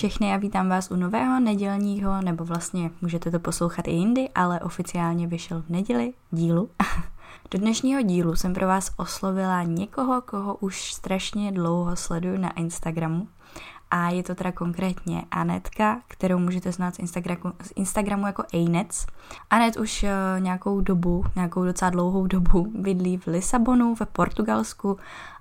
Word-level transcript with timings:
všechny 0.00 0.34
a 0.34 0.36
vítám 0.36 0.68
vás 0.68 0.90
u 0.90 0.96
nového 0.96 1.40
nedělního, 1.40 2.22
nebo 2.22 2.44
vlastně 2.44 2.90
můžete 3.00 3.30
to 3.30 3.38
poslouchat 3.38 3.88
i 3.88 3.90
jindy, 3.90 4.28
ale 4.34 4.60
oficiálně 4.60 5.26
vyšel 5.26 5.62
v 5.62 5.68
neděli 5.68 6.12
dílu. 6.30 6.70
Do 7.50 7.58
dnešního 7.58 8.02
dílu 8.02 8.36
jsem 8.36 8.54
pro 8.54 8.66
vás 8.66 8.90
oslovila 8.96 9.62
někoho, 9.62 10.20
koho 10.20 10.54
už 10.54 10.92
strašně 10.94 11.52
dlouho 11.52 11.96
sleduju 11.96 12.38
na 12.38 12.50
Instagramu. 12.50 13.28
A 13.90 14.10
je 14.10 14.22
to 14.22 14.34
teda 14.34 14.52
konkrétně 14.52 15.24
Anetka, 15.30 16.00
kterou 16.08 16.38
můžete 16.38 16.72
znát 16.72 16.94
z 16.94 16.98
Instagramu, 16.98 17.54
z 17.62 17.72
Instagramu 17.76 18.26
jako 18.26 18.42
Anec. 18.54 19.06
Anet 19.50 19.76
už 19.76 20.02
uh, 20.02 20.08
nějakou 20.42 20.80
dobu, 20.80 21.24
nějakou 21.36 21.64
docela 21.64 21.90
dlouhou 21.90 22.26
dobu 22.26 22.72
bydlí 22.74 23.16
v 23.16 23.26
Lisabonu, 23.26 23.94
ve 23.94 24.06
Portugalsku 24.06 24.98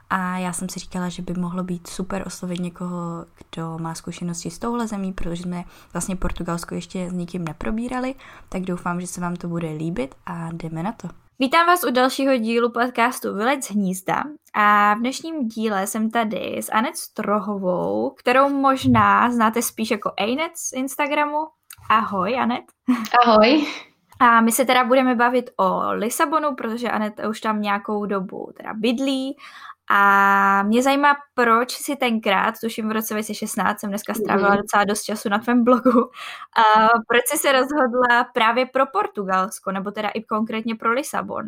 a 0.09 0.38
já 0.38 0.54
jsem 0.54 0.70
si 0.70 0.80
říkala, 0.80 1.09
že 1.09 1.22
by 1.22 1.34
mohlo 1.34 1.63
být 1.63 1.88
super 1.88 2.23
oslovit 2.27 2.59
někoho, 2.59 3.26
kdo 3.38 3.77
má 3.80 3.95
zkušenosti 3.95 4.52
s 4.52 4.59
touhle 4.59 4.88
zemí, 4.88 5.13
protože 5.13 5.44
jsme 5.44 5.63
vlastně 5.94 6.16
Portugalsko 6.16 6.76
ještě 6.76 7.09
s 7.09 7.13
nikým 7.13 7.45
neprobírali, 7.45 8.16
tak 8.50 8.62
doufám, 8.62 9.02
že 9.02 9.08
se 9.08 9.22
vám 9.22 9.36
to 9.36 9.48
bude 9.48 9.72
líbit 9.72 10.16
a 10.26 10.50
jdeme 10.52 10.84
na 10.84 10.91
to. 10.91 11.08
Vítám 11.40 11.67
vás 11.67 11.84
u 11.84 11.91
dalšího 11.91 12.38
dílu 12.38 12.72
podcastu 12.72 13.34
Vylec 13.34 13.66
z 13.66 13.72
hnízda 13.72 14.23
a 14.53 14.94
v 14.94 15.00
dnešním 15.00 15.48
díle 15.48 15.88
jsem 15.88 16.12
tady 16.12 16.58
s 16.58 16.72
Anet 16.72 16.98
Strohovou, 16.98 18.09
kterou 18.09 18.50
možná 18.50 19.31
znáte 19.31 19.62
spíš 19.62 19.91
jako 19.91 20.12
Anet 20.20 20.52
z 20.55 20.73
Instagramu. 20.73 21.38
Ahoj, 21.89 22.39
Anet. 22.39 22.64
Ahoj. 23.26 23.67
A 24.22 24.41
my 24.41 24.52
se 24.52 24.66
teda 24.66 24.84
budeme 24.84 25.16
bavit 25.16 25.50
o 25.58 25.81
Lisabonu, 25.91 26.55
protože 26.55 26.91
Anet 26.91 27.14
už 27.30 27.41
tam 27.41 27.62
nějakou 27.62 28.05
dobu 28.05 28.52
teda 28.58 28.73
bydlí 28.73 29.38
a 29.90 30.64
mě 30.64 30.84
zajímá, 30.84 31.16
proč 31.34 31.72
si 31.72 31.95
tenkrát, 31.95 32.56
tuším 32.64 32.90
v 32.90 32.92
roce 32.92 33.14
2016, 33.14 33.80
jsem 33.80 33.90
dneska 33.90 34.14
strávila 34.14 34.50
mhm. 34.50 34.58
docela 34.58 34.84
dost 34.84 35.04
času 35.04 35.30
na 35.30 35.40
tvém 35.40 35.64
blogu, 35.64 36.09
a 36.58 36.88
proč 37.08 37.22
jsi 37.26 37.38
se 37.38 37.52
rozhodla 37.52 38.23
právě 38.34 38.66
pro 38.66 38.86
Portugalsko, 38.86 39.72
nebo 39.72 39.92
teda 39.92 40.10
i 40.10 40.23
konkrétně 40.23 40.76
pro 40.76 40.92
Lisabon? 40.92 41.45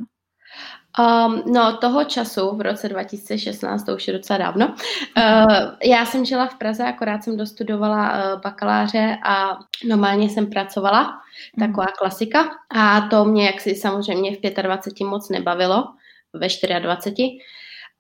Um, 1.00 1.44
no, 1.54 1.78
toho 1.78 2.04
času, 2.04 2.56
v 2.56 2.62
roce 2.62 2.90
2016, 2.90 3.84
to 3.84 3.96
už 3.96 4.08
je 4.08 4.14
docela 4.14 4.38
dávno, 4.38 4.68
uh, 4.68 5.56
já 5.84 6.06
jsem 6.06 6.26
žila 6.26 6.48
v 6.48 6.56
Praze, 6.56 6.84
akorát 6.84 7.24
jsem 7.24 7.38
dostudovala 7.38 8.12
uh, 8.12 8.42
bakaláře 8.42 9.18
a 9.26 9.58
normálně 9.88 10.30
jsem 10.30 10.50
pracovala, 10.50 11.22
taková 11.60 11.86
mm. 11.86 11.94
klasika. 11.98 12.50
A 12.76 13.02
to 13.02 13.26
mě, 13.26 13.46
jak 13.46 13.62
si 13.62 13.76
samozřejmě 13.76 14.36
v 14.36 14.62
25 14.62 15.06
moc 15.06 15.30
nebavilo, 15.30 15.84
ve 16.34 16.48
24. 16.80 17.40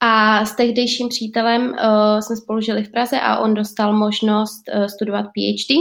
A 0.01 0.45
s 0.45 0.55
tehdejším 0.55 1.09
přítelem 1.09 1.61
uh, 1.61 2.19
jsme 2.19 2.35
spolu 2.35 2.61
žili 2.61 2.83
v 2.83 2.91
Praze 2.91 3.19
a 3.19 3.37
on 3.37 3.53
dostal 3.53 3.93
možnost 3.93 4.63
uh, 4.75 4.85
studovat 4.85 5.23
PhD. 5.23 5.75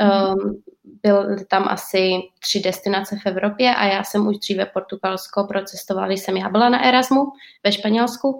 Um, 0.00 0.62
byl 1.02 1.36
tam 1.50 1.68
asi 1.68 2.10
tři 2.42 2.60
destinace 2.60 3.16
v 3.16 3.26
Evropě 3.26 3.74
a 3.74 3.84
já 3.84 4.04
jsem 4.04 4.26
už 4.26 4.38
dříve 4.38 4.66
Portugalsko 4.66 5.44
procestovala, 5.44 6.06
když 6.06 6.20
jsem 6.20 6.36
já 6.36 6.48
byla 6.48 6.68
na 6.68 6.84
Erasmu 6.84 7.24
ve 7.64 7.72
Španělsku 7.72 8.38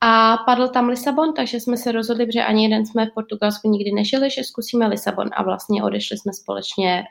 a 0.00 0.36
padl 0.36 0.68
tam 0.68 0.88
Lisabon, 0.88 1.34
takže 1.34 1.60
jsme 1.60 1.76
se 1.76 1.92
rozhodli, 1.92 2.26
že 2.32 2.44
ani 2.44 2.62
jeden 2.64 2.86
jsme 2.86 3.06
v 3.06 3.14
Portugalsku 3.14 3.70
nikdy 3.70 3.92
nežili, 3.92 4.30
že 4.30 4.44
zkusíme 4.44 4.86
Lisabon 4.86 5.30
a 5.32 5.42
vlastně 5.42 5.84
odešli 5.84 6.18
jsme 6.18 6.32
společně 6.32 7.04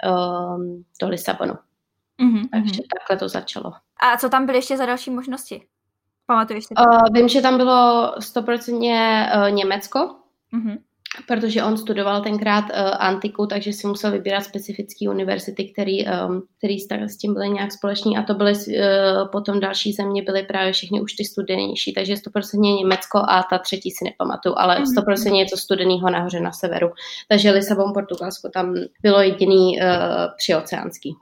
um, 0.57 0.83
do 1.01 1.09
Lisabonu. 1.09 1.53
Mm-hmm. 1.53 2.49
Takže 2.51 2.81
takhle 2.93 3.17
to 3.17 3.29
začalo. 3.29 3.71
A 3.99 4.17
co 4.17 4.29
tam 4.29 4.45
byly 4.45 4.57
ještě 4.57 4.77
za 4.77 4.85
další 4.85 5.11
možnosti? 5.11 5.61
Pamatuješ 6.25 6.65
si? 6.65 6.73
Uh, 6.73 7.13
vím, 7.13 7.27
že 7.29 7.41
tam 7.41 7.57
bylo 7.57 8.13
stoprocentně 8.19 9.29
uh, 9.35 9.51
Německo, 9.51 9.99
mm-hmm. 9.99 10.77
protože 11.27 11.63
on 11.63 11.77
studoval 11.77 12.21
tenkrát 12.21 12.65
uh, 12.65 12.69
antiku, 12.99 13.47
takže 13.47 13.73
si 13.73 13.87
musel 13.87 14.11
vybírat 14.11 14.41
specifické 14.41 15.09
univerzity, 15.09 15.71
který, 15.73 16.05
um, 16.05 16.43
který 16.57 16.79
s 16.79 17.17
tím 17.17 17.33
byly 17.33 17.49
nějak 17.49 17.71
společní 17.71 18.17
a 18.17 18.23
to 18.23 18.33
byly 18.33 18.53
uh, 18.53 19.27
potom 19.31 19.59
další 19.59 19.93
země, 19.93 20.23
byly 20.23 20.43
právě 20.43 20.73
všechny 20.73 21.01
už 21.01 21.13
ty 21.13 21.25
studenější, 21.25 21.93
takže 21.93 22.17
stoprocentně 22.17 22.73
Německo 22.73 23.17
a 23.17 23.43
ta 23.49 23.57
třetí 23.57 23.91
si 23.91 24.05
nepamatuju, 24.05 24.55
ale 24.57 24.75
mhm. 24.75 24.85
stoprocentně 24.85 25.39
něco 25.39 25.57
studeného 25.57 26.09
nahoře 26.09 26.39
na 26.39 26.51
severu. 26.51 26.91
Takže 27.29 27.51
Lisabon, 27.51 27.93
Portugalsko 27.93 28.49
tam 28.49 28.75
bylo 29.01 29.21
jediný 29.21 29.79
uh, 29.79 29.85
přioceánský. 30.37 31.15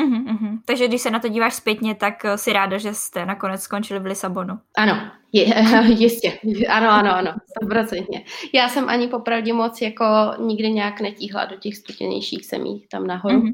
Uh-huh, 0.00 0.24
uh-huh. 0.24 0.58
Takže 0.64 0.88
když 0.88 1.00
se 1.00 1.10
na 1.10 1.18
to 1.18 1.28
díváš 1.28 1.54
zpětně, 1.54 1.94
tak 1.94 2.24
eh, 2.24 2.38
si 2.38 2.52
ráda, 2.52 2.78
že 2.78 2.94
jste 2.94 3.26
nakonec 3.26 3.62
skončili 3.62 4.00
v 4.00 4.06
Lisabonu. 4.06 4.58
Ano, 4.76 5.10
je, 5.32 5.44
jistě. 5.86 6.38
Ano, 6.68 6.90
ano, 6.90 7.16
ano, 7.16 7.34
stoprocentně. 7.50 8.24
Já 8.54 8.68
jsem 8.68 8.88
ani 8.88 9.08
popravdě 9.08 9.52
moc 9.52 9.80
jako 9.80 10.04
nikdy 10.38 10.70
nějak 10.70 11.00
netíhla 11.00 11.44
do 11.44 11.56
těch 11.56 11.76
studenějších 11.76 12.46
zemí 12.46 12.84
tam 12.90 13.06
nahoru. 13.06 13.40
Uh-huh. 13.40 13.52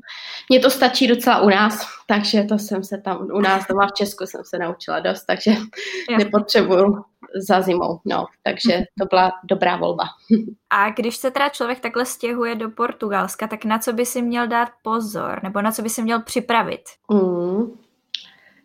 Mně 0.51 0.61
to 0.61 0.71
stačí 0.71 1.07
docela 1.07 1.41
u 1.41 1.49
nás, 1.49 1.87
takže 2.07 2.43
to 2.43 2.59
jsem 2.59 2.85
se 2.85 2.99
tam 2.99 3.29
u 3.33 3.41
nás 3.41 3.67
doma 3.67 3.87
v 3.87 3.93
Česku 3.93 4.27
jsem 4.27 4.41
se 4.45 4.59
naučila 4.59 5.01
dost, 5.01 5.25
takže 5.25 5.51
Jasně. 5.51 6.25
nepotřebuju 6.25 7.05
za 7.49 7.63
zimou. 7.63 8.01
No, 8.05 8.27
takže 8.43 8.85
to 8.99 9.07
byla 9.11 9.33
dobrá 9.45 9.77
volba. 9.77 10.05
A 10.71 10.91
když 10.91 11.17
se 11.17 11.31
teda 11.31 11.49
člověk 11.49 11.81
takhle 11.81 12.05
stěhuje 12.05 12.55
do 12.55 12.71
Portugalska, 12.71 13.47
tak 13.47 13.65
na 13.65 13.79
co 13.79 13.93
by 13.93 14.07
si 14.07 14.23
měl 14.23 14.47
dát 14.47 14.69
pozor? 14.83 15.41
Nebo 15.43 15.63
na 15.63 15.73
co 15.73 15.83
by 15.83 15.89
si 15.89 16.03
měl 16.03 16.23
připravit? 16.23 16.83
Mm, 17.13 17.79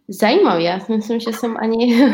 zajímavé. 0.08 0.62
Já 0.62 0.80
si 0.80 0.92
myslím, 0.92 1.20
že 1.20 1.34
jsem 1.34 1.58
ani 1.60 2.06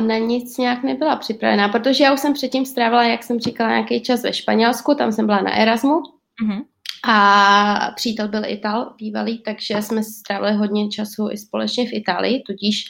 na 0.00 0.18
nic 0.18 0.58
nějak 0.58 0.82
nebyla 0.82 1.16
připravená, 1.16 1.68
protože 1.68 2.04
já 2.04 2.12
už 2.12 2.20
jsem 2.20 2.32
předtím 2.32 2.66
strávila, 2.66 3.04
jak 3.04 3.22
jsem 3.22 3.40
říkala, 3.40 3.70
nějaký 3.70 4.02
čas 4.02 4.22
ve 4.22 4.32
Španělsku, 4.32 4.94
tam 4.94 5.12
jsem 5.12 5.26
byla 5.26 5.40
na 5.40 5.56
Erasmu. 5.56 6.02
Mm-hmm. 6.44 6.64
A 7.08 7.90
přítel 7.96 8.28
byl 8.28 8.42
Ital, 8.46 8.94
bývalý, 8.98 9.42
takže 9.42 9.82
jsme 9.82 10.02
strávili 10.02 10.52
hodně 10.52 10.88
času 10.88 11.28
i 11.30 11.38
společně 11.38 11.86
v 11.86 11.92
Itálii, 11.92 12.42
tudíž 12.46 12.84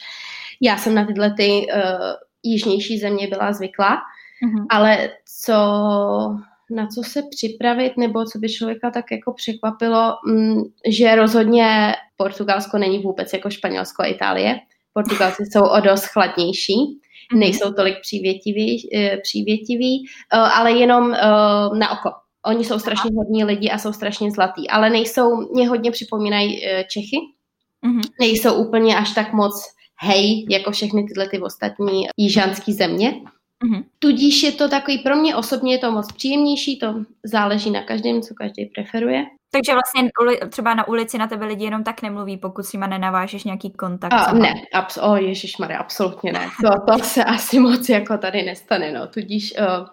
já 0.61 0.77
jsem 0.77 0.95
na 0.95 1.05
tyhle 1.05 1.33
ty 1.33 1.49
uh, 1.49 1.81
jižnější 2.43 2.97
země 2.97 3.27
byla 3.27 3.53
zvyklá, 3.53 3.95
mm-hmm. 3.95 4.65
ale 4.69 5.09
co, 5.45 5.55
na 6.69 6.87
co 6.87 7.03
se 7.03 7.23
připravit, 7.29 7.97
nebo 7.97 8.25
co 8.25 8.39
by 8.39 8.49
člověka 8.49 8.91
tak 8.91 9.05
jako 9.11 9.33
překvapilo, 9.33 10.13
m, 10.29 10.63
že 10.87 11.15
rozhodně 11.15 11.95
Portugalsko 12.17 12.77
není 12.77 12.99
vůbec 12.99 13.33
jako 13.33 13.49
Španělsko 13.49 14.03
a 14.03 14.05
Itálie. 14.05 14.59
Portugalci 14.93 15.43
jsou 15.45 15.61
o 15.61 15.79
dost 15.79 16.05
chladnější, 16.05 16.73
mm-hmm. 16.73 17.39
nejsou 17.39 17.73
tolik 17.73 17.95
přívětiví, 18.01 18.89
eh, 18.95 19.17
přívětiví 19.17 20.05
eh, 20.33 20.37
ale 20.37 20.71
jenom 20.71 21.11
na 21.73 21.91
oko. 21.91 22.11
Oni 22.45 22.65
jsou 22.65 22.79
strašně 22.79 23.11
hodní 23.17 23.43
lidi 23.43 23.69
a 23.69 23.77
jsou 23.77 23.93
strašně 23.93 24.31
zlatý, 24.31 24.69
ale 24.69 24.89
nejsou, 24.89 25.51
mě 25.53 25.69
hodně 25.69 25.91
připomínají 25.91 26.61
Čechy, 26.87 27.17
mm-hmm. 27.85 28.09
nejsou 28.19 28.53
úplně 28.53 28.97
až 28.97 29.13
tak 29.13 29.33
moc 29.33 29.53
hej, 30.01 30.45
jako 30.49 30.71
všechny 30.71 31.03
tyhle 31.03 31.29
ty 31.29 31.39
ostatní 31.39 32.07
jižanské 32.17 32.73
země. 32.73 33.13
Mm-hmm. 33.65 33.83
Tudíž 33.99 34.43
je 34.43 34.51
to 34.51 34.69
takový, 34.69 34.97
pro 34.97 35.15
mě 35.15 35.35
osobně 35.35 35.73
je 35.73 35.79
to 35.79 35.91
moc 35.91 36.11
příjemnější, 36.11 36.79
to 36.79 36.95
záleží 37.23 37.71
na 37.71 37.83
každém, 37.83 38.21
co 38.21 38.33
každý 38.33 38.65
preferuje. 38.65 39.25
Takže 39.53 39.73
vlastně 39.73 40.11
třeba 40.49 40.73
na 40.73 40.87
ulici 40.87 41.17
na 41.17 41.27
tebe 41.27 41.45
lidi 41.45 41.65
jenom 41.65 41.83
tak 41.83 42.01
nemluví, 42.01 42.37
pokud 42.37 42.63
s 42.63 42.73
nima 42.73 42.87
nenavážeš 42.87 43.43
nějaký 43.43 43.71
kontakt. 43.71 44.13
A, 44.13 44.33
ne, 44.33 44.53
abs- 44.75 45.11
o 45.11 45.15
ježišmarja, 45.15 45.79
absolutně 45.79 46.33
ne. 46.33 46.49
To, 46.61 46.91
to 46.91 47.03
se 47.03 47.23
asi 47.23 47.59
moc 47.59 47.89
jako 47.89 48.17
tady 48.17 48.43
nestane, 48.43 48.91
no. 48.91 49.07
Tudíž 49.07 49.53
uh, 49.59 49.87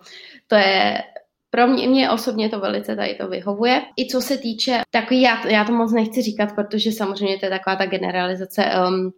to 0.46 0.54
je 0.54 1.02
pro 1.50 1.66
mě, 1.66 1.88
mě 1.88 2.10
osobně 2.10 2.48
to 2.48 2.60
velice 2.60 2.96
tady 2.96 3.14
to 3.14 3.28
vyhovuje. 3.28 3.82
I 3.96 4.08
co 4.08 4.20
se 4.20 4.38
týče, 4.38 4.80
takový, 4.90 5.22
já, 5.22 5.48
já 5.48 5.64
to 5.64 5.72
moc 5.72 5.92
nechci 5.92 6.22
říkat, 6.22 6.54
protože 6.54 6.92
samozřejmě 6.92 7.38
to 7.38 7.46
je 7.46 7.50
taková 7.50 7.76
ta 7.76 7.86
generalizace, 7.86 8.64
um, 8.88 9.10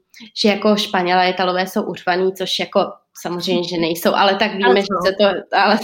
že 0.42 0.48
jako 0.48 0.76
Španělé, 0.76 1.30
Italové 1.30 1.66
jsou 1.66 1.82
urvaný, 1.82 2.32
což 2.34 2.58
jako 2.58 2.80
samozřejmě, 3.22 3.68
že 3.68 3.76
nejsou, 3.76 4.14
ale 4.14 4.34
tak 4.34 4.52
víme, 4.52 4.66
ale 4.66 4.80
že 4.80 4.86
se 5.06 5.12
to, 5.12 5.56
ale, 5.56 5.78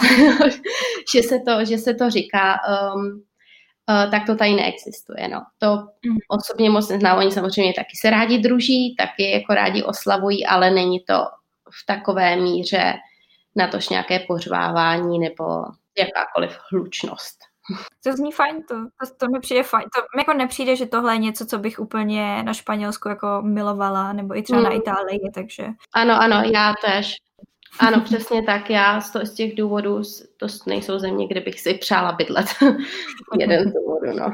že 1.15 1.23
se 1.23 1.41
to, 1.47 1.65
že 1.65 1.79
se 1.79 1.95
to 1.95 2.11
říká, 2.11 2.61
um, 2.95 3.23
uh, 3.91 4.11
tak 4.11 4.27
to 4.27 4.37
tady 4.37 4.55
neexistuje. 4.55 5.29
No. 5.29 5.43
To 5.59 5.77
mm. 6.07 6.17
osobně 6.29 6.71
moc 6.71 6.89
neznám, 6.89 7.19
oni 7.19 7.33
samozřejmě 7.33 7.73
taky 7.73 7.97
se 8.01 8.11
rádi 8.11 8.39
druží, 8.39 8.95
taky 8.99 9.31
jako 9.31 9.55
rádi 9.55 9.83
oslavují, 9.83 10.47
ale 10.47 10.71
není 10.71 11.01
to 11.01 11.15
v 11.83 11.87
takové 11.87 12.37
míře 12.37 12.95
na 13.57 13.69
tož 13.69 13.89
nějaké 13.89 14.19
pořvávání 14.19 15.19
nebo 15.19 15.45
jakákoliv 15.99 16.59
hlučnost. 16.73 17.39
To 18.05 18.13
zní 18.13 18.33
fajn, 18.33 18.63
to, 18.69 18.75
to, 18.75 19.15
to 19.17 19.29
mi 19.29 19.41
přijde 19.41 19.63
fajn. 19.63 19.85
To 19.95 20.01
mi 20.17 20.21
jako 20.21 20.33
nepřijde, 20.33 20.77
že 20.77 20.87
tohle 20.87 21.15
je 21.15 21.19
něco, 21.19 21.47
co 21.47 21.59
bych 21.59 21.79
úplně 21.79 22.43
na 22.43 22.53
Španělsku 22.53 23.09
jako 23.09 23.43
milovala, 23.43 24.13
nebo 24.13 24.39
i 24.39 24.43
třeba 24.43 24.61
mm. 24.61 24.65
na 24.65 24.71
Itálii, 24.71 25.31
takže... 25.35 25.67
Ano, 25.95 26.23
ano, 26.23 26.43
já 26.53 26.75
tež. 26.85 27.17
Ano, 27.79 28.01
přesně 28.01 28.43
tak. 28.43 28.71
Já 28.71 29.01
z, 29.01 29.11
to, 29.11 29.27
z 29.27 29.35
těch 29.35 29.55
důvodů, 29.55 30.03
to 30.37 30.47
nejsou 30.67 30.99
země, 30.99 31.29
kde 31.29 31.41
bych 31.41 31.61
si 31.61 31.75
přála 31.75 32.13
bydlet. 32.13 32.47
Jeden 33.39 33.71
z 33.71 33.73
důvodů, 33.75 34.19
no. 34.19 34.33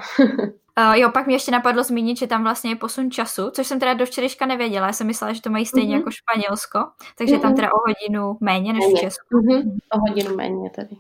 Uh, 0.79 0.93
jo, 0.95 1.11
pak 1.11 1.27
mi 1.27 1.33
ještě 1.33 1.51
napadlo 1.51 1.85
zmínit, 1.85 2.19
že 2.19 2.27
tam 2.27 2.43
vlastně 2.43 2.71
je 2.71 2.77
posun 2.77 3.11
času, 3.11 3.51
což 3.51 3.67
jsem 3.67 3.81
teda 3.81 3.95
do 3.95 4.07
včerejška 4.07 4.47
nevěděla. 4.47 4.87
Já 4.87 4.93
jsem 4.93 5.07
myslela, 5.07 5.33
že 5.33 5.43
to 5.43 5.51
mají 5.51 5.67
stejně 5.67 5.95
mm-hmm. 5.95 5.99
jako 5.99 6.11
Španělsko, 6.11 6.79
takže 7.19 7.37
mm-hmm. 7.37 7.41
tam 7.41 7.55
teda 7.55 7.69
o 7.73 7.79
hodinu 7.89 8.37
méně 8.41 8.73
než 8.73 8.85
v 8.85 9.01
Česku. 9.01 9.37
Mm-hmm. 9.37 9.79
O 9.93 9.99
hodinu 10.01 10.37
méně 10.37 10.71
tady. 10.71 10.97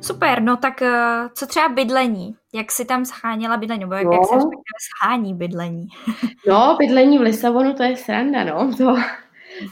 Super, 0.00 0.42
no 0.42 0.56
tak 0.56 0.80
uh, 0.80 1.28
co 1.34 1.46
třeba 1.46 1.68
bydlení? 1.68 2.34
Jak 2.54 2.72
si 2.72 2.84
tam 2.84 3.04
scháněla 3.04 3.56
bydlení? 3.56 3.80
Nebo 3.80 3.94
jak, 3.94 4.04
no. 4.04 4.10
jak 4.12 4.24
se 4.26 4.46
schání 4.88 5.34
bydlení? 5.34 5.86
no, 6.48 6.76
bydlení 6.78 7.18
v 7.18 7.20
Lisabonu 7.20 7.74
to 7.74 7.82
je 7.82 7.96
sranda, 7.96 8.44
no. 8.44 8.72
To, 8.78 8.96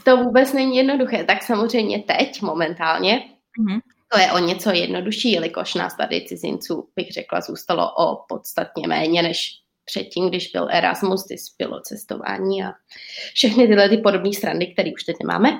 to 0.03 0.17
vůbec 0.17 0.53
není 0.53 0.77
jednoduché. 0.77 1.23
Tak 1.23 1.43
samozřejmě 1.43 2.03
teď, 2.03 2.41
momentálně, 2.41 3.23
mm-hmm. 3.59 3.79
to 4.13 4.19
je 4.19 4.31
o 4.31 4.39
něco 4.39 4.71
jednodušší, 4.71 5.31
jelikož 5.31 5.73
nás 5.73 5.97
tady 5.97 6.25
cizinců, 6.27 6.89
bych 6.95 7.11
řekla, 7.11 7.41
zůstalo 7.41 7.91
o 7.97 8.25
podstatně 8.27 8.87
méně 8.87 9.21
než 9.23 9.49
předtím, 9.85 10.29
když 10.29 10.51
byl 10.51 10.67
Erasmus, 10.71 11.25
když 11.25 11.41
bylo 11.59 11.81
cestování 11.81 12.63
a 12.63 12.71
všechny 13.33 13.67
tyhle 13.67 13.89
ty 13.89 13.97
podobné 13.97 14.33
strany, 14.33 14.67
které 14.67 14.91
už 14.93 15.03
teď 15.03 15.15
nemáme. 15.23 15.59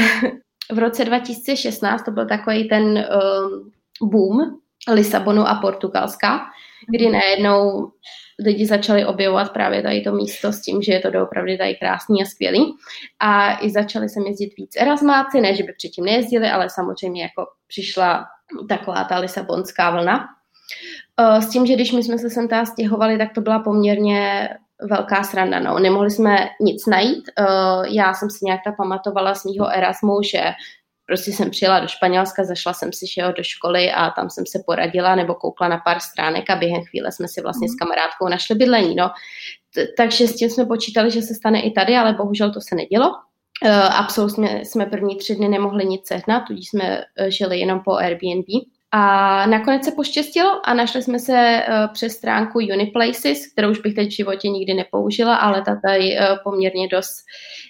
v 0.72 0.78
roce 0.78 1.04
2016 1.04 2.04
to 2.04 2.10
byl 2.10 2.26
takový 2.26 2.68
ten 2.68 2.84
um, 2.84 3.72
boom 4.02 4.60
Lisabonu 4.92 5.48
a 5.48 5.54
Portugalska, 5.54 6.40
kdy 6.88 7.04
mhm. 7.04 7.12
najednou 7.12 7.92
lidi 8.44 8.66
začali 8.66 9.04
objevovat 9.04 9.52
právě 9.52 9.82
tady 9.82 10.00
to 10.00 10.12
místo 10.12 10.52
s 10.52 10.60
tím, 10.60 10.82
že 10.82 10.92
je 10.92 11.00
to 11.00 11.10
doopravdy 11.10 11.58
tady 11.58 11.74
krásný 11.74 12.22
a 12.22 12.26
skvělý. 12.26 12.74
A 13.20 13.60
i 13.64 13.70
začali 13.70 14.08
se 14.08 14.20
jezdit 14.26 14.52
víc 14.56 14.76
Erasmáci, 14.76 15.40
ne, 15.40 15.54
že 15.54 15.62
by 15.62 15.72
předtím 15.72 16.04
nejezdili, 16.04 16.48
ale 16.48 16.70
samozřejmě 16.70 17.22
jako 17.22 17.46
přišla 17.68 18.24
taková 18.68 19.04
ta 19.04 19.18
lisabonská 19.18 19.90
vlna. 19.90 20.26
S 21.40 21.48
tím, 21.48 21.66
že 21.66 21.74
když 21.74 21.92
my 21.92 22.02
jsme 22.02 22.18
se 22.18 22.30
sem 22.30 22.48
teda 22.48 22.64
stěhovali, 22.64 23.18
tak 23.18 23.32
to 23.34 23.40
byla 23.40 23.58
poměrně 23.58 24.48
velká 24.90 25.22
sranda. 25.22 25.60
No. 25.60 25.78
Nemohli 25.78 26.10
jsme 26.10 26.48
nic 26.60 26.86
najít. 26.86 27.30
Já 27.88 28.14
jsem 28.14 28.30
si 28.30 28.44
nějak 28.44 28.60
ta 28.64 28.72
pamatovala 28.72 29.34
z 29.34 29.44
mýho 29.44 29.68
Erasmu, 29.68 30.22
že 30.22 30.42
prostě 31.10 31.32
jsem 31.32 31.50
přijela 31.50 31.80
do 31.80 31.88
Španělska, 31.88 32.44
zašla 32.44 32.72
jsem 32.72 32.92
si 32.92 33.08
šel 33.08 33.32
do 33.32 33.42
školy 33.42 33.92
a 33.92 34.10
tam 34.10 34.30
jsem 34.30 34.46
se 34.46 34.62
poradila 34.66 35.14
nebo 35.14 35.34
koukla 35.34 35.68
na 35.68 35.78
pár 35.78 36.00
stránek 36.00 36.50
a 36.50 36.56
během 36.56 36.82
chvíle 36.84 37.12
jsme 37.12 37.28
si 37.28 37.40
vlastně 37.40 37.68
s 37.68 37.72
mhm. 37.72 37.78
kamarádkou 37.78 38.28
našli 38.28 38.54
bydlení. 38.54 38.94
No. 38.94 39.10
Takže 39.96 40.28
s 40.28 40.36
tím 40.36 40.50
jsme 40.50 40.64
počítali, 40.66 41.10
že 41.10 41.22
se 41.22 41.34
stane 41.34 41.60
i 41.60 41.70
tady, 41.70 41.96
ale 41.96 42.12
bohužel 42.12 42.52
to 42.52 42.60
se 42.60 42.74
nedělo. 42.74 43.06
Uh, 43.64 43.70
absolutně 43.98 44.60
jsme 44.64 44.86
první 44.86 45.16
tři 45.16 45.34
dny 45.34 45.48
nemohli 45.48 45.84
nic 45.84 46.06
sehnat, 46.06 46.42
tudíž 46.46 46.68
jsme 46.68 47.04
žili 47.28 47.58
jenom 47.58 47.80
po 47.80 47.92
Airbnb. 47.92 48.46
A 48.92 49.46
nakonec 49.46 49.84
se 49.84 49.92
poštěstilo 49.92 50.68
a 50.68 50.74
našli 50.74 51.02
jsme 51.02 51.18
se 51.18 51.62
uh, 51.68 51.92
přes 51.92 52.12
stránku 52.12 52.58
Uniplaces, 52.58 53.52
kterou 53.52 53.70
už 53.70 53.80
bych 53.80 53.94
teď 53.94 54.08
v 54.08 54.16
životě 54.16 54.48
nikdy 54.48 54.74
nepoužila, 54.74 55.36
ale 55.36 55.62
ta 55.62 55.80
tady 55.84 56.18
poměrně 56.44 56.88
dost 56.88 57.24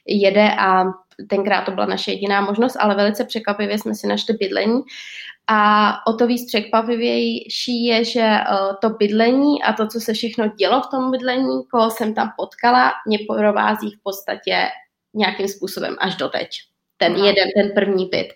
jede 0.07 0.51
a 0.59 0.85
tenkrát 1.29 1.65
to 1.65 1.73
byla 1.73 1.87
naše 1.87 2.11
jediná 2.11 2.41
možnost, 2.41 2.77
ale 2.81 2.95
velice 2.95 3.25
překvapivě 3.25 3.79
jsme 3.79 3.95
si 3.95 4.07
našli 4.07 4.35
bydlení. 4.35 4.81
A 5.47 5.93
o 6.07 6.13
to 6.13 6.27
víc 6.27 6.47
překvapivější 6.47 7.85
je, 7.85 8.05
že 8.05 8.21
uh, 8.21 8.77
to 8.83 8.91
bydlení 8.91 9.63
a 9.63 9.73
to, 9.73 9.87
co 9.87 10.01
se 10.01 10.13
všechno 10.13 10.47
dělo 10.47 10.81
v 10.81 10.91
tom 10.91 11.11
bydlení, 11.11 11.63
koho 11.73 11.91
jsem 11.91 12.15
tam 12.15 12.33
potkala, 12.37 12.93
mě 13.07 13.19
provází 13.29 13.91
v 13.91 14.03
podstatě 14.03 14.69
nějakým 15.15 15.49
způsobem 15.49 15.97
až 16.01 16.17
doteď 16.17 16.49
ten 17.01 17.15
Aha. 17.17 17.27
jeden, 17.27 17.49
ten 17.57 17.71
první 17.75 18.07
byt. 18.07 18.29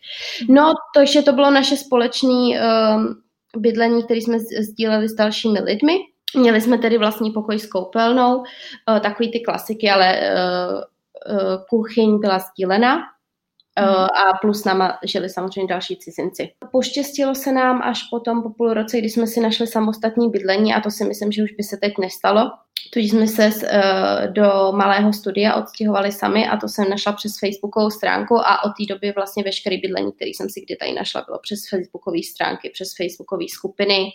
No, 0.49 0.73
to, 0.97 1.07
že 1.07 1.23
to 1.23 1.33
bylo 1.33 1.51
naše 1.51 1.77
společné 1.77 2.31
um, 2.31 3.23
bydlení, 3.57 4.05
které 4.05 4.21
jsme 4.21 4.39
sdíleli 4.41 5.09
s 5.09 5.15
dalšími 5.15 5.61
lidmi. 5.61 5.99
Měli 6.37 6.61
jsme 6.61 6.79
tedy 6.79 6.99
vlastní 6.99 7.31
pokoj 7.31 7.59
s 7.59 7.67
koupelnou, 7.67 8.37
uh, 8.37 8.45
takový 9.01 9.33
ty 9.33 9.41
klasiky, 9.41 9.91
ale 9.91 10.21
uh, 10.21 10.81
kuchyň 11.69 12.21
byla 12.21 12.39
sdílena, 12.39 12.99
Uh, 13.81 14.05
a 14.05 14.39
plus 14.41 14.65
náma 14.65 14.99
žili 15.05 15.31
samozřejmě 15.31 15.67
další 15.69 15.97
cizinci. 15.97 16.49
Poštěstilo 16.73 17.35
se 17.35 17.53
nám 17.53 17.83
až 17.83 18.03
potom 18.11 18.43
po 18.43 18.51
půl 18.51 18.75
roce, 18.75 18.99
kdy 18.99 19.11
jsme 19.11 19.27
si 19.27 19.41
našli 19.41 19.67
samostatní 19.67 20.31
bydlení 20.31 20.75
a 20.75 20.81
to 20.81 20.91
si 20.91 21.05
myslím, 21.05 21.33
že 21.33 21.43
už 21.43 21.53
by 21.53 21.63
se 21.63 21.77
teď 21.77 21.93
nestalo. 22.01 22.51
Tudíž 22.93 23.11
jsme 23.11 23.27
se 23.27 23.47
uh, 23.47 24.33
do 24.33 24.73
malého 24.73 25.13
studia 25.13 25.55
odstěhovali 25.55 26.13
sami 26.13 26.49
a 26.49 26.57
to 26.57 26.69
jsem 26.69 26.91
našla 26.91 27.13
přes 27.13 27.39
facebookovou 27.39 27.91
stránku 27.91 28.39
a 28.39 28.65
od 28.65 28.69
té 28.69 28.95
doby 28.95 29.13
vlastně 29.17 29.45
veškeré 29.45 29.77
bydlení, 29.83 30.13
které 30.13 30.29
jsem 30.29 30.51
si 30.51 30.61
kdy 30.61 30.77
tady 30.77 30.93
našla, 30.93 31.25
bylo 31.27 31.39
přes 31.43 31.69
facebookové 31.71 32.19
stránky, 32.23 32.71
přes 32.71 32.89
facebookové 32.97 33.45
skupiny, 33.49 34.11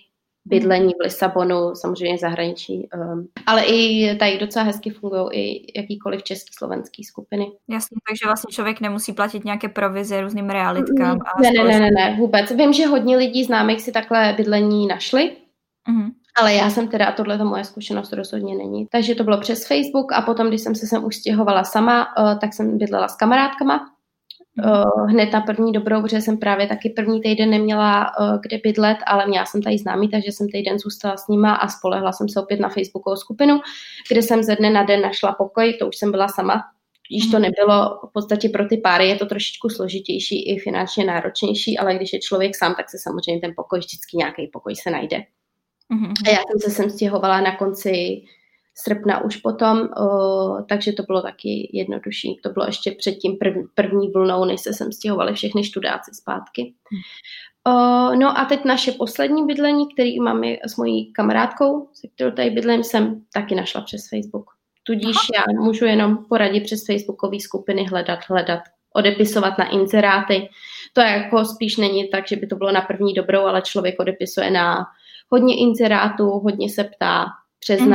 bydlení 0.49 0.93
v 0.93 1.03
Lisabonu, 1.03 1.75
samozřejmě 1.75 2.17
zahraničí, 2.17 2.89
um, 2.95 3.27
ale 3.45 3.63
i 3.65 4.15
tady 4.17 4.37
docela 4.37 4.65
hezky 4.65 4.89
fungují 4.89 5.29
i 5.33 5.79
jakýkoliv 5.79 6.23
český 6.23 6.53
slovenský 6.57 7.03
skupiny. 7.03 7.45
Jasně, 7.69 7.97
takže 8.09 8.25
vlastně 8.25 8.53
člověk 8.53 8.81
nemusí 8.81 9.13
platit 9.13 9.45
nějaké 9.45 9.69
provize 9.69 10.21
různým 10.21 10.49
realitkám. 10.49 11.17
A 11.25 11.41
ne, 11.41 11.51
ne, 11.51 11.63
ne, 11.63 11.79
ne, 11.79 11.91
ne, 11.91 12.15
vůbec. 12.19 12.51
Vím, 12.51 12.73
že 12.73 12.87
hodně 12.87 13.17
lidí 13.17 13.43
známých 13.43 13.81
si 13.81 13.91
takhle 13.91 14.33
bydlení 14.37 14.87
našli, 14.87 15.31
mm-hmm. 15.89 16.11
Ale 16.41 16.53
já 16.53 16.69
jsem 16.69 16.87
teda, 16.87 17.05
a 17.05 17.11
tohle 17.11 17.37
to 17.37 17.45
moje 17.45 17.63
zkušenost 17.63 18.13
rozhodně 18.13 18.55
není. 18.55 18.87
Takže 18.91 19.15
to 19.15 19.23
bylo 19.23 19.39
přes 19.39 19.67
Facebook 19.67 20.13
a 20.13 20.21
potom, 20.21 20.47
když 20.47 20.61
jsem 20.61 20.75
se 20.75 20.87
sem 20.87 21.05
už 21.05 21.15
stěhovala 21.15 21.63
sama, 21.63 22.07
uh, 22.17 22.39
tak 22.39 22.53
jsem 22.53 22.77
bydlela 22.77 23.07
s 23.07 23.15
kamarádkama 23.15 23.89
uh, 24.57 25.09
hned 25.09 25.33
na 25.33 25.41
první 25.41 25.71
dobrou, 25.71 26.01
protože 26.01 26.21
jsem 26.21 26.37
právě 26.37 26.67
taky 26.67 26.89
první 26.89 27.21
týden 27.21 27.49
neměla 27.49 28.11
uh, 28.19 28.39
kde 28.41 28.57
bydlet, 28.63 28.97
ale 29.05 29.27
měla 29.27 29.45
jsem 29.45 29.61
tady 29.61 29.77
známý, 29.77 30.09
takže 30.09 30.31
jsem 30.31 30.49
týden 30.49 30.79
zůstala 30.79 31.17
s 31.17 31.27
nima 31.27 31.53
a 31.53 31.67
spolehla 31.67 32.11
jsem 32.11 32.29
se 32.29 32.41
opět 32.41 32.59
na 32.59 32.69
Facebookovou 32.69 33.15
skupinu, 33.15 33.59
kde 34.09 34.21
jsem 34.21 34.43
ze 34.43 34.55
dne 34.55 34.69
na 34.69 34.83
den 34.83 35.01
našla 35.01 35.31
pokoj, 35.31 35.73
to 35.73 35.87
už 35.87 35.97
jsem 35.97 36.11
byla 36.11 36.27
sama, 36.27 36.63
když 37.09 37.31
to 37.31 37.39
mhm. 37.39 37.41
nebylo 37.41 37.99
v 38.09 38.13
podstatě 38.13 38.49
pro 38.49 38.67
ty 38.67 38.77
páry, 38.77 39.07
je 39.07 39.15
to 39.15 39.25
trošičku 39.25 39.69
složitější 39.69 40.49
i 40.49 40.59
finančně 40.59 41.05
náročnější, 41.05 41.77
ale 41.77 41.95
když 41.95 42.13
je 42.13 42.19
člověk 42.19 42.55
sám, 42.55 42.75
tak 42.75 42.89
se 42.89 42.97
samozřejmě 43.03 43.41
ten 43.41 43.53
pokoj, 43.55 43.79
vždycky 43.79 44.17
nějaký 44.17 44.47
pokoj 44.47 44.75
se 44.75 44.91
najde. 44.91 45.17
Mm-hmm. 45.93 46.13
A 46.27 46.29
já 46.29 46.37
jsem 46.37 46.59
se 46.59 46.69
sem 46.69 46.89
stěhovala 46.89 47.41
na 47.41 47.55
konci 47.55 48.21
srpna 48.83 49.23
už 49.23 49.37
potom, 49.37 49.89
takže 50.69 50.93
to 50.93 51.03
bylo 51.03 51.21
taky 51.21 51.69
jednodušší. 51.73 52.39
To 52.43 52.49
bylo 52.49 52.65
ještě 52.65 52.91
před 52.91 53.11
tím 53.11 53.37
prv, 53.37 53.53
první 53.75 54.11
vlnou, 54.11 54.45
než 54.45 54.61
se 54.61 54.73
sem 54.73 54.91
stěhovali 54.91 55.33
všechny 55.33 55.63
študáci 55.63 56.11
zpátky. 56.13 56.73
O, 57.67 57.71
no 58.15 58.39
a 58.39 58.45
teď 58.45 58.65
naše 58.65 58.91
poslední 58.91 59.45
bydlení, 59.45 59.93
který 59.93 60.19
mám 60.19 60.43
s 60.43 60.77
mojí 60.77 61.13
kamarádkou, 61.13 61.87
se 61.93 62.07
kterou 62.07 62.31
tady 62.31 62.49
bydlím, 62.49 62.83
jsem 62.83 63.21
taky 63.33 63.55
našla 63.55 63.81
přes 63.81 64.01
Facebook. 64.09 64.45
Tudíž 64.83 65.17
Aha. 65.17 65.45
já 65.55 65.61
můžu 65.61 65.85
jenom 65.85 66.25
poradit 66.29 66.63
přes 66.63 66.85
facebookové 66.85 67.39
skupiny 67.39 67.85
hledat, 67.85 68.19
hledat, 68.29 68.59
odepisovat 68.93 69.57
na 69.57 69.69
inzeráty. 69.69 70.49
To 70.93 71.01
jako 71.01 71.45
spíš 71.45 71.77
není 71.77 72.09
tak, 72.09 72.27
že 72.27 72.35
by 72.35 72.47
to 72.47 72.55
bylo 72.55 72.71
na 72.71 72.81
první 72.81 73.13
dobrou, 73.13 73.41
ale 73.41 73.61
člověk 73.61 73.95
odepisuje 73.99 74.51
na 74.51 74.85
hodně 75.29 75.57
inzerátů, 75.57 76.29
hodně 76.29 76.69
se 76.69 76.83
ptá 76.83 77.25
přes 77.59 77.81
mm 77.81 77.93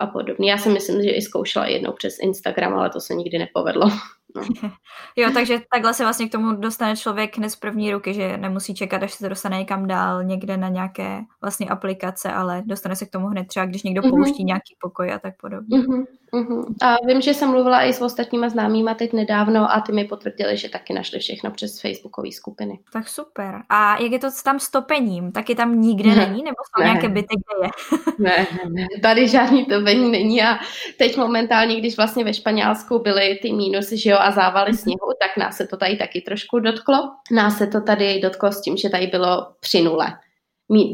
a 0.00 0.06
podobně. 0.06 0.50
Já 0.50 0.58
si 0.58 0.68
myslím, 0.68 1.02
že 1.02 1.10
i 1.10 1.22
zkoušela 1.22 1.66
jednou 1.66 1.92
přes 1.92 2.18
Instagram, 2.22 2.74
ale 2.74 2.90
to 2.90 3.00
se 3.00 3.14
nikdy 3.14 3.38
nepovedlo. 3.38 3.90
No. 4.36 4.42
jo, 5.16 5.30
takže 5.34 5.60
takhle 5.72 5.94
se 5.94 6.02
vlastně 6.02 6.28
k 6.28 6.32
tomu 6.32 6.52
dostane 6.52 6.96
člověk 6.96 7.38
hned 7.38 7.50
z 7.50 7.56
první 7.56 7.92
ruky, 7.92 8.14
že 8.14 8.36
nemusí 8.36 8.74
čekat, 8.74 9.02
až 9.02 9.12
se 9.12 9.28
dostane 9.28 9.58
někam 9.58 9.86
dál, 9.86 10.24
někde 10.24 10.56
na 10.56 10.68
nějaké 10.68 11.20
vlastně 11.40 11.68
aplikace, 11.68 12.32
ale 12.32 12.62
dostane 12.66 12.96
se 12.96 13.06
k 13.06 13.10
tomu 13.10 13.26
hned 13.26 13.46
třeba, 13.46 13.66
když 13.66 13.82
někdo 13.82 14.02
mm-hmm. 14.02 14.10
pouští 14.10 14.44
nějaký 14.44 14.76
pokoj 14.80 15.12
a 15.12 15.18
tak 15.18 15.34
podobně. 15.40 15.78
Mm-hmm. 15.78 16.04
Mm-hmm. 16.36 16.64
A 16.82 16.96
vím, 17.06 17.20
že 17.20 17.34
jsem 17.34 17.50
mluvila 17.50 17.82
i 17.82 17.92
s 17.92 18.02
ostatníma 18.02 18.48
známýma 18.48 18.94
teď 18.94 19.12
nedávno 19.12 19.72
a 19.72 19.80
ty 19.80 19.92
mi 19.92 20.04
potvrdili, 20.04 20.56
že 20.56 20.68
taky 20.68 20.92
našli 20.92 21.18
všechno 21.18 21.50
přes 21.50 21.80
facebookové 21.80 22.32
skupiny. 22.32 22.78
Tak 22.92 23.08
super. 23.08 23.54
A 23.68 24.02
jak 24.02 24.12
je 24.12 24.18
to 24.18 24.30
s 24.30 24.42
tam 24.42 24.60
stopením? 24.60 25.32
Taky 25.32 25.54
tam 25.54 25.80
nikde 25.80 26.10
ne. 26.10 26.16
není? 26.16 26.42
Nebo 26.42 26.56
jsou 26.64 26.82
ne. 26.82 26.88
nějaké 26.88 27.08
byty, 27.08 27.34
kde 27.36 27.66
je? 27.66 27.70
ne, 28.18 28.46
ne, 28.52 28.70
ne, 28.70 28.86
tady 29.02 29.28
žádný 29.28 29.64
topení 29.64 30.10
není 30.10 30.42
a 30.42 30.58
teď 30.98 31.16
momentálně, 31.16 31.76
když 31.76 31.96
vlastně 31.96 32.24
ve 32.24 32.34
Španělsku 32.34 32.98
byly 32.98 33.38
ty 33.42 33.52
mínusy, 33.52 33.98
že 33.98 34.10
jo, 34.10 34.18
a 34.20 34.30
závaly 34.30 34.74
sněhu, 34.74 35.12
tak 35.20 35.36
nás 35.36 35.56
se 35.56 35.66
to 35.66 35.76
tady 35.76 35.96
taky 35.96 36.20
trošku 36.20 36.58
dotklo. 36.58 37.10
Nás 37.30 37.58
se 37.58 37.66
to 37.66 37.80
tady 37.80 38.20
dotklo 38.20 38.52
s 38.52 38.60
tím, 38.60 38.76
že 38.76 38.88
tady 38.88 39.06
bylo 39.06 39.46
při 39.60 39.82
nule. 39.82 40.06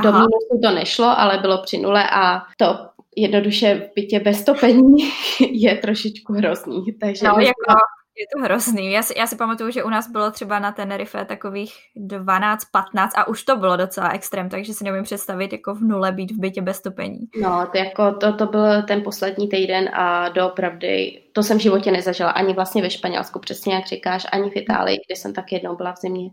Do 0.02 0.12
mínusu 0.12 0.60
to 0.62 0.70
nešlo, 0.70 1.20
ale 1.20 1.38
bylo 1.38 1.62
při 1.62 1.78
nule 1.78 2.10
a 2.10 2.42
to 2.56 2.87
jednoduše 3.22 3.74
v 3.74 3.94
bytě 3.94 4.20
bez 4.20 4.44
topení 4.44 4.96
je 5.50 5.76
trošičku 5.76 6.32
hrozný. 6.32 6.84
Takže 7.00 7.26
no, 7.26 7.34
jako, 7.38 7.74
je 8.18 8.26
to 8.36 8.42
hrozný. 8.44 8.92
Já 8.92 9.02
si, 9.02 9.18
já 9.18 9.26
si 9.26 9.36
pamatuju, 9.36 9.70
že 9.70 9.84
u 9.84 9.88
nás 9.88 10.10
bylo 10.10 10.30
třeba 10.30 10.58
na 10.58 10.72
Tenerife 10.72 11.24
takových 11.24 11.74
12-15 11.96 12.54
a 13.16 13.28
už 13.28 13.42
to 13.42 13.56
bylo 13.56 13.76
docela 13.76 14.08
extrém, 14.08 14.48
takže 14.48 14.74
si 14.74 14.84
nevím 14.84 15.02
představit 15.02 15.52
jako 15.52 15.74
v 15.74 15.80
nule 15.80 16.12
být 16.12 16.32
v 16.32 16.40
bytě 16.40 16.62
bez 16.62 16.82
topení. 16.82 17.18
No, 17.42 17.68
to, 17.72 17.78
jako, 17.78 18.12
to, 18.12 18.32
to 18.32 18.46
byl 18.46 18.82
ten 18.82 19.02
poslední 19.02 19.48
týden 19.48 19.90
a 19.94 20.28
doopravdy 20.28 21.22
to 21.32 21.42
jsem 21.42 21.58
v 21.58 21.62
životě 21.62 21.90
nezažila 21.90 22.30
ani 22.30 22.54
vlastně 22.54 22.82
ve 22.82 22.90
Španělsku, 22.90 23.38
přesně 23.38 23.74
jak 23.74 23.86
říkáš, 23.86 24.26
ani 24.32 24.50
v 24.50 24.56
Itálii, 24.56 24.98
kde 25.06 25.16
jsem 25.16 25.32
tak 25.32 25.52
jednou 25.52 25.76
byla 25.76 25.92
v 25.92 26.00
zimě 26.00 26.30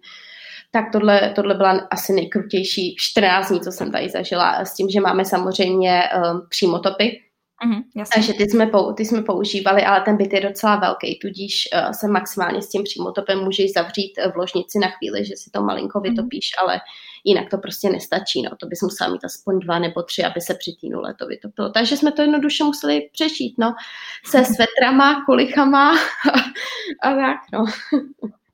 tak 0.76 0.92
tohle, 0.92 1.34
tohle 1.36 1.56
byla 1.56 1.72
asi 1.92 2.14
nejkrutější 2.14 2.96
14 3.00 3.50
dní, 3.50 3.62
co 3.62 3.72
jsem 3.72 3.92
tady 3.92 4.10
zažila, 4.10 4.66
s 4.66 4.74
tím, 4.74 4.90
že 4.90 5.02
máme 5.02 5.26
samozřejmě 5.26 6.02
um, 6.02 6.48
přímotopy, 6.50 7.22
Mm, 7.66 7.82
Takže 8.14 8.34
ty 8.34 8.50
jsme, 8.50 8.68
pou, 8.68 8.94
ty 8.94 9.06
jsme 9.06 9.22
používali, 9.22 9.84
ale 9.84 10.02
ten 10.02 10.18
byt 10.18 10.34
je 10.34 10.42
docela 10.42 10.76
velký, 10.76 11.20
tudíž 11.20 11.68
uh, 11.74 11.92
se 11.92 12.08
maximálně 12.08 12.62
s 12.62 12.70
tím 12.70 12.84
přímotopem 12.84 13.40
můžeš 13.40 13.74
zavřít 13.74 14.14
v 14.34 14.36
ložnici 14.36 14.80
na 14.80 14.88
chvíli, 14.88 15.26
že 15.26 15.34
si 15.36 15.50
to 15.52 15.62
malinko 15.62 16.00
mhm. 16.00 16.10
vytopíš, 16.10 16.50
mm. 16.52 16.64
ale 16.64 16.80
jinak 17.24 17.50
to 17.50 17.58
prostě 17.58 17.90
nestačí, 17.90 18.42
no, 18.42 18.52
to 18.60 18.68
bys 18.68 18.82
musela 18.82 19.10
mít 19.10 19.26
aspoň 19.26 19.60
dva 19.60 19.80
nebo 19.80 20.04
tři, 20.04 20.24
aby 20.24 20.42
se 20.42 20.54
při 20.54 20.72
týnu 20.82 21.02
to 21.20 21.28
vytopilo. 21.28 21.70
Takže 21.70 21.98
jsme 21.98 22.12
to 22.12 22.22
jednoduše 22.22 22.64
museli 22.64 23.10
přešít, 23.14 23.56
no, 23.58 23.76
se 24.26 24.46
svetrama, 24.56 25.26
kulichama 25.26 25.92
a, 27.04 27.10
a 27.10 27.16
tak, 27.16 27.38
no. 27.54 27.66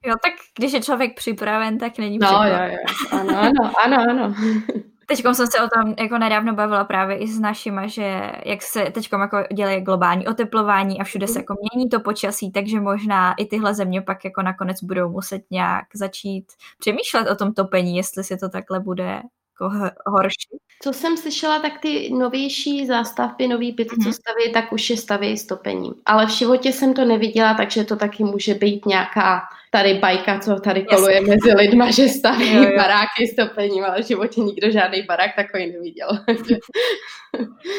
Jo, 0.06 0.16
tak 0.24 0.34
když 0.58 0.74
je 0.74 0.82
člověk 0.82 1.16
připraven, 1.16 1.78
tak 1.78 1.98
není 1.98 2.18
no, 2.18 2.28
připraven. 2.28 2.72
Jo, 2.72 2.78
jo, 3.12 3.20
ano, 3.20 3.40
ano, 3.40 3.72
ano, 3.84 3.98
ano. 4.10 4.36
Teď 5.12 5.24
jsem 5.34 5.48
se 5.48 5.60
o 5.62 5.70
tom 5.76 5.96
jako 6.00 6.18
nedávno 6.18 6.54
bavila 6.54 6.84
právě 6.84 7.18
i 7.18 7.28
s 7.28 7.40
našima, 7.40 7.88
že 7.88 8.32
jak 8.46 8.62
se 8.62 8.92
teď 8.92 9.10
jako 9.12 9.44
dělají 9.54 9.82
globální 9.82 10.28
oteplování 10.28 11.02
a 11.02 11.04
všude 11.04 11.28
se 11.28 11.40
jako 11.40 11.56
mění 11.62 11.90
to 11.90 12.00
počasí, 12.00 12.52
takže 12.52 12.80
možná 12.80 13.34
i 13.34 13.46
tyhle 13.46 13.74
země 13.74 14.02
pak 14.02 14.26
jako 14.26 14.42
nakonec 14.42 14.84
budou 14.84 15.10
muset 15.10 15.42
nějak 15.52 15.86
začít 15.94 16.46
přemýšlet 16.80 17.30
o 17.30 17.36
tom 17.36 17.54
topení, 17.54 17.98
jestli 17.98 18.24
si 18.24 18.38
to 18.38 18.50
takhle 18.50 18.80
bude 18.80 19.22
jako 19.62 19.92
horší. 20.06 20.58
Co 20.84 20.94
jsem 20.94 21.18
slyšela, 21.18 21.60
tak 21.60 21.80
ty 21.80 22.14
novější 22.14 22.88
zástavby, 22.88 23.48
nový 23.48 23.72
byty, 23.72 23.96
mm-hmm. 23.96 24.04
co 24.04 24.14
staví, 24.14 24.54
tak 24.54 24.74
už 24.74 24.90
je 24.90 24.98
staví 24.98 25.38
s 25.38 25.46
topením. 25.46 25.94
Ale 26.06 26.26
v 26.26 26.30
životě 26.30 26.72
jsem 26.72 26.94
to 26.94 27.06
neviděla, 27.06 27.54
takže 27.54 27.84
to 27.84 27.96
taky 27.96 28.24
může 28.24 28.54
být 28.54 28.86
nějaká 28.86 29.42
tady 29.74 29.94
bajka, 29.94 30.40
co 30.40 30.56
tady 30.56 30.86
koluje 30.86 31.16
Jasně. 31.16 31.30
mezi 31.30 31.58
lidma, 31.58 31.92
že 31.92 32.08
staví 32.08 32.56
jo, 32.56 32.64
jo. 32.64 32.78
baráky 32.78 33.28
s 33.28 33.36
topením, 33.36 33.84
ale 33.84 34.02
v 34.04 34.08
životě 34.08 34.42
nikdo 34.42 34.72
žádný 34.72 35.02
barák 35.02 35.36
takový 35.36 35.72
neviděl. 35.72 36.08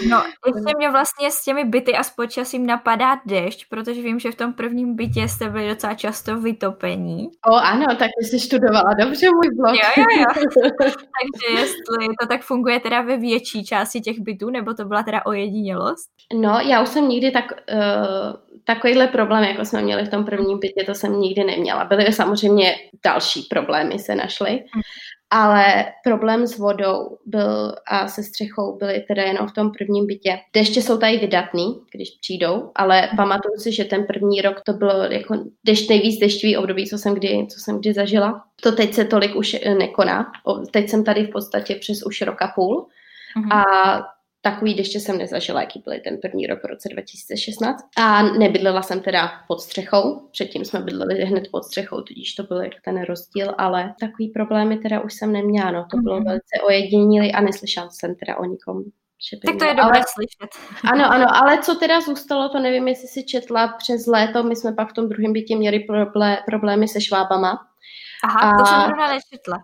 no, 0.08 0.22
ještě 0.46 0.76
mě 0.76 0.90
vlastně 0.90 1.30
s 1.30 1.44
těmi 1.44 1.64
byty 1.64 1.94
a 1.94 2.02
s 2.02 2.10
počasím 2.10 2.66
napadá 2.66 3.20
dešť, 3.26 3.66
protože 3.68 4.02
vím, 4.02 4.18
že 4.18 4.32
v 4.32 4.34
tom 4.34 4.52
prvním 4.52 4.96
bytě 4.96 5.28
jste 5.28 5.48
byli 5.48 5.68
docela 5.68 5.94
často 5.94 6.40
vytopení. 6.40 7.28
O 7.50 7.54
ano, 7.54 7.86
tak 7.98 8.10
jsi 8.20 8.40
studovala 8.40 8.94
dobře 9.00 9.26
můj 9.30 9.56
blog. 9.56 9.74
Jo, 9.74 9.90
jo, 9.96 10.18
jo. 10.18 10.42
Takže 10.82 11.60
jestli 11.60 12.06
to 12.20 12.26
tak 12.28 12.42
funguje 12.42 12.80
teda 12.80 13.00
ve 13.00 13.16
větší 13.16 13.64
části 13.64 14.00
těch 14.00 14.20
bytů, 14.20 14.50
nebo 14.50 14.74
to 14.74 14.84
byla 14.84 15.02
teda 15.02 15.26
ojedinělost? 15.26 16.08
No, 16.40 16.60
já 16.60 16.82
už 16.82 16.88
jsem 16.88 17.08
nikdy 17.08 17.30
tak... 17.30 17.44
Uh 17.72 18.51
takovýhle 18.64 19.06
problém, 19.06 19.44
jako 19.44 19.64
jsme 19.64 19.82
měli 19.82 20.04
v 20.04 20.10
tom 20.10 20.24
prvním 20.24 20.58
bytě, 20.58 20.84
to 20.86 20.94
jsem 20.94 21.20
nikdy 21.20 21.44
neměla. 21.44 21.84
Byly 21.84 22.12
samozřejmě 22.12 22.74
další 23.04 23.42
problémy 23.50 23.98
se 23.98 24.14
našly, 24.14 24.50
hmm. 24.50 24.82
ale 25.30 25.84
problém 26.04 26.46
s 26.46 26.58
vodou 26.58 27.18
byl 27.26 27.74
a 27.88 28.08
se 28.08 28.22
střechou 28.22 28.76
byly 28.78 29.04
teda 29.08 29.22
jenom 29.22 29.48
v 29.48 29.52
tom 29.52 29.72
prvním 29.78 30.06
bytě. 30.06 30.38
Deště 30.54 30.82
jsou 30.82 30.98
tady 30.98 31.18
vydatný, 31.18 31.80
když 31.94 32.08
přijdou, 32.20 32.70
ale 32.74 33.00
hmm. 33.00 33.16
pamatuju 33.16 33.56
si, 33.58 33.72
že 33.72 33.84
ten 33.84 34.06
první 34.06 34.40
rok 34.40 34.60
to 34.60 34.72
bylo 34.72 35.02
jako 35.02 35.34
dešť, 35.64 35.88
nejvíc 35.88 36.20
dešťový 36.20 36.56
období, 36.56 36.86
co 36.86 36.98
jsem 36.98 37.14
kdy, 37.14 37.46
co 37.50 37.60
jsem 37.60 37.78
kdy 37.78 37.92
zažila. 37.92 38.44
To 38.62 38.72
teď 38.72 38.94
se 38.94 39.04
tolik 39.04 39.36
už 39.36 39.56
nekoná. 39.78 40.32
Teď 40.70 40.88
jsem 40.88 41.04
tady 41.04 41.24
v 41.24 41.30
podstatě 41.30 41.74
přes 41.74 42.02
už 42.06 42.22
roka 42.22 42.52
půl. 42.54 42.86
Mm-hmm. 43.36 43.56
A 43.56 43.64
Takový 44.44 44.74
deště 44.74 45.00
jsem 45.00 45.18
nezažila, 45.18 45.60
jaký 45.60 45.82
byl 45.84 45.94
ten 46.04 46.18
první 46.18 46.46
rok 46.46 46.58
v 46.62 46.66
roce 46.66 46.88
2016. 46.88 47.84
A 47.98 48.22
nebydlela 48.22 48.82
jsem 48.82 49.00
teda 49.00 49.32
pod 49.48 49.60
střechou, 49.60 50.28
předtím 50.32 50.64
jsme 50.64 50.80
bydleli 50.80 51.24
hned 51.24 51.44
pod 51.52 51.64
střechou, 51.64 52.00
tudíž 52.00 52.34
to 52.34 52.42
byl 52.42 52.62
ten 52.84 53.02
rozdíl, 53.02 53.54
ale 53.58 53.94
takový 54.00 54.28
problémy 54.28 54.76
teda 54.76 55.00
už 55.00 55.14
jsem 55.14 55.32
neměla, 55.32 55.70
no 55.70 55.86
to 55.90 55.96
bylo 55.96 56.20
mm-hmm. 56.20 56.24
velice 56.24 56.62
ojedinělý 56.66 57.32
a 57.32 57.40
neslyšela 57.40 57.90
jsem 57.90 58.14
teda 58.14 58.36
o 58.36 58.44
nikom. 58.44 58.84
Tak 59.46 59.56
to 59.58 59.64
je 59.64 59.74
dobré 59.74 59.82
ale, 59.82 60.04
slyšet. 60.14 60.50
Ano, 60.92 61.12
ano, 61.12 61.26
ale 61.34 61.58
co 61.62 61.74
teda 61.74 62.00
zůstalo, 62.00 62.48
to 62.48 62.60
nevím, 62.60 62.88
jestli 62.88 63.08
si 63.08 63.24
četla 63.24 63.68
přes 63.68 64.06
léto, 64.06 64.42
my 64.42 64.56
jsme 64.56 64.72
pak 64.72 64.90
v 64.90 64.92
tom 64.92 65.08
druhém 65.08 65.32
bytě 65.32 65.56
měli 65.56 65.86
problémy 66.46 66.88
se 66.88 67.00
švábama, 67.00 67.58
Aha, 68.24 68.40
a, 68.40 68.58
to 68.58 68.66
jsem 68.66 68.80
zrovna 68.80 69.08
nečetla. 69.08 69.58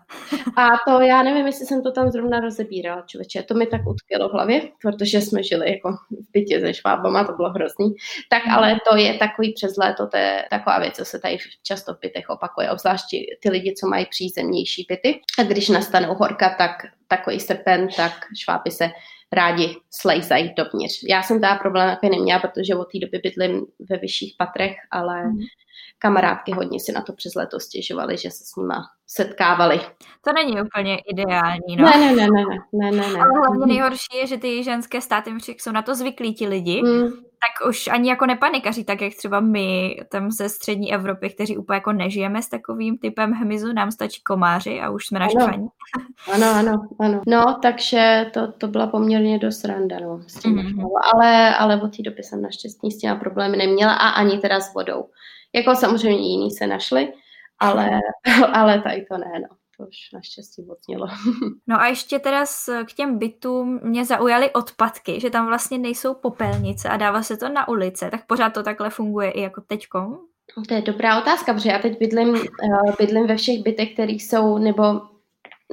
a 0.56 0.68
to 0.86 1.00
já 1.00 1.22
nevím, 1.22 1.46
jestli 1.46 1.66
jsem 1.66 1.82
to 1.82 1.92
tam 1.92 2.10
zrovna 2.10 2.40
rozebírala, 2.40 3.02
člověče. 3.06 3.42
To 3.42 3.54
mi 3.54 3.66
tak 3.66 3.86
utkvělo 3.86 4.28
v 4.28 4.32
hlavě, 4.32 4.62
protože 4.82 5.20
jsme 5.20 5.42
žili 5.42 5.70
jako 5.70 5.92
v 5.92 6.32
bytě 6.32 6.60
se 6.60 6.74
švábama, 6.74 7.24
to 7.24 7.32
bylo 7.32 7.50
hrozný. 7.50 7.94
Tak 8.30 8.44
hmm. 8.44 8.54
ale 8.54 8.76
to 8.90 8.96
je 8.96 9.14
takový 9.14 9.52
přes 9.52 9.76
léto, 9.76 10.06
to 10.06 10.16
je 10.16 10.44
taková 10.50 10.78
věc, 10.78 10.96
co 10.96 11.04
se 11.04 11.18
tady 11.18 11.38
často 11.62 11.94
v 11.94 12.00
bytech 12.00 12.24
opakuje, 12.28 12.70
obzvlášť 12.70 13.06
ty 13.42 13.50
lidi, 13.50 13.74
co 13.74 13.88
mají 13.88 14.06
přízemnější 14.10 14.86
byty. 14.88 15.20
A 15.38 15.42
když 15.42 15.68
nastanou 15.68 16.14
horka, 16.14 16.54
tak 16.58 16.70
takový 17.08 17.40
srpen, 17.40 17.88
tak 17.96 18.12
šváby 18.38 18.70
se 18.70 18.90
rádi 19.32 19.76
slejzají 19.90 20.54
dovnitř. 20.56 20.94
Já 21.08 21.22
jsem 21.22 21.40
teda 21.40 21.54
problém 21.54 21.88
jako 21.88 22.08
neměla, 22.08 22.38
protože 22.38 22.74
od 22.74 22.88
té 22.92 22.98
doby 22.98 23.18
bydlím 23.22 23.66
ve 23.90 23.96
vyšších 23.96 24.34
patrech, 24.38 24.76
ale 24.90 25.24
mm 25.24 25.38
kamarádky 25.98 26.52
hodně 26.52 26.80
si 26.80 26.92
na 26.92 27.02
to 27.02 27.12
přes 27.12 27.34
léto 27.34 27.60
stěžovaly, 27.60 28.16
že 28.16 28.30
se 28.30 28.44
s 28.44 28.56
nima 28.56 28.74
setkávali. 29.06 29.80
To 30.24 30.32
není 30.32 30.62
úplně 30.62 30.98
ideální, 30.98 31.76
no. 31.76 31.84
Ne, 31.84 31.98
ne, 31.98 32.14
ne, 32.14 32.26
ne, 32.26 32.44
ne, 32.72 32.90
ne, 32.90 33.12
ne. 33.12 33.20
Ale 33.20 33.32
hlavně 33.38 33.66
nejhorší 33.66 34.16
je, 34.16 34.26
že 34.26 34.36
ty 34.36 34.64
ženské 34.64 35.00
státy, 35.00 35.30
jsou 35.46 35.72
na 35.72 35.82
to 35.82 35.94
zvyklí 35.94 36.34
ti 36.34 36.46
lidi, 36.48 36.82
mm. 36.82 37.08
tak 37.10 37.68
už 37.68 37.88
ani 37.88 38.10
jako 38.10 38.26
nepanikaří, 38.26 38.84
tak 38.84 39.00
jak 39.00 39.14
třeba 39.14 39.40
my 39.40 39.96
tam 40.10 40.30
ze 40.30 40.48
střední 40.48 40.94
Evropy, 40.94 41.30
kteří 41.30 41.56
úplně 41.56 41.76
jako 41.76 41.92
nežijeme 41.92 42.42
s 42.42 42.48
takovým 42.48 42.98
typem 42.98 43.32
hmyzu, 43.32 43.72
nám 43.72 43.90
stačí 43.90 44.22
komáři 44.22 44.80
a 44.80 44.90
už 44.90 45.06
jsme 45.06 45.18
naštvaní. 45.18 45.68
Ano, 46.32 46.46
ano, 46.54 46.88
ano. 47.00 47.20
No, 47.26 47.58
takže 47.62 48.30
to, 48.34 48.52
to 48.52 48.68
byla 48.68 48.86
poměrně 48.86 49.38
dost 49.38 49.64
randa, 49.64 49.96
no, 50.00 50.22
s 50.26 50.34
tím 50.34 50.56
mm-hmm. 50.56 51.00
ale, 51.14 51.56
ale 51.56 51.82
od 51.82 51.96
té 51.96 52.02
doby 52.02 52.22
jsem 52.22 52.42
naštěstí 52.42 52.90
s 52.90 52.98
těma 52.98 53.14
problémy 53.14 53.56
neměla 53.56 53.92
a 53.92 54.08
ani 54.08 54.38
teda 54.38 54.60
s 54.60 54.74
vodou. 54.74 55.04
Jako 55.54 55.74
samozřejmě 55.74 56.28
jiní 56.28 56.50
se 56.50 56.66
našli, 56.66 57.12
ale, 57.58 57.90
ale 58.52 58.82
tady 58.82 59.06
to 59.10 59.18
ne, 59.18 59.40
no. 59.40 59.56
To 59.78 59.84
už 59.84 60.12
naštěstí 60.12 60.62
odnělo. 60.62 61.06
No 61.66 61.80
a 61.80 61.86
ještě 61.86 62.18
teda 62.18 62.44
k 62.86 62.92
těm 62.92 63.18
bytům 63.18 63.80
mě 63.82 64.04
zaujaly 64.04 64.50
odpadky, 64.52 65.20
že 65.20 65.30
tam 65.30 65.46
vlastně 65.46 65.78
nejsou 65.78 66.14
popelnice 66.14 66.88
a 66.88 66.96
dává 66.96 67.22
se 67.22 67.36
to 67.36 67.48
na 67.48 67.68
ulice, 67.68 68.10
tak 68.10 68.26
pořád 68.26 68.50
to 68.50 68.62
takhle 68.62 68.90
funguje 68.90 69.30
i 69.30 69.40
jako 69.40 69.60
teďkom? 69.60 70.18
To 70.68 70.74
je 70.74 70.82
dobrá 70.82 71.18
otázka, 71.18 71.54
protože 71.54 71.68
já 71.68 71.78
teď 71.78 71.98
bydlím, 71.98 72.28
uh, 72.28 72.40
bydlím 72.98 73.26
ve 73.26 73.36
všech 73.36 73.62
bytech, 73.62 73.92
které 73.92 74.12
jsou, 74.12 74.58
nebo 74.58 74.82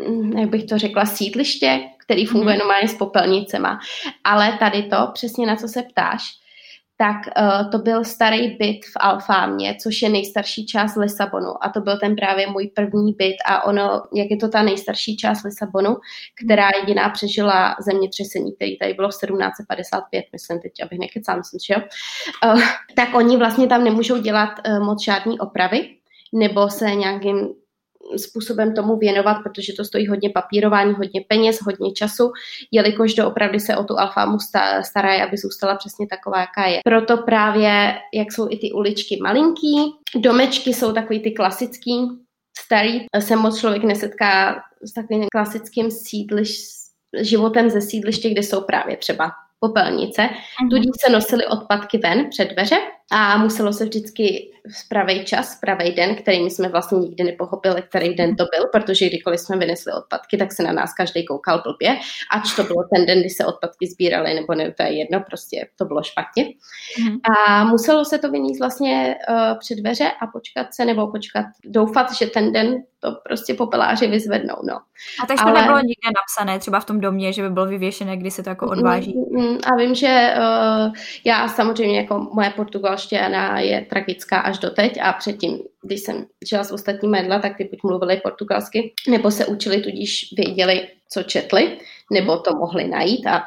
hm, 0.10 0.38
jak 0.38 0.50
bych 0.50 0.66
to 0.66 0.78
řekla, 0.78 1.06
sídliště, 1.06 1.80
který 1.98 2.26
funguje 2.26 2.56
mm-hmm. 2.56 2.60
normálně 2.60 2.88
s 2.88 2.94
popelnicema. 2.94 3.80
Ale 4.24 4.58
tady 4.60 4.84
to, 4.84 4.98
přesně 5.14 5.48
na 5.48 5.56
co 5.56 5.68
se 5.68 5.84
ptáš, 5.84 6.22
tak 6.98 7.16
uh, 7.42 7.72
to 7.72 7.78
byl 7.78 8.04
starý 8.04 8.48
byt 8.48 8.86
v 8.86 8.98
Alfámě, 9.00 9.76
což 9.84 10.02
je 10.02 10.10
nejstarší 10.10 10.66
část 10.66 10.96
Lisabonu. 10.96 11.64
A 11.64 11.70
to 11.70 11.82
byl 11.82 12.00
ten 12.00 12.16
právě 12.16 12.48
můj 12.48 12.68
první 12.76 13.14
byt. 13.14 13.36
A 13.46 13.64
ono, 13.66 14.04
jak 14.14 14.28
je 14.30 14.38
to 14.38 14.50
ta 14.50 14.64
nejstarší 14.64 15.18
část 15.18 15.44
Lisabonu, 15.44 15.98
která 16.46 16.70
jediná 16.80 17.10
přežila 17.10 17.76
zemětřesení, 17.80 18.56
který 18.56 18.78
tady 18.78 18.94
bylo 18.94 19.10
v 19.10 19.12
1755, 19.12 20.26
myslím 20.32 20.60
teď, 20.60 20.72
abych 20.84 21.00
nekecala, 21.00 21.38
myslím, 21.38 21.60
že 21.68 21.74
jo. 21.74 21.82
Uh, 22.54 22.62
tak 22.96 23.16
oni 23.16 23.38
vlastně 23.38 23.68
tam 23.68 23.84
nemůžou 23.84 24.18
dělat 24.18 24.50
uh, 24.68 24.86
moc 24.86 25.04
žádný 25.04 25.40
opravy, 25.40 25.90
nebo 26.34 26.70
se 26.70 26.96
nějakým 26.96 27.50
způsobem 28.18 28.74
tomu 28.74 28.98
věnovat, 28.98 29.38
protože 29.44 29.74
to 29.74 29.86
stojí 29.86 30.08
hodně 30.08 30.30
papírování, 30.30 30.94
hodně 30.94 31.22
peněz, 31.28 31.60
hodně 31.62 31.92
času, 31.92 32.32
jelikož 32.72 33.14
doopravdy 33.14 33.60
se 33.60 33.78
o 33.78 33.84
tu 33.84 34.00
alfámu 34.00 34.38
stará, 34.84 35.24
aby 35.24 35.38
zůstala 35.38 35.76
přesně 35.76 36.08
taková, 36.08 36.40
jaká 36.40 36.66
je. 36.68 36.80
Proto 36.86 37.18
právě, 37.18 37.96
jak 38.14 38.32
jsou 38.32 38.48
i 38.50 38.58
ty 38.58 38.72
uličky 38.72 39.20
malinký, 39.24 39.94
domečky 40.16 40.74
jsou 40.74 40.94
takový 40.94 41.20
ty 41.20 41.32
klasický, 41.32 42.08
starý, 42.58 43.06
se 43.20 43.36
moc 43.36 43.60
člověk 43.60 43.84
nesetká 43.84 44.62
s 44.82 44.94
takovým 44.94 45.26
klasickým 45.32 45.92
sídliš, 45.92 46.60
životem 47.22 47.70
ze 47.70 47.82
sídliště, 47.82 48.30
kde 48.30 48.44
jsou 48.44 48.62
právě 48.62 48.98
třeba 48.98 49.32
popelnice. 49.60 50.22
Mm-hmm. 50.22 50.70
Tudíž 50.70 50.92
se 51.06 51.12
nosily 51.12 51.46
odpadky 51.46 51.98
ven 51.98 52.30
před 52.30 52.46
dveře 52.54 52.76
a 53.12 53.38
muselo 53.38 53.74
se 53.74 53.84
vždycky 53.84 54.52
v 54.86 54.90
pravý 54.90 55.26
čas, 55.26 55.58
v 55.58 55.60
pravý 55.60 55.92
den, 55.92 56.16
který 56.16 56.44
my 56.44 56.50
jsme 56.50 56.70
vlastně 56.70 56.98
nikdy 56.98 57.24
nepochopili, 57.24 57.82
který 57.82 58.16
den 58.16 58.36
to 58.36 58.44
byl, 58.44 58.70
protože 58.72 59.08
kdykoliv 59.08 59.40
jsme 59.40 59.58
vynesli 59.58 59.94
odpadky, 59.94 60.38
tak 60.38 60.54
se 60.54 60.64
na 60.64 60.72
nás 60.72 60.94
každý 60.94 61.26
koukal 61.26 61.62
blbě, 61.62 61.98
ač 62.32 62.56
to 62.56 62.64
bylo 62.64 62.84
ten 62.96 63.06
den, 63.06 63.20
kdy 63.20 63.30
se 63.30 63.46
odpadky 63.46 63.88
sbíraly, 63.88 64.34
nebo 64.34 64.56
ne, 64.56 64.72
to 64.72 64.84
je 64.84 64.98
jedno, 64.98 65.20
prostě 65.20 65.68
to 65.76 65.86
bylo 65.86 66.04
špatně. 66.04 66.44
Mm. 67.04 67.18
A 67.32 67.64
muselo 67.64 68.06
se 68.06 68.18
to 68.18 68.32
vyníst 68.32 68.60
vlastně 68.60 69.16
uh, 69.30 69.60
před 69.60 69.76
dveře 69.76 70.12
a 70.22 70.28
počkat 70.28 70.74
se, 70.74 70.86
nebo 70.86 71.08
počkat, 71.12 71.46
doufat, 71.66 72.14
že 72.14 72.28
ten 72.28 72.52
den 72.52 72.84
to 73.00 73.12
prostě 73.24 73.54
popeláři 73.54 74.08
vyzvednou, 74.08 74.56
no. 74.64 74.76
A 75.24 75.26
takže 75.28 75.44
Ale... 75.44 75.54
to 75.54 75.60
nebylo 75.60 75.80
nikde 75.80 76.10
napsané, 76.16 76.60
třeba 76.60 76.80
v 76.80 76.86
tom 76.86 77.00
domě, 77.00 77.34
že 77.34 77.42
by 77.42 77.50
bylo 77.50 77.66
vyvěšené, 77.66 78.18
kdy 78.18 78.32
se 78.32 78.44
to 78.44 78.50
jako 78.50 78.68
odváží? 78.68 79.16
Mm, 79.18 79.42
mm, 79.42 79.58
a 79.66 79.76
vím, 79.76 79.96
že 79.96 80.34
uh, 80.38 80.94
já 81.26 81.48
samozřejmě 81.48 81.98
jako 81.98 82.30
moje 82.34 82.50
portugalština 82.96 83.60
je 83.60 83.86
tragická 83.90 84.40
až 84.40 84.60
doteď 84.60 85.00
a 85.02 85.14
předtím, 85.14 85.60
když 85.82 86.00
jsem 86.00 86.26
žila 86.50 86.64
s 86.64 86.72
ostatními 86.72 87.18
jedla, 87.18 87.40
tak 87.40 87.58
ty 87.58 87.64
buď 87.64 87.80
mluvili 87.84 88.18
portugalsky, 88.18 88.94
nebo 89.08 89.32
se 89.32 89.46
učili, 89.46 89.82
tudíž 89.82 90.34
věděli, 90.38 90.88
co 91.10 91.24
četli, 91.24 91.78
nebo 92.12 92.38
to 92.38 92.56
mohli 92.56 92.88
najít 92.88 93.28
a 93.28 93.44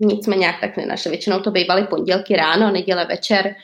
nic 0.00 0.24
jsme 0.24 0.36
nějak 0.36 0.60
tak 0.60 0.76
nenašli. 0.76 1.10
Většinou 1.10 1.40
to 1.40 1.50
bývaly 1.50 1.86
pondělky 1.86 2.36
ráno, 2.36 2.70
neděle 2.70 3.04
večer, 3.04 3.54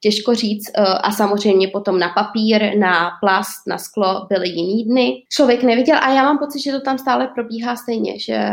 těžko 0.00 0.34
říct 0.34 0.70
uh, 0.78 0.84
a 1.02 1.12
samozřejmě 1.12 1.68
potom 1.68 1.98
na 1.98 2.08
papír, 2.08 2.78
na 2.78 3.10
plast, 3.20 3.66
na 3.66 3.78
sklo 3.78 4.26
byly 4.28 4.48
jiný 4.48 4.84
dny. 4.84 5.22
Člověk 5.32 5.62
neviděl 5.62 5.96
a 5.96 6.12
já 6.12 6.22
mám 6.22 6.38
pocit, 6.38 6.60
že 6.60 6.72
to 6.72 6.80
tam 6.80 6.98
stále 6.98 7.26
probíhá 7.34 7.76
stejně, 7.76 8.18
že, 8.18 8.50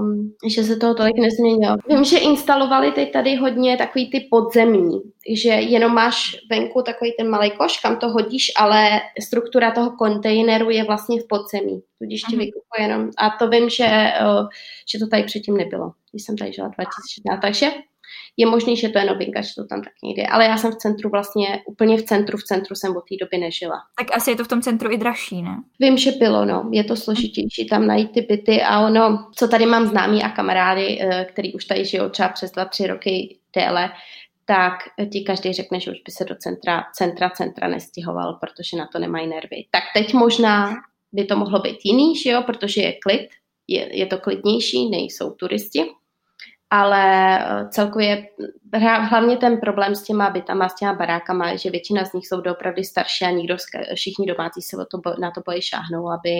um, 0.00 0.32
že 0.46 0.64
se 0.64 0.76
toho 0.76 0.94
tolik 0.94 1.16
nezměnilo. 1.18 1.76
Vím, 1.88 2.04
že 2.04 2.18
instalovali 2.18 2.92
teď 2.92 3.12
tady 3.12 3.36
hodně 3.36 3.76
takový 3.76 4.10
ty 4.10 4.20
podzemní, 4.30 5.00
že 5.34 5.48
jenom 5.48 5.94
máš 5.94 6.36
venku 6.50 6.82
takový 6.82 7.12
ten 7.18 7.28
malý 7.30 7.50
koš, 7.50 7.78
kam 7.78 7.96
to 7.96 8.08
hodíš, 8.08 8.52
ale 8.56 9.00
struktura 9.26 9.70
toho 9.70 9.90
kontejneru 9.90 10.70
je 10.70 10.84
vlastně 10.84 11.20
v 11.20 11.26
podzemí. 11.28 11.82
Tudíž 11.98 12.22
ti 12.22 12.36
vykupuje 12.36 12.80
jenom. 12.80 13.10
A 13.18 13.30
to 13.38 13.48
vím, 13.48 13.70
že, 13.70 13.86
uh, 13.86 14.46
že 14.92 14.98
to 14.98 15.06
tady 15.06 15.22
předtím 15.22 15.56
nebylo, 15.56 15.92
když 16.12 16.24
jsem 16.24 16.36
tady 16.36 16.52
žila 16.52 16.68
2016. 16.68 17.40
Takže 17.40 17.70
je 18.36 18.46
možný, 18.46 18.76
že 18.76 18.88
to 18.88 18.98
je 18.98 19.04
novinka, 19.04 19.40
že 19.40 19.54
to 19.54 19.66
tam 19.66 19.82
tak 19.82 19.92
někde 20.04 20.26
Ale 20.26 20.44
já 20.44 20.56
jsem 20.56 20.72
v 20.72 20.76
centru 20.76 21.10
vlastně, 21.10 21.62
úplně 21.66 21.96
v 21.96 22.02
centru, 22.02 22.38
v 22.38 22.44
centru 22.44 22.74
jsem 22.74 22.96
od 22.96 23.04
té 23.08 23.16
doby 23.20 23.38
nežila. 23.38 23.76
Tak 23.98 24.16
asi 24.16 24.30
je 24.30 24.36
to 24.36 24.44
v 24.44 24.48
tom 24.48 24.62
centru 24.62 24.90
i 24.92 24.96
dražší, 24.96 25.42
ne? 25.42 25.56
Vím, 25.80 25.98
že 25.98 26.10
bylo, 26.10 26.44
no. 26.44 26.68
Je 26.72 26.84
to 26.84 26.96
složitější 26.96 27.66
tam 27.66 27.86
najít 27.86 28.12
ty 28.12 28.20
byty 28.20 28.62
a 28.62 28.80
ono, 28.86 29.30
co 29.34 29.48
tady 29.48 29.66
mám 29.66 29.86
známí 29.86 30.22
a 30.22 30.28
kamarády, 30.28 30.98
eh, 31.00 31.24
který 31.24 31.54
už 31.54 31.64
tady 31.64 31.84
žijou 31.84 32.08
třeba 32.08 32.28
přes 32.28 32.50
dva, 32.50 32.64
tři 32.64 32.86
roky 32.86 33.38
déle, 33.56 33.90
tak 34.44 34.74
ti 35.12 35.20
každý 35.20 35.52
řekne, 35.52 35.80
že 35.80 35.90
už 35.90 35.96
by 36.06 36.12
se 36.12 36.24
do 36.24 36.34
centra, 36.34 36.84
centra, 36.94 37.30
centra 37.30 37.68
nestěhoval, 37.68 38.38
protože 38.40 38.76
na 38.76 38.88
to 38.92 38.98
nemají 38.98 39.26
nervy. 39.26 39.64
Tak 39.70 39.82
teď 39.94 40.14
možná 40.14 40.74
by 41.12 41.24
to 41.24 41.36
mohlo 41.36 41.58
být 41.58 41.78
jiný, 41.84 42.16
že 42.16 42.30
jo, 42.30 42.42
protože 42.46 42.82
je 42.82 42.92
klid, 42.92 43.28
je, 43.68 43.98
je 43.98 44.06
to 44.06 44.18
klidnější, 44.18 44.90
nejsou 44.90 45.30
turisti, 45.30 45.84
ale 46.70 47.38
eh, 47.38 47.68
celkově 47.68 48.28
hlavně 49.08 49.36
ten 49.36 49.60
problém 49.60 49.94
s 49.94 50.02
těma 50.02 50.30
bytama, 50.30 50.68
s 50.68 50.74
těma 50.74 50.92
barákama, 50.92 51.56
že 51.56 51.70
většina 51.70 52.04
z 52.04 52.12
nich 52.12 52.26
jsou 52.26 52.40
doopravdy 52.40 52.84
starší 52.84 53.24
a 53.24 53.30
nikdo, 53.30 53.56
všichni 53.94 54.26
domácí 54.26 54.62
se 54.62 54.76
o 54.76 54.84
to, 54.84 55.20
na 55.20 55.30
to 55.30 55.40
bojí 55.46 55.62
šáhnou, 55.62 56.10
aby, 56.10 56.30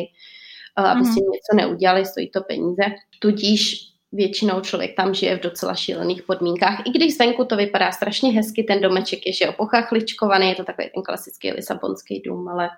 eh, 0.78 0.82
aby 0.82 1.00
mm-hmm. 1.00 1.14
si 1.14 1.20
něco 1.20 1.56
neudělali, 1.56 2.06
stojí 2.06 2.30
to 2.30 2.40
peníze. 2.40 2.82
Tudíž 3.18 3.88
většinou 4.12 4.60
člověk 4.60 4.96
tam 4.96 5.14
žije 5.14 5.36
v 5.36 5.40
docela 5.40 5.74
šílených 5.74 6.22
podmínkách. 6.22 6.80
I 6.86 6.90
když 6.90 7.16
zvenku 7.16 7.44
to 7.44 7.56
vypadá 7.56 7.92
strašně 7.92 8.32
hezky, 8.32 8.62
ten 8.62 8.80
domeček 8.80 9.26
je, 9.26 9.32
že 9.32 9.48
opochachličkovaný, 9.48 10.48
je 10.48 10.54
to 10.54 10.64
takový 10.64 10.88
ten 10.94 11.02
klasický 11.02 11.52
lisabonský 11.52 12.22
dům, 12.26 12.48
ale 12.48 12.68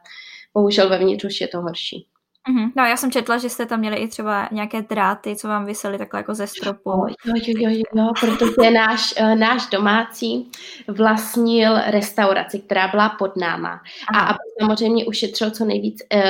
bohužel 0.54 0.88
vevnitř 0.88 1.24
už 1.24 1.40
je 1.40 1.48
to 1.48 1.60
horší. 1.60 2.06
Mm-hmm. 2.48 2.72
No 2.76 2.84
já 2.84 2.96
jsem 2.96 3.10
četla, 3.10 3.38
že 3.38 3.50
jste 3.50 3.66
tam 3.66 3.80
měli 3.80 3.96
i 3.96 4.08
třeba 4.08 4.48
nějaké 4.52 4.82
dráty, 4.82 5.36
co 5.36 5.48
vám 5.48 5.66
vysely 5.66 5.98
takhle 5.98 6.20
jako 6.20 6.34
ze 6.34 6.46
stropu. 6.46 6.90
Jo, 6.90 7.06
jo, 7.24 7.54
jo, 7.58 7.70
jo, 7.70 7.82
jo 7.94 8.12
protože 8.20 8.70
náš, 8.70 9.14
uh, 9.20 9.34
náš 9.34 9.66
domácí 9.66 10.50
vlastnil 10.88 11.78
restauraci, 11.86 12.58
která 12.58 12.88
byla 12.88 13.08
pod 13.08 13.36
náma. 13.36 13.80
Aha. 14.14 14.26
A 14.26 14.28
aby 14.30 14.38
samozřejmě 14.60 15.04
ušetřil 15.04 15.50
co 15.50 15.64
nejvíc, 15.64 16.02
uh, 16.14 16.20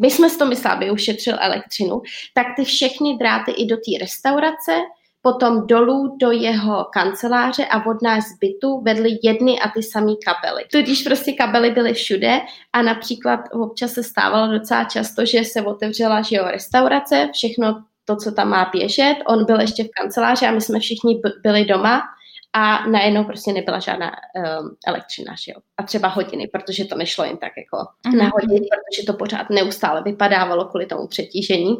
my 0.00 0.10
jsme 0.10 0.30
si 0.30 0.38
to 0.38 0.46
mysleli, 0.46 0.76
aby 0.76 0.90
ušetřil 0.90 1.36
elektřinu, 1.40 2.02
tak 2.34 2.46
ty 2.56 2.64
všechny 2.64 3.16
dráty 3.18 3.50
i 3.50 3.66
do 3.66 3.76
té 3.76 3.98
restaurace 4.00 4.72
potom 5.22 5.66
dolů 5.66 6.16
do 6.20 6.30
jeho 6.30 6.86
kanceláře 6.92 7.66
a 7.66 7.86
od 7.86 8.02
nás 8.02 8.24
zbytu 8.36 8.80
vedly 8.80 9.10
jedny 9.22 9.60
a 9.60 9.68
ty 9.68 9.82
samé 9.82 10.12
kabely. 10.24 10.64
Tudíž 10.72 11.02
prostě 11.02 11.32
kabely 11.32 11.70
byly 11.70 11.94
všude 11.94 12.40
a 12.72 12.82
například 12.82 13.40
občas 13.52 13.92
se 13.92 14.02
stávalo 14.02 14.52
docela 14.52 14.84
často, 14.84 15.26
že 15.26 15.44
se 15.44 15.62
otevřela 15.62 16.22
že 16.22 16.36
jo, 16.36 16.44
restaurace, 16.50 17.28
všechno 17.32 17.84
to, 18.04 18.16
co 18.16 18.32
tam 18.32 18.48
má 18.48 18.70
běžet, 18.72 19.16
on 19.26 19.44
byl 19.44 19.60
ještě 19.60 19.84
v 19.84 19.90
kanceláři 20.02 20.46
a 20.46 20.50
my 20.50 20.60
jsme 20.60 20.80
všichni 20.80 21.20
byli 21.42 21.64
doma 21.64 22.02
a 22.52 22.86
najednou 22.86 23.24
prostě 23.24 23.52
nebyla 23.52 23.78
žádná 23.78 24.10
um, 24.10 24.76
elektřina, 24.86 25.34
že 25.44 25.52
jo. 25.52 25.60
A 25.76 25.82
třeba 25.82 26.08
hodiny, 26.08 26.48
protože 26.52 26.84
to 26.84 26.96
nešlo 26.96 27.24
jen 27.24 27.36
tak 27.36 27.52
jako 27.56 27.76
uh-huh. 27.76 28.16
na 28.16 28.30
hodiny, 28.34 28.66
protože 28.66 29.06
to 29.06 29.12
pořád 29.12 29.50
neustále 29.50 30.02
vypadávalo 30.02 30.64
kvůli 30.64 30.86
tomu 30.86 31.06
přetížení. 31.06 31.76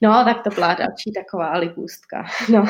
No, 0.00 0.24
tak 0.24 0.42
to 0.42 0.50
byla 0.50 0.74
další 0.74 1.12
taková 1.12 1.58
libůstka. 1.58 2.26
No. 2.48 2.64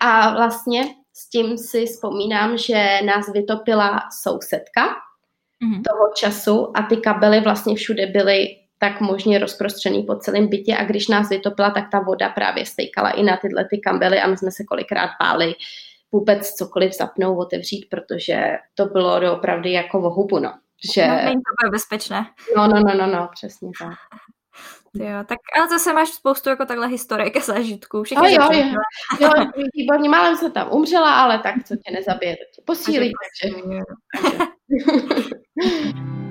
A 0.00 0.34
vlastně 0.34 0.82
s 1.14 1.28
tím 1.28 1.58
si 1.58 1.86
vzpomínám, 1.86 2.58
že 2.58 3.00
nás 3.04 3.32
vytopila 3.32 4.00
sousedka 4.22 4.86
uh-huh. 4.86 5.82
toho 5.88 6.12
času 6.16 6.76
a 6.76 6.82
ty 6.82 6.96
kabely 6.96 7.40
vlastně 7.40 7.74
všude 7.74 8.06
byly 8.06 8.56
tak 8.78 9.00
možně 9.00 9.38
rozprostřený 9.38 10.02
po 10.02 10.16
celém 10.16 10.48
bytě 10.48 10.76
a 10.76 10.84
když 10.84 11.08
nás 11.08 11.28
vytopila, 11.28 11.70
tak 11.70 11.90
ta 11.90 12.00
voda 12.00 12.28
právě 12.28 12.66
stejkala 12.66 13.10
i 13.10 13.22
na 13.22 13.36
tyhle 13.36 13.64
ty 13.70 13.78
kabely 13.78 14.20
a 14.20 14.26
my 14.26 14.36
jsme 14.36 14.50
se 14.50 14.64
kolikrát 14.64 15.10
báli, 15.20 15.54
vůbec 16.12 16.54
cokoliv 16.54 16.92
zapnout, 16.92 17.38
otevřít, 17.38 17.86
protože 17.90 18.58
to 18.74 18.86
bylo 18.86 19.20
doopravdy 19.20 19.72
jako 19.72 20.00
v 20.00 20.02
hubu, 20.02 20.38
no. 20.38 20.54
Že... 20.94 21.08
No, 21.08 21.14
není 21.14 21.40
to 21.64 21.70
bezpečné. 21.70 22.26
No, 22.56 22.68
no, 22.68 22.80
no, 22.80 22.94
no, 22.94 23.06
no, 23.06 23.28
přesně 23.34 23.70
tak. 23.80 23.92
Jo, 24.94 25.24
tak 25.28 25.38
ale 25.58 25.68
zase 25.68 25.92
máš 25.92 26.08
spoustu 26.08 26.48
jako 26.48 26.64
takhle 26.64 26.86
historik 26.86 27.36
a 27.36 27.40
zážitků. 27.40 28.02
Všechny 28.02 28.34
jo, 28.34 28.48
jo, 28.52 28.64
jo, 29.20 29.30
výborně, 29.74 30.08
málem 30.08 30.36
se 30.36 30.50
tam 30.50 30.72
umřela, 30.72 31.14
ale 31.14 31.38
tak, 31.38 31.54
co 31.64 31.76
tě 31.76 31.92
nezabije, 31.92 32.36
to 32.36 32.44
tě 32.54 32.62
posílí. 32.64 33.12
Takže... 33.42 33.78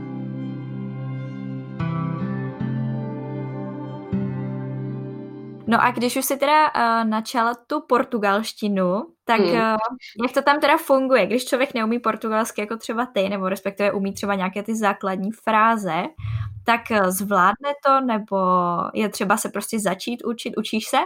No 5.72 5.84
a 5.84 5.92
když 5.92 6.16
už 6.16 6.26
si 6.26 6.38
teda 6.38 6.72
uh, 6.76 7.10
načala 7.10 7.56
tu 7.68 7.82
portugalštinu, 7.82 9.04
tak 9.26 9.40
hmm. 9.40 9.50
uh, 9.52 9.78
jak 10.24 10.32
to 10.34 10.42
tam 10.42 10.60
teda 10.60 10.78
funguje, 10.78 11.26
když 11.26 11.46
člověk 11.46 11.74
neumí 11.74 12.00
portugalsky 12.00 12.62
jako 12.62 12.78
třeba 12.78 13.06
ty, 13.06 13.30
nebo 13.30 13.50
respektive 13.50 13.92
umí 13.92 14.14
třeba 14.14 14.36
nějaké 14.36 14.64
ty 14.64 14.76
základní 14.76 15.32
fráze, 15.44 16.04
tak 16.66 16.82
uh, 16.92 17.10
zvládne 17.10 17.74
to, 17.86 18.02
nebo 18.02 18.38
je 18.94 19.10
třeba 19.10 19.38
se 19.38 19.50
prostě 19.50 19.80
začít 19.80 20.24
učit, 20.26 20.58
učíš 20.58 20.88
se? 20.88 20.98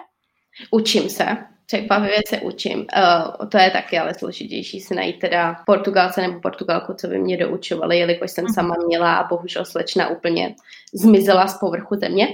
Učím 0.72 1.10
se 1.10 1.55
překvapivě 1.66 2.22
se 2.28 2.40
učím. 2.40 2.80
Uh, 2.80 3.48
to 3.50 3.58
je 3.58 3.72
taky 3.72 4.00
ale 4.00 4.14
složitější 4.14 4.80
si 4.80 4.96
najít 4.96 5.20
teda 5.20 5.56
Portugalce 5.66 6.22
nebo 6.22 6.40
Portugalku, 6.40 6.94
co 6.94 7.08
by 7.08 7.20
mě 7.20 7.38
doučovali, 7.38 7.98
jelikož 7.98 8.32
jsem 8.32 8.46
sama 8.54 8.76
mhm. 8.78 8.88
měla 8.88 9.16
a 9.16 9.28
bohužel 9.28 9.66
slečna 9.66 10.10
úplně 10.10 10.56
zmizela 10.94 11.48
z 11.48 11.60
povrchu 11.60 11.96
země. 11.96 12.28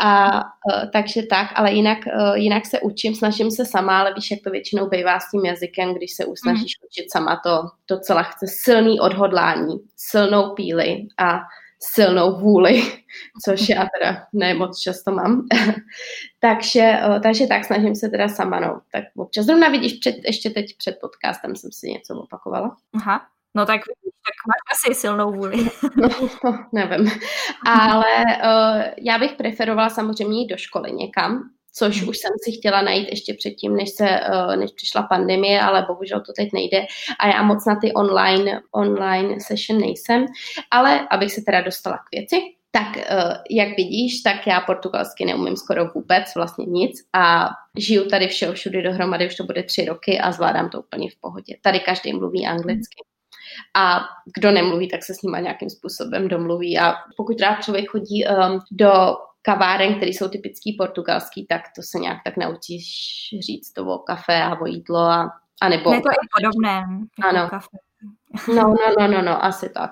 A 0.00 0.40
uh, 0.44 0.90
takže 0.92 1.22
tak, 1.22 1.48
ale 1.54 1.72
jinak, 1.72 1.98
uh, 2.06 2.34
jinak 2.34 2.66
se 2.66 2.80
učím, 2.80 3.14
snažím 3.14 3.50
se 3.50 3.64
sama, 3.64 4.00
ale 4.00 4.14
víš, 4.14 4.30
jak 4.30 4.40
to 4.44 4.50
většinou 4.50 4.88
bývá 4.88 5.20
s 5.20 5.30
tím 5.30 5.44
jazykem, 5.44 5.94
když 5.94 6.12
se 6.12 6.24
usnažíš 6.24 6.72
mm. 6.80 6.86
učit 6.86 7.12
sama, 7.12 7.40
to 7.44 7.62
docela 7.88 8.22
chce 8.22 8.46
silný 8.48 9.00
odhodlání, 9.00 9.76
silnou 9.96 10.54
píly 10.54 11.06
a 11.18 11.40
silnou 11.82 12.38
vůli, 12.40 12.82
což 13.44 13.68
já 13.68 13.88
teda 13.98 14.26
ne 14.32 14.54
moc 14.54 14.80
často 14.80 15.12
mám. 15.12 15.46
takže, 16.40 16.80
eh, 16.80 17.20
takže 17.20 17.46
tak, 17.46 17.64
snažím 17.64 17.94
se 17.94 18.08
teda 18.08 18.28
sama, 18.28 18.60
no. 18.60 18.80
Tak 18.92 19.04
občas 19.16 19.46
zrovna 19.46 19.68
vidíš, 19.68 19.92
před, 19.92 20.16
ještě 20.24 20.50
teď 20.50 20.76
před 20.76 20.98
podcastem 21.00 21.56
jsem 21.56 21.72
si 21.72 21.90
něco 21.90 22.14
opakovala. 22.14 22.76
Aha, 22.94 23.26
no 23.54 23.66
tak 23.66 23.80
tak 24.30 24.36
máš 24.48 24.60
asi 24.72 24.94
silnou 24.94 25.32
vůli. 25.32 25.56
no, 25.96 26.08
no, 26.44 26.64
nevím. 26.72 27.10
Ale 27.66 28.24
uh, 28.24 28.82
já 28.98 29.18
bych 29.18 29.32
preferovala 29.32 29.90
samozřejmě 29.90 30.40
jít 30.40 30.48
do 30.48 30.56
školy 30.56 30.92
někam, 30.92 31.50
což 31.72 32.02
už 32.02 32.18
jsem 32.18 32.30
si 32.44 32.52
chtěla 32.52 32.82
najít 32.82 33.08
ještě 33.10 33.34
předtím, 33.34 33.76
než, 33.76 33.90
se, 33.90 34.08
eh, 34.08 34.56
než 34.56 34.70
přišla 34.70 35.02
pandemie, 35.02 35.60
ale 35.60 35.84
bohužel 35.88 36.20
to 36.20 36.32
teď 36.32 36.48
nejde 36.52 36.86
a 37.20 37.28
já 37.28 37.42
moc 37.42 37.66
na 37.66 37.76
ty 37.76 37.92
online, 37.92 38.60
online 38.72 39.40
session 39.40 39.80
nejsem, 39.80 40.26
ale 40.70 41.08
abych 41.10 41.32
se 41.32 41.40
teda 41.46 41.60
dostala 41.60 41.96
k 41.96 42.10
věci, 42.12 42.36
tak 42.70 42.96
eh, 42.96 43.34
jak 43.50 43.68
vidíš, 43.76 44.22
tak 44.22 44.46
já 44.46 44.60
portugalsky 44.60 45.24
neumím 45.24 45.56
skoro 45.56 45.90
vůbec, 45.94 46.34
vlastně 46.36 46.66
nic 46.66 46.96
a 47.12 47.48
žiju 47.78 48.08
tady 48.08 48.28
všeho 48.28 48.52
všude 48.52 48.82
dohromady, 48.82 49.26
už 49.26 49.36
to 49.36 49.44
bude 49.44 49.62
tři 49.62 49.84
roky 49.84 50.20
a 50.20 50.32
zvládám 50.32 50.70
to 50.70 50.80
úplně 50.80 51.10
v 51.10 51.20
pohodě. 51.20 51.56
Tady 51.62 51.80
každý 51.80 52.12
mluví 52.12 52.46
anglicky. 52.46 53.02
A 53.76 54.00
kdo 54.36 54.50
nemluví, 54.50 54.88
tak 54.88 55.04
se 55.04 55.14
s 55.14 55.22
nima 55.22 55.40
nějakým 55.40 55.70
způsobem 55.70 56.28
domluví. 56.28 56.78
A 56.78 56.94
pokud 57.16 57.40
rád 57.40 57.64
člověk 57.64 57.90
chodí 57.90 58.24
um, 58.26 58.60
do 58.70 59.16
kaváren, 59.42 59.94
které 59.94 60.10
jsou 60.10 60.28
typický 60.28 60.72
portugalský, 60.72 61.46
tak 61.46 61.62
to 61.76 61.82
se 61.82 61.98
nějak 61.98 62.18
tak 62.24 62.36
naučíš 62.36 62.84
říct 63.40 63.72
to 63.72 63.86
o 63.86 63.98
kafe 63.98 64.42
a 64.42 64.60
o 64.60 64.66
jídlo 64.66 64.98
a, 64.98 65.30
a 65.62 65.68
nebo... 65.68 65.92
Je 65.92 66.00
to 66.00 66.08
i 66.10 66.28
podobné. 66.40 66.86
Jako 67.18 67.38
ano. 67.38 67.48
Kafe. 67.50 67.76
No, 68.48 68.62
no, 68.62 68.76
no, 68.98 69.08
no, 69.08 69.22
no, 69.22 69.44
asi 69.44 69.68
tak. 69.68 69.90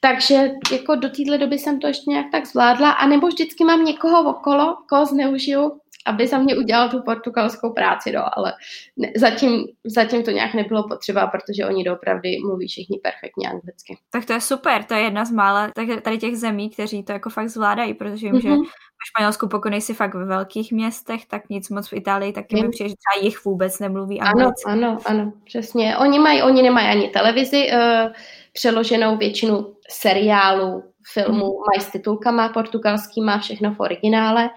Takže 0.00 0.50
jako 0.72 0.94
do 0.94 1.08
téhle 1.08 1.38
doby 1.38 1.58
jsem 1.58 1.80
to 1.80 1.86
ještě 1.86 2.10
nějak 2.10 2.26
tak 2.32 2.46
zvládla, 2.46 2.90
a 2.90 3.06
nebo 3.06 3.26
vždycky 3.26 3.64
mám 3.64 3.84
někoho 3.84 4.30
okolo, 4.30 4.76
koho 4.88 5.06
zneužiju, 5.06 5.80
aby 6.08 6.26
za 6.26 6.38
mě 6.38 6.56
udělal 6.56 6.88
tu 6.88 7.02
portugalskou 7.02 7.72
práci, 7.72 8.12
no, 8.12 8.38
ale 8.38 8.52
ne, 8.96 9.12
zatím, 9.16 9.64
zatím 9.84 10.22
to 10.22 10.30
nějak 10.30 10.54
nebylo 10.54 10.88
potřeba, 10.88 11.26
protože 11.26 11.66
oni 11.66 11.84
doopravdy 11.84 12.38
mluví 12.46 12.68
všichni 12.68 12.98
perfektně 13.02 13.48
anglicky. 13.48 13.98
Tak 14.10 14.24
to 14.24 14.32
je 14.32 14.40
super, 14.40 14.84
to 14.84 14.94
je 14.94 15.00
jedna 15.00 15.24
z 15.24 15.30
mála 15.30 15.70
tak 15.74 16.02
tady 16.02 16.18
těch 16.18 16.36
zemí, 16.36 16.70
kteří 16.70 17.02
to 17.02 17.12
jako 17.12 17.30
fakt 17.30 17.48
zvládají, 17.48 17.94
protože 17.94 18.26
vím, 18.26 18.34
mm-hmm. 18.34 18.42
že 18.42 18.48
mhm. 18.48 18.64
v 18.64 19.08
Španělsku, 19.08 19.48
pokud 19.48 19.68
nejsi 19.68 19.94
fakt 19.94 20.14
ve 20.14 20.24
velkých 20.24 20.72
městech, 20.72 21.26
tak 21.26 21.48
nic 21.48 21.70
moc 21.70 21.88
v 21.88 21.92
Itálii 21.92 22.32
taky 22.32 22.62
mi 22.62 22.68
přijde, 22.68 22.88
že 22.88 22.94
třeba 22.94 23.24
jich 23.26 23.44
vůbec 23.44 23.78
nemluví 23.78 24.20
anglicky. 24.20 24.62
Ano, 24.66 24.88
ano, 24.88 24.98
ano, 25.04 25.32
přesně. 25.44 25.96
Oni, 25.96 26.18
mají, 26.18 26.42
oni 26.42 26.62
nemají 26.62 26.88
ani 26.88 27.08
televizi, 27.08 27.70
uh, 27.72 28.12
přeloženou 28.52 29.16
většinu 29.16 29.74
seriálů, 29.88 30.82
filmů, 31.12 31.46
hmm. 31.46 31.64
mají 31.68 31.80
s 31.80 31.90
titulkama 31.90 32.48
portugalskýma, 32.48 33.38
všechno 33.38 33.74
v 33.74 33.80
originále 33.80 34.50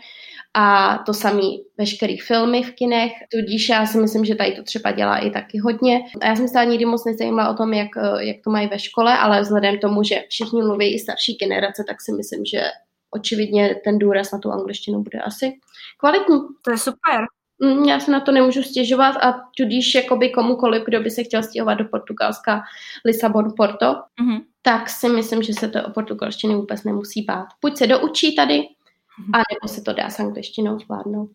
a 0.53 0.97
to 1.05 1.13
samý 1.13 1.63
veškerý 1.77 2.17
filmy 2.17 2.63
v 2.63 2.71
kinech, 2.71 3.11
tudíž 3.31 3.69
já 3.69 3.85
si 3.85 3.97
myslím, 3.97 4.25
že 4.25 4.35
tady 4.35 4.51
to 4.51 4.63
třeba 4.63 4.91
dělá 4.91 5.17
i 5.17 5.29
taky 5.29 5.59
hodně. 5.59 5.99
A 6.21 6.25
já 6.25 6.35
jsem 6.35 6.47
se 6.47 6.65
nikdy 6.65 6.85
moc 6.85 7.05
nezajímala 7.05 7.49
o 7.49 7.53
tom, 7.53 7.73
jak, 7.73 7.87
jak 8.19 8.37
to 8.43 8.49
mají 8.49 8.67
ve 8.67 8.79
škole, 8.79 9.17
ale 9.17 9.41
vzhledem 9.41 9.77
k 9.77 9.81
tomu, 9.81 10.03
že 10.03 10.23
všichni 10.29 10.61
mluví 10.61 10.95
i 10.95 10.99
starší 10.99 11.33
generace, 11.33 11.83
tak 11.87 12.01
si 12.01 12.11
myslím, 12.11 12.45
že 12.45 12.61
očividně 13.11 13.75
ten 13.83 13.99
důraz 13.99 14.31
na 14.31 14.39
tu 14.39 14.51
angličtinu 14.51 15.03
bude 15.03 15.19
asi 15.19 15.53
kvalitní. 15.99 16.39
To 16.61 16.71
je 16.71 16.77
super. 16.77 17.25
Mm, 17.63 17.83
já 17.83 17.99
se 17.99 18.11
na 18.11 18.19
to 18.19 18.31
nemůžu 18.31 18.63
stěžovat 18.63 19.15
a 19.15 19.41
tudíž 19.57 19.95
jakoby 19.95 20.29
komukoliv, 20.29 20.83
kdo 20.85 21.01
by 21.01 21.09
se 21.09 21.23
chtěl 21.23 21.43
stěhovat 21.43 21.77
do 21.77 21.85
Portugalska, 21.85 22.61
Lisabon, 23.05 23.53
Porto, 23.57 23.85
mm-hmm. 23.85 24.41
tak 24.61 24.89
si 24.89 25.09
myslím, 25.09 25.43
že 25.43 25.53
se 25.53 25.67
to 25.67 25.79
o 25.87 25.91
portugalštině 25.91 26.55
vůbec 26.55 26.83
nemusí 26.83 27.21
bát. 27.21 27.47
Buď 27.61 27.77
se 27.77 27.87
doučí 27.87 28.35
tady, 28.35 28.63
a 29.33 29.37
nebo 29.37 29.67
se 29.67 29.81
to 29.81 29.93
dá 29.93 30.09
s 30.09 30.19
angličtinou 30.19 30.79
zvládnout. 30.79 31.29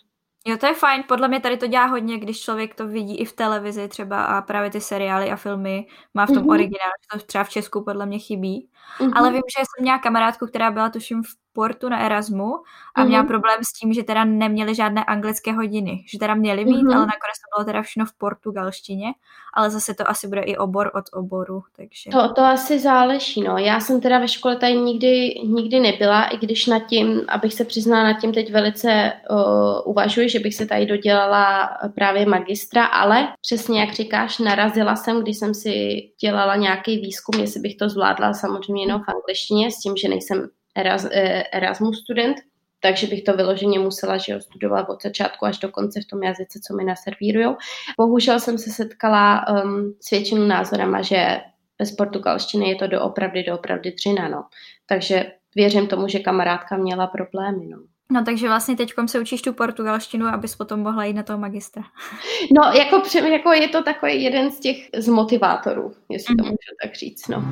Jo, 0.46 0.56
to 0.56 0.66
je 0.66 0.74
fajn. 0.74 1.04
Podle 1.08 1.28
mě 1.28 1.40
tady 1.40 1.56
to 1.56 1.66
dělá 1.66 1.86
hodně, 1.86 2.18
když 2.18 2.40
člověk 2.40 2.74
to 2.74 2.88
vidí 2.88 3.18
i 3.18 3.24
v 3.24 3.32
televizi 3.32 3.88
třeba 3.88 4.24
a 4.24 4.42
právě 4.42 4.70
ty 4.70 4.80
seriály 4.80 5.30
a 5.30 5.36
filmy 5.36 5.86
má 6.14 6.24
v 6.24 6.28
tom 6.28 6.36
mm-hmm. 6.36 6.50
originálu, 6.50 6.92
to 7.12 7.18
třeba 7.18 7.44
v 7.44 7.50
Česku 7.50 7.84
podle 7.84 8.06
mě 8.06 8.18
chybí. 8.18 8.68
Mm-hmm. 8.98 9.12
Ale 9.14 9.30
vím, 9.30 9.42
že 9.58 9.64
jsem 9.64 9.82
měla 9.82 9.98
kamarádku, 9.98 10.46
která 10.46 10.70
byla 10.70 10.90
tuším 10.90 11.22
v 11.22 11.45
Portu 11.56 11.88
na 11.88 11.98
Erasmu 11.98 12.54
a 12.94 13.00
mm-hmm. 13.00 13.08
měla 13.08 13.24
problém 13.24 13.58
s 13.68 13.72
tím, 13.78 13.92
že 13.92 14.02
teda 14.02 14.24
neměli 14.24 14.74
žádné 14.74 15.04
anglické 15.04 15.52
hodiny. 15.52 16.04
Že 16.12 16.18
teda 16.18 16.34
měli 16.34 16.64
mít, 16.64 16.84
mm-hmm. 16.84 16.96
ale 16.96 17.06
nakonec 17.06 17.36
to 17.40 17.56
bylo 17.56 17.64
teda 17.64 17.82
všechno 17.82 18.06
v 18.06 18.12
portugalštině, 18.18 19.08
ale 19.54 19.70
zase 19.70 19.94
to 19.94 20.10
asi 20.10 20.28
bude 20.28 20.40
i 20.40 20.56
obor 20.56 20.90
od 20.94 21.04
oboru, 21.12 21.62
takže... 21.76 22.10
To, 22.10 22.34
to 22.34 22.42
asi 22.42 22.78
záleží, 22.78 23.42
no. 23.42 23.58
Já 23.58 23.80
jsem 23.80 24.00
teda 24.00 24.18
ve 24.18 24.28
škole 24.28 24.56
tady 24.56 24.74
nikdy, 24.74 25.34
nikdy 25.44 25.80
nebyla, 25.80 26.24
i 26.24 26.36
když 26.36 26.66
nad 26.66 26.86
tím, 26.86 27.24
abych 27.28 27.54
se 27.54 27.64
přiznala 27.64 28.04
nad 28.04 28.20
tím 28.20 28.32
teď 28.32 28.52
velice 28.52 29.12
uh, 29.30 29.90
uvažuji, 29.90 30.28
že 30.28 30.38
bych 30.38 30.54
se 30.54 30.66
tady 30.66 30.86
dodělala 30.86 31.68
právě 31.94 32.26
magistra, 32.26 32.84
ale 32.84 33.28
přesně 33.40 33.80
jak 33.80 33.92
říkáš, 33.92 34.38
narazila 34.38 34.96
jsem, 34.96 35.22
když 35.22 35.38
jsem 35.38 35.54
si 35.54 36.02
dělala 36.20 36.56
nějaký 36.56 36.98
výzkum, 36.98 37.40
jestli 37.40 37.60
bych 37.60 37.76
to 37.76 37.88
zvládla 37.88 38.32
samozřejmě 38.32 38.82
jenom 38.82 39.00
v 39.00 39.08
angličtině, 39.08 39.70
s 39.70 39.78
tím, 39.78 39.96
že 39.96 40.08
nejsem 40.08 40.48
Eh, 40.76 41.44
Erasmus 41.52 42.00
student, 42.00 42.36
takže 42.80 43.06
bych 43.06 43.22
to 43.22 43.36
vyloženě 43.36 43.78
musela 43.78 44.16
že 44.16 44.32
jo, 44.32 44.40
studovat 44.40 44.88
od 44.88 45.02
začátku 45.02 45.46
až 45.46 45.58
do 45.58 45.68
konce 45.68 46.00
v 46.00 46.06
tom 46.06 46.22
jazyce, 46.22 46.60
co 46.68 46.76
mi 46.76 46.84
naservírujou. 46.84 47.56
Bohužel 47.98 48.40
jsem 48.40 48.58
se 48.58 48.70
setkala 48.70 49.44
um, 49.48 49.94
s 50.00 50.10
většinou 50.10 50.46
názorama, 50.46 51.02
že 51.02 51.40
bez 51.78 51.92
portugalštiny 51.92 52.68
je 52.68 52.74
to 52.74 52.86
doopravdy, 52.86 53.42
doopravdy 53.42 53.92
dřina, 53.92 54.28
no. 54.28 54.44
Takže 54.86 55.32
věřím 55.54 55.86
tomu, 55.86 56.08
že 56.08 56.18
kamarádka 56.18 56.76
měla 56.76 57.06
problémy, 57.06 57.66
no. 57.66 57.78
No 58.12 58.24
takže 58.24 58.46
vlastně 58.46 58.76
teď 58.76 58.92
se 59.06 59.20
učíš 59.20 59.42
tu 59.42 59.52
portugalštinu, 59.52 60.26
abys 60.26 60.56
potom 60.56 60.80
mohla 60.80 61.04
jít 61.04 61.14
na 61.14 61.22
toho 61.22 61.38
magistra. 61.38 61.82
No 62.56 62.72
jako, 62.72 63.02
jako 63.26 63.52
je 63.52 63.68
to 63.68 63.82
takový 63.82 64.22
jeden 64.22 64.50
z 64.50 64.60
těch 64.60 64.76
z 64.96 65.08
motivátorů, 65.08 65.92
jestli 66.08 66.34
mm-hmm. 66.34 66.38
to 66.38 66.44
mhm. 66.44 66.50
můžu 66.50 66.76
tak 66.82 66.94
říct, 66.94 67.28
no. 67.28 67.42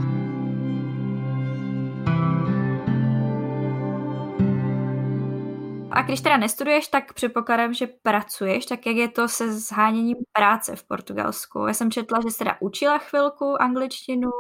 A 5.94 6.02
když 6.02 6.20
teda 6.20 6.37
nestuduješ, 6.37 6.88
tak 6.88 7.12
předpokládám, 7.12 7.74
že 7.74 7.87
pracuješ, 8.02 8.66
tak 8.66 8.87
jak 8.87 8.96
je 8.96 9.09
to 9.09 9.28
se 9.28 9.52
zháněním 9.52 10.16
práce 10.33 10.76
v 10.76 10.83
Portugalsku? 10.83 11.59
Já 11.66 11.74
jsem 11.74 11.90
četla, 11.90 12.18
že 12.22 12.30
jsi 12.30 12.38
teda 12.38 12.57
učila 12.61 12.98
chvilku 12.98 13.62
angličtinu 13.62 14.30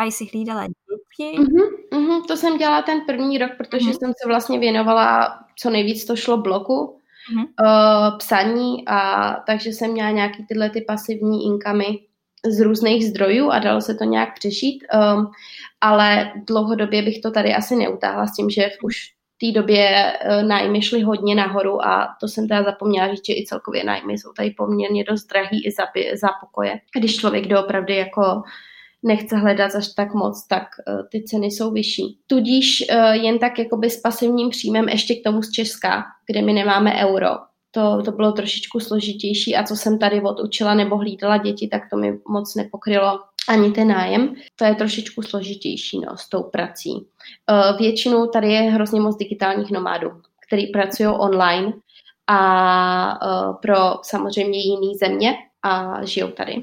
a 0.00 0.04
jsi 0.04 0.26
hlídala 0.32 0.66
děti. 0.66 1.38
Mm-hmm, 1.38 1.68
mm-hmm, 1.92 2.26
to 2.26 2.36
jsem 2.36 2.58
dělala 2.58 2.82
ten 2.82 3.00
první 3.06 3.38
rok, 3.38 3.50
protože 3.58 3.86
mm-hmm. 3.90 3.98
jsem 3.98 4.12
se 4.22 4.28
vlastně 4.28 4.58
věnovala, 4.58 5.38
co 5.58 5.70
nejvíc 5.70 6.04
to 6.04 6.16
šlo 6.16 6.36
bloku, 6.36 6.98
mm-hmm. 7.34 7.46
uh, 7.60 8.18
psaní, 8.18 8.88
a 8.88 9.32
takže 9.46 9.70
jsem 9.70 9.90
měla 9.90 10.10
nějaký 10.10 10.46
tyhle 10.46 10.70
ty 10.70 10.80
pasivní 10.80 11.44
inkamy 11.44 11.86
z 12.46 12.60
různých 12.60 13.06
zdrojů 13.06 13.50
a 13.50 13.58
dalo 13.58 13.80
se 13.80 13.94
to 13.94 14.04
nějak 14.04 14.34
přežít, 14.34 14.84
um, 14.94 15.30
ale 15.80 16.32
dlouhodobě 16.46 17.02
bych 17.02 17.20
to 17.20 17.30
tady 17.30 17.54
asi 17.54 17.76
neutáhla 17.76 18.26
s 18.26 18.34
tím, 18.34 18.50
že 18.50 18.70
už 18.82 18.96
té 19.42 19.60
době 19.60 20.12
uh, 20.12 20.48
nájmy 20.48 20.82
šly 20.82 21.02
hodně 21.02 21.34
nahoru 21.34 21.86
a 21.86 22.08
to 22.20 22.28
jsem 22.28 22.48
teda 22.48 22.62
zapomněla 22.62 23.14
říct, 23.14 23.26
že 23.26 23.32
i 23.32 23.44
celkově 23.46 23.84
nájmy 23.84 24.12
jsou 24.12 24.32
tady 24.32 24.50
poměrně 24.50 25.04
dost 25.04 25.26
drahý 25.26 25.66
i 25.66 25.70
za, 25.70 25.84
za 26.20 26.28
pokoje. 26.40 26.80
Když 26.96 27.16
člověk 27.16 27.46
doopravdy 27.46 27.96
jako 27.96 28.42
nechce 29.02 29.36
hledat 29.36 29.74
až 29.74 29.88
tak 29.88 30.14
moc, 30.14 30.46
tak 30.46 30.62
uh, 30.88 31.02
ty 31.10 31.22
ceny 31.22 31.46
jsou 31.46 31.70
vyšší. 31.70 32.18
Tudíž 32.26 32.84
uh, 32.90 33.12
jen 33.12 33.38
tak 33.38 33.58
jakoby 33.58 33.90
s 33.90 34.00
pasivním 34.00 34.50
příjmem 34.50 34.88
ještě 34.88 35.14
k 35.14 35.24
tomu 35.24 35.42
z 35.42 35.50
Česka, 35.50 36.04
kde 36.26 36.42
my 36.42 36.52
nemáme 36.52 36.94
euro, 37.06 37.28
to, 37.74 38.02
to 38.04 38.12
bylo 38.12 38.32
trošičku 38.32 38.80
složitější 38.80 39.56
a 39.56 39.64
co 39.64 39.76
jsem 39.76 39.98
tady 39.98 40.20
odučila 40.20 40.74
nebo 40.74 40.96
hlídala 40.96 41.36
děti, 41.36 41.68
tak 41.68 41.82
to 41.90 41.96
mi 41.96 42.18
moc 42.28 42.54
nepokrylo 42.54 43.20
ani 43.48 43.70
ten 43.70 43.88
nájem. 43.88 44.34
To 44.56 44.64
je 44.64 44.74
trošičku 44.74 45.22
složitější 45.22 46.00
no, 46.00 46.16
s 46.16 46.28
tou 46.28 46.42
prací. 46.42 46.92
Uh, 46.92 47.78
většinou 47.78 48.26
tady 48.26 48.52
je 48.52 48.60
hrozně 48.60 49.00
moc 49.00 49.16
digitálních 49.16 49.70
nomádů, 49.70 50.10
který 50.46 50.66
pracují 50.66 51.08
online 51.08 51.72
a 52.26 53.26
uh, 53.26 53.56
pro 53.62 53.94
samozřejmě 54.02 54.58
jiný 54.58 54.94
země 54.94 55.34
a 55.62 56.04
žijou 56.04 56.28
tady. 56.28 56.62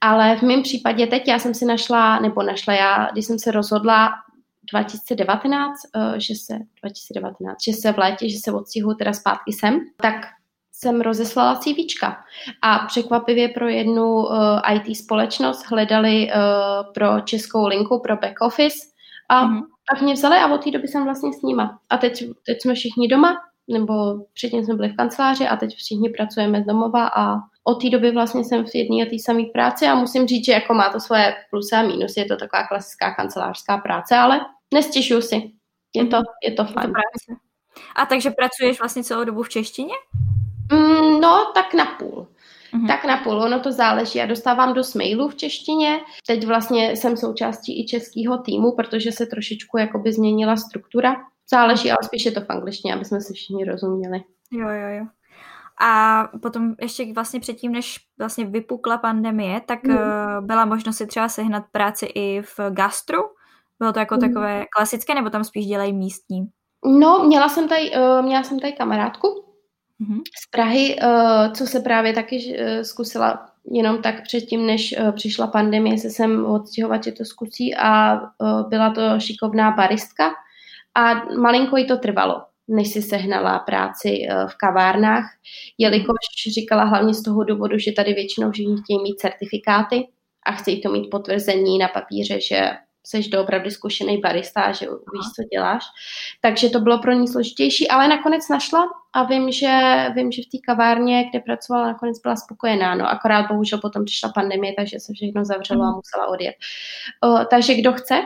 Ale 0.00 0.36
v 0.36 0.42
mém 0.42 0.62
případě 0.62 1.06
teď 1.06 1.28
já 1.28 1.38
jsem 1.38 1.54
si 1.54 1.64
našla, 1.64 2.20
nebo 2.20 2.42
našla 2.42 2.74
já, 2.74 3.08
když 3.12 3.26
jsem 3.26 3.38
se 3.38 3.50
rozhodla 3.50 4.10
2019, 4.72 5.80
uh, 5.96 6.14
že 6.16 6.34
se 6.34 6.54
2019, 6.82 7.56
že 7.64 7.72
se 7.72 7.92
v 7.92 7.98
létě, 7.98 8.28
že 8.28 8.38
se 8.44 8.52
odstěhuji 8.52 8.96
teda 8.96 9.12
zpátky 9.12 9.52
sem, 9.52 9.80
tak 9.96 10.14
jsem 10.82 11.00
rozeslala 11.00 11.56
CVčka. 11.56 12.16
A 12.62 12.78
překvapivě 12.78 13.48
pro 13.48 13.68
jednu 13.68 14.14
uh, 14.14 14.60
eh, 14.64 14.74
IT 14.74 14.96
společnost 14.96 15.64
hledali 15.66 16.26
uh, 16.26 16.92
pro 16.92 17.20
českou 17.20 17.66
linku, 17.66 18.00
pro 18.00 18.16
back 18.16 18.40
office 18.40 18.76
a 19.28 19.46
mm-hmm. 19.46 19.60
tak 19.90 20.02
mě 20.02 20.14
vzali 20.14 20.36
a 20.36 20.54
od 20.54 20.64
té 20.64 20.70
doby 20.70 20.88
jsem 20.88 21.04
vlastně 21.04 21.32
s 21.32 21.42
nima. 21.42 21.78
A 21.90 21.96
teď, 21.96 22.24
teď 22.46 22.62
jsme 22.62 22.74
všichni 22.74 23.08
doma, 23.08 23.36
nebo 23.68 23.94
předtím 24.34 24.64
jsme 24.64 24.74
byli 24.74 24.88
v 24.88 24.96
kanceláři 24.96 25.48
a 25.48 25.56
teď 25.56 25.74
všichni 25.74 26.08
pracujeme 26.08 26.62
z 26.62 26.66
domova 26.66 27.06
a 27.06 27.36
od 27.64 27.82
té 27.82 27.90
doby 27.90 28.10
vlastně 28.10 28.44
jsem 28.44 28.64
v 28.64 28.74
jedné 28.74 28.96
a 28.96 29.10
té 29.10 29.16
samé 29.18 29.42
práci 29.52 29.86
a 29.86 29.94
musím 29.94 30.26
říct, 30.26 30.44
že 30.44 30.52
jako 30.52 30.74
má 30.74 30.88
to 30.88 31.00
svoje 31.00 31.34
plusy 31.50 31.74
a 31.74 31.82
mínusy, 31.82 32.20
je 32.20 32.26
to 32.26 32.36
taková 32.36 32.66
klasická 32.66 33.14
kancelářská 33.14 33.78
práce, 33.78 34.16
ale 34.16 34.40
nestěžuju 34.74 35.20
si. 35.20 35.52
Je 35.94 36.06
to, 36.06 36.16
je 36.44 36.52
to 36.52 36.64
fajn. 36.64 36.92
A 37.96 38.06
takže 38.06 38.30
pracuješ 38.30 38.78
vlastně 38.78 39.04
celou 39.04 39.24
dobu 39.24 39.42
v 39.42 39.48
češtině? 39.48 39.94
Mm, 40.72 41.20
no, 41.20 41.52
tak 41.54 41.74
na 41.74 41.84
půl. 41.84 42.26
Mm-hmm. 42.74 42.86
Tak 42.86 43.04
na 43.04 43.16
půl, 43.16 43.42
ono 43.42 43.60
to 43.60 43.72
záleží. 43.72 44.18
Já 44.18 44.26
dostávám 44.26 44.74
do 44.74 44.82
mailů 44.96 45.28
v 45.28 45.34
češtině. 45.34 46.00
Teď 46.26 46.46
vlastně 46.46 46.96
jsem 46.96 47.16
součástí 47.16 47.82
i 47.82 47.86
českého 47.86 48.38
týmu, 48.38 48.72
protože 48.72 49.12
se 49.12 49.26
trošičku 49.26 49.78
jakoby 49.78 50.12
změnila 50.12 50.56
struktura. 50.56 51.16
Záleží, 51.50 51.90
ale 51.90 51.98
spíš 52.02 52.24
je 52.24 52.32
to 52.32 52.40
v 52.40 52.50
angličtině, 52.50 52.94
aby 52.94 53.04
jsme 53.04 53.20
se 53.20 53.32
všichni 53.32 53.64
rozuměli. 53.64 54.24
Jo, 54.52 54.68
jo, 54.68 54.88
jo. 54.98 55.06
A 55.80 56.24
potom 56.42 56.74
ještě 56.80 57.12
vlastně 57.12 57.40
předtím, 57.40 57.72
než 57.72 57.98
vlastně 58.18 58.44
vypukla 58.44 58.98
pandemie, 58.98 59.60
tak 59.60 59.84
mm. 59.84 59.96
byla 60.40 60.64
možnost 60.64 60.96
si 60.96 61.06
třeba 61.06 61.28
sehnat 61.28 61.64
práci 61.72 62.06
i 62.06 62.42
v 62.42 62.70
gastru? 62.70 63.22
Bylo 63.78 63.92
to 63.92 63.98
jako 63.98 64.14
mm. 64.14 64.20
takové 64.20 64.64
klasické, 64.76 65.14
nebo 65.14 65.30
tam 65.30 65.44
spíš 65.44 65.66
dělají 65.66 65.92
místní? 65.92 66.46
No, 66.84 67.24
měla 67.26 67.48
jsem 67.48 67.68
tady, 67.68 67.90
uh, 67.90 68.24
měla 68.24 68.42
jsem 68.42 68.60
tady 68.60 68.72
kamarádku. 68.72 69.51
Z 70.42 70.50
Prahy, 70.50 70.96
uh, 71.02 71.52
co 71.52 71.66
se 71.66 71.80
právě 71.80 72.12
taky 72.12 72.36
uh, 72.36 72.82
zkusila 72.82 73.46
jenom 73.70 74.02
tak 74.02 74.22
předtím, 74.22 74.66
než 74.66 74.94
uh, 74.98 75.12
přišla 75.12 75.46
pandemie, 75.46 75.98
se 75.98 76.10
sem 76.10 76.46
odstěhovat, 76.46 77.04
že 77.04 77.12
to 77.12 77.24
zkusí 77.24 77.74
a 77.74 78.20
byla 78.68 78.90
to 78.90 79.20
šikovná 79.20 79.70
baristka 79.70 80.30
a 80.94 81.14
malinko 81.34 81.76
jí 81.76 81.86
to 81.86 81.96
trvalo, 81.96 82.42
než 82.68 82.88
si 82.88 83.02
sehnala 83.02 83.58
práci 83.58 84.26
v 84.46 84.54
kavárnách, 84.56 85.24
jelikož 85.78 86.16
říkala 86.54 86.84
hlavně 86.84 87.14
z 87.14 87.22
toho 87.22 87.44
důvodu, 87.44 87.78
že 87.78 87.92
tady 87.92 88.12
většinou 88.12 88.50
všichni 88.50 88.76
chtějí 88.82 89.02
mít 89.02 89.18
certifikáty 89.18 90.08
a 90.46 90.52
chtějí 90.52 90.80
to 90.80 90.92
mít 90.92 91.10
potvrzení 91.10 91.78
na 91.78 91.88
papíře, 91.88 92.40
že 92.40 92.70
jsi 93.06 93.28
doopravdy 93.28 93.70
zkušený 93.70 94.18
barista, 94.18 94.72
že 94.72 94.86
víš, 94.86 95.26
co 95.36 95.42
děláš. 95.52 95.84
Takže 96.40 96.70
to 96.70 96.80
bylo 96.80 96.98
pro 96.98 97.12
ní 97.12 97.28
složitější, 97.28 97.88
ale 97.88 98.08
nakonec 98.08 98.48
našla 98.48 98.84
a 99.12 99.22
vím, 99.22 99.52
že, 99.52 100.06
vím, 100.14 100.32
že 100.32 100.42
v 100.42 100.50
té 100.50 100.58
kavárně, 100.66 101.24
kde 101.30 101.40
pracovala, 101.40 101.86
nakonec 101.86 102.20
byla 102.20 102.36
spokojená. 102.36 102.94
No, 102.94 103.10
akorát 103.10 103.48
bohužel 103.48 103.78
potom 103.78 104.04
přišla 104.04 104.32
pandemie, 104.34 104.74
takže 104.78 105.00
se 105.00 105.12
všechno 105.12 105.44
zavřelo 105.44 105.82
a 105.82 105.86
mhm. 105.86 105.96
musela 105.96 106.26
odjet. 106.26 106.54
O, 107.24 107.44
takže 107.44 107.74
kdo 107.74 107.92
chce, 107.92 108.22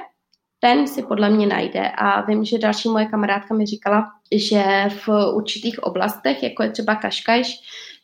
ten 0.60 0.86
si 0.86 1.02
podle 1.02 1.30
mě 1.30 1.46
najde 1.46 1.90
a 1.90 2.20
vím, 2.20 2.44
že 2.44 2.58
další 2.58 2.88
moje 2.88 3.06
kamarádka 3.06 3.54
mi 3.54 3.66
říkala, 3.66 4.06
že 4.34 4.64
v 4.88 5.08
určitých 5.34 5.82
oblastech, 5.82 6.42
jako 6.42 6.62
je 6.62 6.70
třeba 6.70 6.94
Kaškajš, 6.94 7.56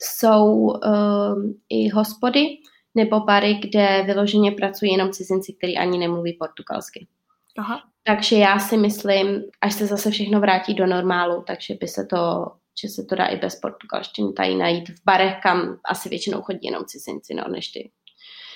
jsou 0.03 0.47
um, 0.47 1.55
i 1.69 1.89
hospody 1.89 2.47
nebo 2.95 3.21
bary, 3.21 3.55
kde 3.55 4.03
vyloženě 4.07 4.51
pracují 4.53 4.93
jenom 4.93 5.13
cizinci, 5.13 5.53
kteří 5.53 5.79
ani 5.79 5.99
nemluví 5.99 6.33
portugalsky. 6.33 7.07
Aha. 7.59 7.83
Takže 8.05 8.37
já 8.37 8.59
si 8.59 8.77
myslím, 8.77 9.43
až 9.61 9.75
se 9.75 9.87
zase 9.87 10.11
všechno 10.11 10.41
vrátí 10.41 10.75
do 10.75 10.87
normálu, 10.87 11.45
takže 11.47 11.75
by 11.81 11.89
se 11.89 12.07
to, 12.07 12.47
že 12.83 12.89
se 12.89 13.05
to 13.05 13.15
dá 13.15 13.27
i 13.27 13.37
bez 13.37 13.61
portugalštiny 13.61 14.33
tady 14.33 14.55
najít 14.55 14.89
v 14.89 15.05
barech, 15.05 15.35
kam 15.43 15.79
asi 15.85 16.09
většinou 16.09 16.43
chodí 16.43 16.61
jenom 16.63 16.85
cizinci, 16.85 17.35
no, 17.35 17.45
než 17.49 17.69
ty 17.69 17.91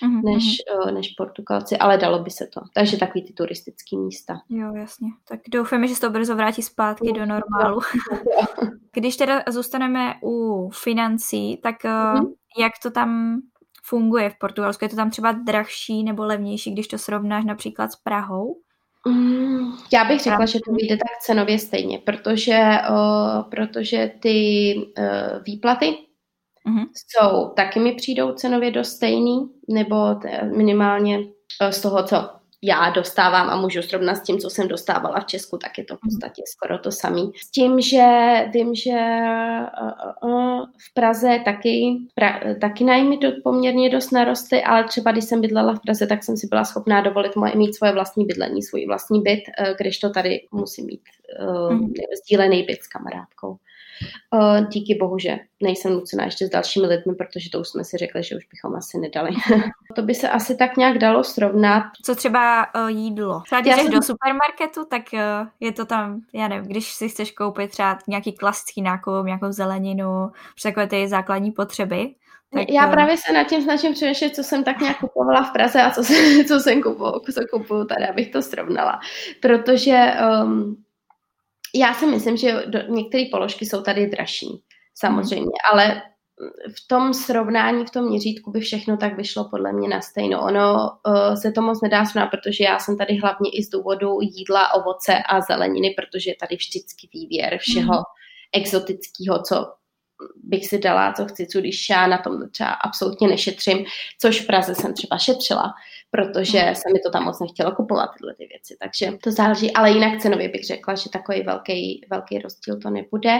mm-hmm. 0.02 0.24
než, 0.24 0.56
uh, 0.84 0.90
než 0.90 1.08
Portugalci, 1.08 1.78
ale 1.78 1.98
dalo 1.98 2.18
by 2.18 2.30
se 2.30 2.46
to. 2.46 2.60
Takže 2.74 2.96
takový 2.96 3.24
ty 3.24 3.32
turistický 3.32 3.98
místa. 3.98 4.34
Jo, 4.48 4.74
jasně. 4.74 5.08
Tak 5.28 5.40
doufáme, 5.50 5.88
že 5.88 5.94
se 5.94 6.00
to 6.00 6.10
brzo 6.10 6.36
vrátí 6.36 6.62
zpátky 6.62 7.12
do 7.12 7.26
normálu. 7.26 7.80
Když 8.92 9.16
teda 9.16 9.42
zůstaneme 9.48 10.14
u 10.22 10.70
financí, 10.70 11.56
tak 11.62 11.84
mm-hmm. 11.84 12.34
jak 12.58 12.72
to 12.82 12.90
tam 12.90 13.40
funguje 13.88 14.30
v 14.30 14.38
Portugalsku? 14.38 14.84
Je 14.84 14.88
to 14.88 14.96
tam 14.96 15.10
třeba 15.10 15.32
drahší 15.32 16.04
nebo 16.04 16.24
levnější, 16.24 16.72
když 16.72 16.88
to 16.88 16.98
srovnáš 16.98 17.44
například 17.44 17.92
s 17.92 17.96
Prahou? 17.96 18.56
Mm, 19.08 19.72
já 19.92 20.04
bych 20.04 20.20
řekla, 20.20 20.46
že 20.46 20.58
to 20.66 20.72
vyjde 20.72 20.96
tak 20.96 21.18
cenově 21.20 21.58
stejně, 21.58 21.98
protože, 21.98 22.78
o, 22.90 23.42
protože 23.50 24.12
ty 24.20 24.74
uh, 24.98 25.42
výplaty 25.44 25.86
mm-hmm. 26.66 26.86
jsou, 26.94 27.48
taky 27.48 27.80
mi 27.80 27.92
přijdou 27.92 28.32
cenově 28.32 28.70
dost 28.70 28.88
stejný, 28.88 29.50
nebo 29.68 30.14
t- 30.14 30.42
minimálně 30.56 31.18
eh, 31.62 31.72
z 31.72 31.82
toho, 31.82 32.02
co 32.02 32.30
já 32.62 32.90
dostávám 32.90 33.50
a 33.50 33.60
můžu 33.60 33.82
srovnat 33.82 34.14
s 34.14 34.22
tím, 34.22 34.38
co 34.38 34.50
jsem 34.50 34.68
dostávala 34.68 35.20
v 35.20 35.26
Česku, 35.26 35.58
tak 35.58 35.78
je 35.78 35.84
to 35.84 35.96
v 35.96 36.00
podstatě 36.00 36.42
skoro 36.46 36.78
to 36.78 36.92
samé. 36.92 37.20
S 37.20 37.50
tím, 37.50 37.80
že 37.80 38.06
vím, 38.52 38.74
že 38.74 38.98
uh, 40.22 40.30
uh, 40.30 40.64
v 40.90 40.94
Praze 40.94 41.40
taky, 41.44 41.98
pra, 42.14 42.40
taky 42.60 42.84
najmy 42.84 43.18
poměrně 43.44 43.90
dost 43.90 44.10
narosty, 44.10 44.62
ale 44.62 44.84
třeba 44.84 45.12
když 45.12 45.24
jsem 45.24 45.40
bydlela 45.40 45.74
v 45.74 45.80
Praze, 45.80 46.06
tak 46.06 46.24
jsem 46.24 46.36
si 46.36 46.46
byla 46.46 46.64
schopná 46.64 47.00
dovolit 47.00 47.36
moje, 47.36 47.54
mít 47.54 47.74
svoje 47.74 47.92
vlastní 47.92 48.24
bydlení, 48.24 48.62
svůj 48.62 48.86
vlastní 48.86 49.20
byt, 49.22 49.42
uh, 49.60 49.76
když 49.78 49.98
to 49.98 50.10
tady 50.10 50.40
musím 50.52 50.86
mít 50.86 51.02
uh, 51.48 51.88
sdílený 52.22 52.62
byt 52.62 52.82
s 52.82 52.88
kamarádkou. 52.88 53.56
Uh, 54.30 54.68
díky 54.68 54.94
bohu, 54.94 55.18
že 55.18 55.38
nejsem 55.62 55.92
nucená 55.92 56.24
ještě 56.24 56.46
s 56.46 56.50
dalšími 56.50 56.86
lidmi, 56.86 57.14
protože 57.14 57.50
to 57.50 57.60
už 57.60 57.68
jsme 57.68 57.84
si 57.84 57.96
řekli, 57.96 58.22
že 58.22 58.36
už 58.36 58.46
bychom 58.46 58.76
asi 58.76 58.98
nedali. 58.98 59.30
to 59.96 60.02
by 60.02 60.14
se 60.14 60.28
asi 60.28 60.56
tak 60.56 60.76
nějak 60.76 60.98
dalo 60.98 61.24
srovnat. 61.24 61.84
Co 62.02 62.14
třeba 62.14 62.74
uh, 62.74 62.88
jídlo? 62.88 63.40
Třeba 63.40 63.60
když 63.60 63.74
jsem... 63.74 63.90
do 63.90 64.02
supermarketu, 64.02 64.84
tak 64.84 65.02
uh, 65.12 65.48
je 65.60 65.72
to 65.72 65.86
tam, 65.86 66.20
já 66.32 66.48
nevím, 66.48 66.70
když 66.70 66.92
si 66.92 67.08
chceš 67.08 67.30
koupit 67.30 67.70
třeba 67.70 67.98
nějaký 68.08 68.32
klasický 68.32 68.82
nákup, 68.82 69.26
nějakou 69.26 69.52
zeleninu, 69.52 70.30
takové 70.62 70.86
ty 70.86 71.08
základní 71.08 71.50
potřeby, 71.50 72.14
tak, 72.52 72.70
já 72.70 72.86
právě 72.86 73.16
se 73.16 73.32
nad 73.32 73.44
tím 73.44 73.62
snažím 73.62 73.92
přemýšlet, 73.92 74.34
co 74.34 74.42
jsem 74.42 74.64
tak 74.64 74.80
nějak 74.80 74.98
kupovala 74.98 75.42
v 75.42 75.52
Praze 75.52 75.82
a 75.82 75.90
co, 75.90 76.04
jsem, 76.04 76.44
co 76.48 76.60
jsem 76.60 76.82
kupovala, 76.82 77.20
co 77.34 77.40
kupuju 77.52 77.84
tady, 77.84 78.08
abych 78.08 78.30
to 78.30 78.42
srovnala. 78.42 79.00
Protože 79.40 80.12
um, 80.42 80.76
já 81.76 81.94
si 81.94 82.06
myslím, 82.06 82.36
že 82.36 82.64
některé 82.88 83.24
položky 83.30 83.66
jsou 83.66 83.82
tady 83.82 84.06
dražší, 84.06 84.62
samozřejmě, 84.94 85.40
hmm. 85.42 85.72
ale 85.72 86.02
v 86.76 86.88
tom 86.88 87.14
srovnání, 87.14 87.84
v 87.86 87.90
tom 87.90 88.08
měřítku 88.08 88.50
by 88.50 88.60
všechno 88.60 88.96
tak 88.96 89.16
vyšlo 89.16 89.48
podle 89.50 89.72
mě 89.72 89.88
na 89.88 90.00
stejno. 90.00 90.40
Ono 90.40 90.74
uh, 90.74 91.34
se 91.34 91.52
to 91.52 91.62
moc 91.62 91.82
nedá 91.82 92.04
srovnat, 92.04 92.28
protože 92.30 92.64
já 92.64 92.78
jsem 92.78 92.98
tady 92.98 93.16
hlavně 93.16 93.50
i 93.50 93.62
z 93.62 93.68
důvodu 93.68 94.18
jídla, 94.20 94.74
ovoce 94.74 95.22
a 95.28 95.40
zeleniny, 95.40 95.94
protože 95.98 96.30
je 96.30 96.36
tady 96.40 96.56
vždycky 96.56 97.08
výběr 97.12 97.58
všeho 97.58 97.94
mm. 97.94 98.02
exotického, 98.52 99.42
co 99.42 99.66
bych 100.36 100.66
si 100.66 100.78
dala, 100.78 101.12
co 101.12 101.24
chci, 101.24 101.46
co 101.46 101.60
když 101.60 101.88
já 101.90 102.06
na 102.06 102.18
tom 102.18 102.50
třeba 102.50 102.70
absolutně 102.70 103.28
nešetřím, 103.28 103.84
což 104.20 104.40
v 104.40 104.46
Praze 104.46 104.74
jsem 104.74 104.94
třeba 104.94 105.18
šetřila, 105.18 105.74
protože 106.10 106.58
hmm. 106.58 106.74
se 106.74 106.92
mi 106.92 106.98
to 106.98 107.10
tam 107.10 107.24
moc 107.24 107.40
nechtělo 107.40 107.72
kupovat 107.72 108.10
tyhle 108.18 108.34
ty 108.34 108.46
věci, 108.46 108.76
takže 108.80 109.18
to 109.22 109.32
záleží, 109.32 109.72
ale 109.72 109.90
jinak 109.90 110.20
cenově 110.20 110.48
bych 110.48 110.64
řekla, 110.64 110.94
že 110.94 111.10
takový 111.10 111.42
velký, 111.42 112.06
velký 112.10 112.38
rozdíl 112.38 112.80
to 112.80 112.90
nebude, 112.90 113.38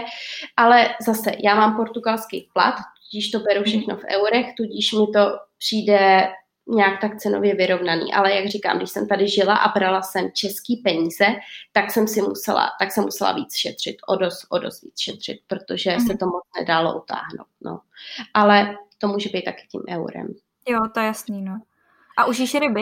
ale 0.57 0.89
zase 1.05 1.31
já 1.43 1.55
mám 1.55 1.75
portugalský 1.75 2.49
plat, 2.53 2.75
tudíž 3.11 3.31
to 3.31 3.39
beru 3.39 3.59
hmm. 3.59 3.65
všechno 3.65 3.97
v 3.97 4.05
eurech, 4.15 4.45
tudíž 4.57 4.93
mi 4.93 5.07
to 5.07 5.39
přijde 5.57 6.27
nějak 6.67 7.01
tak 7.01 7.17
cenově 7.17 7.55
vyrovnaný. 7.55 8.13
Ale 8.13 8.35
jak 8.35 8.47
říkám, 8.47 8.77
když 8.77 8.89
jsem 8.89 9.07
tady 9.07 9.27
žila 9.27 9.55
a 9.55 9.73
brala 9.79 10.01
jsem 10.01 10.29
český 10.33 10.77
peníze, 10.77 11.25
tak 11.71 11.91
jsem 11.91 12.07
si 12.07 12.21
musela, 12.21 12.69
tak 12.79 12.91
jsem 12.91 13.03
musela 13.03 13.31
víc 13.31 13.55
šetřit, 13.55 13.95
o 14.07 14.15
dost, 14.15 14.45
o 14.49 14.59
dost 14.59 14.83
víc 14.83 14.99
šetřit, 14.99 15.37
protože 15.47 15.91
mm. 15.91 15.99
se 15.99 16.13
mhm. 16.13 16.17
to 16.17 16.25
moc 16.25 16.43
nedalo 16.59 17.01
utáhnout. 17.01 17.47
No. 17.61 17.79
Ale 18.33 18.75
to 18.97 19.07
může 19.07 19.29
být 19.29 19.43
taky 19.43 19.67
tím 19.71 19.81
eurem. 19.89 20.27
Jo, 20.69 20.79
to 20.93 20.99
je 20.99 21.05
jasný, 21.05 21.41
no. 21.41 21.61
A 22.17 22.25
užíš 22.25 22.53
ryby? 22.53 22.81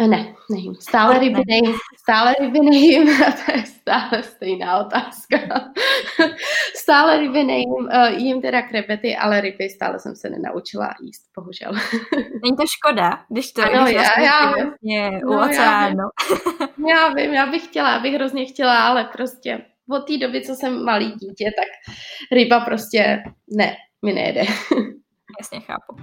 Ne, 0.00 0.34
nejím. 0.50 0.74
Stále 0.74 1.18
ryby 1.18 1.42
nejím. 1.48 1.74
Stále 1.98 2.34
ryby 2.40 2.60
nejím 2.60 3.22
a 3.22 3.32
to 3.32 3.52
je 3.52 3.66
stále 3.66 4.22
stejná 4.22 4.78
otázka. 4.78 5.36
stále 6.74 7.20
ryby 7.20 7.44
nejím. 7.44 7.70
Uh, 7.70 8.08
jím 8.16 8.42
teda 8.42 8.62
krevety, 8.62 9.16
ale 9.16 9.40
ryby 9.40 9.70
stále 9.70 9.98
jsem 9.98 10.16
se 10.16 10.30
nenaučila 10.30 10.94
jíst, 11.02 11.22
bohužel. 11.36 11.72
Není 12.42 12.56
to 12.56 12.62
škoda, 12.66 13.24
když 13.28 13.52
to 13.52 13.62
ano, 13.62 13.84
když 13.84 13.94
já, 13.94 14.02
vlastně 14.02 14.26
já, 14.26 14.52
vím. 14.54 15.28
u 15.28 15.32
no, 15.32 15.44
oceánu. 15.44 16.04
Já, 16.88 16.88
já 17.08 17.08
vím, 17.08 17.34
já 17.34 17.46
bych 17.46 17.64
chtěla, 17.64 17.92
já 17.92 17.98
bych 17.98 18.14
hrozně 18.14 18.46
chtěla, 18.46 18.86
ale 18.86 19.04
prostě 19.04 19.64
od 19.90 20.06
té 20.06 20.18
doby, 20.18 20.42
co 20.42 20.54
jsem 20.54 20.84
malý 20.84 21.12
dítě, 21.12 21.50
tak 21.56 21.94
ryba 22.32 22.60
prostě 22.60 23.22
ne, 23.56 23.76
mi 24.04 24.12
nejede. 24.12 24.40
Jasně, 25.40 25.60
chápu. 25.60 25.96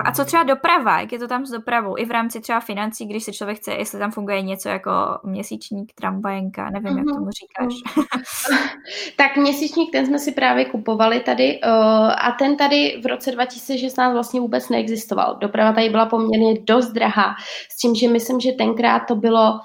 A 0.00 0.12
co 0.12 0.24
třeba 0.24 0.42
doprava, 0.42 1.00
jak 1.00 1.12
je 1.12 1.18
to 1.18 1.28
tam 1.28 1.46
s 1.46 1.50
dopravou? 1.50 1.98
I 1.98 2.04
v 2.04 2.10
rámci 2.10 2.40
třeba 2.40 2.60
financí, 2.60 3.06
když 3.06 3.24
se 3.24 3.32
člověk 3.32 3.58
chce, 3.58 3.72
jestli 3.72 3.98
tam 3.98 4.10
funguje 4.10 4.42
něco 4.42 4.68
jako 4.68 4.90
měsíčník, 5.24 5.92
tramvajenka, 5.94 6.70
nevím, 6.70 6.92
mm-hmm. 6.92 6.96
jak 6.96 7.06
mhm. 7.06 7.14
tomu 7.14 7.30
říkáš. 7.30 7.74
tak 9.16 9.36
měsíčník, 9.36 9.92
ten 9.92 10.06
jsme 10.06 10.18
si 10.18 10.32
právě 10.32 10.64
kupovali 10.64 11.20
tady 11.20 11.60
uh, 11.64 11.70
a 12.18 12.34
ten 12.38 12.56
tady 12.56 13.00
v 13.02 13.06
roce 13.06 13.30
2016 13.30 14.12
vlastně 14.12 14.40
vůbec 14.40 14.68
neexistoval. 14.68 15.38
Doprava 15.40 15.72
tady 15.72 15.88
byla 15.88 16.06
poměrně 16.06 16.54
dost 16.60 16.88
drahá, 16.88 17.34
s 17.70 17.76
tím, 17.76 17.94
že 17.94 18.08
myslím, 18.08 18.40
že 18.40 18.52
tenkrát 18.52 19.00
to 19.08 19.14
bylo 19.14 19.60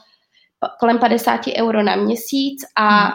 kolem 0.79 0.99
50 0.99 1.41
euro 1.57 1.83
na 1.83 1.95
měsíc 1.95 2.61
a 2.77 3.05
mm. 3.05 3.11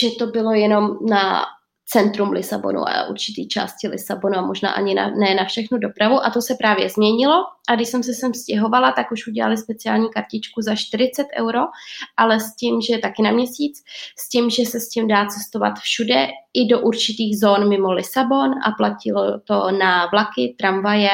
že 0.00 0.08
to 0.18 0.26
bylo 0.26 0.52
jenom 0.52 0.96
na 1.08 1.44
centrum 1.92 2.30
Lisabonu 2.30 2.88
a 2.88 3.06
určitý 3.08 3.48
části 3.48 3.88
Lisabonu 3.88 4.38
a 4.38 4.46
možná 4.46 4.70
ani 4.70 4.94
na, 4.94 5.10
ne 5.10 5.34
na 5.34 5.44
všechnu 5.44 5.78
dopravu. 5.78 6.26
A 6.26 6.30
to 6.30 6.42
se 6.42 6.54
právě 6.54 6.88
změnilo. 6.88 7.34
A 7.68 7.74
když 7.74 7.88
jsem 7.88 8.02
se 8.02 8.14
sem 8.14 8.34
stěhovala, 8.34 8.92
tak 8.92 9.12
už 9.12 9.26
udělali 9.26 9.56
speciální 9.56 10.08
kartičku 10.10 10.62
za 10.62 10.74
40 10.76 11.26
euro, 11.40 11.60
ale 12.16 12.40
s 12.40 12.56
tím, 12.56 12.80
že 12.80 12.98
taky 12.98 13.22
na 13.22 13.30
měsíc, 13.30 13.82
s 14.18 14.28
tím, 14.28 14.50
že 14.50 14.66
se 14.66 14.80
s 14.80 14.88
tím 14.88 15.08
dá 15.08 15.26
cestovat 15.26 15.78
všude 15.78 16.28
i 16.54 16.66
do 16.66 16.80
určitých 16.80 17.38
zón 17.38 17.68
mimo 17.68 17.92
Lisabon 17.92 18.50
a 18.50 18.70
platilo 18.78 19.40
to 19.40 19.70
na 19.70 20.06
vlaky, 20.12 20.56
tramvaje, 20.58 21.10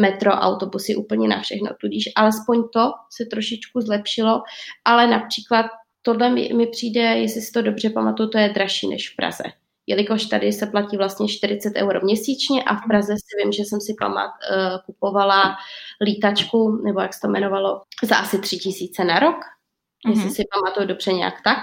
metro, 0.00 0.30
autobusy, 0.30 0.96
úplně 0.96 1.28
na 1.28 1.40
všechno. 1.40 1.70
Tudíž 1.80 2.04
alespoň 2.16 2.62
to 2.72 2.92
se 3.10 3.24
trošičku 3.24 3.80
zlepšilo, 3.80 4.42
ale 4.84 5.06
například 5.06 5.66
tohle 6.02 6.30
mi, 6.30 6.50
mi 6.54 6.66
přijde, 6.66 7.00
jestli 7.00 7.40
si 7.40 7.52
to 7.52 7.62
dobře 7.62 7.90
pamatuju, 7.90 8.28
to 8.28 8.38
je 8.38 8.48
dražší 8.48 8.88
než 8.88 9.12
v 9.12 9.16
Praze 9.16 9.44
jelikož 9.88 10.26
tady 10.26 10.52
se 10.52 10.66
platí 10.66 10.96
vlastně 10.96 11.28
40 11.28 11.76
euro 11.76 12.00
měsíčně 12.02 12.62
a 12.62 12.74
v 12.74 12.80
Praze 12.88 13.14
si 13.14 13.42
vím, 13.42 13.52
že 13.52 13.62
jsem 13.62 13.80
si 13.80 13.94
pamat, 14.00 14.30
uh, 14.30 14.78
kupovala 14.86 15.56
lítačku, 16.04 16.80
nebo 16.84 17.00
jak 17.00 17.14
se 17.14 17.20
to 17.20 17.28
jmenovalo, 17.28 17.82
za 18.02 18.16
asi 18.16 18.38
3 18.38 18.58
tisíce 18.58 19.04
na 19.04 19.18
rok, 19.18 19.36
mm-hmm. 19.36 20.10
jestli 20.10 20.30
si 20.30 20.44
pamatuju 20.54 20.86
dobře 20.86 21.12
nějak 21.12 21.34
tak. 21.44 21.58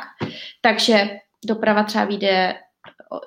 Takže 0.61 1.09
doprava 1.45 1.83
třeba 1.83 2.05
vyjde 2.05 2.55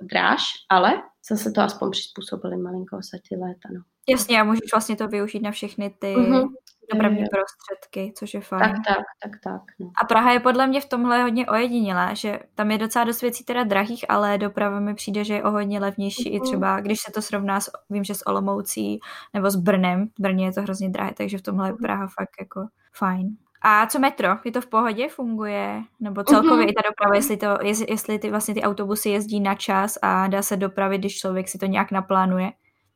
dráž, 0.03 0.43
ale 0.69 1.03
zase 1.31 1.51
to 1.51 1.61
aspoň 1.61 1.91
přizpůsobili 1.91 2.57
malinko 2.57 2.97
se 3.03 3.19
ty 3.29 3.37
léta. 3.37 3.69
No. 3.75 3.81
Jasně, 4.09 4.41
a 4.41 4.45
můžeš 4.45 4.73
vlastně 4.73 4.97
to 4.97 5.09
využít 5.09 5.43
na 5.43 5.51
všechny 5.51 5.91
ty 5.99 6.15
mm-hmm 6.17 6.49
dopravní 6.93 7.25
prostředky, 7.33 8.13
což 8.17 8.35
je 8.35 8.41
fajn. 8.41 8.61
Tak, 8.61 8.77
tak, 8.87 9.05
tak, 9.23 9.33
tak. 9.45 9.63
No. 9.79 9.91
A 10.03 10.07
Praha 10.07 10.33
je 10.33 10.41
podle 10.41 10.67
mě 10.67 10.81
v 10.81 10.89
tomhle 10.89 11.23
hodně 11.23 11.47
ojedinělá, 11.47 12.15
že 12.15 12.41
tam 12.55 12.71
je 12.71 12.79
docela 12.79 13.05
dost 13.05 13.23
věcí 13.23 13.45
teda 13.45 13.65
drahých, 13.65 14.05
ale 14.09 14.39
doprava 14.39 14.81
mi 14.81 14.95
přijde, 14.95 15.25
že 15.25 15.35
je 15.35 15.43
o 15.43 15.51
hodně 15.51 15.81
levnější 15.81 16.31
mm. 16.31 16.37
i 16.37 16.41
třeba, 16.41 16.81
když 16.81 17.01
se 17.01 17.13
to 17.13 17.23
srovná 17.23 17.61
s, 17.61 17.71
vím, 17.91 18.05
že 18.05 18.15
s 18.15 18.27
Olomoucí 18.27 19.01
nebo 19.35 19.51
s 19.51 19.57
Brnem, 19.57 20.07
v 20.19 20.23
Brně 20.23 20.45
je 20.45 20.53
to 20.53 20.63
hrozně 20.63 20.89
drahé, 20.89 21.15
takže 21.17 21.39
v 21.39 21.43
tomhle 21.43 21.69
je 21.69 21.73
mhm. 21.73 21.83
Praha 21.83 22.07
fakt 22.07 22.33
jako 22.41 22.67
fajn. 22.93 23.37
A 23.63 23.87
co 23.87 23.99
metro? 23.99 24.29
Je 24.45 24.53
to 24.53 24.61
v 24.61 24.67
pohodě? 24.67 25.09
Funguje? 25.09 25.83
Nebo 26.01 26.25
celkově 26.25 26.67
mm-hmm. 26.67 26.71
i 26.71 26.73
ta 26.73 26.83
doprava, 26.89 27.17
jestli, 27.17 27.37
to, 27.37 27.47
jestli, 27.63 27.87
jestli 27.89 28.19
ty, 28.19 28.31
vlastně 28.31 28.55
ty 28.55 28.63
autobusy 28.63 29.11
jezdí 29.11 29.41
na 29.41 29.55
čas 29.55 29.99
a 30.03 30.27
dá 30.27 30.43
se 30.43 30.57
dopravit, 30.57 30.99
když 30.99 31.19
člověk 31.19 31.49
si 31.49 31.59
to 31.59 31.67
nějak 31.67 31.91
naplánuje? 31.91 32.51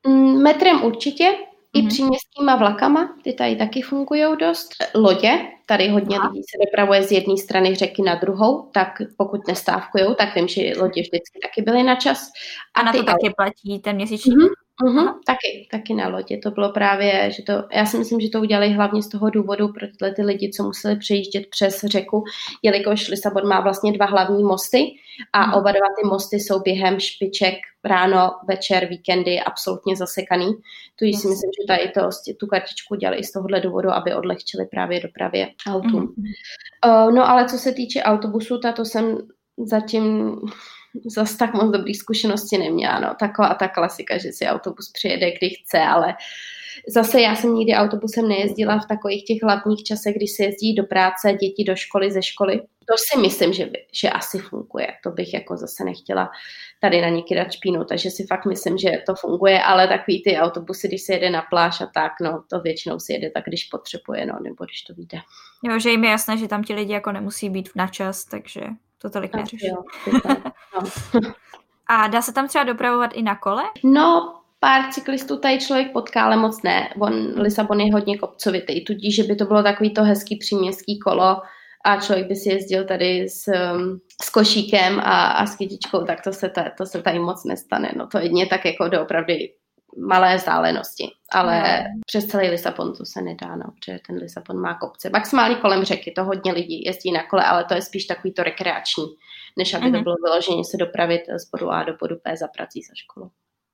Mm, 0.07 0.43
metrem 0.43 0.85
určitě, 0.85 1.25
i 1.75 1.87
příměstskýma 1.87 2.57
vlakama, 2.57 3.17
ty 3.25 3.33
tady 3.33 3.57
taky 3.57 3.83
fungují 3.83 4.25
dost. 4.41 4.69
Lodě, 4.95 5.31
tady 5.67 5.89
hodně 5.89 6.17
Aha. 6.17 6.29
lidí 6.29 6.43
se 6.43 6.59
dopravuje 6.67 7.03
z 7.03 7.13
jedné 7.13 7.37
strany 7.37 7.75
řeky 7.75 8.03
na 8.03 8.15
druhou, 8.15 8.71
tak 8.75 8.89
pokud 9.17 9.49
nestávkují, 9.49 10.05
tak 10.19 10.35
vím, 10.35 10.49
že 10.49 10.61
lodě 10.61 11.03
vždycky 11.03 11.39
taky 11.43 11.63
byly 11.63 11.83
na 11.83 11.95
čas. 11.95 12.31
A, 12.75 12.81
a 12.81 12.83
na 12.83 12.93
to 12.93 13.03
taky 13.03 13.35
platí 13.37 13.79
ten 13.79 13.97
měsíční? 13.97 14.37
Mm-hmm. 14.37 14.62
Mm-hmm, 14.81 15.15
taky, 15.27 15.69
taky 15.71 15.95
na 15.95 16.09
lodě. 16.09 16.39
To 16.39 16.51
bylo 16.51 16.73
právě, 16.73 17.31
že 17.31 17.43
to, 17.43 17.53
já 17.73 17.87
si 17.87 17.99
myslím, 17.99 18.21
že 18.21 18.29
to 18.29 18.41
udělali 18.41 18.73
hlavně 18.73 19.03
z 19.03 19.09
toho 19.09 19.31
důvodu 19.31 19.69
pro 19.69 19.87
tyhle 19.87 20.15
ty 20.15 20.23
lidi, 20.23 20.51
co 20.51 20.63
museli 20.63 20.97
přejíždět 20.97 21.47
přes 21.51 21.81
řeku, 21.85 22.25
jelikož 22.63 23.09
Lisabon 23.09 23.49
má 23.49 23.61
vlastně 23.61 23.93
dva 23.93 24.07
hlavní 24.07 24.45
mosty 24.45 24.79
a 25.33 25.47
mm. 25.47 25.53
oba 25.53 25.73
dva 25.73 25.87
ty 26.03 26.09
mosty 26.09 26.41
jsou 26.41 26.61
během 26.61 27.01
špiček 27.01 27.55
ráno, 27.85 28.31
večer, 28.49 28.87
víkendy 28.87 29.41
absolutně 29.41 29.97
zasekaný. 29.97 30.53
Tudíž 30.97 31.17
si 31.17 31.29
myslím, 31.29 31.51
že 31.61 31.67
tady 31.67 31.89
to, 31.89 32.09
tu 32.41 32.47
kartičku 32.47 32.95
dělali 32.95 33.19
i 33.19 33.25
z 33.25 33.33
tohohle 33.33 33.61
důvodu, 33.61 33.91
aby 33.91 34.15
odlehčili 34.15 34.67
právě 34.67 35.01
dopravě 35.01 35.49
autům. 35.67 36.15
Mm. 36.17 36.25
Uh, 36.87 37.13
no 37.13 37.29
ale 37.29 37.49
co 37.49 37.59
se 37.59 37.73
týče 37.73 38.03
autobusu, 38.03 38.61
to 38.77 38.85
jsem 38.85 39.19
zatím 39.59 40.37
zase 41.07 41.39
tak 41.39 41.55
moc 41.55 41.73
dobrý 41.73 41.95
zkušenosti 41.95 42.59
neměla. 42.59 43.01
No. 43.01 43.15
Taková 43.21 43.55
ta 43.55 43.69
klasika, 43.69 44.19
že 44.19 44.33
si 44.33 44.47
autobus 44.47 44.91
přijede, 44.93 45.31
kdy 45.31 45.51
chce, 45.51 45.79
ale 45.79 46.15
zase 46.89 47.21
já 47.21 47.37
jsem 47.37 47.55
nikdy 47.55 47.73
autobusem 47.73 48.29
nejezdila 48.29 48.79
v 48.79 48.87
takových 48.87 49.25
těch 49.25 49.43
hlavních 49.43 49.83
časech, 49.83 50.17
kdy 50.17 50.27
se 50.27 50.45
jezdí 50.45 50.75
do 50.75 50.85
práce, 50.85 51.33
děti 51.33 51.65
do 51.65 51.77
školy, 51.77 52.13
ze 52.13 52.23
školy. 52.23 52.61
To 52.61 52.95
si 53.11 53.21
myslím, 53.21 53.53
že, 53.53 53.71
že 53.93 54.11
asi 54.11 54.39
funguje. 54.39 54.87
To 55.03 55.11
bych 55.11 55.35
jako 55.35 55.57
zase 55.57 55.85
nechtěla 55.85 56.31
tady 56.81 57.01
na 57.01 57.09
něky 57.09 57.35
dát 57.35 57.53
špínu, 57.53 57.85
takže 57.85 58.11
si 58.11 58.27
fakt 58.27 58.47
myslím, 58.47 58.79
že 58.79 58.91
to 59.07 59.15
funguje, 59.15 59.63
ale 59.63 59.89
takový 59.89 60.23
ty 60.23 60.37
autobusy, 60.37 60.89
když 60.89 61.03
se 61.03 61.13
jede 61.13 61.31
na 61.31 61.43
pláž 61.43 61.81
a 61.81 61.87
tak, 61.87 62.13
no 62.23 62.45
to 62.51 62.61
většinou 62.61 63.01
si 63.01 63.13
jede 63.13 63.31
tak, 63.31 63.45
když 63.45 63.65
potřebuje, 63.65 64.27
no, 64.27 64.39
nebo 64.43 64.65
když 64.65 64.83
to 64.83 64.95
vyjde. 64.95 65.19
Jo, 65.63 65.79
že 65.79 65.91
jim 65.91 66.05
je 66.05 66.11
jasné, 66.11 66.37
že 66.37 66.49
tam 66.49 66.65
ti 66.65 66.75
lidi 66.75 66.93
jako 66.93 67.13
nemusí 67.13 67.51
být 67.51 67.69
na 67.77 67.87
čas, 67.87 68.25
takže 68.25 68.61
to 69.03 69.11
tolik 69.11 69.35
neřeší. 69.35 69.71
No. 70.75 70.91
A 71.87 72.09
dá 72.09 72.23
se 72.23 72.33
tam 72.33 72.49
třeba 72.49 72.65
dopravovat 72.65 73.11
i 73.15 73.23
na 73.23 73.37
kole? 73.37 73.63
No, 73.85 74.35
pár 74.61 74.93
cyklistů 74.93 75.39
tady 75.39 75.59
člověk 75.59 75.93
potká, 75.93 76.25
ale 76.25 76.37
moc 76.37 76.63
ne. 76.63 76.89
On, 77.01 77.41
Lisabon 77.41 77.81
je 77.81 77.93
hodně 77.93 78.19
kopcovitý, 78.19 78.85
tudíž, 78.85 79.17
že 79.17 79.23
by 79.23 79.37
to 79.37 79.45
bylo 79.45 79.63
takový 79.63 79.95
to 79.95 80.03
hezký 80.03 80.37
příměstský 80.37 80.99
kolo 80.99 81.43
a 81.85 82.01
člověk 82.01 82.29
by 82.29 82.37
si 82.37 82.49
jezdil 82.49 82.85
tady 82.85 83.29
s, 83.29 83.49
um, 83.75 84.01
s 84.23 84.31
košíkem 84.31 85.01
a, 85.01 85.27
a 85.27 85.47
s 85.47 85.57
kytičkou, 85.57 86.05
tak 86.05 86.25
to 86.25 86.33
se, 86.33 86.49
ta, 86.49 86.65
to 86.79 86.87
se 86.87 87.03
tady 87.03 87.19
moc 87.19 87.45
nestane. 87.45 87.93
No 87.97 88.07
to 88.07 88.19
jedně 88.19 88.47
tak 88.47 88.65
jako 88.65 88.89
doopravdy 88.89 89.53
malé 89.99 90.37
vzdálenosti, 90.37 91.09
ale 91.33 91.83
no. 91.83 92.01
přes 92.07 92.27
celý 92.27 92.49
Lisabon 92.49 92.93
to 92.97 93.05
se 93.05 93.23
nedá, 93.23 93.57
no, 93.57 93.65
protože 93.75 93.99
ten 94.07 94.17
Lisabon 94.17 94.61
má 94.61 94.75
kopce. 94.75 95.11
Maximálně 95.11 95.55
kolem 95.55 95.85
řeky, 95.85 96.11
to 96.11 96.25
hodně 96.25 96.53
lidí 96.53 96.85
jezdí 96.85 97.13
na 97.13 97.23
kole, 97.23 97.45
ale 97.45 97.65
to 97.65 97.75
je 97.75 97.83
spíš 97.83 98.05
takový 98.05 98.35
to 98.35 98.43
rekreační, 98.43 99.05
než 99.59 99.75
aby 99.75 99.85
mm-hmm. 99.85 99.91
to 99.91 99.97
mhm. 99.97 100.05
bylo 100.05 100.17
vyloženě 100.25 100.65
se 100.65 100.77
dopravit 100.77 101.23
z 101.41 101.51
bodu 101.51 101.71
A 101.71 101.83
do 101.83 101.97
bodu 102.01 102.17
P 102.23 102.37
za 102.37 102.49
prací 102.49 102.83
za 102.83 102.95
školu. 102.95 103.31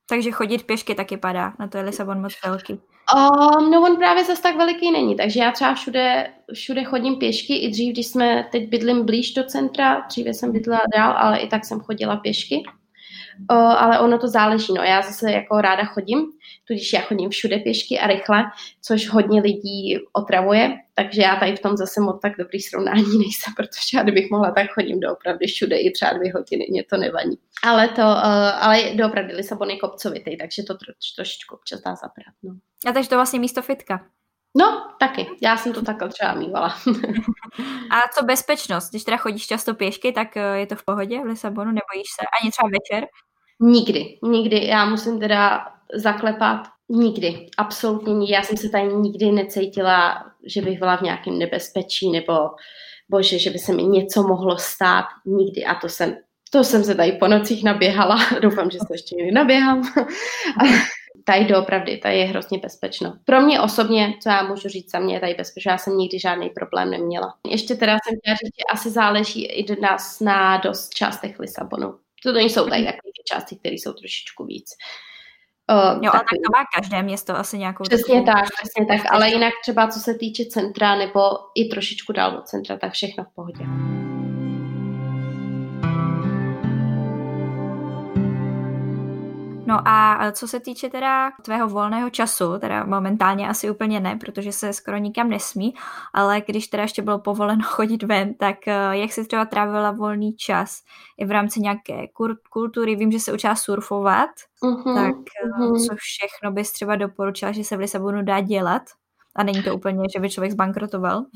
Takže 0.08 0.30
chodit 0.30 0.66
pěšky 0.66 0.94
taky 0.94 1.16
padá, 1.16 1.52
na 1.58 1.68
to 1.68 1.78
je 1.78 1.84
Lisabon 1.84 2.20
moc 2.20 2.32
velký. 2.44 2.72
Um, 2.72 3.70
no 3.70 3.82
on 3.82 3.96
právě 3.96 4.24
zase 4.24 4.42
tak 4.42 4.56
veliký 4.56 4.90
není, 4.90 5.16
takže 5.16 5.40
já 5.40 5.52
třeba 5.52 5.74
všude, 5.74 6.32
všude 6.54 6.84
chodím 6.84 7.16
pěšky, 7.16 7.56
i 7.56 7.70
dřív, 7.70 7.92
když 7.92 8.06
jsme 8.06 8.48
teď 8.52 8.68
bydlím 8.68 9.06
blíž 9.06 9.34
do 9.34 9.44
centra, 9.44 10.00
dříve 10.08 10.34
jsem 10.34 10.52
bydlela 10.52 10.80
dál, 10.96 11.14
ale 11.16 11.38
i 11.38 11.48
tak 11.48 11.64
jsem 11.64 11.80
chodila 11.80 12.16
pěšky 12.16 12.62
ale 13.54 14.00
ono 14.00 14.18
to 14.18 14.28
záleží. 14.28 14.74
No. 14.74 14.82
Já 14.82 15.02
zase 15.02 15.32
jako 15.32 15.60
ráda 15.60 15.84
chodím, 15.84 16.18
tudíž 16.64 16.92
já 16.92 17.00
chodím 17.00 17.30
všude 17.30 17.58
pěšky 17.58 17.98
a 17.98 18.06
rychle, 18.06 18.44
což 18.82 19.08
hodně 19.08 19.40
lidí 19.40 19.98
otravuje, 20.12 20.76
takže 20.94 21.22
já 21.22 21.36
tady 21.36 21.56
v 21.56 21.60
tom 21.60 21.76
zase 21.76 22.00
moc 22.00 22.20
tak 22.22 22.32
dobrý 22.38 22.60
srovnání 22.60 23.02
nejsem, 23.18 23.54
protože 23.56 23.96
já 23.96 24.02
kdybych 24.02 24.30
mohla, 24.30 24.50
tak 24.50 24.70
chodím 24.70 25.00
doopravdy 25.00 25.46
všude 25.46 25.76
i 25.76 25.90
třeba 25.90 26.12
dvě 26.12 26.32
hodiny, 26.32 26.66
mě 26.70 26.84
to 26.84 26.96
nevadí. 26.96 27.38
Ale 27.62 27.88
to, 27.88 28.02
uh, 28.02 28.64
ale 28.64 28.82
doopravdy 28.94 29.34
Lisabon 29.34 29.70
je 29.70 29.76
kopcovitý, 29.76 30.36
takže 30.36 30.62
to 30.62 30.74
troš, 30.74 30.96
trošičku 31.16 31.54
občas 31.54 31.80
dá 31.80 31.94
zabrat. 31.94 32.34
No. 32.42 32.54
A 32.86 32.92
takže 32.92 33.08
to 33.08 33.16
vlastně 33.16 33.40
místo 33.40 33.62
fitka. 33.62 34.00
No, 34.56 34.94
taky. 34.98 35.26
Já 35.42 35.56
jsem 35.56 35.72
to 35.72 35.82
takhle 35.82 36.08
třeba 36.08 36.34
mývala. 36.34 36.68
a 37.90 38.02
co 38.14 38.24
bezpečnost? 38.24 38.90
Když 38.90 39.04
teda 39.04 39.16
chodíš 39.16 39.46
často 39.46 39.74
pěšky, 39.74 40.12
tak 40.12 40.36
je 40.36 40.66
to 40.66 40.76
v 40.76 40.84
pohodě 40.84 41.20
v 41.20 41.26
Lisabonu? 41.26 41.66
Nebojíš 41.66 42.08
se? 42.20 42.26
Ani 42.42 42.50
třeba 42.50 42.68
večer? 42.68 43.08
Nikdy, 43.60 44.18
nikdy. 44.22 44.66
Já 44.66 44.84
musím 44.84 45.20
teda 45.20 45.66
zaklepat 45.94 46.66
nikdy, 46.88 47.46
absolutně. 47.56 48.34
Já 48.34 48.42
jsem 48.42 48.56
se 48.56 48.68
tady 48.68 48.94
nikdy 48.94 49.32
necítila, 49.32 50.24
že 50.46 50.62
bych 50.62 50.78
byla 50.78 50.96
v 50.96 51.02
nějakém 51.02 51.38
nebezpečí 51.38 52.10
nebo 52.10 52.32
bože, 53.08 53.38
že 53.38 53.50
by 53.50 53.58
se 53.58 53.72
mi 53.72 53.82
něco 53.82 54.22
mohlo 54.22 54.58
stát. 54.58 55.04
Nikdy. 55.26 55.64
A 55.64 55.74
to 55.74 55.88
jsem, 55.88 56.16
to 56.50 56.64
jsem 56.64 56.84
se 56.84 56.94
tady 56.94 57.12
po 57.12 57.28
nocích 57.28 57.64
naběhala. 57.64 58.16
Doufám, 58.42 58.70
že 58.70 58.78
se 58.78 58.94
ještě 58.94 59.16
někdy 59.16 59.32
naběhám. 59.32 59.82
tady 61.24 61.44
doopravdy, 61.44 61.96
tady 61.96 62.18
je 62.18 62.24
hrozně 62.24 62.58
bezpečno. 62.58 63.12
Pro 63.24 63.40
mě 63.40 63.60
osobně, 63.60 64.14
co 64.22 64.28
já 64.28 64.42
můžu 64.42 64.68
říct 64.68 64.90
za 64.90 64.98
mě, 64.98 65.14
je 65.14 65.20
tady 65.20 65.34
bezpečno, 65.34 65.72
já 65.72 65.78
jsem 65.78 65.96
nikdy 65.96 66.18
žádný 66.18 66.50
problém 66.50 66.90
neměla. 66.90 67.34
Ještě 67.46 67.74
teda 67.74 67.92
jsem 67.92 68.18
chtěla 68.18 68.36
říct, 68.36 68.56
že 68.58 68.64
asi 68.72 68.90
záleží 68.90 69.46
i 69.46 69.64
do 69.64 69.80
nás 69.82 70.20
na 70.20 70.56
dost 70.56 70.94
částech 70.94 71.38
Lisabonu. 71.38 71.94
To 72.22 72.32
nejsou 72.32 72.68
tady 72.68 72.84
takové 72.84 73.10
části, 73.32 73.56
které 73.56 73.74
jsou 73.74 73.92
trošičku 73.92 74.44
víc. 74.44 74.70
Uh, 75.72 76.04
jo, 76.04 76.10
ale 76.12 76.20
tak 76.20 76.28
to 76.30 76.58
má 76.58 76.64
každé 76.76 77.02
město 77.02 77.36
asi 77.36 77.58
nějakou... 77.58 77.84
Přesně 77.84 78.22
tak, 78.22 78.44
přesně 78.60 78.86
tak, 78.86 79.12
ale 79.12 79.30
jinak 79.30 79.52
třeba 79.62 79.88
co 79.88 80.00
se 80.00 80.14
týče 80.14 80.44
centra 80.44 80.94
nebo 80.96 81.20
i 81.54 81.64
trošičku 81.64 82.12
dál 82.12 82.36
od 82.38 82.46
centra, 82.46 82.76
tak 82.76 82.92
všechno 82.92 83.24
v 83.24 83.34
pohodě. 83.34 83.64
No 89.68 89.88
a 89.88 90.18
co 90.32 90.48
se 90.48 90.60
týče 90.60 90.88
teda 90.88 91.30
tvého 91.44 91.68
volného 91.68 92.10
času, 92.10 92.58
teda 92.58 92.84
momentálně 92.84 93.48
asi 93.48 93.70
úplně 93.70 94.00
ne, 94.00 94.16
protože 94.16 94.52
se 94.52 94.72
skoro 94.72 94.96
nikam 94.96 95.30
nesmí, 95.30 95.74
ale 96.14 96.42
když 96.46 96.66
teda 96.66 96.82
ještě 96.82 97.02
bylo 97.02 97.18
povoleno 97.18 97.62
chodit 97.64 98.02
ven, 98.02 98.34
tak 98.34 98.68
eh, 98.68 98.96
jak 98.96 99.12
jsi 99.12 99.26
třeba 99.26 99.44
trávila 99.44 99.90
volný 99.90 100.36
čas 100.36 100.82
i 101.18 101.24
v 101.24 101.30
rámci 101.30 101.60
nějaké 101.60 102.06
kultury, 102.50 102.96
vím, 102.96 103.12
že 103.12 103.20
se 103.20 103.32
učila 103.32 103.54
surfovat, 103.54 104.30
uh-huh, 104.62 104.94
tak 104.94 105.14
uh-huh. 105.14 105.86
co 105.86 105.96
všechno 105.96 106.52
bys 106.52 106.72
třeba 106.72 106.96
doporučila, 106.96 107.52
že 107.52 107.64
se 107.64 107.76
v 107.76 107.80
Lisabonu 107.80 108.22
dá 108.22 108.40
dělat? 108.40 108.82
A 109.36 109.42
není 109.42 109.62
to 109.62 109.74
úplně, 109.74 110.02
že 110.14 110.20
by 110.20 110.30
člověk 110.30 110.52
zbankrotoval? 110.52 111.24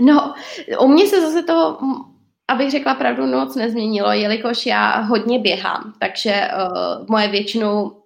No, 0.00 0.34
u 0.80 0.88
mě 0.88 1.06
se 1.06 1.20
zase 1.20 1.42
to 1.42 1.78
abych 2.48 2.70
řekla 2.70 2.94
pravdu, 2.94 3.26
moc 3.26 3.56
nezměnilo, 3.56 4.12
jelikož 4.12 4.66
já 4.66 5.00
hodně 5.00 5.38
běhám, 5.38 5.94
takže 6.00 6.48
uh, 6.56 7.06
moje 7.08 7.28
většinou, 7.28 8.02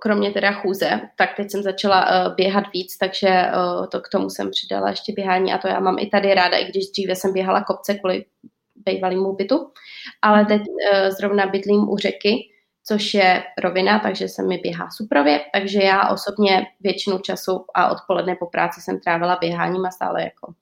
kromě 0.00 0.30
teda 0.30 0.52
chůze, 0.52 1.00
tak 1.16 1.36
teď 1.36 1.50
jsem 1.50 1.62
začala 1.62 2.06
uh, 2.06 2.34
běhat 2.34 2.64
víc, 2.72 2.98
takže 2.98 3.28
uh, 3.28 3.86
to 3.86 4.00
k 4.00 4.08
tomu 4.08 4.30
jsem 4.30 4.50
přidala 4.50 4.90
ještě 4.90 5.12
běhání 5.12 5.52
a 5.52 5.58
to 5.58 5.68
já 5.68 5.80
mám 5.80 5.98
i 5.98 6.06
tady 6.06 6.34
ráda, 6.34 6.56
i 6.56 6.64
když 6.64 6.90
dříve 6.90 7.16
jsem 7.16 7.32
běhala 7.32 7.64
kopce 7.64 7.94
kvůli 7.94 8.24
bývalému 8.86 9.32
bytu, 9.32 9.70
ale 10.22 10.44
teď 10.44 10.60
uh, 10.60 11.10
zrovna 11.18 11.46
bydlím 11.46 11.88
u 11.88 11.96
řeky, 11.96 12.36
což 12.86 13.14
je 13.14 13.42
rovina, 13.62 13.98
takže 13.98 14.28
se 14.28 14.42
mi 14.42 14.58
běhá 14.58 14.88
suprově, 14.90 15.40
takže 15.54 15.82
já 15.82 16.08
osobně 16.08 16.66
většinu 16.80 17.18
času 17.18 17.64
a 17.74 17.90
odpoledne 17.90 18.36
po 18.36 18.46
práci 18.46 18.80
jsem 18.80 19.00
trávila 19.00 19.38
běháním 19.40 19.86
a 19.86 19.90
stále 19.90 20.22
jako 20.22 20.54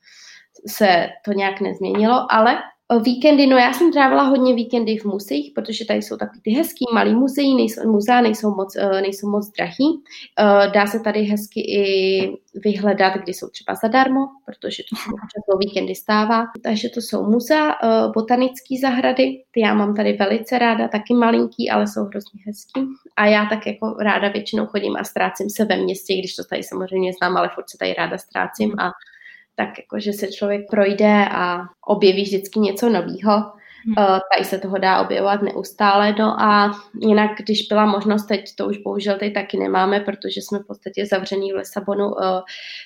se 0.68 1.08
to 1.24 1.32
nějak 1.32 1.60
nezměnilo, 1.60 2.26
ale 2.30 2.58
Víkendy, 3.00 3.46
no 3.46 3.56
já 3.56 3.72
jsem 3.72 3.92
trávila 3.92 4.22
hodně 4.22 4.54
víkendy 4.54 4.96
v 4.96 5.04
muzeích, 5.04 5.52
protože 5.54 5.84
tady 5.84 6.02
jsou 6.02 6.16
takový 6.16 6.40
ty 6.40 6.50
hezký 6.50 6.84
malý 6.92 7.14
muzeí, 7.14 7.54
nejsou, 7.54 7.92
muzea 7.92 8.20
nejsou 8.20 8.54
moc, 8.54 8.76
eh, 8.76 9.00
nejsou 9.00 9.30
moc 9.30 9.50
drahý. 9.50 10.02
Eh, 10.38 10.70
dá 10.74 10.86
se 10.86 11.00
tady 11.00 11.22
hezky 11.22 11.60
i 11.60 12.32
vyhledat, 12.54 13.14
kdy 13.14 13.34
jsou 13.34 13.48
třeba 13.48 13.74
zadarmo, 13.74 14.20
protože 14.46 14.82
to 14.90 14.96
jsou 14.96 15.10
často 15.10 15.58
víkendy 15.58 15.94
stává. 15.94 16.44
Takže 16.62 16.88
to 16.88 17.00
jsou 17.00 17.30
muzea, 17.30 17.70
eh, 17.70 18.08
botanické 18.14 18.74
zahrady, 18.82 19.42
ty 19.50 19.60
já 19.60 19.74
mám 19.74 19.94
tady 19.94 20.12
velice 20.12 20.58
ráda, 20.58 20.88
taky 20.88 21.14
malinký, 21.14 21.70
ale 21.70 21.86
jsou 21.86 22.04
hrozně 22.04 22.40
hezký. 22.46 22.80
A 23.16 23.26
já 23.26 23.46
tak 23.46 23.66
jako 23.66 23.96
ráda 24.00 24.28
většinou 24.28 24.66
chodím 24.66 24.96
a 24.96 25.04
ztrácím 25.04 25.50
se 25.50 25.64
ve 25.64 25.76
městě, 25.76 26.14
když 26.14 26.34
to 26.34 26.44
tady 26.44 26.62
samozřejmě 26.62 27.12
znám, 27.12 27.36
ale 27.36 27.50
furt 27.54 27.70
se 27.70 27.78
tady 27.78 27.94
ráda 27.94 28.18
ztrácím 28.18 28.72
a 28.80 28.90
tak 29.54 29.68
jako, 29.78 30.00
že 30.00 30.12
se 30.12 30.32
člověk 30.32 30.70
projde 30.70 31.28
a 31.30 31.60
objeví 31.86 32.22
vždycky 32.22 32.60
něco 32.60 32.88
nového. 32.88 33.52
Hmm. 33.84 33.94
Uh, 33.98 34.18
tady 34.32 34.44
se 34.44 34.58
toho 34.58 34.78
dá 34.78 35.00
objevovat 35.00 35.42
neustále. 35.42 36.14
No 36.18 36.40
a 36.40 36.72
jinak, 37.00 37.30
když 37.38 37.66
byla 37.68 37.86
možnost, 37.86 38.26
teď 38.26 38.56
to 38.56 38.66
už 38.66 38.78
bohužel 38.78 39.18
teď 39.18 39.34
taky 39.34 39.58
nemáme, 39.58 40.00
protože 40.00 40.40
jsme 40.42 40.58
v 40.58 40.66
podstatě 40.66 41.06
zavření 41.06 41.52
v 41.52 41.56
Lisabonu, 41.56 42.08
uh, 42.08 42.40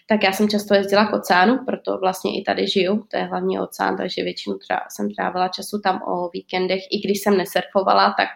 tak 0.09 0.23
já 0.23 0.33
jsem 0.33 0.49
často 0.49 0.75
jezdila 0.75 1.07
k 1.07 1.13
oceánu, 1.13 1.59
proto 1.67 1.99
vlastně 1.99 2.41
i 2.41 2.43
tady 2.43 2.67
žiju, 2.67 3.05
to 3.11 3.17
je 3.17 3.25
hlavně 3.25 3.61
oceán, 3.61 3.97
takže 3.97 4.25
většinu 4.25 4.59
jsem 4.89 5.15
trávila 5.15 5.49
času 5.49 5.81
tam 5.81 6.03
o 6.03 6.29
víkendech, 6.29 6.83
i 6.91 7.01
když 7.05 7.21
jsem 7.21 7.37
nesurfovala, 7.37 8.15
tak 8.19 8.29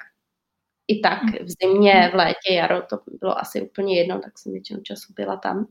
i 0.88 1.00
tak 1.00 1.18
v 1.22 1.48
zimě, 1.62 2.10
v 2.12 2.14
létě, 2.14 2.52
jaro, 2.52 2.82
to 2.82 2.98
bylo 3.20 3.40
asi 3.40 3.62
úplně 3.62 3.98
jedno, 3.98 4.20
tak 4.20 4.38
jsem 4.38 4.52
většinou 4.52 4.80
času 4.80 5.12
byla 5.16 5.36
tam. 5.36 5.66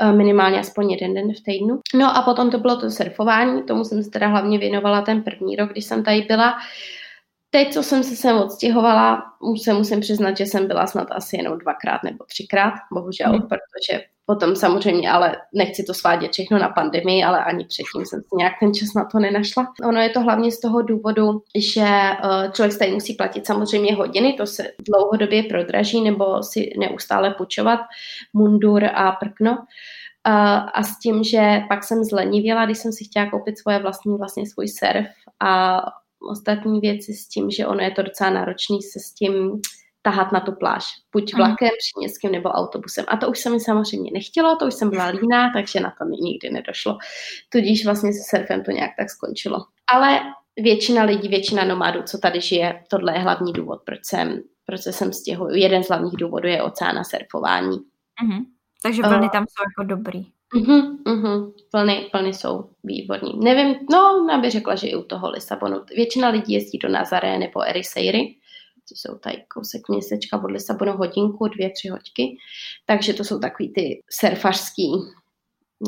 Eh, 0.00 0.12
minimálně 0.12 0.60
aspoň 0.60 0.90
jeden 0.90 1.14
den 1.14 1.32
v 1.34 1.40
týdnu. 1.40 1.80
No 1.94 2.16
a 2.16 2.22
potom 2.22 2.50
to 2.50 2.58
bylo 2.58 2.80
to 2.80 2.90
surfování, 2.90 3.62
tomu 3.62 3.84
jsem 3.84 4.02
se 4.02 4.10
teda 4.10 4.28
hlavně 4.28 4.58
věnovala 4.58 5.02
ten 5.02 5.22
první 5.22 5.56
rok, 5.56 5.70
když 5.70 5.84
jsem 5.84 6.04
tady 6.04 6.22
byla. 6.22 6.58
Teď, 7.50 7.72
co 7.72 7.82
jsem 7.82 8.02
se 8.02 8.16
sem 8.16 8.36
odstěhovala, 8.36 9.22
se 9.62 9.72
musím 9.72 10.00
přiznat, 10.00 10.36
že 10.36 10.46
jsem 10.46 10.66
byla 10.66 10.86
snad 10.86 11.08
asi 11.10 11.36
jenom 11.36 11.58
dvakrát 11.58 12.02
nebo 12.02 12.24
třikrát, 12.24 12.74
bohužel, 12.92 13.32
mm. 13.32 13.42
protože 13.42 14.04
potom 14.26 14.56
samozřejmě, 14.56 15.10
ale 15.10 15.36
nechci 15.54 15.84
to 15.84 15.94
svádět 15.94 16.32
všechno 16.32 16.58
na 16.58 16.68
pandemii, 16.68 17.24
ale 17.24 17.44
ani 17.44 17.64
předtím 17.64 18.06
jsem 18.06 18.20
si 18.20 18.36
nějak 18.36 18.52
ten 18.60 18.74
čas 18.74 18.94
na 18.94 19.04
to 19.04 19.18
nenašla. 19.18 19.66
Ono 19.88 20.00
je 20.00 20.10
to 20.10 20.20
hlavně 20.20 20.52
z 20.52 20.60
toho 20.60 20.82
důvodu, 20.82 21.42
že 21.56 21.86
eh, 21.86 22.50
člověk 22.52 22.78
tady 22.78 22.92
musí 22.92 23.14
platit 23.14 23.46
samozřejmě 23.46 23.94
hodiny, 23.94 24.32
to 24.32 24.46
se 24.46 24.62
dlouhodobě 24.88 25.42
prodraží, 25.42 26.00
nebo 26.00 26.42
si 26.42 26.72
neustále 26.78 27.34
půjčovat 27.34 27.80
mundur 28.32 28.84
a 28.84 29.12
prkno. 29.12 29.58
A 30.74 30.82
s 30.82 30.98
tím, 30.98 31.24
že 31.24 31.62
pak 31.68 31.84
jsem 31.84 32.04
zlenivěla, 32.04 32.64
když 32.64 32.78
jsem 32.78 32.92
si 32.92 33.04
chtěla 33.04 33.30
koupit 33.30 33.58
svoje 33.58 33.78
vlastní, 33.78 34.18
vlastně 34.18 34.46
svůj 34.46 34.68
surf 34.68 35.06
a 35.40 35.80
ostatní 36.30 36.80
věci 36.80 37.12
s 37.14 37.28
tím, 37.28 37.50
že 37.50 37.66
ono 37.66 37.80
je 37.80 37.90
to 37.90 38.02
docela 38.02 38.30
náročný 38.30 38.82
se 38.82 39.00
s 39.00 39.14
tím 39.14 39.60
tahat 40.02 40.32
na 40.32 40.40
tu 40.40 40.52
pláž. 40.52 40.84
Buď 41.12 41.34
vlakem, 41.34 41.70
příměstským 41.78 42.32
nebo 42.32 42.48
autobusem. 42.48 43.04
A 43.08 43.16
to 43.16 43.30
už 43.30 43.38
se 43.38 43.50
mi 43.50 43.60
samozřejmě 43.60 44.10
nechtělo, 44.14 44.56
to 44.56 44.66
už 44.66 44.74
jsem 44.74 44.90
byla 44.90 45.06
líná, 45.06 45.50
takže 45.54 45.80
na 45.80 45.94
to 45.98 46.04
mi 46.04 46.16
nikdy 46.16 46.50
nedošlo. 46.50 46.98
Tudíž 47.48 47.84
vlastně 47.84 48.12
se 48.12 48.36
surfem 48.36 48.64
to 48.64 48.70
nějak 48.70 48.90
tak 48.98 49.10
skončilo. 49.10 49.58
Ale 49.86 50.20
většina 50.56 51.04
lidí, 51.04 51.28
většina 51.28 51.64
nomádů, 51.64 52.02
co 52.02 52.18
tady 52.18 52.40
žije, 52.40 52.82
tohle 52.90 53.12
je 53.14 53.18
hlavní 53.18 53.52
důvod, 53.52 53.80
proč 53.84 54.00
jsem, 54.02 54.42
proč 54.66 54.80
jsem 54.80 55.12
stěhuju. 55.12 55.54
Jeden 55.54 55.84
z 55.84 55.88
hlavních 55.88 56.16
důvodů 56.16 56.48
je 56.48 56.62
oceán 56.62 56.98
a 56.98 57.04
surfování. 57.04 57.78
Uh-huh. 57.78 58.44
Takže 58.82 59.02
vlny 59.02 59.26
uh, 59.26 59.30
tam 59.30 59.44
jsou 59.44 59.62
jako 59.62 59.94
dobrý. 59.94 60.26
Uh-huh, 60.54 60.96
uh-huh. 61.04 61.52
Plny, 61.70 62.08
plny 62.12 62.34
jsou 62.34 62.70
výborní. 62.84 63.32
Nevím, 63.44 63.74
no, 63.92 64.26
já 64.30 64.38
bych 64.38 64.50
řekla, 64.50 64.74
že 64.74 64.86
i 64.86 64.96
u 64.96 65.02
toho 65.02 65.30
Lisabonu. 65.30 65.80
Většina 65.96 66.28
lidí 66.28 66.52
jezdí 66.52 66.78
do 66.78 66.88
Nazaré 66.88 67.38
nebo 67.38 67.62
Eriseiry, 67.62 68.34
jsou 68.94 69.18
tady 69.18 69.44
kousek 69.54 69.88
městečka 69.88 70.44
od 70.44 70.50
Lisabonu 70.50 70.92
hodinku, 70.92 71.48
dvě, 71.48 71.70
tři 71.70 71.88
hoďky. 71.88 72.36
Takže 72.86 73.14
to 73.14 73.24
jsou 73.24 73.38
takový 73.38 73.72
ty 73.72 74.00
surfařský, 74.10 74.90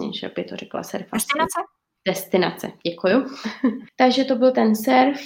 než 0.00 0.24
by 0.36 0.44
to 0.44 0.56
řekla 0.56 0.82
surfařský. 0.82 1.38
Destinace? 1.38 1.60
Destinace, 2.08 2.72
děkuju. 2.86 3.26
Takže 3.96 4.24
to 4.24 4.36
byl 4.36 4.52
ten 4.52 4.76
surf. 4.76 5.20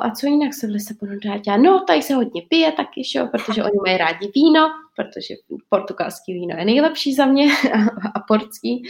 a 0.00 0.10
co 0.10 0.26
jinak 0.26 0.54
se 0.54 0.66
v 0.66 0.70
Lisabonu 0.70 1.18
dá 1.24 1.38
dělat? 1.38 1.56
No, 1.56 1.84
tady 1.86 2.02
se 2.02 2.14
hodně 2.14 2.42
pije 2.48 2.72
taky, 2.72 3.04
šo, 3.04 3.26
protože 3.26 3.64
oni 3.64 3.78
mají 3.86 3.98
rádi 3.98 4.30
víno, 4.34 4.68
protože 4.96 5.34
portugalský 5.68 6.34
víno 6.34 6.56
je 6.58 6.64
nejlepší 6.64 7.14
za 7.14 7.26
mě 7.26 7.48
a 8.14 8.20
portský. 8.28 8.82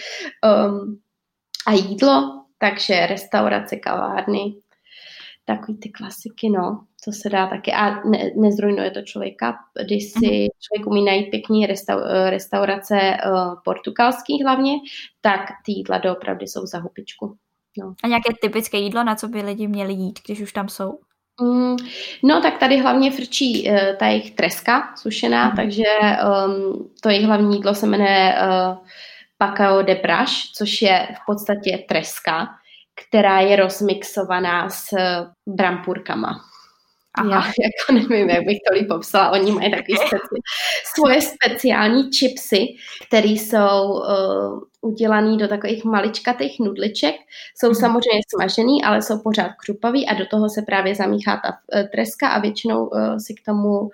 Um, 0.68 1.00
a 1.66 1.72
jídlo, 1.72 2.44
takže 2.58 3.06
restaurace, 3.06 3.76
kavárny, 3.76 4.54
takový 5.46 5.78
ty 5.78 5.88
klasiky, 5.88 6.50
no, 6.50 6.80
co 7.04 7.12
se 7.12 7.30
dá 7.30 7.46
taky. 7.46 7.72
A 7.72 8.08
ne, 8.08 8.30
nezrujnuje 8.36 8.90
to 8.90 9.02
člověka, 9.02 9.54
když 9.84 10.12
si 10.12 10.18
mm-hmm. 10.18 10.48
člověk 10.60 10.86
umí 10.86 11.04
najít 11.04 11.30
pěkný 11.30 11.66
restau, 11.66 11.98
restaurace 12.30 12.94
uh, 13.26 13.54
portugalský 13.64 14.42
hlavně, 14.42 14.72
tak 15.20 15.40
ty 15.66 15.72
jídla 15.72 15.98
doopravdy 15.98 16.46
jsou 16.46 16.66
za 16.66 16.78
hupičku. 16.78 17.36
No. 17.78 17.94
A 18.04 18.08
nějaké 18.08 18.32
typické 18.40 18.78
jídlo, 18.78 19.04
na 19.04 19.14
co 19.14 19.28
by 19.28 19.42
lidi 19.42 19.68
měli 19.68 19.92
jít, 19.92 20.18
když 20.26 20.40
už 20.40 20.52
tam 20.52 20.68
jsou? 20.68 20.98
Mm, 21.40 21.76
no 22.24 22.40
tak 22.40 22.58
tady 22.58 22.78
hlavně 22.78 23.10
frčí 23.10 23.70
uh, 23.70 23.78
ta 23.96 24.06
jejich 24.06 24.30
treska 24.30 24.94
sušená, 24.96 25.48
mm. 25.48 25.56
takže 25.56 25.84
um, 26.46 26.90
to 27.02 27.08
jejich 27.08 27.26
hlavní 27.26 27.56
jídlo 27.56 27.74
se 27.74 27.86
jmenuje 27.86 28.34
uh, 28.34 28.86
Pacao 29.38 29.82
de 29.82 29.94
Praš, 29.94 30.50
což 30.54 30.82
je 30.82 31.08
v 31.14 31.26
podstatě 31.26 31.84
treska, 31.88 32.48
která 32.96 33.40
je 33.40 33.56
rozmixovaná 33.56 34.70
s 34.70 34.88
brampurkama. 35.46 36.40
Aha. 37.18 37.30
Já 37.30 37.36
jako 37.46 38.08
nevím, 38.08 38.30
jak 38.30 38.44
bych 38.44 38.58
to 38.68 38.74
líp 38.74 38.88
popsala. 38.88 39.30
Oni 39.30 39.52
mají 39.52 39.70
takové 39.70 39.98
speci- 40.08 40.40
svoje 40.94 41.20
speciální 41.22 42.10
chipsy, 42.12 42.66
které 43.06 43.28
jsou 43.28 43.92
uh, 43.92 44.60
udělané 44.80 45.36
do 45.36 45.48
takových 45.48 45.84
maličkatých 45.84 46.60
nudliček. 46.60 47.14
Jsou 47.58 47.66
hmm. 47.66 47.74
samozřejmě 47.74 48.20
smažený, 48.36 48.84
ale 48.84 49.02
jsou 49.02 49.18
pořád 49.18 49.50
křupavý 49.60 50.08
a 50.08 50.14
do 50.14 50.26
toho 50.26 50.48
se 50.48 50.62
právě 50.62 50.94
zamíchá 50.94 51.40
ta 51.44 51.48
uh, 51.48 51.88
treska 51.88 52.28
a 52.28 52.40
většinou 52.40 52.86
uh, 52.86 53.16
si 53.16 53.34
k 53.34 53.44
tomu 53.44 53.90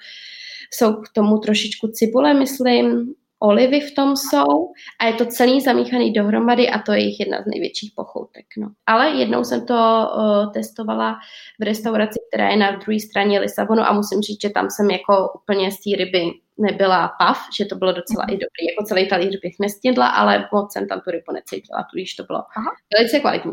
jsou 0.74 0.94
k 0.94 1.08
tomu 1.12 1.38
trošičku 1.38 1.88
cibule, 1.88 2.34
myslím, 2.34 3.14
olivy 3.42 3.80
v 3.80 3.94
tom 3.94 4.16
jsou 4.16 4.72
a 5.00 5.06
je 5.06 5.12
to 5.12 5.26
celý 5.26 5.60
zamíchaný 5.60 6.12
dohromady 6.12 6.70
a 6.70 6.78
to 6.78 6.92
je 6.92 7.00
jich 7.00 7.20
jedna 7.20 7.42
z 7.42 7.46
největších 7.46 7.92
pochoutek. 7.96 8.46
No. 8.58 8.68
Ale 8.86 9.10
jednou 9.10 9.44
jsem 9.44 9.66
to 9.66 9.74
uh, 9.74 10.52
testovala 10.52 11.16
v 11.60 11.64
restauraci, 11.64 12.18
která 12.28 12.48
je 12.48 12.56
na 12.56 12.70
druhé 12.70 13.00
straně 13.00 13.40
Lisabonu 13.40 13.82
a 13.82 13.92
musím 13.92 14.20
říct, 14.20 14.42
že 14.42 14.50
tam 14.50 14.70
jsem 14.70 14.90
jako 14.90 15.32
úplně 15.42 15.72
z 15.72 15.76
té 15.76 15.96
ryby 15.96 16.30
nebyla 16.58 17.10
pav, 17.18 17.38
že 17.58 17.64
to 17.64 17.76
bylo 17.76 17.92
docela 17.92 18.24
i 18.24 18.32
dobrý. 18.32 18.62
Jako 18.70 18.84
celý 18.84 19.08
talíř 19.08 19.40
bych 19.42 19.56
nesnědla, 19.60 20.06
ale 20.06 20.48
moc 20.52 20.72
jsem 20.72 20.88
tam 20.88 21.00
tu 21.00 21.10
rybu 21.10 21.32
necítila, 21.32 21.86
tudíž 21.90 22.14
to 22.14 22.24
bylo 22.24 22.38
Aha. 22.56 22.70
velice 22.98 23.20
kvalitní. 23.20 23.52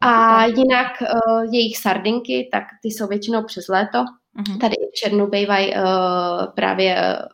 A 0.00 0.44
jinak 0.44 0.92
uh, 1.00 1.54
jejich 1.54 1.78
sardinky, 1.78 2.48
tak 2.52 2.64
ty 2.82 2.88
jsou 2.88 3.06
většinou 3.06 3.44
přes 3.44 3.68
léto. 3.68 3.98
Uh-huh. 3.98 4.60
Tady 4.60 4.74
v 4.74 4.94
Černu 4.94 5.26
bývají 5.26 5.74
uh, 5.74 5.82
právě 6.54 6.96
uh, 6.96 7.28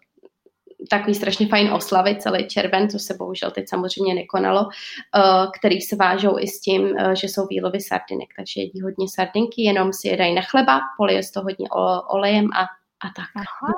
takový 0.90 1.14
strašně 1.14 1.48
fajn 1.48 1.72
oslavy 1.72 2.16
celý 2.20 2.48
červen, 2.48 2.88
co 2.88 2.98
se 2.98 3.14
bohužel 3.14 3.50
teď 3.50 3.68
samozřejmě 3.68 4.14
nekonalo, 4.14 4.68
eh, 4.68 5.46
který 5.58 5.80
se 5.80 5.96
vážou 5.96 6.38
i 6.38 6.48
s 6.48 6.60
tím, 6.60 6.96
eh, 6.98 7.16
že 7.16 7.28
jsou 7.28 7.46
výlovy 7.46 7.80
sardinek, 7.80 8.28
takže 8.36 8.60
jedí 8.60 8.80
hodně 8.80 9.06
sardinky, 9.08 9.62
jenom 9.62 9.92
si 9.92 10.08
je 10.08 10.16
dají 10.16 10.34
na 10.34 10.42
chleba, 10.42 10.80
polije 10.96 11.20
to 11.34 11.42
hodně 11.42 11.66
olejem 12.08 12.48
a 12.52 12.66
a 13.04 13.08
tak. 13.16 13.26
Aha. 13.36 13.74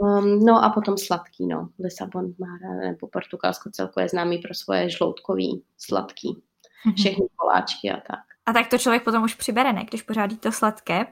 Um, 0.00 0.44
no 0.44 0.64
a 0.64 0.70
potom 0.70 0.98
sladký, 0.98 1.46
no. 1.46 1.68
Lisabon 1.78 2.34
má, 2.38 2.80
nebo 2.80 3.06
Portugalsko 3.06 3.70
celkově 3.70 4.08
známý 4.08 4.38
pro 4.38 4.54
svoje 4.54 4.90
žloutkový 4.90 5.62
sladký. 5.78 6.42
Mhm. 6.86 6.94
Všechny 6.94 7.26
koláčky 7.36 7.90
a 7.90 7.96
tak. 7.96 8.20
A 8.46 8.52
tak 8.52 8.68
to 8.68 8.78
člověk 8.78 9.04
potom 9.04 9.22
už 9.22 9.34
přibere, 9.34 9.72
ne? 9.72 9.84
Když 9.84 10.02
pořádí 10.02 10.36
to 10.36 10.52
sladké. 10.52 11.06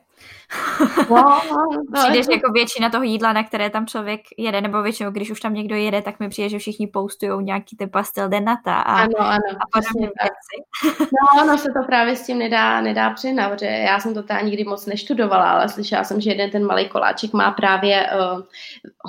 No, 1.10 1.40
no, 1.50 1.82
Přijdeš 2.02 2.26
no. 2.26 2.34
jako 2.34 2.52
většina 2.52 2.90
toho 2.90 3.04
jídla, 3.04 3.32
na 3.32 3.42
které 3.42 3.70
tam 3.70 3.86
člověk 3.86 4.20
jede, 4.38 4.60
nebo 4.60 4.82
většinou, 4.82 5.10
když 5.10 5.30
už 5.30 5.40
tam 5.40 5.54
někdo 5.54 5.76
jede, 5.76 6.02
tak 6.02 6.20
mi 6.20 6.28
přijde, 6.28 6.48
že 6.48 6.58
všichni 6.58 6.86
postují 6.86 7.44
nějaký 7.44 7.76
ten 7.76 7.90
pastel 7.90 8.28
de 8.28 8.40
nata 8.40 8.74
a, 8.74 8.94
ano, 9.02 9.18
ano, 9.18 9.42
a 9.54 9.64
podobné 9.72 10.10
věci. 10.22 10.56
No, 11.00 11.42
ono 11.42 11.58
se 11.58 11.68
to 11.68 11.86
právě 11.86 12.16
s 12.16 12.26
tím 12.26 12.38
nedá, 12.38 12.80
nedá 12.80 13.10
přehnat, 13.10 13.52
protože 13.52 13.66
já 13.66 14.00
jsem 14.00 14.14
to 14.14 14.22
teda 14.22 14.40
nikdy 14.40 14.64
moc 14.64 14.86
neštudovala, 14.86 15.50
ale 15.50 15.68
slyšela 15.68 16.04
jsem, 16.04 16.20
že 16.20 16.30
jeden 16.30 16.50
ten 16.50 16.66
malý 16.66 16.88
koláček 16.88 17.32
má 17.32 17.50
právě 17.50 18.06
uh, 18.34 18.42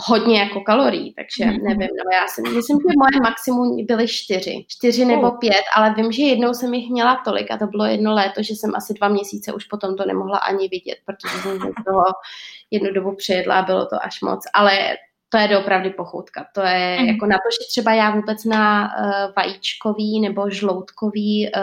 hodně 0.08 0.40
jako 0.40 0.62
kalorií, 0.62 1.14
takže 1.14 1.52
mm-hmm. 1.52 1.64
nevím, 1.64 1.90
no 1.98 2.12
já 2.14 2.28
si 2.28 2.42
myslím, 2.42 2.78
že 2.80 2.98
moje 2.98 3.22
maximum 3.24 3.86
byly 3.86 4.08
čtyři, 4.08 4.66
čtyři 4.68 5.06
nebo 5.06 5.32
pět, 5.32 5.64
ale 5.76 5.94
vím, 5.94 6.12
že 6.12 6.24
jednou 6.24 6.54
jsem 6.54 6.74
jich 6.74 6.90
měla 6.90 7.22
tolik 7.26 7.52
a 7.52 7.58
to 7.58 7.68
bylo 7.68 7.86
jedno 7.86 8.14
léto, 8.14 8.44
že 8.44 8.54
jsem 8.54 8.72
asi 8.76 8.94
dva 8.94 9.08
měsíce 9.08 9.54
už 9.54 9.66
potom 9.66 9.96
to 9.96 10.06
nemohla 10.06 10.38
ani 10.38 10.68
vidět, 10.68 10.98
protože 11.06 11.38
jsem 11.42 11.58
z 11.58 11.84
toho 11.86 12.04
jednu 12.72 12.94
dobu 12.94 13.16
přejedla 13.16 13.60
a 13.60 13.66
bylo 13.66 13.86
to 13.86 13.96
až 14.06 14.22
moc, 14.22 14.44
ale 14.54 14.96
to 15.34 15.38
je 15.38 15.58
opravdu 15.58 15.90
pochoutka. 15.90 16.46
To 16.54 16.62
je 16.62 16.98
mm. 17.00 17.06
jako 17.06 17.26
na 17.26 17.36
to, 17.36 17.50
že 17.52 17.68
třeba 17.70 17.94
já 17.94 18.16
vůbec 18.16 18.46
na 18.46 18.84
uh, 18.84 19.34
vajíčkový 19.38 20.22
nebo 20.22 20.50
žloutkový 20.50 21.52
uh, 21.56 21.62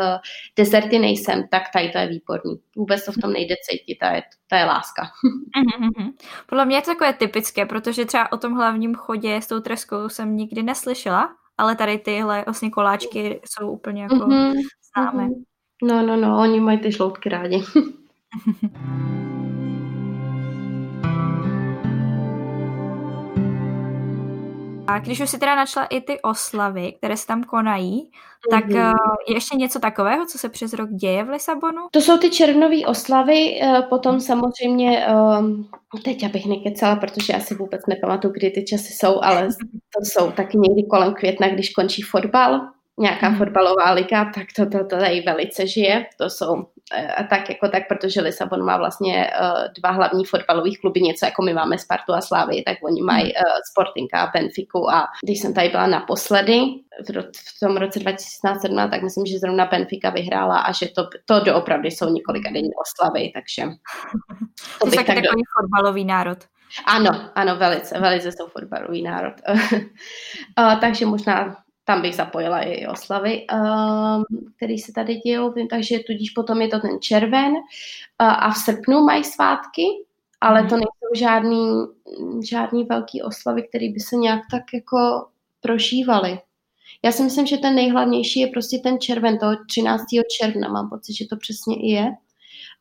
deserty 0.57 0.99
nejsem, 0.99 1.49
tak 1.51 1.63
tady 1.73 1.89
to 1.89 1.99
je 1.99 2.07
výborný. 2.07 2.61
Vůbec 2.77 3.05
to 3.05 3.13
v 3.13 3.19
tom 3.23 3.33
nejde 3.33 3.55
cítit, 3.71 3.99
to 3.99 4.07
je, 4.07 4.23
to 4.49 4.57
je 4.57 4.65
láska. 4.65 5.03
Mm-hmm. 5.03 6.13
Podle 6.47 6.65
mě 6.65 6.77
je 6.77 6.83
to 6.83 6.91
takové 6.91 7.13
typické, 7.13 7.67
protože 7.67 8.05
třeba 8.05 8.33
o 8.33 8.37
tom 8.37 8.53
hlavním 8.55 8.95
chodě 8.95 9.37
s 9.37 9.47
tou 9.47 9.61
treskou 9.61 10.09
jsem 10.09 10.37
nikdy 10.37 10.63
neslyšela, 10.63 11.29
ale 11.59 11.77
tady 11.77 11.99
tyhle 11.99 12.43
vlastně 12.47 12.71
koláčky 12.71 13.41
jsou 13.45 13.71
úplně 13.71 14.03
jako 14.03 14.15
mm-hmm. 14.15 14.55
známé. 14.95 15.27
Mm-hmm. 15.29 15.45
No, 15.83 16.07
no, 16.07 16.17
no, 16.17 16.41
oni 16.41 16.61
mají 16.61 16.79
ty 16.79 16.93
žloutky 16.93 17.29
rádi. 17.29 17.65
A 24.91 24.99
když 24.99 25.21
už 25.21 25.31
si 25.31 25.39
teda 25.39 25.55
našla 25.55 25.85
i 25.85 26.01
ty 26.01 26.21
oslavy, 26.21 26.93
které 26.93 27.17
se 27.17 27.27
tam 27.27 27.45
konají, 27.45 28.11
tak 28.51 28.67
mm-hmm. 28.67 28.95
je 29.29 29.35
ještě 29.35 29.57
něco 29.57 29.79
takového, 29.79 30.27
co 30.27 30.39
se 30.39 30.49
přes 30.49 30.73
rok 30.73 30.91
děje 30.91 31.25
v 31.25 31.29
Lisabonu? 31.29 31.83
To 31.91 32.01
jsou 32.01 32.19
ty 32.19 32.31
červnové 32.31 32.87
oslavy, 32.87 33.61
eh, 33.63 33.83
potom 33.89 34.21
samozřejmě, 34.21 35.07
ehm, 35.07 35.65
teď 36.05 36.25
abych 36.25 36.47
nekecala, 36.47 36.97
protože 36.97 37.33
já 37.33 37.41
si 37.41 37.55
vůbec 37.55 37.81
nepamatuju, 37.87 38.33
kdy 38.33 38.51
ty 38.51 38.65
časy 38.65 38.93
jsou, 38.93 39.21
ale 39.23 39.49
to 39.99 40.05
jsou 40.05 40.31
taky 40.31 40.59
někdy 40.59 40.83
kolem 40.91 41.15
května, 41.15 41.49
když 41.49 41.71
končí 41.71 42.03
fotbal, 42.03 42.61
nějaká 42.99 43.29
mm. 43.29 43.37
fotbalová 43.37 43.91
liga, 43.91 44.25
tak 44.35 44.47
to, 44.57 44.67
to, 44.67 44.79
to 44.79 44.97
tady 44.97 45.21
velice 45.21 45.67
žije. 45.67 46.07
To 46.19 46.31
jsou 46.31 46.67
a 47.17 47.23
tak 47.23 47.49
jako 47.49 47.69
tak, 47.69 47.89
protože 47.89 48.21
Lisabon 48.21 48.65
má 48.65 48.77
vlastně 48.77 49.31
uh, 49.41 49.73
dva 49.79 49.91
hlavní 49.91 50.25
fotbalové 50.25 50.71
kluby, 50.81 51.01
něco 51.01 51.25
jako 51.25 51.43
my 51.43 51.55
máme 51.55 51.79
Spartu 51.79 52.13
a 52.13 52.21
Slávy, 52.21 52.63
tak 52.67 52.77
oni 52.83 53.03
mají 53.03 53.25
uh, 53.25 53.41
Sporting 53.71 54.15
a 54.15 54.31
Benfiku 54.35 54.91
a 54.91 55.09
když 55.25 55.41
jsem 55.41 55.55
tady 55.55 55.69
byla 55.69 55.87
naposledy 55.87 56.61
v, 57.07 57.09
ro- 57.09 57.31
v 57.57 57.61
tom 57.61 57.77
roce 57.77 57.99
2017, 57.99 58.91
tak 58.91 59.03
myslím, 59.03 59.27
že 59.27 59.39
zrovna 59.39 59.67
Benfica 59.67 60.11
vyhrála 60.11 60.59
a 60.59 60.73
že 60.73 60.89
to, 60.89 61.09
to 61.25 61.41
doopravdy 61.41 61.91
jsou 61.91 62.09
několika 62.09 62.51
denní 62.51 62.71
oslavy, 62.75 63.31
takže 63.35 63.63
to 64.81 64.87
bych 64.87 64.95
tak 64.95 65.07
takový 65.07 65.25
do... 65.25 65.61
fotbalový 65.61 66.05
národ. 66.05 66.39
Ano, 66.87 67.31
ano, 67.35 67.57
velice, 67.57 68.01
velice 68.01 68.33
jsou 68.33 68.47
fotbalový 68.47 69.03
národ. 69.03 69.35
uh, 70.59 70.81
takže 70.81 71.07
možná 71.07 71.57
tam 71.91 72.03
bych 72.03 72.15
zapojila 72.15 72.61
i 72.61 72.87
oslavy, 72.87 73.47
um, 73.47 74.25
které 74.57 74.75
se 74.79 74.93
tady 74.93 75.15
dějou, 75.15 75.55
takže 75.71 75.99
tudíž 76.07 76.31
potom 76.31 76.63
je 76.63 76.69
to 76.69 76.79
ten 76.79 77.01
červen 77.01 77.53
a 78.19 78.51
v 78.51 78.57
srpnu 78.57 79.05
mají 79.05 79.25
svátky, 79.25 79.83
ale 80.41 80.63
to 80.63 80.75
mhm. 80.77 80.85
nejsou 80.85 81.15
žádný, 81.17 81.87
žádný 82.51 82.85
velký 82.85 83.23
oslavy, 83.23 83.63
které 83.69 83.89
by 83.93 84.01
se 84.01 84.17
nějak 84.17 84.41
tak 84.51 84.63
jako 84.75 85.27
prožívaly. 85.61 86.41
Já 87.05 87.13
si 87.13 87.23
myslím, 87.23 87.47
že 87.47 87.59
ten 87.59 87.75
nejhlavnější 87.75 88.41
je 88.41 88.47
prostě 88.47 88.79
ten 88.79 89.01
červen, 89.01 89.39
toho 89.39 89.53
13. 89.69 90.05
června, 90.39 90.69
mám 90.69 90.89
pocit, 90.89 91.15
že 91.15 91.27
to 91.27 91.37
přesně 91.37 91.77
i 91.77 91.91
je. 91.91 92.11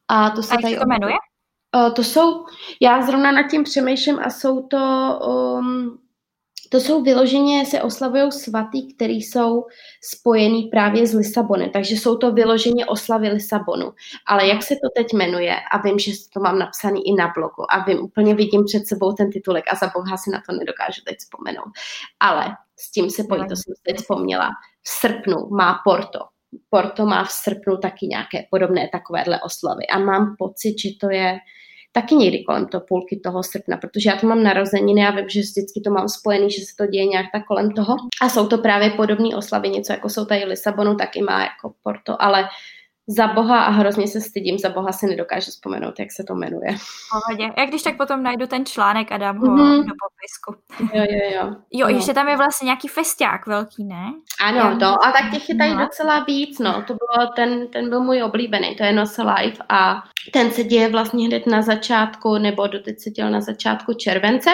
A 0.07 0.29
to 0.29 0.43
se 0.43 0.55
a 0.55 0.61
tady 0.61 0.77
to 0.77 0.85
jmenuje? 0.85 1.15
Uh, 1.75 1.93
to 1.93 2.03
jsou, 2.03 2.45
já 2.81 3.01
zrovna 3.01 3.31
nad 3.31 3.49
tím 3.51 3.63
přemýšlím 3.63 4.19
a 4.19 4.29
jsou 4.29 4.61
to 4.67 4.79
um, 5.27 5.99
to 6.69 6.79
jsou 6.79 7.03
vyloženě, 7.03 7.65
se 7.65 7.81
oslavují 7.81 8.31
svatý, 8.31 8.93
který 8.93 9.21
jsou 9.21 9.65
spojený 10.03 10.63
právě 10.63 11.07
s 11.07 11.13
Lisabonem, 11.13 11.69
takže 11.69 11.95
jsou 11.95 12.17
to 12.17 12.31
vyloženě 12.31 12.85
oslavy 12.85 13.29
Lisabonu. 13.29 13.91
Ale 14.27 14.47
jak 14.47 14.63
se 14.63 14.73
to 14.73 14.89
teď 14.95 15.13
jmenuje, 15.13 15.55
a 15.71 15.77
vím, 15.77 15.99
že 15.99 16.11
to 16.33 16.39
mám 16.39 16.59
napsaný 16.59 17.07
i 17.07 17.13
na 17.13 17.31
blogu, 17.35 17.73
a 17.73 17.83
vím, 17.83 18.03
úplně 18.03 18.35
vidím 18.35 18.65
před 18.65 18.87
sebou 18.87 19.13
ten 19.13 19.31
titulek 19.31 19.63
a 19.71 19.75
za 19.75 19.91
boha 19.95 20.17
si 20.17 20.29
na 20.29 20.41
to 20.49 20.55
nedokážu 20.55 21.01
teď 21.05 21.17
vzpomenout. 21.17 21.71
Ale 22.19 22.45
s 22.79 22.91
tím 22.91 23.09
se 23.09 23.23
pojí, 23.23 23.41
to 23.41 23.55
jsem 23.55 23.73
teď 23.83 23.97
vzpomněla. 23.97 24.49
V 24.83 24.89
srpnu 24.89 25.47
má 25.49 25.81
Porto. 25.83 26.19
Porto 26.69 27.05
má 27.05 27.23
v 27.23 27.31
srpnu 27.31 27.77
taky 27.77 28.07
nějaké 28.07 28.45
podobné 28.51 28.89
takovéhle 28.91 29.41
oslavy. 29.41 29.87
A 29.87 29.99
mám 29.99 30.35
pocit, 30.39 30.75
že 30.79 30.89
to 31.01 31.09
je 31.09 31.39
taky 31.91 32.15
někdy 32.15 32.43
kolem 32.43 32.67
toho 32.67 32.83
půlky 32.87 33.19
toho 33.23 33.43
srpna, 33.43 33.77
protože 33.77 34.09
já 34.09 34.15
to 34.15 34.27
mám 34.27 34.43
narozeniny 34.43 35.07
a 35.07 35.11
vím, 35.11 35.29
že 35.29 35.39
vždycky 35.39 35.81
to 35.85 35.91
mám 35.91 36.09
spojený, 36.09 36.51
že 36.51 36.61
se 36.61 36.75
to 36.77 36.85
děje 36.85 37.05
nějak 37.05 37.25
tak 37.33 37.45
kolem 37.45 37.71
toho. 37.71 37.95
A 38.21 38.29
jsou 38.29 38.47
to 38.47 38.57
právě 38.57 38.89
podobné 38.89 39.35
oslavy, 39.35 39.69
něco 39.69 39.93
jako 39.93 40.09
jsou 40.09 40.25
tady 40.25 40.45
v 40.45 40.47
Lisabonu, 40.47 40.95
taky 40.95 41.21
má 41.21 41.41
jako 41.41 41.73
Porto, 41.83 42.21
ale 42.21 42.49
za 43.11 43.27
boha 43.27 43.63
a 43.63 43.69
hrozně 43.69 44.07
se 44.07 44.21
stydím, 44.21 44.57
za 44.57 44.69
boha 44.69 44.91
si 44.91 45.07
nedokážu 45.07 45.51
vzpomenout, 45.51 45.99
jak 45.99 46.11
se 46.11 46.23
to 46.23 46.35
jmenuje. 46.35 46.75
Pohodě. 47.11 47.53
Jak 47.57 47.69
když 47.69 47.81
tak 47.81 47.97
potom 47.97 48.23
najdu 48.23 48.47
ten 48.47 48.65
článek 48.65 49.11
a 49.11 49.17
dám 49.17 49.37
ho 49.37 49.47
mm-hmm. 49.47 49.85
do 49.85 49.93
popisku. 50.03 50.63
Jo, 50.97 51.05
jo, 51.09 51.31
jo. 51.33 51.55
Jo, 51.71 51.87
no. 51.87 51.95
ještě 51.95 52.13
tam 52.13 52.27
je 52.27 52.37
vlastně 52.37 52.65
nějaký 52.65 52.87
festiák 52.87 53.47
velký, 53.47 53.83
ne? 53.83 54.13
Ano, 54.43 54.57
Já 54.57 54.75
to. 54.75 54.85
A 54.85 55.11
tak 55.11 55.31
těch 55.31 55.49
je 55.49 55.55
tady 55.55 55.73
no. 55.73 55.79
docela 55.79 56.23
víc, 56.23 56.59
no. 56.59 56.83
To 56.87 56.93
bylo, 56.93 57.31
ten, 57.35 57.67
ten 57.67 57.89
byl 57.89 58.03
můj 58.03 58.23
oblíbený, 58.23 58.75
to 58.75 58.83
je 58.83 58.93
Noce 58.93 59.23
Live 59.23 59.57
a 59.69 60.03
ten 60.33 60.51
se 60.51 60.63
děje 60.63 60.89
vlastně 60.89 61.25
hned 61.25 61.47
na 61.47 61.61
začátku, 61.61 62.37
nebo 62.37 62.67
doteď 62.67 62.99
se 62.99 63.09
děl 63.09 63.31
na 63.31 63.41
začátku 63.41 63.93
července. 63.93 64.49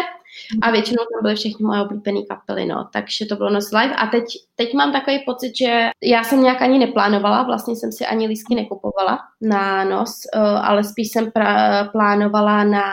A 0.61 0.71
většinou 0.71 0.97
tam 0.97 1.21
byly 1.21 1.35
všechny 1.35 1.65
moje 1.65 1.81
oblíbené 1.81 2.21
kapely, 2.29 2.65
no. 2.65 2.89
Takže 2.93 3.25
to 3.25 3.35
bylo 3.35 3.49
Noc 3.49 3.71
Live. 3.71 3.95
A 3.95 4.07
teď, 4.07 4.23
teď 4.55 4.73
mám 4.73 4.91
takový 4.91 5.19
pocit, 5.25 5.57
že 5.57 5.89
já 6.03 6.23
jsem 6.23 6.43
nějak 6.43 6.61
ani 6.61 6.79
neplánovala, 6.79 7.43
vlastně 7.43 7.75
jsem 7.75 7.91
si 7.91 8.05
ani 8.05 8.27
lístky 8.27 8.55
nekupovala 8.55 9.19
na 9.41 9.83
nos, 9.83 10.21
uh, 10.35 10.41
ale 10.41 10.83
spíš 10.83 11.11
jsem 11.11 11.25
pra- 11.25 11.91
plánovala 11.91 12.63
na 12.63 12.83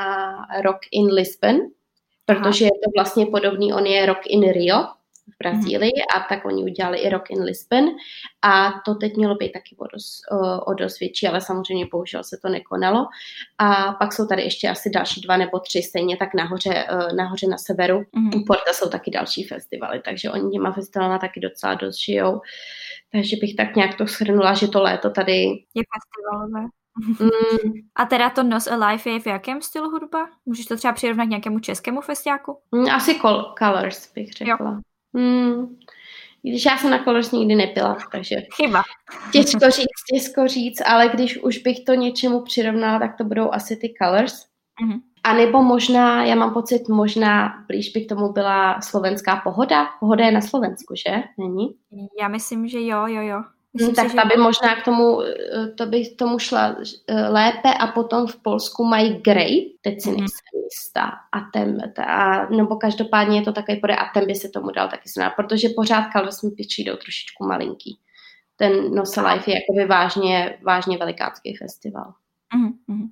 Rock 0.63 0.79
in 0.93 1.07
Lisbon, 1.07 1.57
protože 2.27 2.65
Aha. 2.65 2.71
je 2.75 2.81
to 2.85 2.91
vlastně 2.97 3.27
podobný, 3.27 3.73
on 3.73 3.87
je 3.87 4.07
Rock 4.07 4.27
in 4.27 4.53
Rio, 4.53 4.85
v 5.31 5.35
Brazílii 5.39 5.93
mm-hmm. 5.93 6.21
a 6.21 6.29
tak 6.29 6.45
oni 6.45 6.63
udělali 6.63 6.99
i 6.99 7.09
Rock 7.09 7.31
in 7.31 7.43
Lisbon 7.43 7.85
a 8.43 8.73
to 8.85 8.95
teď 8.95 9.17
mělo 9.17 9.35
být 9.35 9.53
taky 9.53 9.77
o 9.79 9.87
dost, 9.87 10.21
o 10.67 10.75
dost 10.75 11.01
větší, 11.01 11.29
ale 11.29 11.41
samozřejmě 11.41 11.87
bohužel 11.93 12.25
se 12.25 12.39
to 12.43 12.49
nekonalo. 12.49 13.07
A 13.59 13.93
pak 13.93 14.13
jsou 14.13 14.27
tady 14.27 14.43
ještě 14.43 14.69
asi 14.69 14.91
další 14.91 15.21
dva 15.21 15.37
nebo 15.37 15.59
tři, 15.59 15.83
stejně 15.83 16.17
tak 16.17 16.35
nahoře, 16.35 16.87
nahoře 17.17 17.47
na 17.47 17.59
severu. 17.59 17.99
Mm-hmm. 17.99 18.41
U 18.41 18.45
Porta 18.45 18.73
jsou 18.73 18.89
taky 18.89 19.11
další 19.11 19.45
festivaly, 19.45 20.03
takže 20.05 20.31
oni 20.31 20.51
těma 20.51 20.73
festivalama 20.73 21.19
taky 21.19 21.41
docela 21.41 21.75
dost 21.75 21.99
žijou. 22.05 22.41
Takže 23.13 23.37
bych 23.41 23.57
tak 23.57 23.77
nějak 23.77 23.95
to 23.95 24.07
shrnula, 24.07 24.55
že 24.55 24.69
to 24.69 24.83
léto 24.83 25.11
tady... 25.11 25.33
Je 25.75 25.83
festivalové. 25.95 26.69
Mm. 27.21 27.73
A 27.97 28.05
teda 28.05 28.31
to 28.31 28.43
Nos 28.43 28.67
Alive 28.67 29.11
je 29.11 29.21
v 29.21 29.27
jakém 29.27 29.63
stylu 29.63 29.91
hudba? 29.91 30.29
Můžeš 30.47 30.67
to 30.67 30.77
třeba 30.77 30.93
přirovnat 30.93 31.29
nějakému 31.29 31.59
českému 31.59 32.01
festiáku? 32.01 32.59
Mm, 32.73 32.91
asi 32.91 33.15
col- 33.15 33.55
Colors 33.59 34.13
bych 34.13 34.33
řekla. 34.33 34.71
Jo. 34.71 34.81
Hmm. 35.15 35.77
Když 36.43 36.65
já 36.65 36.77
jsem 36.77 36.91
na 36.91 37.05
Colors 37.05 37.33
nikdy 37.33 37.55
nepila, 37.55 37.97
takže... 38.13 38.37
Chyba. 38.57 38.83
Těžko 39.33 39.71
říct, 39.71 40.03
těžko 40.13 40.49
říct, 40.49 40.81
ale 40.87 41.09
když 41.09 41.43
už 41.43 41.59
bych 41.59 41.85
to 41.85 41.95
něčemu 41.95 42.43
přirovnala, 42.43 42.99
tak 42.99 43.17
to 43.17 43.25
budou 43.25 43.53
asi 43.53 43.77
ty 43.77 43.95
Colors. 44.03 44.35
Mm-hmm. 44.85 45.01
A 45.25 45.35
nebo 45.35 45.63
možná, 45.63 46.25
já 46.25 46.35
mám 46.35 46.53
pocit, 46.53 46.89
možná 46.89 47.65
blíž 47.69 47.89
by 47.89 48.05
k 48.05 48.09
tomu 48.09 48.33
byla 48.33 48.81
slovenská 48.81 49.37
pohoda. 49.37 49.87
Pohoda 50.01 50.25
je 50.25 50.33
na 50.33 50.41
Slovensku, 50.41 50.95
že? 51.07 51.23
Není? 51.39 51.75
Já 52.21 52.29
myslím, 52.29 52.69
že 52.69 52.81
jo, 52.81 53.07
jo, 53.07 53.23
jo. 53.23 53.43
Myslím 53.75 53.95
tak 53.95 54.11
si, 54.11 54.17
ta 54.17 54.25
by 54.25 54.37
možná 54.37 54.77
k 54.77 54.85
tomu, 54.85 55.23
eh, 55.23 55.69
to 55.77 55.87
by 55.87 56.15
tomu 56.15 56.39
šla 56.39 56.77
eh, 57.09 57.29
lépe 57.29 57.75
a 57.75 57.87
potom 57.87 58.27
v 58.27 58.37
Polsku 58.37 58.85
mají 58.85 59.15
Grey, 59.15 59.73
teď 59.81 60.01
si 60.01 60.09
mm-hmm. 60.09 60.19
nejsem 60.19 60.63
jistá, 60.65 61.11
a 61.33 61.41
ten, 61.53 61.93
a, 62.07 62.47
nebo 62.47 62.77
každopádně 62.77 63.39
je 63.39 63.43
to 63.43 63.53
takový 63.53 63.81
podle 63.81 63.97
a 63.97 64.11
ten 64.15 64.27
by 64.27 64.35
se 64.35 64.49
tomu 64.49 64.71
dal 64.71 64.89
taky 64.89 65.09
znát, 65.09 65.31
protože 65.31 65.69
pořád 65.77 66.11
Calves 66.13 66.43
mi 66.43 66.51
přijdou 66.51 66.97
trošičku 66.97 67.47
malinký. 67.47 67.99
Ten 68.57 68.95
Noce 68.95 69.21
Life 69.21 69.51
je 69.51 69.57
jakoby 69.57 69.87
vážně, 69.87 70.59
vážně 70.63 70.99
velikánský 70.99 71.57
festival. 71.57 72.15
Mm-hmm. 72.57 73.09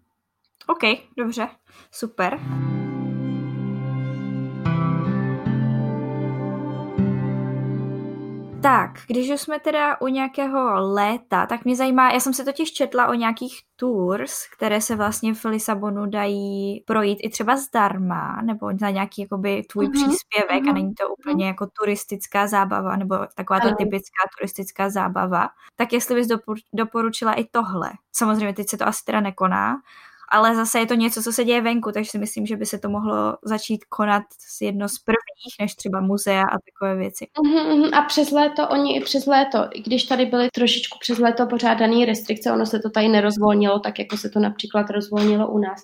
OK, 0.66 1.00
dobře, 1.16 1.48
super. 1.92 2.38
Tak, 8.62 8.90
když 9.06 9.30
už 9.30 9.40
jsme 9.40 9.60
teda 9.60 10.00
u 10.00 10.06
nějakého 10.06 10.92
léta, 10.92 11.46
tak 11.46 11.64
mě 11.64 11.76
zajímá, 11.76 12.12
já 12.12 12.20
jsem 12.20 12.34
se 12.34 12.44
totiž 12.44 12.72
četla 12.72 13.06
o 13.06 13.14
nějakých 13.14 13.60
tours, 13.76 14.46
které 14.56 14.80
se 14.80 14.96
vlastně 14.96 15.34
v 15.34 15.44
Lisabonu 15.44 16.06
dají 16.06 16.84
projít 16.86 17.18
i 17.22 17.30
třeba 17.30 17.56
zdarma, 17.56 18.42
nebo 18.42 18.70
za 18.80 18.90
nějaký 18.90 19.22
jakoby 19.22 19.62
tvůj 19.62 19.86
mm-hmm. 19.86 19.92
příspěvek 19.92 20.64
mm-hmm. 20.64 20.70
a 20.70 20.72
není 20.72 20.94
to 20.94 21.08
úplně 21.08 21.46
jako 21.46 21.66
turistická 21.80 22.46
zábava, 22.46 22.96
nebo 22.96 23.18
taková 23.34 23.60
ta 23.60 23.74
typická 23.74 24.22
turistická 24.38 24.90
zábava. 24.90 25.48
Tak 25.76 25.92
jestli 25.92 26.14
bys 26.14 26.28
doporučila 26.72 27.32
i 27.32 27.44
tohle. 27.44 27.90
Samozřejmě 28.12 28.52
teď 28.52 28.68
se 28.68 28.76
to 28.76 28.88
asi 28.88 29.04
teda 29.04 29.20
nekoná, 29.20 29.76
ale 30.30 30.56
zase 30.56 30.78
je 30.78 30.86
to 30.86 30.94
něco, 30.94 31.22
co 31.22 31.32
se 31.32 31.44
děje 31.44 31.60
venku, 31.60 31.92
takže 31.92 32.10
si 32.10 32.18
myslím, 32.18 32.46
že 32.46 32.56
by 32.56 32.66
se 32.66 32.78
to 32.78 32.88
mohlo 32.88 33.36
začít 33.42 33.84
konat 33.84 34.22
s 34.38 34.60
jedno 34.60 34.88
z 34.88 34.98
prvních, 34.98 35.54
než 35.60 35.74
třeba 35.74 36.00
muzea 36.00 36.42
a 36.42 36.58
takové 36.70 36.96
věci. 36.96 37.26
Mm-hmm, 37.44 37.98
a 37.98 38.02
přes 38.02 38.30
léto, 38.30 38.68
oni 38.68 38.96
i 38.96 39.00
přes 39.00 39.26
léto, 39.26 39.58
i 39.72 39.82
když 39.82 40.04
tady 40.04 40.26
byly 40.26 40.48
trošičku 40.54 40.98
přes 41.00 41.18
léto 41.18 41.46
pořádané 41.46 42.06
restrikce, 42.06 42.52
ono 42.52 42.66
se 42.66 42.78
to 42.78 42.90
tady 42.90 43.08
nerozvolnilo, 43.08 43.78
tak 43.78 43.98
jako 43.98 44.16
se 44.16 44.30
to 44.30 44.40
například 44.40 44.90
rozvolnilo 44.90 45.48
u 45.48 45.58
nás. 45.58 45.80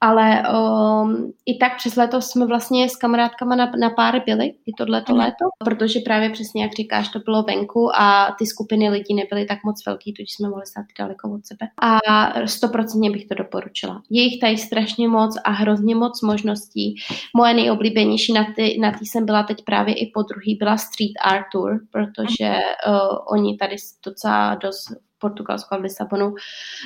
Ale 0.00 0.42
um, 0.42 1.32
i 1.46 1.56
tak 1.56 1.76
přes 1.76 1.96
léto 1.96 2.22
jsme 2.22 2.46
vlastně 2.46 2.88
s 2.88 2.96
kamarádkama 2.96 3.56
na, 3.56 3.70
na 3.80 3.90
pár 3.90 4.22
byli, 4.26 4.46
i 4.46 4.72
tohleto 4.78 5.12
mm. 5.12 5.18
léto, 5.18 5.44
protože 5.64 6.00
právě 6.00 6.30
přesně 6.30 6.62
jak 6.62 6.72
říkáš, 6.72 7.08
to 7.08 7.18
bylo 7.18 7.42
venku 7.42 7.90
a 7.96 8.36
ty 8.38 8.46
skupiny 8.46 8.90
lidí 8.90 9.14
nebyly 9.14 9.46
tak 9.46 9.58
moc 9.64 9.86
velký, 9.86 10.14
tudíž 10.14 10.34
jsme 10.34 10.48
mohli 10.48 10.66
stát 10.66 10.84
daleko 10.98 11.30
od 11.30 11.46
sebe. 11.46 11.66
A 11.82 11.98
stoprocentně 12.46 13.10
bych 13.10 13.26
to 13.26 13.34
doporučila 13.34 13.67
doporučila. 13.68 14.02
Je 14.10 14.22
jich 14.22 14.40
tady 14.40 14.56
strašně 14.56 15.08
moc 15.08 15.36
a 15.44 15.50
hrozně 15.50 15.94
moc 15.94 16.22
možností. 16.22 16.94
Moje 17.36 17.54
nejoblíbenější 17.54 18.32
na 18.32 18.46
ty, 18.56 18.78
na 18.80 18.92
tý 18.92 19.06
jsem 19.06 19.26
byla 19.26 19.42
teď 19.42 19.64
právě 19.64 19.94
i 19.94 20.10
po 20.14 20.22
druhý, 20.22 20.54
byla 20.54 20.76
Street 20.76 21.12
Art 21.24 21.46
Tour, 21.52 21.80
protože 21.90 22.50
uh, 22.86 23.18
oni 23.32 23.56
tady 23.56 23.76
docela 24.06 24.54
dost 24.54 24.84
Portugalsku 25.18 25.74
a 25.74 25.78
v 25.78 25.80
Lisabonu 25.80 26.34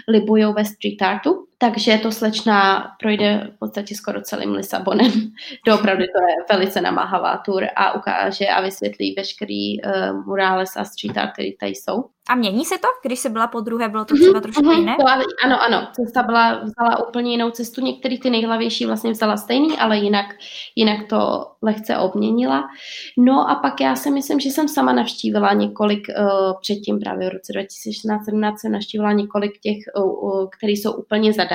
libují 0.09 0.45
ve 0.45 0.65
street 0.65 1.03
artu. 1.03 1.47
Takže 1.63 1.99
to 1.99 2.13
slečna 2.13 2.87
projde 3.01 3.51
v 3.55 3.59
podstatě 3.59 3.95
skoro 3.95 4.21
celým 4.21 4.51
Lisabonem. 4.51 5.13
Doopravdy 5.67 6.07
to 6.07 6.21
je 6.29 6.59
velice 6.59 6.81
namáhavá 6.81 7.37
tour 7.37 7.65
a 7.77 7.93
ukáže 7.93 8.47
a 8.47 8.61
vysvětlí 8.61 9.15
veškerý 9.17 9.83
uh, 9.83 10.27
murales 10.27 10.77
a 10.77 10.85
street 10.85 11.19
art, 11.19 11.33
který 11.33 11.57
tady 11.57 11.73
jsou. 11.73 12.05
A 12.29 12.35
mění 12.35 12.65
se 12.65 12.79
to? 12.79 12.89
Když 13.05 13.19
jsi 13.19 13.29
byla 13.29 13.47
po 13.47 13.61
druhé, 13.61 13.89
bylo 13.89 14.05
to 14.05 14.15
třeba 14.15 14.39
mm-hmm, 14.39 14.43
trošku 14.43 14.71
jiné? 14.71 14.97
To, 15.01 15.05
ano, 15.45 15.63
ano. 15.63 15.89
Cesta 15.93 16.23
byla, 16.23 16.65
vzala 16.65 17.09
úplně 17.09 17.31
jinou 17.31 17.51
cestu. 17.51 17.81
Některý 17.81 18.21
ty 18.21 18.31
nejhlavější 18.31 18.87
vlastně 18.87 19.11
vzala 19.11 19.37
stejný, 19.37 19.79
ale 19.79 19.99
jinak, 19.99 20.27
jinak 20.77 21.09
to 21.09 21.47
lehce 21.63 21.97
obměnila. 21.97 22.65
No 23.19 23.51
a 23.51 23.55
pak 23.55 23.81
já 23.81 23.97
si 23.97 24.11
myslím, 24.11 24.41
že 24.41 24.49
jsem 24.49 24.69
sama 24.69 24.93
navštívila 24.93 25.53
několik, 25.53 26.07
uh, 26.09 26.53
předtím 26.61 26.99
právě 27.01 27.29
v 27.29 27.33
roce 27.33 27.53
2016-17 27.53 28.55
jsem 28.57 28.73
navštívila 28.73 29.13
několik 29.13 29.53
těch, 29.61 29.77
uh, 29.97 30.25
uh, 30.25 30.49
které 30.59 30.73
jsou 30.73 30.93
úplně 30.93 31.33
zadarmo 31.33 31.52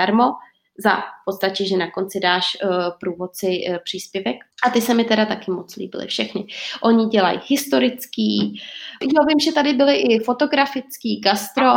za 0.80 0.96
v 0.96 1.26
podstatě, 1.26 1.66
že 1.66 1.78
na 1.78 1.92
konci 1.92 2.20
dáš 2.20 2.58
uh, 2.64 2.70
průvodci 3.00 3.48
uh, 3.70 3.78
příspěvek. 3.84 4.36
A 4.64 4.70
ty 4.70 4.82
se 4.82 4.94
mi 4.94 5.04
teda 5.04 5.26
taky 5.26 5.52
moc 5.52 5.76
líbily 5.76 6.08
všechny. 6.08 6.48
Oni 6.82 7.06
dělají 7.06 7.40
historický, 7.48 8.62
jo, 9.02 9.26
vím, 9.28 9.40
že 9.40 9.52
tady 9.52 9.74
byly 9.74 9.96
i 9.96 10.20
fotografický, 10.20 11.22
gastro, 11.22 11.72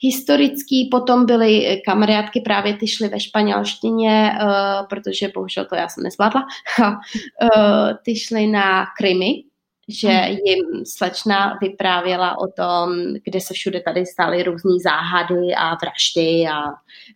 historický, 0.00 0.88
potom 0.90 1.26
byly 1.26 1.82
kamarádky, 1.86 2.40
právě 2.40 2.76
ty 2.76 2.88
šly 2.88 3.08
ve 3.08 3.20
španělštině, 3.20 4.32
uh, 4.42 4.86
protože 4.86 5.28
bohužel 5.34 5.64
to 5.64 5.74
já 5.74 5.88
jsem 5.88 6.04
nezvládla, 6.04 6.46
ty 8.04 8.16
šly 8.16 8.46
na 8.46 8.86
Krymy, 8.98 9.32
že 9.88 10.08
hmm. 10.08 10.36
jim 10.44 10.84
slečna 10.86 11.58
vyprávěla 11.60 12.38
o 12.38 12.46
tom, 12.46 13.14
kde 13.24 13.40
se 13.40 13.54
všude 13.54 13.80
tady 13.80 14.06
stály 14.06 14.42
různé 14.42 14.72
záhady 14.84 15.54
a 15.54 15.74
vraždy 15.74 16.46
a 16.52 16.62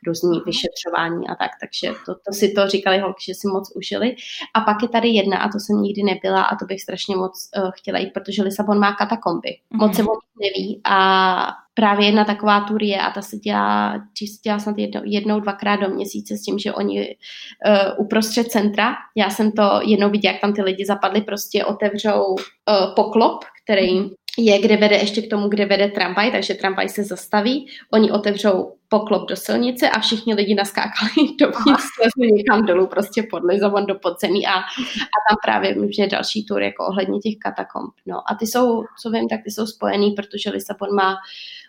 různé 0.06 0.30
hmm. 0.30 0.44
vyšetřování 0.46 1.28
a 1.28 1.34
tak, 1.34 1.50
takže 1.60 1.98
to, 2.06 2.14
to 2.14 2.32
si 2.32 2.52
to 2.52 2.68
říkali 2.68 2.98
holky, 2.98 3.24
že 3.28 3.34
si 3.34 3.48
moc 3.48 3.72
užili. 3.76 4.14
A 4.54 4.60
pak 4.60 4.82
je 4.82 4.88
tady 4.88 5.08
jedna, 5.08 5.38
a 5.38 5.48
to 5.48 5.58
jsem 5.60 5.82
nikdy 5.82 6.02
nebyla 6.02 6.42
a 6.42 6.56
to 6.56 6.64
bych 6.64 6.82
strašně 6.82 7.16
moc 7.16 7.50
uh, 7.56 7.70
chtěla 7.74 7.98
jít, 7.98 8.10
protože 8.14 8.42
Lisabon 8.42 8.78
má 8.78 8.92
katakomby. 8.92 9.56
Moc 9.70 9.96
se 9.96 10.02
hmm. 10.02 10.08
o 10.08 10.18
neví 10.40 10.80
a 10.84 11.67
právě 11.78 12.06
jedna 12.06 12.24
taková 12.24 12.60
tur 12.60 12.82
je 12.82 13.00
a 13.00 13.10
ta 13.10 13.22
se 13.22 13.36
dělá, 13.36 13.94
se 14.18 14.40
dělá 14.44 14.58
snad 14.58 14.78
jednou, 14.78 15.00
jednou, 15.04 15.40
dvakrát 15.40 15.76
do 15.76 15.88
měsíce 15.88 16.36
s 16.36 16.42
tím, 16.42 16.58
že 16.58 16.72
oni 16.72 17.00
uh, 17.00 18.04
uprostřed 18.04 18.50
centra, 18.50 18.94
já 19.16 19.30
jsem 19.30 19.52
to 19.52 19.80
jednou 19.84 20.10
viděla, 20.10 20.32
jak 20.32 20.40
tam 20.40 20.52
ty 20.52 20.62
lidi 20.62 20.86
zapadli, 20.86 21.20
prostě 21.20 21.64
otevřou 21.64 22.24
uh, 22.24 22.94
poklop, 22.96 23.44
který 23.64 24.10
je, 24.38 24.58
kde 24.58 24.76
vede 24.76 24.96
ještě 24.96 25.22
k 25.22 25.30
tomu, 25.30 25.48
kde 25.48 25.66
vede 25.66 25.88
tramvaj, 25.88 26.32
takže 26.32 26.54
tramvaj 26.54 26.88
se 26.88 27.04
zastaví, 27.04 27.66
oni 27.92 28.12
otevřou 28.12 28.72
poklop 28.88 29.28
do 29.28 29.36
silnice 29.36 29.90
a 29.90 30.00
všichni 30.00 30.34
lidi 30.34 30.54
naskákali 30.54 31.12
dovnitř, 31.40 31.84
někam 32.18 32.66
dolů, 32.66 32.86
prostě 32.86 33.22
pod 33.30 33.42
Lizabon 33.44 33.86
do 33.86 33.94
podzemí 33.94 34.46
a, 34.46 34.54
a 34.54 35.18
tam 35.28 35.36
právě 35.44 35.76
je 35.98 36.06
další 36.06 36.46
tur 36.46 36.62
jako 36.62 36.86
ohledně 36.86 37.18
těch 37.18 37.34
katakomb. 37.42 37.94
No 38.06 38.16
a 38.30 38.34
ty 38.34 38.46
jsou, 38.46 38.84
co 39.02 39.10
vím, 39.10 39.28
tak 39.28 39.40
ty 39.44 39.50
jsou 39.50 39.66
spojený, 39.66 40.10
protože 40.10 40.50
Lisabon 40.50 40.94
má 40.94 41.16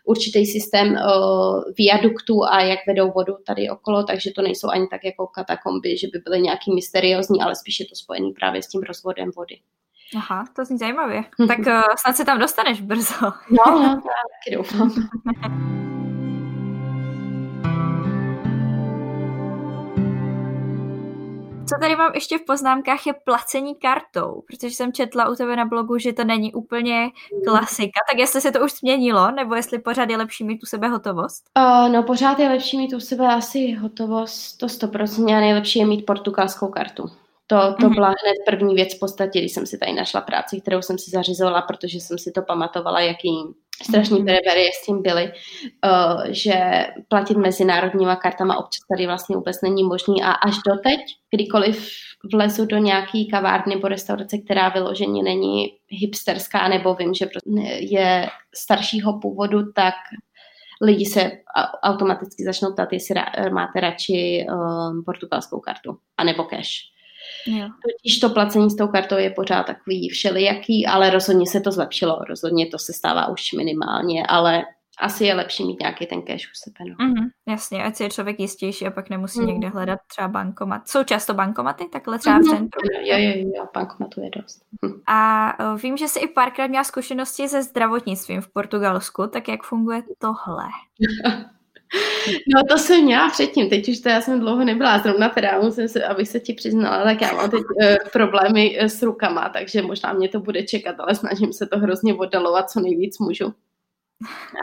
určitý 0.10 0.46
systém 0.46 0.88
uh, 0.92 1.64
viaduktů 1.78 2.46
a 2.46 2.62
jak 2.62 2.80
vedou 2.88 3.12
vodu 3.12 3.34
tady 3.46 3.70
okolo, 3.70 4.04
takže 4.04 4.32
to 4.36 4.42
nejsou 4.42 4.70
ani 4.70 4.88
tak 4.88 5.06
jako 5.06 5.28
katakomby, 5.28 5.98
že 5.98 6.08
by 6.14 6.20
byly 6.20 6.42
nějaký 6.42 6.76
mysteriózní, 6.76 7.42
ale 7.42 7.56
spíš 7.56 7.80
je 7.80 7.86
to 7.86 7.96
spojený 7.96 8.32
právě 8.32 8.64
s 8.64 8.68
tím 8.68 8.82
rozvodem 8.82 9.32
vody. 9.36 9.56
Aha, 10.16 10.46
to 10.56 10.66
zní 10.66 10.78
zajímavě. 10.78 11.24
tak 11.48 11.60
uh, 11.60 11.82
snad 12.02 12.16
se 12.16 12.26
tam 12.26 12.40
dostaneš 12.40 12.82
brzo. 12.82 13.26
no, 13.50 13.66
no, 13.66 14.02
taky 14.04 14.56
doufám. 14.56 14.92
Co 21.70 21.76
tady 21.82 21.96
mám 21.96 22.12
ještě 22.14 22.38
v 22.38 22.46
poznámkách 22.46 23.08
je 23.08 23.14
placení 23.14 23.76
kartou, 23.76 24.42
protože 24.48 24.76
jsem 24.76 24.94
četla 24.94 25.30
u 25.30 25.36
tebe 25.36 25.56
na 25.56 25.66
blogu, 25.66 25.98
že 25.98 26.14
to 26.14 26.24
není 26.24 26.54
úplně 26.54 27.10
klasika, 27.48 28.00
tak 28.12 28.20
jestli 28.20 28.42
se 28.42 28.52
to 28.52 28.66
už 28.66 28.74
změnilo, 28.74 29.32
nebo 29.32 29.56
jestli 29.56 29.80
pořád 29.80 30.10
je 30.10 30.18
lepší 30.18 30.44
mít 30.44 30.64
u 30.64 30.66
sebe 30.66 30.88
hotovost? 30.88 31.44
Uh, 31.58 31.90
no 31.90 32.04
pořád 32.04 32.40
je 32.40 32.50
lepší 32.50 32.78
mít 32.78 32.94
u 32.94 33.00
sebe 33.00 33.28
asi 33.28 33.72
hotovost, 33.72 34.58
to 34.58 34.66
100% 34.66 35.38
a 35.38 35.40
nejlepší 35.40 35.80
je 35.80 35.86
mít 35.86 36.06
portugalskou 36.06 36.68
kartu. 36.68 37.04
To, 37.48 37.56
to 37.58 37.88
mm-hmm. 37.88 37.94
byla 37.94 38.08
hned 38.08 38.36
první 38.46 38.76
věc 38.76 38.96
v 38.96 39.00
podstatě, 39.00 39.40
když 39.40 39.52
jsem 39.52 39.66
si 39.66 39.78
tady 39.78 39.94
našla 39.94 40.22
práci, 40.22 40.62
kterou 40.62 40.82
jsem 40.82 40.98
si 40.98 41.12
zařizovala, 41.12 41.62
protože 41.62 41.98
jsem 41.98 42.18
si 42.18 42.32
to 42.32 42.42
pamatovala, 42.42 43.00
jaký 43.00 43.30
strašný 43.84 44.24
mm-hmm. 44.24 44.70
s 44.82 44.86
tím 44.86 45.02
byly, 45.02 45.32
uh, 45.86 46.24
že 46.30 46.88
platit 47.08 47.38
mezinárodníma 47.38 48.16
kartama 48.16 48.58
občas 48.58 48.82
tady 48.92 49.08
vlastně 49.08 49.36
vůbec 49.36 49.62
není 49.62 49.84
možný 49.84 50.24
a 50.24 50.32
až 50.32 50.56
doteď, 50.68 51.00
kdykoliv 51.36 51.90
vlezu 52.34 52.66
do 52.66 52.78
nějaký 52.78 53.28
kavárny 53.28 53.76
nebo 53.76 53.88
restaurace, 53.88 54.38
která 54.38 54.70
vyloženě 54.70 55.24
není 55.24 55.68
hipsterská, 55.90 56.68
nebo 56.68 56.96
vím, 56.96 57.14
že 57.14 57.30
je 57.80 58.28
staršího 58.56 59.20
původu, 59.20 59.72
tak 59.72 59.94
lidi 60.82 61.06
se 61.06 61.32
automaticky 61.84 62.44
začnou 62.44 62.74
ptát, 62.74 62.94
jestli 62.94 63.16
máte 63.54 63.80
radši 63.80 64.46
um, 64.50 65.04
portugalskou 65.06 65.60
kartu, 65.60 65.98
anebo 66.18 66.44
cash. 66.44 66.70
Jo. 67.48 67.68
Totiž 67.68 68.20
to 68.20 68.30
placení 68.30 68.70
s 68.70 68.76
tou 68.76 68.88
kartou 68.88 69.18
je 69.18 69.30
pořád 69.30 69.64
takový 69.64 70.10
všelijaký, 70.10 70.88
ale 70.88 71.10
rozhodně 71.10 71.48
se 71.48 71.62
to 71.62 71.72
zlepšilo. 71.72 72.20
Rozhodně 72.30 72.68
to 72.68 72.80
se 72.80 72.94
stává 72.94 73.28
už 73.28 73.54
minimálně, 73.54 74.26
ale 74.28 74.64
asi 75.00 75.26
je 75.26 75.36
lepší 75.36 75.66
mít 75.66 75.80
nějaký 75.80 76.06
ten 76.06 76.22
cash 76.22 76.46
u 76.46 76.54
sebe. 76.54 76.76
No. 76.90 77.06
Mm-hmm, 77.06 77.28
jasně, 77.48 77.84
ať 77.84 77.96
si 77.96 78.04
je 78.04 78.10
člověk 78.10 78.40
jistější 78.40 78.88
a 78.88 78.92
pak 78.92 79.10
nemusí 79.10 79.40
mm. 79.40 79.48
někde 79.48 79.68
hledat 79.68 80.00
třeba 80.08 80.28
bankomat. 80.28 80.88
Jsou 80.88 81.04
často 81.04 81.34
bankomaty 81.34 81.86
takhle 81.92 82.20
třeba 82.20 82.40
mm-hmm. 82.40 82.56
v 82.56 82.58
centru? 82.58 82.80
Jo, 83.06 83.18
jo, 83.18 83.52
jo, 83.56 83.68
bankomatu 83.74 84.22
je 84.22 84.30
dost. 84.30 84.62
Hm. 84.86 85.02
A 85.08 85.76
vím, 85.76 85.98
že 85.98 86.08
jsi 86.08 86.20
i 86.20 86.28
párkrát 86.28 86.68
měla 86.68 86.84
zkušenosti 86.84 87.50
se 87.50 87.64
zdravotnictvím 87.64 88.42
v 88.42 88.54
Portugalsku, 88.54 89.28
tak 89.28 89.48
jak 89.48 89.64
funguje 89.64 90.04
tohle? 90.20 90.64
No 92.56 92.62
to 92.70 92.78
jsem 92.78 93.04
měla 93.04 93.30
předtím, 93.30 93.70
teď 93.70 93.90
už 93.90 94.00
to 94.00 94.10
já 94.10 94.22
jsem 94.22 94.40
dlouho 94.40 94.66
nebyla, 94.66 95.00
zrovna 95.00 95.30
teda 95.30 95.62
musím 95.62 95.88
se, 95.88 96.04
abych 96.04 96.28
se 96.28 96.40
ti 96.40 96.54
přiznala, 96.54 97.04
tak 97.04 97.22
já 97.22 97.34
mám 97.34 97.50
teď 97.50 97.60
uh, 97.60 98.10
problémy 98.14 98.80
uh, 98.80 98.86
s 98.86 99.02
rukama, 99.02 99.50
takže 99.50 99.82
možná 99.82 100.14
mě 100.14 100.30
to 100.30 100.40
bude 100.40 100.64
čekat, 100.64 100.96
ale 101.00 101.16
snažím 101.16 101.54
se 101.54 101.68
to 101.68 101.80
hrozně 101.80 102.14
oddalovat, 102.14 102.70
co 102.70 102.80
nejvíc 102.80 103.20
můžu. 103.20 103.54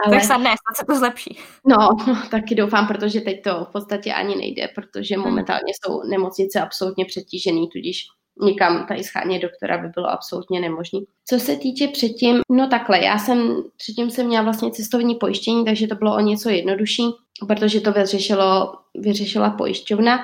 Ale... 0.05 0.15
Tak 0.15 0.23
snad 0.23 0.37
ne, 0.37 0.49
snad 0.49 0.77
se 0.77 0.85
to 0.85 0.95
zlepší. 0.95 1.39
No, 1.65 1.77
no, 2.07 2.21
taky 2.31 2.55
doufám, 2.55 2.87
protože 2.87 3.21
teď 3.21 3.43
to 3.43 3.65
v 3.65 3.71
podstatě 3.71 4.13
ani 4.13 4.35
nejde, 4.35 4.67
protože 4.75 5.15
hmm. 5.15 5.23
momentálně 5.23 5.73
jsou 5.81 6.03
nemocnice 6.09 6.61
absolutně 6.61 7.05
přetížený, 7.05 7.69
tudíž 7.69 8.07
nikam 8.41 8.85
tady 8.87 9.03
schánět 9.03 9.41
doktora 9.41 9.77
by 9.77 9.87
bylo 9.87 10.09
absolutně 10.09 10.59
nemožné. 10.59 10.99
Co 11.25 11.39
se 11.39 11.55
týče 11.55 11.87
předtím, 11.87 12.41
no 12.51 12.67
takhle, 12.67 13.03
já 13.03 13.17
jsem 13.17 13.63
předtím 13.77 14.09
jsem 14.09 14.27
měla 14.27 14.43
vlastně 14.43 14.71
cestovní 14.71 15.15
pojištění, 15.15 15.65
takže 15.65 15.87
to 15.87 15.95
bylo 15.95 16.15
o 16.15 16.19
něco 16.19 16.49
jednodušší, 16.49 17.03
protože 17.47 17.81
to 17.81 17.91
vyřešilo, 17.91 18.73
vyřešila 18.95 19.49
pojišťovna, 19.49 20.19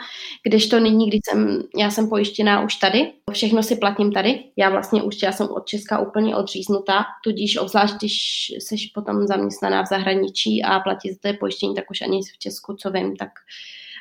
kdežto 0.47 0.79
nyní, 0.79 1.07
když 1.07 1.19
jsem, 1.29 1.63
já 1.77 1.91
jsem 1.91 2.09
pojištěná 2.09 2.63
už 2.63 2.75
tady, 2.75 3.11
všechno 3.31 3.63
si 3.63 3.75
platím 3.75 4.11
tady, 4.11 4.43
já 4.57 4.69
vlastně 4.69 5.03
už 5.03 5.21
já 5.23 5.31
jsem 5.31 5.47
od 5.47 5.67
Česka 5.67 5.99
úplně 5.99 6.35
odříznutá, 6.35 7.05
tudíž 7.23 7.57
obzvlášť, 7.57 7.95
když 7.95 8.13
jsi 8.59 8.75
potom 8.93 9.27
zaměstnaná 9.27 9.83
v 9.83 9.87
zahraničí 9.87 10.63
a 10.63 10.79
platí 10.79 11.11
za 11.11 11.17
to 11.21 11.37
pojištění, 11.39 11.75
tak 11.75 11.91
už 11.91 12.01
ani 12.01 12.21
v 12.21 12.37
Česku, 12.37 12.73
co 12.73 12.91
vím, 12.91 13.15
tak 13.15 13.29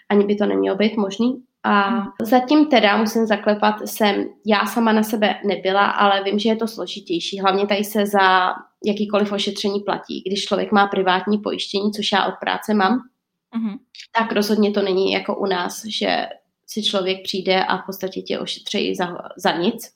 ani 0.08 0.24
by 0.24 0.36
to 0.36 0.46
nemělo 0.46 0.76
být 0.76 0.96
možný. 0.96 1.42
A 1.64 2.02
zatím 2.22 2.66
teda 2.66 2.96
musím 2.96 3.26
zaklepat, 3.26 3.88
jsem 3.88 4.24
já 4.46 4.66
sama 4.66 4.92
na 4.92 5.02
sebe 5.02 5.34
nebyla, 5.44 5.86
ale 5.86 6.24
vím, 6.24 6.38
že 6.38 6.48
je 6.48 6.56
to 6.56 6.68
složitější. 6.68 7.40
Hlavně 7.40 7.66
tady 7.66 7.84
se 7.84 8.06
za 8.06 8.54
jakýkoliv 8.86 9.32
ošetření 9.32 9.80
platí. 9.80 10.22
Když 10.26 10.44
člověk 10.44 10.72
má 10.72 10.86
privátní 10.86 11.38
pojištění, 11.38 11.92
což 11.92 12.12
já 12.12 12.26
od 12.26 12.34
práce 12.40 12.74
mám, 12.74 12.98
mm-hmm. 13.56 13.78
tak 14.18 14.32
rozhodně 14.32 14.70
to 14.70 14.82
není 14.82 15.12
jako 15.12 15.36
u 15.36 15.46
nás, 15.46 15.82
že 15.84 16.26
si 16.66 16.82
člověk 16.82 17.22
přijde 17.22 17.64
a 17.64 17.76
v 17.76 17.86
podstatě 17.86 18.22
tě 18.22 18.38
ošetří 18.38 18.94
za, 18.94 19.18
za 19.36 19.52
nic. 19.52 19.90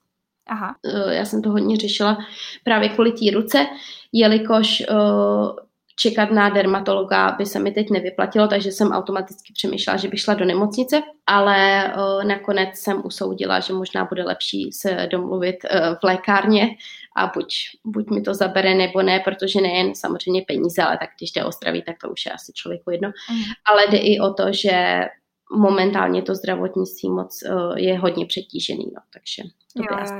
Aha. 0.47 0.77
Eh, 0.85 1.15
já 1.15 1.25
jsem 1.25 1.43
to 1.43 1.51
hodně 1.51 1.77
řešila 1.77 2.19
právě 2.65 2.89
kvůli 2.89 3.13
té 3.13 3.31
ruce, 3.35 3.67
jelikož 4.13 4.83
uh, 4.91 5.57
čekat 5.97 6.31
na 6.31 6.49
dermatologa 6.49 7.31
by 7.39 7.47
se 7.47 7.59
mi 7.59 7.73
teď 7.73 7.91
nevyplatilo, 7.91 8.49
takže 8.49 8.73
jsem 8.73 8.93
automaticky 8.93 9.53
přemýšlela, 9.53 9.97
že 9.97 10.09
bych 10.09 10.21
šla 10.21 10.35
do 10.35 10.45
nemocnice, 10.45 11.03
ale 11.27 11.85
uh, 11.97 12.25
nakonec 12.25 12.69
jsem 12.79 13.03
usoudila, 13.05 13.61
že 13.61 13.73
možná 13.73 14.05
bude 14.05 14.25
lepší 14.25 14.73
se 14.73 15.09
domluvit 15.11 15.57
uh, 15.65 15.95
v 16.01 16.05
lékárně 16.05 16.69
a 17.17 17.27
buď, 17.27 17.55
buď 17.85 18.11
mi 18.11 18.23
to 18.23 18.35
zabere 18.35 18.75
nebo 18.75 19.03
ne, 19.03 19.21
protože 19.21 19.61
nejen 19.61 19.95
samozřejmě 19.95 20.43
peníze, 20.49 20.83
ale 20.83 20.99
tak 20.99 21.11
když 21.19 21.33
jde 21.33 21.45
o 21.45 21.53
zdraví, 21.53 21.83
tak 21.83 21.97
to 22.03 22.11
už 22.11 22.27
je 22.27 22.33
asi 22.33 22.53
člověku 22.53 22.91
jedno. 22.91 23.09
Mm. 23.09 23.43
Ale 23.65 23.83
jde 23.91 23.99
i 23.99 24.21
o 24.21 24.33
to, 24.33 24.53
že 24.53 25.05
momentálně 25.53 26.23
to 26.23 26.35
zdravotnictví 26.35 27.11
moc 27.11 27.43
uh, 27.43 27.79
je 27.79 27.99
hodně 27.99 28.27
přetížený, 28.27 28.85
no, 28.95 29.01
takže 29.13 29.43
to 29.77 29.83
by 29.83 29.87
jo, 29.91 29.99
asi 30.01 30.15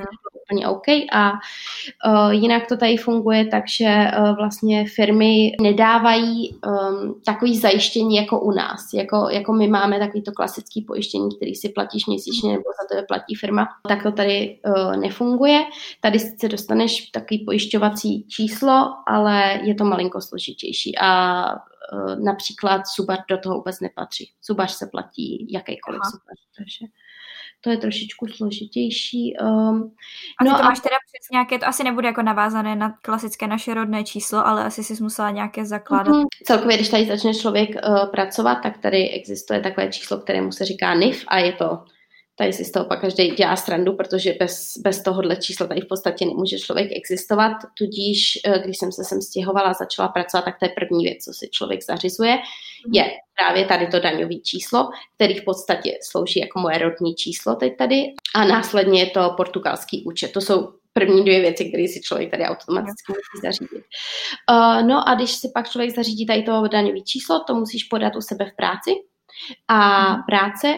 úplně 0.45 0.69
OK. 0.69 0.89
A 1.13 1.33
uh, 1.33 2.31
jinak 2.31 2.67
to 2.67 2.77
tady 2.77 2.97
funguje 2.97 3.47
tak, 3.47 3.65
že 3.79 4.11
uh, 4.19 4.37
vlastně 4.37 4.85
firmy 4.89 5.53
nedávají 5.61 6.51
um, 6.55 7.21
takový 7.25 7.59
zajištění 7.59 8.17
jako 8.17 8.41
u 8.41 8.51
nás. 8.51 8.93
Jako, 8.95 9.29
jako 9.31 9.53
my 9.53 9.69
máme 9.69 9.99
takový 9.99 10.23
to 10.23 10.33
klasický 10.33 10.83
pojištění, 10.83 11.37
který 11.37 11.55
si 11.55 11.69
platíš 11.69 12.07
měsíčně 12.07 12.53
nebo 12.53 12.65
za 12.83 12.89
to 12.89 12.97
je 12.97 13.03
platí 13.03 13.35
firma, 13.35 13.69
tak 13.89 14.03
to 14.03 14.13
tady 14.13 14.59
uh, 14.67 14.97
nefunguje. 14.97 15.65
Tady 16.01 16.19
sice 16.19 16.49
dostaneš 16.49 17.11
takový 17.11 17.45
pojišťovací 17.45 18.27
číslo, 18.29 18.95
ale 19.07 19.61
je 19.63 19.75
to 19.75 19.85
malinko 19.85 20.21
složitější 20.21 20.99
a 20.99 21.45
například 22.25 22.83
Subar 22.87 23.19
do 23.31 23.39
toho 23.39 23.55
vůbec 23.55 23.81
nepatří. 23.81 24.33
Subař 24.41 24.73
se 24.73 24.87
platí 24.87 25.53
jakýkoliv 25.53 26.01
Aha. 26.03 26.11
Subař, 26.11 26.39
takže 26.57 26.87
to 27.61 27.71
je 27.71 27.77
trošičku 27.77 28.27
složitější. 28.27 29.37
Um, 29.41 29.95
a 30.41 30.45
no 30.45 30.51
to 30.51 30.65
a... 30.65 30.69
máš 30.69 30.81
teda 30.81 30.97
přes 30.97 31.31
nějaké, 31.33 31.59
to 31.59 31.67
asi 31.67 31.85
nebude 31.85 32.09
jako 32.09 32.23
navázané 32.23 32.77
na 32.77 32.99
klasické 33.03 33.47
naše 33.47 33.75
rodné 33.75 34.05
číslo, 34.05 34.47
ale 34.47 34.65
asi 34.65 34.85
si 34.85 35.03
musela 35.03 35.31
nějaké 35.31 35.65
zakládat. 35.65 36.15
Mm-hmm. 36.15 36.27
Celkově, 36.45 36.77
když 36.77 36.89
tady 36.89 37.07
začne 37.07 37.35
člověk 37.35 37.71
uh, 37.71 38.07
pracovat, 38.11 38.55
tak 38.55 38.79
tady 38.79 39.09
existuje 39.09 39.61
takové 39.61 39.89
číslo, 39.89 40.19
kterému 40.19 40.53
se 40.53 40.65
říká 40.65 40.95
NIF 40.95 41.25
a 41.29 41.39
je 41.39 41.53
to 41.53 41.85
tady 42.39 42.53
si 42.53 42.65
z 42.65 42.73
toho 42.73 42.85
pak 42.85 43.01
každý 43.01 43.31
dělá 43.31 43.57
strandu, 43.57 43.93
protože 43.93 44.35
bez, 44.41 44.73
bez 44.79 45.03
tohohle 45.03 45.37
čísla 45.37 45.67
tady 45.67 45.81
v 45.81 45.89
podstatě 45.89 46.27
nemůže 46.27 46.59
člověk 46.59 46.89
existovat, 46.97 47.53
tudíž 47.79 48.39
eh, 48.45 48.59
když 48.65 48.79
jsem 48.79 48.93
se 48.93 49.05
sem 49.05 49.23
stěhovala 49.23 49.71
a 49.71 49.75
začala 49.75 50.09
pracovat, 50.09 50.45
tak 50.45 50.59
to 50.59 50.65
je 50.65 50.69
první 50.69 51.05
věc, 51.05 51.25
co 51.25 51.33
si 51.33 51.49
člověk 51.51 51.85
zařizuje, 51.85 52.39
je 52.93 53.11
právě 53.37 53.65
tady 53.65 53.87
to 53.87 54.01
daňové 54.01 54.35
číslo, 54.35 54.89
který 55.15 55.35
v 55.35 55.45
podstatě 55.45 55.99
slouží 56.03 56.41
jako 56.41 56.61
moje 56.61 56.79
rodní 56.79 57.15
číslo 57.15 57.55
teď 57.55 57.77
tady 57.77 58.05
a 58.35 58.45
následně 58.45 59.01
je 59.01 59.11
to 59.11 59.35
portugalský 59.37 60.05
účet. 60.05 60.33
To 60.33 60.41
jsou 60.41 60.73
první 60.93 61.25
dvě 61.25 61.41
věci, 61.41 61.65
které 61.65 61.89
si 61.89 62.01
člověk 62.01 62.31
tady 62.31 62.45
automaticky 62.45 63.13
musí 63.13 63.47
zařídit. 63.47 63.85
Uh, 64.51 64.87
no 64.89 65.09
a 65.09 65.15
když 65.15 65.31
si 65.31 65.49
pak 65.55 65.71
člověk 65.71 65.95
zařídí 65.95 66.27
tady 66.27 66.43
to 66.43 66.69
daňové 66.69 67.01
číslo, 67.01 67.45
to 67.47 67.55
musíš 67.55 67.85
podat 67.85 68.17
u 68.17 68.21
sebe 68.21 68.45
v 68.45 68.57
práci 68.57 68.91
a 69.69 70.15
práce 70.27 70.75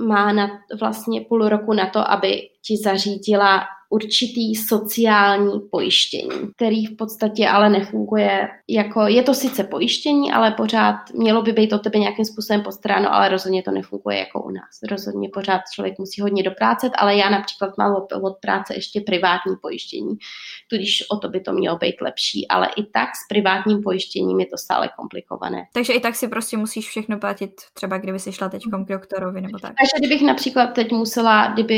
má 0.00 0.32
na, 0.32 0.48
vlastně 0.80 1.20
půl 1.20 1.48
roku 1.48 1.72
na 1.72 1.90
to, 1.90 2.10
aby 2.10 2.48
ti 2.66 2.76
zařídila 2.84 3.64
určitý 3.90 4.54
sociální 4.54 5.60
pojištění, 5.70 6.30
který 6.56 6.86
v 6.86 6.96
podstatě 6.96 7.48
ale 7.48 7.70
nefunguje 7.70 8.48
jako, 8.68 9.00
je 9.06 9.22
to 9.22 9.34
sice 9.34 9.64
pojištění, 9.64 10.32
ale 10.32 10.50
pořád 10.50 10.96
mělo 11.14 11.42
by 11.42 11.52
být 11.52 11.72
o 11.72 11.78
tebe 11.78 11.98
nějakým 11.98 12.24
způsobem 12.24 12.62
postaráno, 12.62 13.14
ale 13.14 13.28
rozhodně 13.28 13.62
to 13.62 13.70
nefunguje 13.70 14.18
jako 14.18 14.42
u 14.42 14.50
nás. 14.50 14.82
Rozhodně 14.90 15.28
pořád 15.34 15.60
člověk 15.74 15.98
musí 15.98 16.20
hodně 16.20 16.42
doprácet, 16.42 16.92
ale 16.98 17.16
já 17.16 17.30
například 17.30 17.78
mám 17.78 17.94
od, 17.94 18.12
od 18.22 18.36
práce 18.40 18.74
ještě 18.74 19.00
privátní 19.00 19.56
pojištění, 19.62 20.16
tudíž 20.70 21.04
o 21.10 21.16
to 21.16 21.28
by 21.28 21.40
to 21.40 21.52
mělo 21.52 21.76
být 21.76 22.00
lepší, 22.00 22.48
ale 22.48 22.68
i 22.76 22.82
tak 22.82 23.08
s 23.08 23.28
privátním 23.28 23.82
pojištěním 23.82 24.40
je 24.40 24.46
to 24.46 24.58
stále 24.58 24.90
komplikované. 24.96 25.62
Takže 25.72 25.92
i 25.92 26.00
tak 26.00 26.16
si 26.16 26.28
prostě 26.28 26.56
musíš 26.56 26.88
všechno 26.88 27.18
platit, 27.18 27.52
třeba 27.72 27.98
kdyby 27.98 28.18
si 28.18 28.32
šla 28.32 28.48
teď 28.48 28.62
k 28.84 28.88
doktorovi 28.92 29.40
nebo 29.40 29.58
tak. 29.58 29.74
Takže 29.78 30.06
kdybych 30.06 30.22
například 30.22 30.66
teď 30.66 30.92
musela, 30.92 31.52
kdyby 31.52 31.76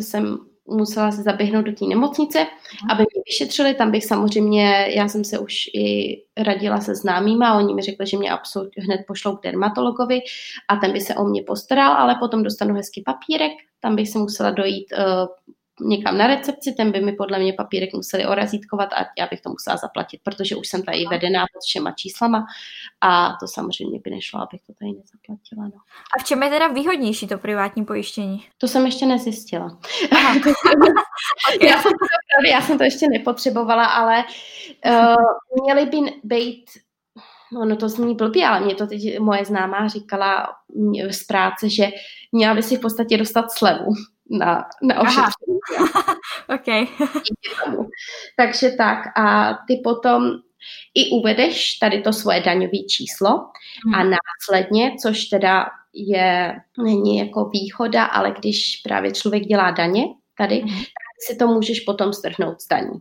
jsem 0.00 0.38
musela 0.70 1.10
se 1.10 1.22
zaběhnout 1.22 1.64
do 1.64 1.72
té 1.72 1.84
nemocnice, 1.84 2.46
aby 2.90 2.98
mě 2.98 3.22
vyšetřili. 3.26 3.74
Tam 3.74 3.90
bych 3.90 4.04
samozřejmě, 4.04 4.88
já 4.96 5.08
jsem 5.08 5.24
se 5.24 5.38
už 5.38 5.54
i 5.74 6.16
radila 6.36 6.80
se 6.80 6.94
známýma, 6.94 7.58
oni 7.58 7.74
mi 7.74 7.82
řekli, 7.82 8.06
že 8.06 8.18
mě 8.18 8.30
absolutně 8.30 8.82
hned 8.82 9.00
pošlou 9.06 9.36
k 9.36 9.42
dermatologovi 9.42 10.20
a 10.68 10.76
ten 10.76 10.92
by 10.92 11.00
se 11.00 11.14
o 11.14 11.24
mě 11.24 11.42
postaral, 11.42 11.92
ale 11.92 12.16
potom 12.20 12.42
dostanu 12.42 12.74
hezký 12.74 13.02
papírek, 13.02 13.52
tam 13.80 13.96
bych 13.96 14.08
se 14.08 14.18
musela 14.18 14.50
dojít 14.50 14.86
uh, 14.92 15.54
někam 15.80 16.18
na 16.18 16.26
recepci, 16.26 16.72
ten 16.72 16.92
by 16.92 17.00
mi 17.00 17.12
podle 17.12 17.38
mě 17.38 17.52
papírek 17.52 17.92
museli 17.94 18.26
orazítkovat 18.26 18.92
a 18.92 19.06
já 19.18 19.26
bych 19.30 19.40
to 19.40 19.50
musela 19.50 19.76
zaplatit, 19.76 20.20
protože 20.24 20.56
už 20.56 20.68
jsem 20.68 20.82
tady 20.82 21.04
vedená 21.10 21.46
pod 21.52 21.60
všema 21.66 21.92
číslama 21.92 22.46
a 23.00 23.36
to 23.40 23.46
samozřejmě 23.46 24.00
by 24.04 24.10
nešlo, 24.10 24.40
abych 24.40 24.60
to 24.66 24.72
tady 24.78 24.92
nezaplatila. 24.92 25.64
No. 25.64 25.80
A 26.18 26.22
v 26.22 26.24
čem 26.24 26.42
je 26.42 26.50
teda 26.50 26.68
výhodnější 26.68 27.28
to 27.28 27.38
privátní 27.38 27.84
pojištění? 27.84 28.44
To 28.58 28.68
jsem 28.68 28.86
ještě 28.86 29.06
nezjistila. 29.06 29.78
já, 31.62 31.82
jsem 31.82 31.92
to, 31.92 32.46
já 32.50 32.60
jsem 32.60 32.78
to 32.78 32.84
ještě 32.84 33.06
nepotřebovala, 33.08 33.84
ale 33.84 34.24
uh, 34.86 35.62
měly 35.64 35.86
by 35.86 35.98
být 36.24 36.64
ono 37.56 37.76
to 37.76 37.88
zní 37.88 38.14
blbě, 38.14 38.46
ale 38.46 38.60
mě 38.60 38.74
to 38.74 38.86
teď 38.86 39.18
moje 39.18 39.44
známá 39.44 39.88
říkala 39.88 40.48
z 41.10 41.24
práce, 41.24 41.70
že 41.70 41.88
měla 42.32 42.54
by 42.54 42.62
si 42.62 42.76
v 42.76 42.80
podstatě 42.80 43.16
dostat 43.16 43.50
slevu 43.50 43.92
na, 44.30 44.64
na 44.82 45.00
ošetření. 45.00 45.58
okay. 46.54 46.86
Takže 48.36 48.70
tak 48.70 48.98
a 49.18 49.54
ty 49.68 49.80
potom 49.84 50.30
i 50.94 51.10
uvedeš 51.10 51.74
tady 51.74 52.02
to 52.02 52.12
svoje 52.12 52.40
daňové 52.40 52.78
číslo 52.90 53.30
hmm. 53.86 53.94
a 53.94 54.04
následně, 54.04 54.92
což 55.02 55.24
teda 55.24 55.66
je, 55.94 56.54
není 56.84 57.18
jako 57.18 57.44
výhoda, 57.44 58.04
ale 58.04 58.34
když 58.38 58.80
právě 58.84 59.12
člověk 59.12 59.42
dělá 59.42 59.70
daně 59.70 60.04
tady, 60.36 60.56
hmm 60.56 60.82
si 61.20 61.36
to 61.36 61.46
můžeš 61.46 61.80
potom 61.80 62.12
strhnout 62.12 62.60
z 62.60 62.68
daní. 62.68 63.00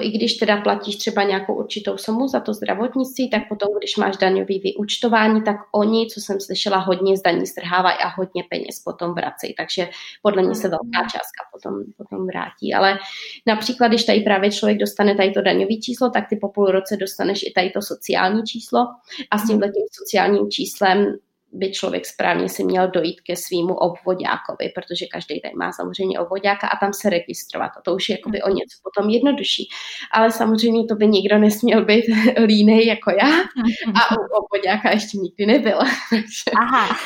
I 0.00 0.10
když 0.10 0.34
teda 0.34 0.60
platíš 0.60 0.96
třeba 0.96 1.22
nějakou 1.22 1.54
určitou 1.54 1.96
sumu 1.96 2.28
za 2.28 2.40
to 2.40 2.54
zdravotnictví, 2.54 3.30
tak 3.30 3.42
potom, 3.48 3.68
když 3.78 3.96
máš 3.96 4.16
daňový 4.16 4.58
vyučtování, 4.58 5.42
tak 5.42 5.56
oni, 5.72 6.06
co 6.06 6.20
jsem 6.20 6.40
slyšela, 6.40 6.76
hodně 6.76 7.16
z 7.16 7.22
daní 7.22 7.46
strhávají 7.46 7.96
a 7.98 8.08
hodně 8.08 8.44
peněz 8.50 8.80
potom 8.84 9.14
vracejí. 9.14 9.54
Takže 9.54 9.88
podle 10.22 10.42
mě 10.42 10.54
se 10.54 10.68
velká 10.68 11.02
částka 11.02 11.44
potom, 11.52 11.74
potom 11.96 12.26
vrátí. 12.26 12.74
Ale 12.74 12.98
například, 13.46 13.88
když 13.88 14.04
tady 14.04 14.20
právě 14.20 14.52
člověk 14.52 14.78
dostane 14.78 15.14
tady 15.14 15.30
to 15.30 15.42
daňové 15.42 15.76
číslo, 15.82 16.10
tak 16.10 16.28
ty 16.28 16.36
po 16.36 16.48
půl 16.48 16.66
roce 16.66 16.96
dostaneš 16.96 17.42
i 17.42 17.52
tady 17.54 17.70
to 17.70 17.82
sociální 17.82 18.42
číslo 18.42 18.80
a 19.30 19.38
s 19.38 19.46
tímhle 19.46 19.68
tím 19.68 19.86
sociálním 19.92 20.50
číslem 20.50 21.16
by 21.54 21.72
člověk 21.72 22.06
správně 22.06 22.48
si 22.48 22.64
měl 22.64 22.90
dojít 22.90 23.20
ke 23.20 23.36
svýmu 23.36 23.74
obvodákovi, 23.74 24.72
protože 24.74 25.06
každý 25.06 25.40
tady 25.40 25.54
má 25.54 25.72
samozřejmě 25.72 26.20
obvodáka 26.20 26.68
a 26.68 26.78
tam 26.78 26.92
se 26.92 27.10
registrovat. 27.10 27.70
A 27.78 27.80
to 27.84 27.94
už 27.94 28.08
je 28.08 28.16
jakoby 28.18 28.42
o 28.42 28.48
něco 28.48 28.78
potom 28.82 29.10
jednodušší. 29.10 29.68
Ale 30.12 30.32
samozřejmě 30.32 30.84
to 30.84 30.94
by 30.94 31.06
nikdo 31.06 31.38
nesměl 31.38 31.84
být 31.84 32.04
línej 32.46 32.86
jako 32.86 33.10
já 33.10 33.40
a 33.94 34.16
u 34.16 34.44
obvodáka 34.44 34.90
ještě 34.90 35.18
nikdy 35.18 35.46
nebyl. 35.46 35.78
Aha. 36.60 36.88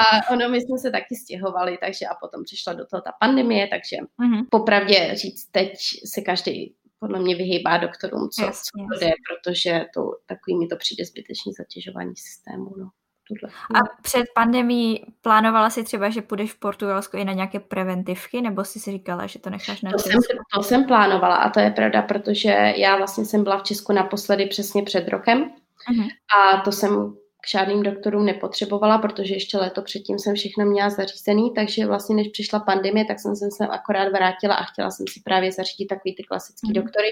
a 0.00 0.30
ono, 0.32 0.48
my 0.48 0.60
jsme 0.60 0.78
se 0.78 0.90
taky 0.90 1.16
stěhovali, 1.16 1.78
takže 1.80 2.06
a 2.06 2.14
potom 2.14 2.44
přišla 2.44 2.72
do 2.72 2.86
toho 2.86 3.00
ta 3.00 3.12
pandemie, 3.20 3.66
takže 3.66 3.96
uh-huh. 3.96 4.46
popravdě 4.50 5.10
říct, 5.14 5.44
teď 5.50 5.72
se 6.14 6.20
každý 6.20 6.74
podle 7.00 7.20
mě 7.20 7.36
vyhýbá 7.36 7.76
doktorům, 7.76 8.28
co, 8.28 8.42
jasně, 8.42 8.82
co 8.82 8.94
to 8.94 9.04
jde, 9.04 9.12
protože 9.28 9.84
to, 9.94 10.02
takový 10.26 10.58
mi 10.58 10.66
to 10.66 10.76
přijde 10.76 11.04
zbytečný 11.04 11.52
zatěžování 11.52 12.16
systému. 12.16 12.74
No 12.78 12.90
tuhle 13.28 13.54
A 13.74 13.78
před 14.02 14.24
pandemí 14.34 15.04
plánovala 15.22 15.70
si 15.70 15.84
třeba, 15.84 16.10
že 16.10 16.22
půjdeš 16.22 16.52
v 16.52 16.58
Portugalsku 16.58 17.16
i 17.16 17.24
na 17.24 17.32
nějaké 17.32 17.60
preventivky, 17.60 18.40
nebo 18.40 18.64
jsi 18.64 18.80
si 18.80 18.90
říkala, 18.90 19.26
že 19.26 19.38
to 19.38 19.50
necháš 19.50 19.82
na 19.82 19.90
to 19.90 19.98
jsem, 19.98 20.20
to 20.54 20.62
jsem 20.62 20.84
plánovala 20.84 21.36
a 21.36 21.50
to 21.50 21.60
je 21.60 21.70
pravda, 21.70 22.02
protože 22.02 22.72
já 22.76 22.96
vlastně 22.96 23.24
jsem 23.24 23.44
byla 23.44 23.58
v 23.58 23.62
Česku 23.62 23.92
naposledy 23.92 24.46
přesně 24.46 24.82
před 24.82 25.08
rokem 25.08 25.50
uh-huh. 25.92 26.08
a 26.38 26.60
to 26.60 26.72
jsem 26.72 27.14
k 27.40 27.50
žádným 27.50 27.82
doktorům 27.82 28.24
nepotřebovala, 28.24 28.98
protože 28.98 29.34
ještě 29.34 29.58
léto 29.58 29.82
předtím 29.82 30.18
jsem 30.18 30.34
všechno 30.34 30.64
měla 30.64 30.90
zařízený, 30.90 31.52
takže 31.54 31.86
vlastně 31.86 32.16
než 32.16 32.28
přišla 32.28 32.60
pandemie, 32.60 33.04
tak 33.04 33.20
jsem 33.20 33.36
se 33.36 33.66
akorát 33.66 34.08
vrátila 34.08 34.54
a 34.54 34.64
chtěla 34.64 34.90
jsem 34.90 35.06
si 35.08 35.20
právě 35.24 35.52
zařídit 35.52 35.86
takový 35.86 36.14
ty 36.14 36.22
klasický 36.22 36.68
mm. 36.68 36.72
doktory 36.72 37.08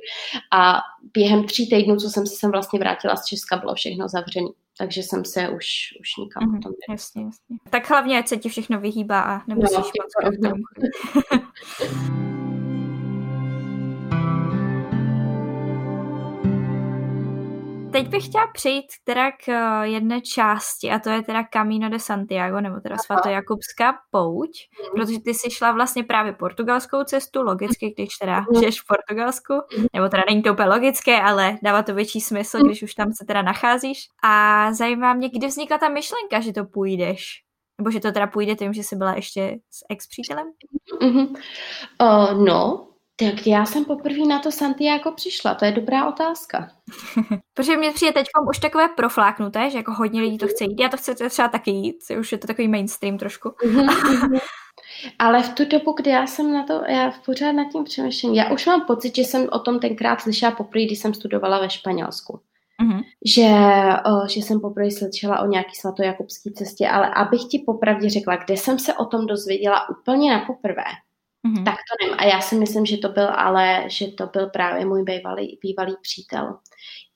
a 0.52 0.78
během 1.12 1.44
tří 1.44 1.70
týdnů, 1.70 1.96
co 1.96 2.10
jsem 2.10 2.26
se 2.26 2.36
sem 2.36 2.50
vlastně 2.50 2.78
vrátila 2.78 3.16
z 3.16 3.26
Česka, 3.26 3.56
bylo 3.56 3.74
všechno 3.74 4.08
zavřené 4.08 4.48
takže 4.78 5.02
jsem 5.02 5.24
se 5.24 5.48
už, 5.48 5.66
už 6.00 6.16
nikam 6.18 6.42
mm, 6.44 6.60
potom 6.60 6.72
jasně, 6.90 7.24
jasně. 7.24 7.56
Tak 7.70 7.90
hlavně, 7.90 8.18
ať 8.18 8.28
se 8.28 8.36
ti 8.36 8.48
všechno 8.48 8.80
vyhýbá 8.80 9.20
a 9.20 9.42
nemusíš 9.46 9.76
no, 9.76 10.52
moc 10.54 10.72
Teď 17.96 18.08
bych 18.08 18.24
chtěla 18.24 18.46
přejít 18.46 18.86
teda 19.04 19.30
k 19.30 19.48
eh, 19.48 19.88
jedné 19.88 20.20
části 20.20 20.90
a 20.90 20.98
to 20.98 21.10
je 21.10 21.22
teda 21.22 21.44
Camino 21.52 21.88
de 21.88 21.98
Santiago, 21.98 22.60
nebo 22.60 22.80
teda 22.80 22.96
svatojakubská 22.96 23.94
pouť, 24.10 24.50
mm. 24.50 24.90
protože 24.92 25.20
ty 25.20 25.34
jsi 25.34 25.50
šla 25.50 25.72
vlastně 25.72 26.04
právě 26.04 26.32
portugalskou 26.32 27.04
cestu, 27.04 27.42
logicky, 27.42 27.94
když 27.96 28.16
teda 28.16 28.40
mm. 28.40 28.58
žiješ 28.58 28.80
v 28.80 28.86
Portugalsku, 28.86 29.52
mm. 29.78 29.86
nebo 29.92 30.08
teda 30.08 30.22
není 30.28 30.42
to 30.42 30.52
úplně 30.52 30.68
logické, 30.68 31.20
ale 31.22 31.58
dává 31.62 31.82
to 31.82 31.94
větší 31.94 32.20
smysl, 32.20 32.58
když 32.64 32.82
už 32.82 32.94
tam 32.94 33.12
se 33.12 33.24
teda 33.26 33.42
nacházíš. 33.42 33.98
A 34.24 34.72
zajímá 34.72 35.14
mě, 35.14 35.28
kdy 35.28 35.46
vznikla 35.46 35.78
ta 35.78 35.88
myšlenka, 35.88 36.40
že 36.40 36.52
to 36.52 36.64
půjdeš? 36.64 37.42
Nebo 37.78 37.90
že 37.90 38.00
to 38.00 38.12
teda 38.12 38.26
půjde 38.26 38.54
tím, 38.54 38.72
že 38.72 38.82
jsi 38.82 38.96
byla 38.96 39.14
ještě 39.14 39.56
s 39.70 39.84
ex-přítelem? 39.90 40.46
Mm-hmm. 41.02 41.28
Uh, 42.02 42.44
no, 42.44 42.85
tak 43.16 43.46
já 43.46 43.64
jsem 43.64 43.84
poprvé 43.84 44.26
na 44.28 44.38
to 44.38 44.52
Santiago 44.52 45.10
přišla, 45.12 45.54
to 45.54 45.64
je 45.64 45.72
dobrá 45.72 46.08
otázka. 46.08 46.70
Protože 47.54 47.76
mě 47.76 47.92
přijde 47.92 48.12
teď 48.12 48.26
už 48.48 48.58
takové 48.58 48.88
profláknuté, 48.88 49.70
že 49.70 49.78
jako 49.78 49.92
hodně 49.92 50.20
lidí 50.20 50.38
to 50.38 50.48
chce 50.48 50.64
jít. 50.64 50.80
Já 50.80 50.88
to 50.88 50.96
chci 50.96 51.14
třeba 51.14 51.48
taky 51.48 51.70
jít, 51.70 51.96
už 52.20 52.32
je 52.32 52.38
to 52.38 52.46
takový 52.46 52.68
mainstream 52.68 53.18
trošku. 53.18 53.54
Mhm, 53.64 53.86
mhm. 53.86 54.38
Ale 55.18 55.42
v 55.42 55.48
tu 55.54 55.64
dobu, 55.64 55.92
kdy 55.92 56.10
já 56.10 56.26
jsem 56.26 56.52
na 56.52 56.62
to, 56.64 56.82
já 56.88 57.12
pořád 57.26 57.52
nad 57.52 57.72
tím 57.72 57.84
přemýšlím, 57.84 58.34
já 58.34 58.50
už 58.50 58.66
mám 58.66 58.86
pocit, 58.86 59.16
že 59.16 59.22
jsem 59.22 59.48
o 59.52 59.58
tom 59.58 59.80
tenkrát 59.80 60.20
slyšela 60.20 60.52
poprvé, 60.52 60.84
když 60.84 60.98
jsem 60.98 61.14
studovala 61.14 61.60
ve 61.60 61.70
Španělsku. 61.70 62.40
Mm-hmm. 62.82 63.02
Že, 63.24 63.48
o, 64.10 64.28
že 64.28 64.40
jsem 64.40 64.60
poprvé 64.60 64.90
slyšela 64.90 65.40
o 65.40 65.46
nějaký 65.46 65.74
svatojakubské 65.74 66.50
cestě, 66.50 66.88
ale 66.88 67.10
abych 67.14 67.40
ti 67.50 67.62
popravdě 67.66 68.10
řekla, 68.10 68.36
kde 68.36 68.56
jsem 68.56 68.78
se 68.78 68.94
o 68.94 69.04
tom 69.04 69.26
dozvěděla 69.26 69.88
úplně 69.88 70.32
na 70.32 70.44
poprvé, 70.44 70.84
mm-hmm. 71.46 71.64
tak 71.64 71.74
to 71.74 72.04
nevím. 72.04 72.16
A 72.18 72.24
já 72.24 72.40
si 72.40 72.54
myslím, 72.54 72.86
že 72.86 72.96
to 72.96 73.08
byl 73.08 73.28
ale, 73.30 73.84
že 73.86 74.06
to 74.06 74.26
byl 74.26 74.46
právě 74.46 74.86
můj 74.86 75.02
bývalý, 75.02 75.58
bývalý 75.62 75.96
přítel 76.02 76.58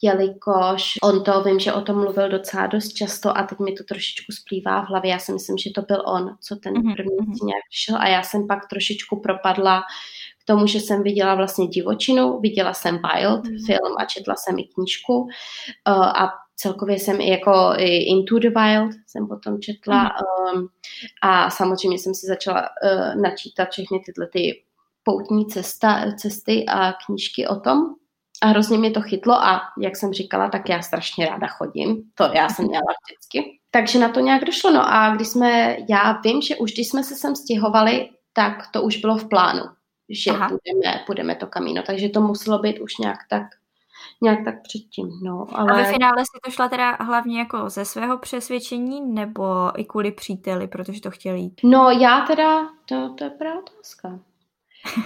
jelikož 0.03 0.93
on 1.03 1.25
to, 1.25 1.43
vím, 1.43 1.61
že 1.61 1.73
o 1.73 1.81
tom 1.81 1.97
mluvil 1.97 2.29
docela 2.29 2.67
dost 2.67 2.93
často 2.93 3.39
a 3.39 3.43
teď 3.43 3.59
mi 3.59 3.73
to 3.73 3.85
trošičku 3.85 4.33
splývá 4.33 4.85
v 4.85 4.89
hlavě. 4.89 5.11
Já 5.11 5.19
si 5.19 5.33
myslím, 5.33 5.59
že 5.59 5.71
to 5.75 5.83
byl 5.83 6.03
on, 6.07 6.37
co 6.41 6.57
ten 6.57 6.75
mm-hmm. 6.75 6.97
první 6.97 7.17
mm-hmm. 7.17 7.47
nějak 7.47 7.63
přišel 7.71 7.97
a 7.97 8.09
já 8.09 8.23
jsem 8.23 8.47
pak 8.47 8.69
trošičku 8.69 9.21
propadla 9.21 9.83
k 10.43 10.45
tomu, 10.47 10.67
že 10.67 10.81
jsem 10.81 11.03
viděla 11.03 11.35
vlastně 11.35 11.67
divočinu, 11.67 12.41
viděla 12.41 12.75
jsem 12.75 12.95
Wild 12.95 13.45
mm-hmm. 13.45 13.67
film 13.67 13.95
a 13.99 14.05
četla 14.05 14.35
jsem 14.37 14.59
i 14.59 14.65
knížku 14.65 15.21
uh, 15.21 15.29
a 15.95 16.31
celkově 16.61 16.99
jsem 16.99 17.21
i 17.21 17.31
jako 17.31 17.73
i 17.77 17.97
Into 17.97 18.39
the 18.39 18.51
Wild 18.51 18.93
jsem 19.07 19.29
potom 19.29 19.61
četla 19.61 20.03
mm. 20.03 20.59
um, 20.59 20.69
a 21.23 21.51
samozřejmě 21.51 21.99
jsem 21.99 22.15
si 22.15 22.27
začala 22.27 22.63
uh, 22.63 23.23
načítat 23.23 23.69
všechny 23.71 24.01
tyhle 24.07 24.27
ty 24.27 24.63
poutní 25.03 25.47
cesta, 25.47 26.13
cesty 26.17 26.67
a 26.69 26.93
knížky 26.93 27.47
o 27.47 27.61
tom 27.61 27.95
a 28.43 28.47
hrozně 28.47 28.79
mě 28.79 28.91
to 28.91 29.01
chytlo 29.01 29.35
a 29.35 29.61
jak 29.81 29.97
jsem 29.97 30.13
říkala, 30.13 30.49
tak 30.49 30.69
já 30.69 30.83
strašně 30.83 31.27
ráda 31.27 31.47
chodím. 31.47 32.03
To 32.15 32.25
já 32.35 32.49
jsem 32.49 32.65
měla 32.65 32.93
vždycky. 33.07 33.59
Takže 33.71 33.99
na 33.99 34.09
to 34.09 34.21
nějak 34.21 34.45
došlo. 34.45 34.71
No 34.71 34.95
a 34.95 35.15
když 35.15 35.29
jsme, 35.29 35.77
já 35.89 36.21
vím, 36.25 36.43
že 36.43 36.57
už 36.57 36.73
když 36.73 36.89
jsme 36.89 37.05
se 37.05 37.15
sem 37.15 37.37
stěhovali, 37.37 38.09
tak 38.33 38.71
to 38.73 38.83
už 38.83 38.97
bylo 38.97 39.17
v 39.17 39.29
plánu, 39.29 39.63
že 40.09 40.33
půjdeme, 40.33 41.05
půjdeme 41.07 41.35
to 41.35 41.47
kamíno. 41.47 41.83
Takže 41.83 42.09
to 42.09 42.21
muselo 42.21 42.59
být 42.59 42.79
už 42.79 42.99
nějak 42.99 43.19
tak 43.31 43.43
nějak 44.23 44.45
tak 44.45 44.63
předtím. 44.63 45.09
No, 45.23 45.47
ale... 45.53 45.73
A 45.73 45.77
ve 45.77 45.93
finále 45.93 46.25
si 46.25 46.41
to 46.45 46.51
šla 46.51 46.69
teda 46.69 46.97
hlavně 47.01 47.39
jako 47.39 47.71
ze 47.71 47.85
svého 47.85 48.19
přesvědčení 48.19 49.01
nebo 49.01 49.81
i 49.81 49.85
kvůli 49.85 50.13
příteli, 50.13 50.69
protože 50.69 51.01
to 51.01 51.11
chtěli 51.11 51.41
jít? 51.41 51.61
No 51.65 51.91
já 51.91 52.21
teda, 52.21 52.69
to, 52.85 53.15
to 53.19 53.25
je 53.25 53.31
právě 53.31 53.63
otázka. 53.63 54.21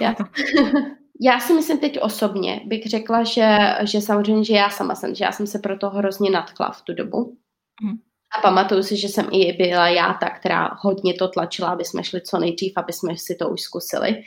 Já, 0.01 0.15
Já 1.21 1.39
si 1.39 1.53
myslím 1.53 1.79
teď 1.79 1.99
osobně, 2.01 2.61
bych 2.65 2.85
řekla, 2.85 3.23
že, 3.23 3.57
že 3.81 4.01
samozřejmě, 4.01 4.45
že 4.45 4.53
já 4.53 4.69
sama 4.69 4.95
jsem, 4.95 5.15
že 5.15 5.23
já 5.23 5.31
jsem 5.31 5.47
se 5.47 5.59
pro 5.59 5.77
to 5.77 5.89
hrozně 5.89 6.29
nadkla 6.29 6.71
v 6.71 6.81
tu 6.81 6.93
dobu. 6.93 7.37
Mm. 7.83 7.97
A 8.37 8.41
pamatuju 8.41 8.83
si, 8.83 8.97
že 8.97 9.07
jsem 9.07 9.27
i 9.31 9.53
byla 9.53 9.87
já 9.87 10.13
ta, 10.13 10.29
která 10.29 10.69
hodně 10.79 11.13
to 11.13 11.27
tlačila, 11.27 11.69
aby 11.69 11.85
jsme 11.85 12.03
šli 12.03 12.21
co 12.21 12.39
nejdřív, 12.39 12.73
aby 12.75 12.93
jsme 12.93 13.17
si 13.17 13.35
to 13.35 13.49
už 13.49 13.61
zkusili. 13.61 14.23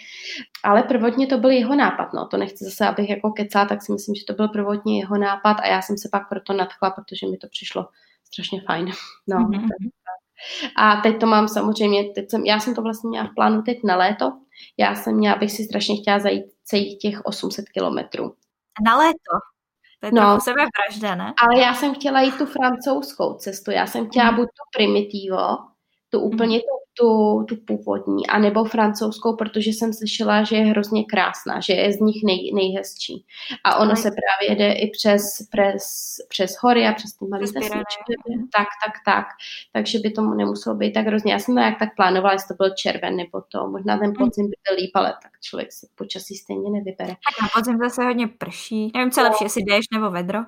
Ale 0.65 0.83
prvotně 0.83 1.27
to 1.27 1.39
byl 1.39 1.51
jeho 1.51 1.75
nápad, 1.75 2.13
no 2.13 2.27
to 2.27 2.37
nechci 2.37 2.65
zase, 2.65 2.87
abych 2.87 3.11
jako 3.11 3.31
kecala, 3.31 3.65
tak 3.65 3.83
si 3.83 3.93
myslím, 3.93 4.15
že 4.15 4.25
to 4.25 4.33
byl 4.33 4.49
prvotně 4.49 4.99
jeho 4.99 5.19
nápad 5.19 5.57
a 5.63 5.67
já 5.67 5.83
jsem 5.83 5.99
se 5.99 6.09
pak 6.13 6.29
proto 6.29 6.53
nadchla, 6.53 6.91
protože 6.91 7.27
mi 7.27 7.37
to 7.37 7.49
přišlo 7.49 7.89
strašně 8.25 8.63
fajn. 8.67 8.91
No, 9.27 9.37
mm-hmm. 9.37 9.67
A 10.77 10.97
teď 10.97 11.21
to 11.21 11.27
mám 11.27 11.49
samozřejmě, 11.49 12.05
teď 12.15 12.31
jsem, 12.31 12.45
já 12.45 12.61
jsem 12.61 12.75
to 12.75 12.83
vlastně 12.83 13.09
měla 13.09 13.27
v 13.27 13.35
plánu 13.35 13.63
teď 13.63 13.79
na 13.85 13.97
léto, 13.97 14.33
já 14.77 14.95
jsem 14.95 15.17
měla, 15.17 15.37
bych 15.37 15.53
si 15.53 15.65
strašně 15.65 15.97
chtěla 15.97 16.19
zajít 16.19 16.45
celých 16.65 16.99
těch 16.99 17.21
800 17.25 17.69
kilometrů. 17.69 18.35
Na 18.85 18.99
léto? 18.99 19.33
To 20.01 20.07
je 20.07 20.13
no, 20.13 20.41
sebevražda, 20.41 21.15
ne? 21.15 21.35
Ale 21.43 21.61
já 21.61 21.75
jsem 21.75 21.95
chtěla 21.95 22.21
jít 22.21 22.39
tu 22.39 22.47
francouzskou 22.47 23.35
cestu. 23.35 23.71
Já 23.71 23.87
jsem 23.87 24.09
chtěla 24.09 24.31
mm. 24.31 24.37
buď 24.37 24.47
to 24.47 24.63
primitivo, 24.77 25.59
tu 26.09 26.21
úplně 26.21 26.57
mm. 26.57 26.63
tu 26.63 26.78
tu, 26.99 27.45
tu 27.49 27.57
původní, 27.57 28.27
anebo 28.27 28.65
francouzskou, 28.65 29.37
protože 29.37 29.71
jsem 29.71 29.93
slyšela, 29.93 30.43
že 30.43 30.57
je 30.57 30.65
hrozně 30.65 31.05
krásná, 31.05 31.61
že 31.61 31.73
je 31.73 31.93
z 31.93 32.01
nich 32.01 32.23
nej, 32.25 32.53
nejhezčí. 32.55 33.25
A 33.65 33.77
ono 33.77 33.97
se 33.97 34.11
právě 34.11 34.53
jede 34.53 34.73
i 34.73 34.91
přes, 34.91 35.23
přes, 35.51 35.83
přes 36.29 36.51
hory 36.61 36.87
a 36.87 36.93
přes 36.93 37.13
ty 37.13 37.25
malé 37.25 37.43
vesničky. 37.43 38.13
Tak, 38.53 38.69
tak, 38.85 38.95
tak. 39.05 39.27
Takže 39.73 39.99
by 39.99 40.11
tomu 40.11 40.35
nemuselo 40.35 40.77
být 40.77 40.93
tak 40.93 41.07
hrozně. 41.07 41.33
Já 41.33 41.39
jsem 41.39 41.55
to 41.55 41.61
jak 41.61 41.79
tak 41.79 41.97
plánovala, 41.97 42.33
jestli 42.33 42.49
to 42.49 42.65
byl 42.65 42.75
červen 42.75 43.17
nebo 43.17 43.41
to. 43.53 43.69
Možná 43.69 43.99
ten 43.99 44.11
mhm. 44.11 44.17
podzim 44.17 44.47
by 44.47 44.57
byl 44.69 44.77
líp, 44.77 44.91
ale 44.95 45.15
tak 45.23 45.33
člověk 45.43 45.73
si 45.73 45.89
počasí 45.95 46.35
stejně 46.35 46.71
nevybere. 46.71 47.09
Tak 47.09 47.43
na 47.43 47.49
podzim 47.55 47.79
zase 47.79 48.05
hodně 48.05 48.29
prší. 48.29 48.91
Nevím, 48.95 49.11
co 49.11 49.21
no. 49.21 49.27
lepší, 49.27 49.45
jestli 49.45 49.63
jdeš 49.63 49.85
nebo 49.93 50.11
vedro. 50.11 50.39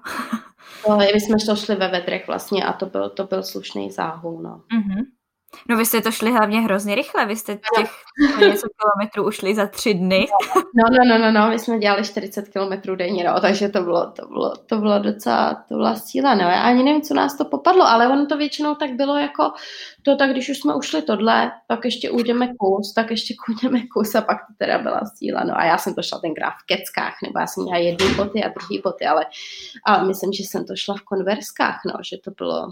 no, 0.88 0.96
my 0.96 1.20
jsme 1.20 1.36
to 1.46 1.56
šli 1.56 1.74
ve 1.74 1.88
vedrech 1.88 2.26
vlastně 2.26 2.64
a 2.64 2.72
to 2.72 2.86
byl, 2.86 3.10
to 3.10 3.24
byl 3.24 3.42
slušný 3.42 3.90
záhul. 3.90 4.42
No. 4.42 4.50
Mm-hmm. 4.50 5.19
No 5.68 5.76
vy 5.76 5.86
jste 5.86 6.00
to 6.00 6.10
šli 6.10 6.30
hlavně 6.30 6.60
hrozně 6.60 6.94
rychle, 6.94 7.26
vy 7.26 7.36
jste 7.36 7.58
těch 7.76 7.90
něco 8.40 8.66
kilometrů 8.80 9.26
ušli 9.26 9.54
za 9.54 9.66
tři 9.66 9.94
dny. 9.94 10.26
No, 10.56 10.84
no, 10.90 11.04
no, 11.08 11.18
no, 11.18 11.32
no, 11.40 11.50
my 11.50 11.58
jsme 11.58 11.78
dělali 11.78 12.04
40 12.04 12.48
kilometrů 12.48 12.96
denně, 12.96 13.24
no, 13.24 13.40
takže 13.40 13.68
to 13.68 13.82
bylo, 13.82 14.10
to 14.10 14.26
bylo, 14.26 14.56
to 14.56 14.78
bylo 14.78 14.98
docela, 14.98 15.64
to 15.68 15.74
byla 15.74 15.96
síla, 15.96 16.34
no, 16.34 16.40
já 16.40 16.60
ani 16.60 16.82
nevím, 16.82 17.02
co 17.02 17.14
nás 17.14 17.38
to 17.38 17.44
popadlo, 17.44 17.86
ale 17.86 18.08
ono 18.08 18.26
to 18.26 18.36
většinou 18.36 18.74
tak 18.74 18.90
bylo 18.90 19.18
jako 19.18 19.52
to, 20.02 20.16
tak 20.16 20.30
když 20.30 20.48
už 20.48 20.58
jsme 20.58 20.74
ušli 20.74 21.02
tohle, 21.02 21.52
pak 21.66 21.84
ještě 21.84 22.10
ujdeme 22.10 22.48
kus, 22.58 22.94
tak 22.94 23.10
ještě 23.10 23.34
ujdeme 23.48 23.80
kus 23.86 24.14
a 24.14 24.20
pak 24.20 24.36
to 24.36 24.54
teda 24.58 24.78
byla 24.78 25.00
síla, 25.16 25.44
no 25.44 25.58
a 25.58 25.64
já 25.64 25.78
jsem 25.78 25.94
to 25.94 26.02
šla 26.02 26.18
tenkrát 26.18 26.50
v 26.50 26.66
keckách, 26.66 27.14
nebo 27.22 27.38
já 27.38 27.46
jsem 27.46 27.64
měla 27.64 27.78
jedny 27.78 28.14
boty 28.14 28.44
a 28.44 28.48
druhý 28.48 28.80
boty, 28.84 29.06
ale, 29.06 29.26
ale 29.84 30.06
myslím, 30.06 30.32
že 30.32 30.42
jsem 30.42 30.64
to 30.64 30.76
šla 30.76 30.94
v 30.94 31.02
konverskách, 31.02 31.80
no, 31.86 31.92
že 32.10 32.16
to 32.24 32.30
bylo, 32.30 32.68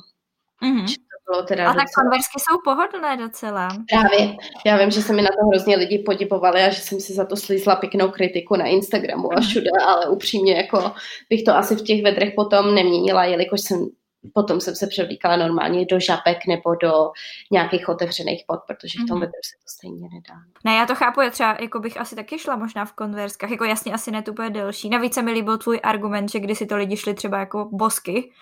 mm-hmm. 0.62 0.94
Bylo 1.30 1.42
teda 1.42 1.64
A 1.64 1.66
docela... 1.66 1.84
tak 1.84 1.94
konversky 1.94 2.38
jsou 2.40 2.58
pohodlné 2.64 3.16
docela. 3.16 3.68
Právě. 3.90 4.36
Já 4.66 4.76
vím, 4.76 4.90
že 4.90 5.02
se 5.02 5.12
mi 5.12 5.22
na 5.22 5.28
to 5.28 5.46
hrozně 5.46 5.76
lidi 5.76 5.98
podivovali 5.98 6.62
a 6.62 6.70
že 6.70 6.80
jsem 6.80 7.00
si 7.00 7.12
za 7.12 7.24
to 7.24 7.36
slízla 7.36 7.76
pěknou 7.76 8.10
kritiku 8.10 8.56
na 8.56 8.66
Instagramu 8.66 9.32
a 9.32 9.34
mhm. 9.34 9.48
všude, 9.48 9.70
ale 9.86 10.08
upřímně 10.08 10.56
jako 10.56 10.92
bych 11.30 11.42
to 11.42 11.56
asi 11.56 11.76
v 11.76 11.82
těch 11.82 12.02
vedrech 12.02 12.32
potom 12.36 12.74
neměnila, 12.74 13.24
jelikož 13.24 13.60
jsem 13.60 13.88
potom 14.34 14.60
jsem 14.60 14.74
se 14.74 14.86
převlíkala 14.86 15.36
normálně 15.36 15.86
do 15.86 16.00
žabek 16.00 16.46
nebo 16.48 16.74
do 16.74 17.10
nějakých 17.52 17.88
otevřených 17.88 18.44
pod, 18.46 18.60
protože 18.66 18.98
v 18.98 19.06
tom 19.08 19.16
mm-hmm. 19.16 19.20
vedru 19.20 19.40
se 19.44 19.56
to 19.56 19.66
stejně 19.66 20.08
nedá. 20.12 20.34
Ne, 20.64 20.76
já 20.76 20.86
to 20.86 20.94
chápu, 20.94 21.20
já 21.20 21.30
třeba 21.30 21.56
jako 21.60 21.80
bych 21.80 22.00
asi 22.00 22.16
taky 22.16 22.38
šla 22.38 22.56
možná 22.56 22.84
v 22.84 22.92
konverskách, 22.92 23.50
jako 23.50 23.64
jasně 23.64 23.92
asi 23.92 24.10
ne 24.10 24.22
to 24.22 24.32
bude 24.32 24.50
delší. 24.50 24.88
Navíc 24.88 25.14
se 25.14 25.22
mi 25.22 25.32
líbil 25.32 25.58
tvůj 25.58 25.80
argument, 25.82 26.30
že 26.30 26.40
když 26.40 26.58
si 26.58 26.66
to 26.66 26.76
lidi 26.76 26.96
šli 26.96 27.14
třeba 27.14 27.38
jako 27.38 27.68
bosky, 27.72 28.32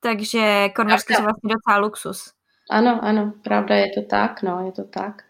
takže 0.00 0.68
konversky 0.76 1.14
jsou 1.14 1.22
vlastně 1.22 1.54
docela 1.54 1.78
luxus. 1.78 2.32
Ano, 2.70 3.00
ano, 3.02 3.32
pravda, 3.42 3.74
je 3.74 3.90
to 3.94 4.02
tak, 4.02 4.42
no, 4.42 4.66
je 4.66 4.72
to 4.72 4.84
tak. 4.84 5.22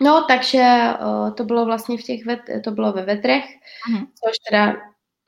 No, 0.00 0.24
takže 0.28 0.88
o, 1.06 1.30
to 1.30 1.44
bylo 1.44 1.64
vlastně 1.66 1.98
v 1.98 2.02
těch, 2.02 2.26
vet, 2.26 2.40
to 2.64 2.70
bylo 2.70 2.92
ve 2.92 3.02
vetrech, 3.02 3.44
uh-huh. 3.44 4.06
což 4.24 4.32
teda 4.50 4.76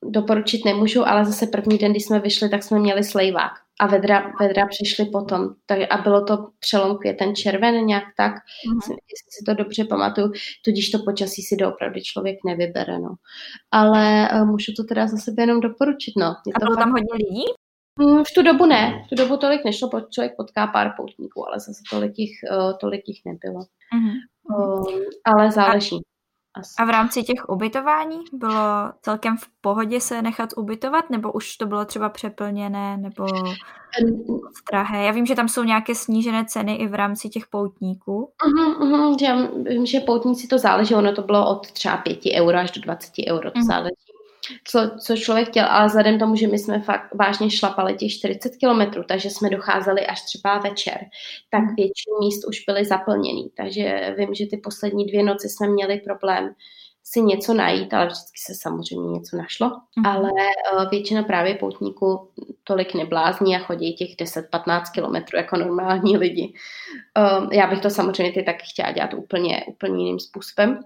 doporučit 0.04 0.64
nemůžu, 0.64 1.08
ale 1.08 1.24
zase 1.24 1.46
první 1.46 1.78
den, 1.78 1.90
když 1.90 2.04
jsme 2.04 2.20
vyšli, 2.20 2.48
tak 2.48 2.62
jsme 2.62 2.78
měli 2.78 3.04
slejvák 3.04 3.52
a 3.80 3.86
vedra, 3.86 4.32
vedra 4.40 4.66
přišly 4.66 5.04
potom. 5.04 5.48
Tak, 5.66 5.78
a 5.90 5.96
bylo 5.96 6.24
to 6.24 6.48
přelom 6.58 6.98
květen 6.98 7.34
červen 7.34 7.86
nějak 7.86 8.04
tak, 8.16 8.32
uh-huh. 8.32 8.90
jestli 8.90 9.30
si 9.30 9.44
to 9.46 9.54
dobře 9.54 9.84
pamatuju, 9.84 10.32
tudíž 10.64 10.90
to 10.90 10.98
počasí 10.98 11.42
si 11.42 11.56
doopravdy 11.56 12.02
člověk 12.02 12.38
nevybere, 12.46 12.98
no. 12.98 13.14
Ale 13.70 14.28
uh, 14.34 14.46
můžu 14.46 14.72
to 14.76 14.84
teda 14.84 15.06
za 15.06 15.16
sebe 15.16 15.42
jenom 15.42 15.60
doporučit, 15.60 16.12
no. 16.16 16.26
Je 16.46 16.52
a 16.54 16.58
bylo 16.58 16.74
fakt... 16.74 16.84
tam 16.84 16.90
hodně 16.90 17.12
lidí? 17.12 17.44
Mm, 18.00 18.24
v 18.24 18.32
tu 18.34 18.42
dobu 18.42 18.66
ne, 18.66 19.04
v 19.06 19.08
tu 19.08 19.14
dobu 19.14 19.36
tolik 19.36 19.64
nešlo, 19.64 19.90
člověk 20.10 20.36
potká 20.36 20.66
pár 20.66 20.94
poutníků, 20.96 21.48
ale 21.48 21.60
zase 21.60 21.82
tolik 21.90 22.12
jich, 22.16 22.32
uh, 22.50 22.72
tolik 22.80 23.02
jich 23.06 23.20
nebylo. 23.24 23.60
Mm-hmm. 23.60 24.14
Um, 24.58 25.04
ale 25.24 25.50
záleží. 25.50 26.00
Asi. 26.56 26.74
A 26.78 26.84
v 26.84 26.90
rámci 26.90 27.22
těch 27.22 27.48
ubytování 27.48 28.18
bylo 28.32 28.92
celkem 29.02 29.36
v 29.36 29.48
pohodě 29.60 30.00
se 30.00 30.22
nechat 30.22 30.50
ubytovat, 30.56 31.10
nebo 31.10 31.32
už 31.32 31.56
to 31.56 31.66
bylo 31.66 31.84
třeba 31.84 32.08
přeplněné, 32.08 32.96
nebo 32.96 33.26
drahé? 34.70 35.04
Já 35.04 35.12
vím, 35.12 35.26
že 35.26 35.34
tam 35.34 35.48
jsou 35.48 35.62
nějaké 35.62 35.94
snížené 35.94 36.44
ceny 36.44 36.74
i 36.74 36.88
v 36.88 36.94
rámci 36.94 37.28
těch 37.28 37.46
poutníků. 37.46 38.32
Uh-huh, 38.46 38.78
uh-huh, 38.78 39.16
já 39.22 39.48
vím, 39.70 39.86
že 39.86 40.00
poutníci 40.00 40.46
to 40.46 40.58
záleží, 40.58 40.94
ono 40.94 41.12
to 41.12 41.22
bylo 41.22 41.50
od 41.50 41.72
třeba 41.72 41.96
5 41.96 42.18
euro 42.34 42.58
až 42.58 42.70
do 42.70 42.80
20 42.80 43.12
euro, 43.28 43.50
to 43.50 43.58
uh-huh. 43.58 43.66
záleží 43.66 44.13
co, 44.64 44.90
co 45.00 45.16
člověk 45.16 45.48
chtěl, 45.48 45.66
ale 45.68 45.86
vzhledem 45.86 46.18
tomu, 46.18 46.36
že 46.36 46.48
my 46.48 46.58
jsme 46.58 46.80
fakt 46.80 47.14
vážně 47.14 47.50
šlapali 47.50 47.94
těch 47.94 48.12
40 48.12 48.56
kilometrů, 48.56 49.02
takže 49.08 49.30
jsme 49.30 49.50
docházeli 49.50 50.06
až 50.06 50.22
třeba 50.22 50.58
večer, 50.58 50.98
tak 51.50 51.60
hmm. 51.60 51.74
většinu 51.74 52.18
míst 52.20 52.48
už 52.48 52.64
byly 52.66 52.84
zaplněný. 52.84 53.50
Takže 53.56 54.14
vím, 54.18 54.34
že 54.34 54.46
ty 54.46 54.56
poslední 54.56 55.06
dvě 55.06 55.22
noci 55.22 55.48
jsme 55.48 55.68
měli 55.68 56.00
problém 56.00 56.54
si 57.04 57.22
něco 57.22 57.54
najít, 57.54 57.94
ale 57.94 58.06
vždycky 58.06 58.38
se 58.46 58.54
samozřejmě 58.54 59.10
něco 59.10 59.36
našlo. 59.36 59.70
Mm. 59.96 60.06
Ale 60.06 60.30
uh, 60.30 60.90
většina 60.90 61.22
právě 61.22 61.54
poutníků 61.54 62.30
tolik 62.64 62.94
neblázní 62.94 63.56
a 63.56 63.58
chodí 63.58 63.94
těch 63.94 64.16
10-15 64.16 64.82
kilometrů 64.94 65.38
jako 65.38 65.56
normální 65.56 66.16
lidi. 66.16 66.54
Uh, 67.18 67.52
já 67.52 67.66
bych 67.66 67.80
to 67.80 67.90
samozřejmě 67.90 68.32
ty 68.32 68.42
taky 68.42 68.62
chtěla 68.72 68.92
dělat 68.92 69.14
úplně, 69.14 69.64
úplně 69.68 70.04
jiným 70.04 70.20
způsobem. 70.20 70.80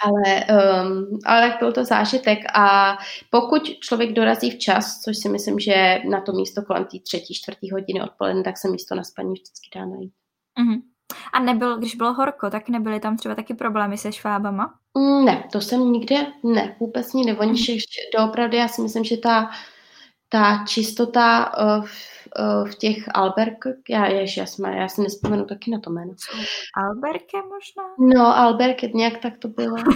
Ale, 0.00 0.44
um, 0.84 1.18
ale 1.26 1.56
byl 1.58 1.72
to 1.72 1.84
zážitek 1.84 2.38
a 2.54 2.96
pokud 3.30 3.62
člověk 3.80 4.12
dorazí 4.12 4.50
včas, 4.50 5.00
což 5.00 5.16
si 5.16 5.28
myslím, 5.28 5.58
že 5.58 5.98
na 6.10 6.20
to 6.20 6.32
místo 6.32 6.62
kolem 6.62 6.84
té 6.84 6.98
třetí, 6.98 7.34
čtvrtý 7.34 7.70
hodiny 7.70 8.02
odpoledne, 8.02 8.42
tak 8.42 8.58
se 8.58 8.70
místo 8.70 8.94
na 8.94 9.04
spaní 9.04 9.32
vždycky 9.32 9.70
dá 9.74 9.86
najít. 9.86 10.12
Mm-hmm. 10.60 10.82
A 11.32 11.40
nebyl, 11.40 11.78
když 11.78 11.94
bylo 11.94 12.12
horko, 12.12 12.50
tak 12.50 12.68
nebyly 12.68 13.00
tam 13.00 13.16
třeba 13.16 13.34
taky 13.34 13.54
problémy 13.54 13.98
se 13.98 14.12
švábama? 14.12 14.74
Mm, 14.98 15.24
ne, 15.24 15.48
to 15.52 15.60
jsem 15.60 15.92
nikde, 15.92 16.26
ne, 16.44 16.76
vůbec. 16.80 17.14
Oni 17.14 17.32
mhm. 17.32 17.54
všech, 17.54 17.80
doopravdy, 18.16 18.56
já 18.56 18.68
si 18.68 18.82
myslím, 18.82 19.04
že 19.04 19.16
ta, 19.16 19.50
ta 20.28 20.64
čistota 20.68 21.52
uh, 21.58 21.86
v, 22.64 22.74
těch 22.74 23.04
alberk, 23.14 23.64
já, 23.88 24.06
jež, 24.06 24.36
já, 24.36 24.46
jsem, 24.46 24.64
já 24.64 24.88
si 24.88 25.02
nespomenu 25.02 25.44
taky 25.44 25.70
na 25.70 25.80
to 25.80 25.90
jméno. 25.90 26.14
Alberke 26.76 27.36
možná? 27.36 27.82
No, 27.98 28.36
alberke, 28.36 28.88
nějak 28.94 29.18
tak 29.18 29.38
to 29.38 29.48
bylo. 29.48 29.76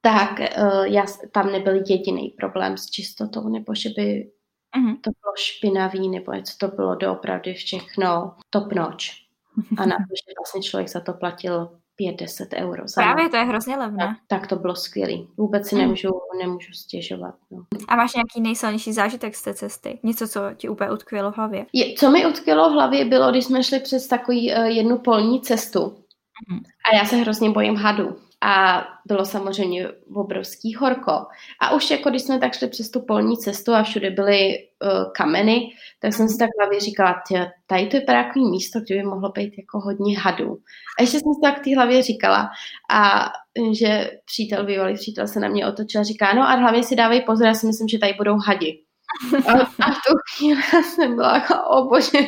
tak 0.00 0.30
uh, 0.58 0.84
já, 0.84 1.04
tam 1.32 1.52
nebyl 1.52 1.74
jediný 1.74 2.34
problém 2.40 2.76
s 2.76 2.90
čistotou, 2.90 3.48
nebo 3.48 3.74
že 3.74 3.88
by 3.96 4.30
mm-hmm. 4.78 5.00
to 5.00 5.10
bylo 5.10 5.32
špinavý, 5.38 6.08
nebo 6.08 6.32
něco 6.32 6.56
to 6.58 6.68
bylo 6.68 6.94
doopravdy 6.94 7.54
všechno 7.54 8.34
top 8.50 8.72
notch. 8.72 9.04
A 9.76 9.86
na 9.86 9.96
to, 9.96 10.14
že 10.14 10.32
vlastně 10.38 10.62
člověk 10.62 10.88
za 10.88 11.00
to 11.00 11.12
platil 11.12 11.78
5-10 12.00 12.46
euro. 12.56 12.82
Za 12.88 13.02
Právě 13.02 13.28
to 13.28 13.36
je 13.36 13.44
hrozně 13.44 13.76
levné. 13.76 14.06
Tak, 14.06 14.16
tak 14.40 14.46
to 14.46 14.56
bylo 14.56 14.74
skvělé. 14.74 15.12
Vůbec 15.36 15.68
si 15.68 15.74
mm. 15.74 15.80
nemůžu, 15.80 16.08
nemůžu 16.38 16.72
stěžovat. 16.72 17.34
No. 17.50 17.64
A 17.88 17.96
máš 17.96 18.14
nějaký 18.14 18.40
nejsilnější 18.40 18.92
zážitek 18.92 19.36
z 19.36 19.42
té 19.42 19.54
cesty? 19.54 19.98
Něco, 20.02 20.28
co 20.28 20.40
ti 20.56 20.68
úplně 20.68 20.90
utkvělo 20.90 21.32
v 21.32 21.36
hlavě? 21.36 21.66
Je, 21.72 21.94
co 21.94 22.10
mi 22.10 22.26
utkvělo 22.26 22.70
v 22.70 22.72
hlavě 22.72 23.04
bylo, 23.04 23.30
když 23.30 23.44
jsme 23.44 23.62
šli 23.62 23.80
přes 23.80 24.06
takový 24.06 24.54
uh, 24.54 24.64
jednu 24.64 24.98
polní 24.98 25.40
cestu. 25.40 25.80
Mm. 26.50 26.58
A 26.58 26.96
já 26.96 27.04
se 27.04 27.16
hrozně 27.16 27.50
bojím 27.50 27.76
hadů 27.76 28.16
a 28.46 28.84
bylo 29.06 29.24
samozřejmě 29.24 29.88
obrovský 30.14 30.74
horko. 30.74 31.12
A 31.60 31.74
už 31.74 31.90
jako 31.90 32.10
když 32.10 32.22
jsme 32.22 32.38
tak 32.38 32.54
šli 32.54 32.68
přes 32.68 32.90
tu 32.90 33.00
polní 33.00 33.36
cestu 33.36 33.74
a 33.74 33.82
všude 33.82 34.10
byly 34.10 34.58
uh, 34.58 35.12
kameny, 35.16 35.60
tak 36.00 36.14
jsem 36.14 36.28
si 36.28 36.38
tak 36.38 36.50
hlavě 36.60 36.80
říkala, 36.80 37.14
tady 37.66 37.86
to 37.86 37.96
je 37.96 38.02
takový 38.02 38.50
místo, 38.50 38.80
kde 38.80 38.96
by 38.96 39.02
mohlo 39.02 39.32
být 39.32 39.58
jako 39.58 39.80
hodně 39.80 40.18
hadů. 40.18 40.58
A 40.98 41.02
ještě 41.02 41.20
jsem 41.20 41.34
si 41.34 41.40
tak 41.42 41.58
v 41.60 41.64
té 41.64 41.76
hlavě 41.76 42.02
říkala 42.02 42.48
a 42.90 43.28
že 43.72 44.10
přítel, 44.24 44.66
bývalý 44.66 44.94
přítel 44.94 45.28
se 45.28 45.40
na 45.40 45.48
mě 45.48 45.66
otočil 45.66 46.00
a 46.00 46.04
říká, 46.04 46.34
no 46.34 46.42
a 46.42 46.54
hlavně 46.54 46.82
si 46.82 46.96
dávej 46.96 47.20
pozor, 47.20 47.46
já 47.46 47.54
si 47.54 47.66
myslím, 47.66 47.88
že 47.88 47.98
tady 47.98 48.12
budou 48.12 48.36
hadi. 48.46 48.85
A, 49.46 49.64
v 49.64 49.96
tu 50.06 50.14
chvíli 50.36 50.62
jsem 50.82 51.14
byla 51.16 51.34
jako, 51.34 51.54
o 51.68 51.88
bože, 51.88 52.18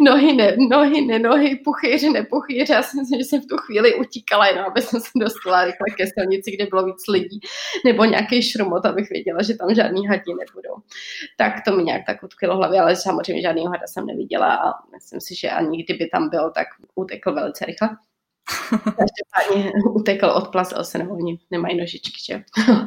nohy 0.00 0.32
ne, 0.32 0.56
nohy 0.70 1.00
ne, 1.00 1.18
nohy, 1.18 1.56
puchýř 1.64 2.02
ne, 2.02 2.22
puchýř. 2.22 2.68
Já 2.68 2.82
si 2.82 2.96
že 3.18 3.24
jsem 3.24 3.40
v 3.40 3.46
tu 3.46 3.56
chvíli 3.56 3.94
utíkala 3.94 4.46
jenom, 4.46 4.64
aby 4.64 4.82
jsem 4.82 5.00
se 5.00 5.10
dostala 5.16 5.64
rychle 5.64 5.86
ke 5.96 6.06
silnici, 6.06 6.50
kde 6.50 6.66
bylo 6.66 6.84
víc 6.84 7.06
lidí, 7.08 7.40
nebo 7.84 8.04
nějaký 8.04 8.42
šrumot, 8.42 8.86
abych 8.86 9.10
věděla, 9.10 9.42
že 9.42 9.54
tam 9.54 9.74
žádný 9.74 10.06
hadí 10.06 10.34
nebudou. 10.34 10.74
Tak 11.36 11.54
to 11.64 11.76
mi 11.76 11.82
nějak 11.82 12.02
tak 12.06 12.22
utkvělo 12.22 12.56
hlavě, 12.56 12.80
ale 12.80 12.96
samozřejmě 12.96 13.42
žádný 13.42 13.66
hada 13.66 13.86
jsem 13.86 14.06
neviděla 14.06 14.54
a 14.54 14.72
myslím 14.94 15.20
si, 15.20 15.34
že 15.36 15.50
ani 15.50 15.84
kdyby 15.84 16.06
tam 16.06 16.28
byl, 16.28 16.50
tak 16.50 16.66
utekl 16.94 17.32
velice 17.32 17.66
rychle. 17.66 17.88
Každopádně 18.70 19.72
utekl, 19.94 20.26
odplasil 20.26 20.84
se, 20.84 20.98
nebo 20.98 21.14
oni 21.14 21.38
nemají 21.50 21.78
nožičky, 21.78 22.18
že? 22.26 22.42
uh, 22.68 22.86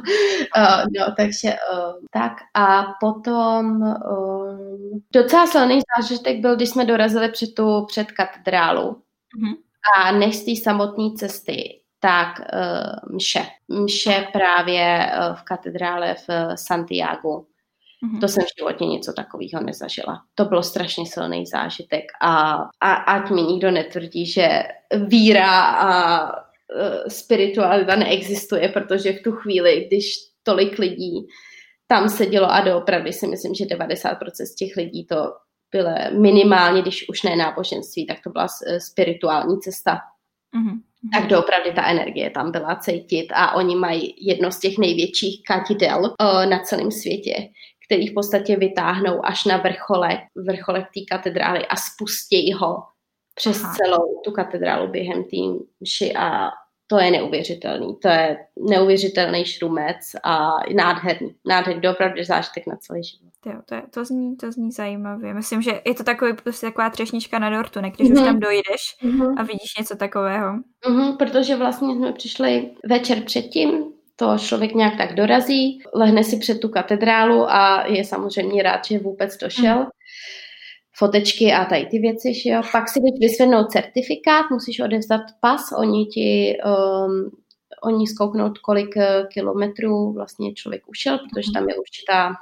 no, 0.98 1.14
takže 1.16 1.48
uh, 1.72 1.94
tak 2.10 2.32
a 2.54 2.84
potom 3.00 3.82
uh, 3.82 4.98
docela 5.12 5.46
silný 5.46 5.80
zážitek 5.96 6.40
byl, 6.40 6.56
když 6.56 6.68
jsme 6.68 6.84
dorazili 6.84 7.28
před 7.28 7.54
tu 7.54 7.84
před 7.88 8.12
katedrálu 8.12 8.90
mm-hmm. 8.90 9.56
a 9.96 10.12
než 10.12 10.36
z 10.36 10.44
té 10.44 10.62
samotné 10.62 11.10
cesty, 11.16 11.80
tak 12.00 12.40
mše. 13.10 13.46
Mše 13.68 14.26
právě 14.32 15.12
v 15.34 15.42
katedrále 15.42 16.14
v 16.14 16.56
Santiago 16.56 17.44
Mm-hmm. 18.04 18.20
To 18.20 18.28
jsem 18.28 18.44
v 18.44 18.58
životě 18.58 18.84
něco 18.84 19.12
takového 19.12 19.62
nezažila. 19.62 20.22
To 20.34 20.44
bylo 20.44 20.62
strašně 20.62 21.06
silný 21.06 21.46
zážitek 21.46 22.04
a, 22.22 22.54
a 22.80 22.92
ať 22.94 23.30
mi 23.30 23.42
nikdo 23.42 23.70
netvrdí, 23.70 24.26
že 24.26 24.62
víra 25.06 25.60
a 25.64 26.22
uh, 26.24 27.08
spiritualita 27.08 27.96
neexistuje, 27.96 28.68
protože 28.68 29.12
v 29.12 29.22
tu 29.22 29.32
chvíli, 29.32 29.84
když 29.86 30.14
tolik 30.42 30.78
lidí 30.78 31.26
tam 31.86 32.08
sedělo 32.08 32.52
a 32.52 32.60
doopravdy 32.60 33.12
si 33.12 33.26
myslím, 33.26 33.54
že 33.54 33.64
90% 33.64 34.16
z 34.44 34.54
těch 34.54 34.76
lidí 34.76 35.06
to 35.06 35.32
bylo 35.70 35.94
minimálně, 36.20 36.82
když 36.82 37.08
už 37.08 37.22
ne 37.22 37.36
náboženství, 37.36 38.06
tak 38.06 38.18
to 38.24 38.30
byla 38.30 38.46
spirituální 38.78 39.60
cesta. 39.60 39.98
Mm-hmm. 40.56 40.80
Tak 41.12 41.26
doopravdy 41.26 41.72
ta 41.72 41.86
energie 41.86 42.30
tam 42.30 42.52
byla 42.52 42.76
cítit 42.76 43.26
a 43.34 43.54
oni 43.54 43.76
mají 43.76 44.14
jedno 44.20 44.50
z 44.50 44.58
těch 44.58 44.78
největších 44.78 45.42
katidel 45.48 46.00
uh, 46.00 46.46
na 46.46 46.58
celém 46.58 46.90
světě, 46.90 47.34
který 47.86 48.08
v 48.08 48.14
podstatě 48.14 48.56
vytáhnou 48.56 49.26
až 49.26 49.44
na 49.44 49.56
vrcholek, 49.56 50.20
vrcholek 50.46 50.84
té 50.84 51.00
katedrály 51.16 51.66
a 51.66 51.76
spustí 51.76 52.52
ho 52.52 52.76
přes 53.34 53.64
Aha. 53.64 53.74
celou 53.74 54.20
tu 54.24 54.30
katedrálu 54.30 54.88
během 54.88 55.24
té 55.24 55.64
mši 55.80 56.14
a 56.14 56.50
to 56.86 56.98
je 56.98 57.10
neuvěřitelný. 57.10 57.96
To 58.02 58.08
je 58.08 58.38
neuvěřitelný 58.70 59.44
šrumec 59.44 59.96
a 60.24 60.50
nádherný. 60.74 61.34
Nádherný, 61.46 61.88
opravdu 61.88 62.24
zážitek 62.24 62.66
na 62.66 62.76
celý 62.76 63.04
život. 63.04 63.32
Jo, 63.46 63.60
to, 63.66 63.74
je, 63.74 63.82
to, 63.90 64.04
zní, 64.04 64.36
to 64.36 64.52
zní 64.52 64.72
zajímavě. 64.72 65.34
Myslím, 65.34 65.62
že 65.62 65.80
je 65.86 65.94
to 65.94 66.04
takový, 66.04 66.32
prostě 66.32 66.66
taková 66.66 66.90
třešnička 66.90 67.38
na 67.38 67.50
dortu, 67.50 67.80
ne? 67.80 67.90
Když 67.90 68.08
mm-hmm. 68.08 68.12
už 68.12 68.18
mhm. 68.20 68.26
tam 68.26 68.40
dojdeš 68.40 68.96
mm-hmm. 69.02 69.34
a 69.36 69.42
vidíš 69.42 69.76
něco 69.78 69.96
takového. 69.96 70.54
Mm-hmm, 70.86 71.16
protože 71.16 71.56
vlastně 71.56 71.94
jsme 71.94 72.12
přišli 72.12 72.70
večer 72.88 73.22
předtím, 73.22 73.92
to 74.16 74.38
člověk 74.38 74.74
nějak 74.74 74.96
tak 74.96 75.14
dorazí, 75.14 75.78
lehne 75.94 76.24
si 76.24 76.36
před 76.38 76.60
tu 76.60 76.68
katedrálu 76.68 77.50
a 77.50 77.86
je 77.86 78.04
samozřejmě 78.04 78.62
rád, 78.62 78.84
že 78.84 78.98
vůbec 78.98 79.36
došel. 79.36 79.78
Mm. 79.78 79.86
Fotečky 80.96 81.52
a 81.52 81.64
tady 81.64 81.86
ty 81.86 81.98
věci, 81.98 82.34
že 82.34 82.50
jo. 82.50 82.62
Pak 82.72 82.88
si 82.88 83.00
jdeš 83.00 83.20
vysvědnout 83.20 83.70
certifikát, 83.70 84.46
musíš 84.50 84.80
odevzdat 84.80 85.20
pas, 85.40 85.72
oni 85.78 86.06
ti 86.06 86.56
um, 86.64 87.30
oni 87.84 88.06
zkouknout, 88.06 88.58
kolik 88.58 88.96
eh, 88.96 89.26
kilometrů 89.32 90.12
vlastně 90.12 90.54
člověk 90.54 90.88
ušel, 90.88 91.18
protože 91.18 91.50
tam 91.54 91.68
je 91.68 91.76
určitá 91.76 92.32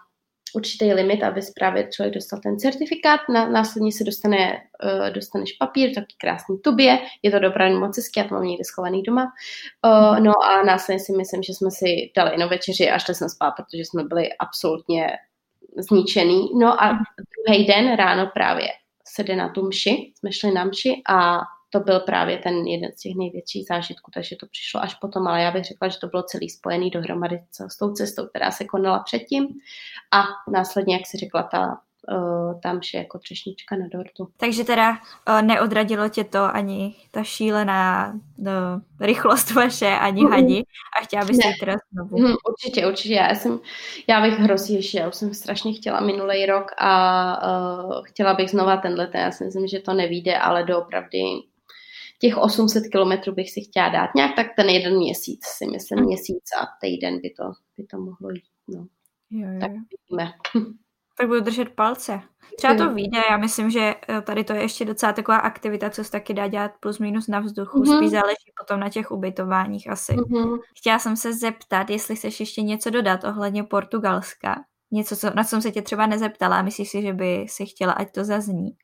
určitý 0.55 0.93
limit, 0.93 1.23
aby 1.23 1.41
právě 1.55 1.89
člověk 1.93 2.15
dostal 2.15 2.41
ten 2.43 2.59
certifikát. 2.59 3.21
Na, 3.29 3.49
následně 3.49 3.93
se 3.93 4.05
dostane, 4.05 4.63
uh, 4.85 5.11
dostaneš 5.11 5.53
papír, 5.53 5.95
taky 5.95 6.15
krásný 6.21 6.59
tubě, 6.59 6.99
je 7.23 7.31
to 7.31 7.39
dopravní 7.39 7.79
moc 7.79 7.97
hezky, 7.97 8.21
já 8.21 8.29
to 8.29 8.35
mám 8.35 8.45
někde 8.45 8.65
schovaný 8.65 9.03
doma. 9.03 9.33
Uh, 9.87 10.21
no 10.21 10.33
a 10.45 10.63
následně 10.65 11.01
si 11.01 11.13
myslím, 11.13 11.43
že 11.43 11.53
jsme 11.53 11.71
si 11.71 12.13
dali 12.17 12.37
na 12.37 12.47
večeři 12.47 12.91
a 12.91 12.99
šli 12.99 13.15
jsme 13.15 13.29
spát, 13.29 13.51
protože 13.51 13.85
jsme 13.85 14.05
byli 14.05 14.29
absolutně 14.33 15.07
zničený. 15.79 16.51
No 16.61 16.83
a 16.83 16.99
druhý 17.47 17.67
den 17.67 17.97
ráno 17.97 18.31
právě 18.35 18.69
se 19.15 19.25
jde 19.25 19.37
na 19.37 19.49
tu 19.49 19.67
mši, 19.67 20.13
jsme 20.19 20.33
šli 20.33 20.53
na 20.53 20.65
mši 20.65 21.03
a 21.09 21.41
to 21.73 21.81
byl 21.81 22.01
právě 22.01 22.39
ten 22.39 22.55
jeden 22.55 22.93
z 22.93 23.01
těch 23.01 23.13
největších 23.17 23.67
zážitků, 23.67 24.11
takže 24.15 24.37
to 24.37 24.47
přišlo 24.47 24.83
až 24.83 24.95
potom, 24.95 25.27
ale 25.27 25.43
já 25.43 25.51
bych 25.51 25.65
řekla, 25.65 25.89
že 25.89 25.99
to 25.99 26.07
bylo 26.07 26.23
celý 26.23 26.51
spojený 26.51 26.91
dohromady 26.91 27.41
s 27.71 27.77
tou 27.77 27.93
cestou, 27.93 28.27
která 28.27 28.51
se 28.51 28.65
konala 28.65 28.99
předtím 28.99 29.49
a 30.11 30.23
následně, 30.51 30.95
jak 30.95 31.07
si 31.07 31.17
řekla, 31.17 31.43
ta 31.43 31.81
uh, 32.11 32.61
tam 32.61 32.81
vše 32.81 32.99
jako 32.99 33.19
třešnička 33.19 33.77
na 33.77 33.87
dortu. 33.93 34.29
Takže 34.37 34.65
teda 34.65 34.91
uh, 34.91 35.43
neodradilo 35.43 36.09
tě 36.09 36.25
to 36.25 36.45
ani 36.45 36.95
ta 37.11 37.25
šílená 37.25 38.13
no, 38.39 38.53
rychlost 39.01 39.51
vaše, 39.51 39.89
ani 39.89 40.23
mm. 40.23 40.31
hadi 40.31 40.63
a 41.01 41.05
chtěla 41.05 41.25
bys 41.25 41.39
jít 41.45 41.59
teda 41.61 41.77
znovu. 41.93 42.19
Mm, 42.19 42.35
určitě, 42.49 42.87
určitě. 42.87 43.15
Já, 43.15 43.35
jsem, 43.35 43.61
já 44.07 44.21
bych 44.21 44.39
hrozně 44.39 44.79
já 44.95 45.09
už 45.09 45.15
jsem 45.15 45.35
strašně 45.35 45.73
chtěla 45.73 46.01
minulý 46.01 46.47
rok 46.47 46.73
a 46.79 46.93
uh, 47.47 48.05
chtěla 48.05 48.35
bych 48.35 48.51
znova 48.51 48.77
tenhle, 48.77 49.11
já 49.15 49.31
si 49.31 49.45
myslím, 49.45 49.67
že 49.67 49.81
to 49.81 49.95
nevíde, 49.95 50.39
ale 50.39 50.65
doopravdy 50.65 51.19
těch 52.23 52.39
800 52.39 52.83
kilometrů 52.93 53.35
bych 53.35 53.51
si 53.51 53.61
chtěla 53.61 53.89
dát. 53.89 54.11
Nějak 54.17 54.37
tak 54.37 54.47
ten 54.57 54.69
jeden 54.69 54.97
měsíc, 54.97 55.45
si 55.45 55.67
myslím, 55.67 55.99
mm. 55.99 56.07
měsíc 56.07 56.45
a 56.63 56.67
týden 56.81 57.21
by 57.21 57.31
to, 57.31 57.45
by 57.77 57.85
to 57.85 57.99
mohlo 57.99 58.31
jít. 58.31 58.45
No. 58.69 58.87
Jo, 59.31 59.49
jo. 59.53 59.61
Tak 59.61 59.71
vidíme. 59.71 60.33
Tak 61.19 61.29
budu 61.29 61.41
držet 61.41 61.69
palce. 61.69 62.21
Třeba 62.57 62.75
to 62.75 62.95
vyjde, 62.95 63.19
já 63.31 63.37
myslím, 63.37 63.71
že 63.71 63.95
eh, 64.09 64.21
tady 64.23 64.45
to 64.45 64.53
je 64.53 64.63
ještě 64.63 64.85
docela 64.85 65.13
taková 65.13 65.37
aktivita, 65.37 65.91
co 65.91 66.05
se 66.05 66.11
taky 66.11 66.35
dá 66.35 66.47
dělat 66.47 66.73
plus 66.81 66.99
minus 66.99 67.29
na 67.29 67.41
vzduchu, 67.41 67.79
mm-hmm. 67.79 67.97
spíš 67.97 68.11
záleží 68.11 68.53
potom 68.61 68.81
na 68.81 68.89
těch 68.89 69.11
ubytováních 69.11 69.91
asi. 69.91 70.13
Mm-hmm. 70.13 70.59
Chtěla 70.77 70.99
jsem 70.99 71.17
se 71.17 71.33
zeptat, 71.35 71.91
jestli 71.91 72.17
chceš 72.17 72.41
ještě 72.41 72.63
něco 72.63 72.91
dodat 72.91 73.25
ohledně 73.25 73.65
Portugalska. 73.65 74.65
Něco, 74.93 75.17
co, 75.17 75.31
na 75.35 75.45
co 75.45 75.49
jsem 75.49 75.63
se 75.63 75.71
tě 75.71 75.83
třeba 75.83 76.07
nezeptala 76.07 76.59
a 76.59 76.63
myslíš 76.63 76.89
si, 76.89 77.03
že 77.03 77.13
by 77.13 77.47
si 77.49 77.67
chtěla, 77.67 77.93
ať 77.93 78.13
to 78.13 78.25
zazní? 78.25 78.71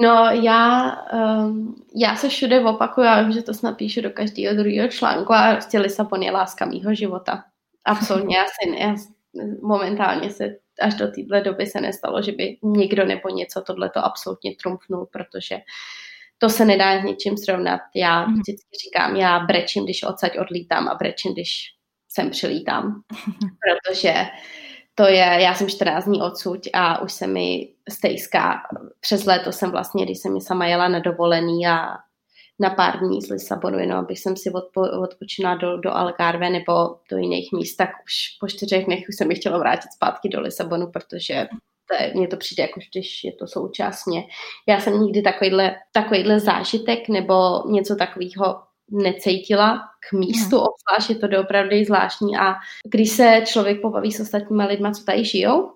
No 0.00 0.24
já, 0.30 0.92
um, 1.12 1.74
já 1.96 2.16
se 2.16 2.28
všude 2.28 2.60
opakuju, 2.60 3.06
já 3.06 3.22
vím, 3.22 3.32
že 3.32 3.42
to 3.42 3.54
snad 3.54 3.76
píšu 3.76 4.00
do 4.00 4.10
každého 4.10 4.54
druhého 4.54 4.88
článku 4.88 5.32
a 5.32 5.52
prostě 5.52 5.78
Lisabon 5.78 6.22
je 6.22 6.32
láska 6.32 6.66
mýho 6.66 6.94
života. 6.94 7.44
Absolutně, 7.84 8.36
já, 8.36 8.44
si, 8.44 8.82
já 8.82 8.94
momentálně 9.62 10.30
se 10.30 10.56
až 10.80 10.94
do 10.94 11.10
téhle 11.10 11.40
doby 11.40 11.66
se 11.66 11.80
nestalo, 11.80 12.22
že 12.22 12.32
by 12.32 12.58
někdo 12.62 13.04
nebo 13.04 13.28
něco 13.28 13.62
tohleto 13.62 14.04
absolutně 14.04 14.54
trumfnul, 14.62 15.08
protože 15.12 15.58
to 16.38 16.48
se 16.48 16.64
nedá 16.64 17.00
s 17.00 17.04
ničím 17.04 17.36
srovnat. 17.36 17.80
Já 17.94 18.26
mm. 18.26 18.32
vždycky 18.32 18.76
říkám, 18.84 19.16
já 19.16 19.38
brečím, 19.38 19.84
když 19.84 20.02
odsaď 20.02 20.38
odlítám 20.38 20.88
a 20.88 20.94
brečím, 20.94 21.32
když 21.32 21.74
sem 22.14 22.30
přilítám, 22.30 23.02
protože 23.64 24.14
to 24.94 25.06
je, 25.06 25.36
já 25.40 25.54
jsem 25.54 25.68
14 25.68 26.04
dní 26.04 26.22
odsud 26.22 26.60
a 26.72 27.02
už 27.02 27.12
se 27.12 27.26
mi 27.26 27.68
stejská, 27.90 28.60
přes 29.00 29.24
léto 29.24 29.52
jsem 29.52 29.70
vlastně, 29.70 30.04
když 30.04 30.18
jsem 30.18 30.32
mi 30.32 30.40
sama 30.40 30.66
jela 30.66 30.88
na 30.88 30.98
dovolený 30.98 31.66
a 31.66 31.88
na 32.60 32.70
pár 32.70 32.98
dní 32.98 33.22
z 33.22 33.30
Lisabonu, 33.30 33.78
jenom 33.78 33.98
abych 33.98 34.18
jsem 34.18 34.36
si 34.36 34.50
odpo, 34.50 34.80
odpočinula 34.80 35.54
do, 35.54 35.76
do 35.76 35.90
Algarve 35.90 36.50
nebo 36.50 36.72
do 37.10 37.16
jiných 37.16 37.52
míst, 37.52 37.76
tak 37.76 37.90
už 38.04 38.14
po 38.40 38.48
čtyřech 38.48 38.84
dnech 38.84 39.04
už 39.08 39.16
jsem 39.16 39.28
mi 39.28 39.34
chtěla 39.34 39.58
vrátit 39.58 39.92
zpátky 39.92 40.28
do 40.28 40.40
Lisabonu, 40.40 40.90
protože 40.92 41.48
to 41.88 42.02
je, 42.02 42.12
mně 42.14 42.28
to 42.28 42.36
přijde 42.36 42.62
jako 42.62 42.80
když 42.92 43.24
je 43.24 43.32
to 43.32 43.46
současně. 43.46 44.24
Já 44.68 44.80
jsem 44.80 45.00
nikdy 45.00 45.22
takovýhle, 45.22 45.76
takovýhle 45.92 46.40
zážitek 46.40 47.08
nebo 47.08 47.62
něco 47.68 47.96
takového 47.96 48.62
necítila 48.90 49.80
k 50.08 50.12
místu, 50.12 50.56
hmm. 50.56 50.66
obzvlášť 50.66 51.10
je 51.10 51.16
to 51.16 51.26
doopravdy 51.26 51.84
zvláštní 51.84 52.36
a 52.36 52.54
když 52.88 53.10
se 53.10 53.42
člověk 53.46 53.80
pobaví 53.80 54.12
s 54.12 54.20
ostatními 54.20 54.64
lidmi, 54.64 54.88
co 54.94 55.04
tady 55.04 55.24
žijou, 55.24 55.72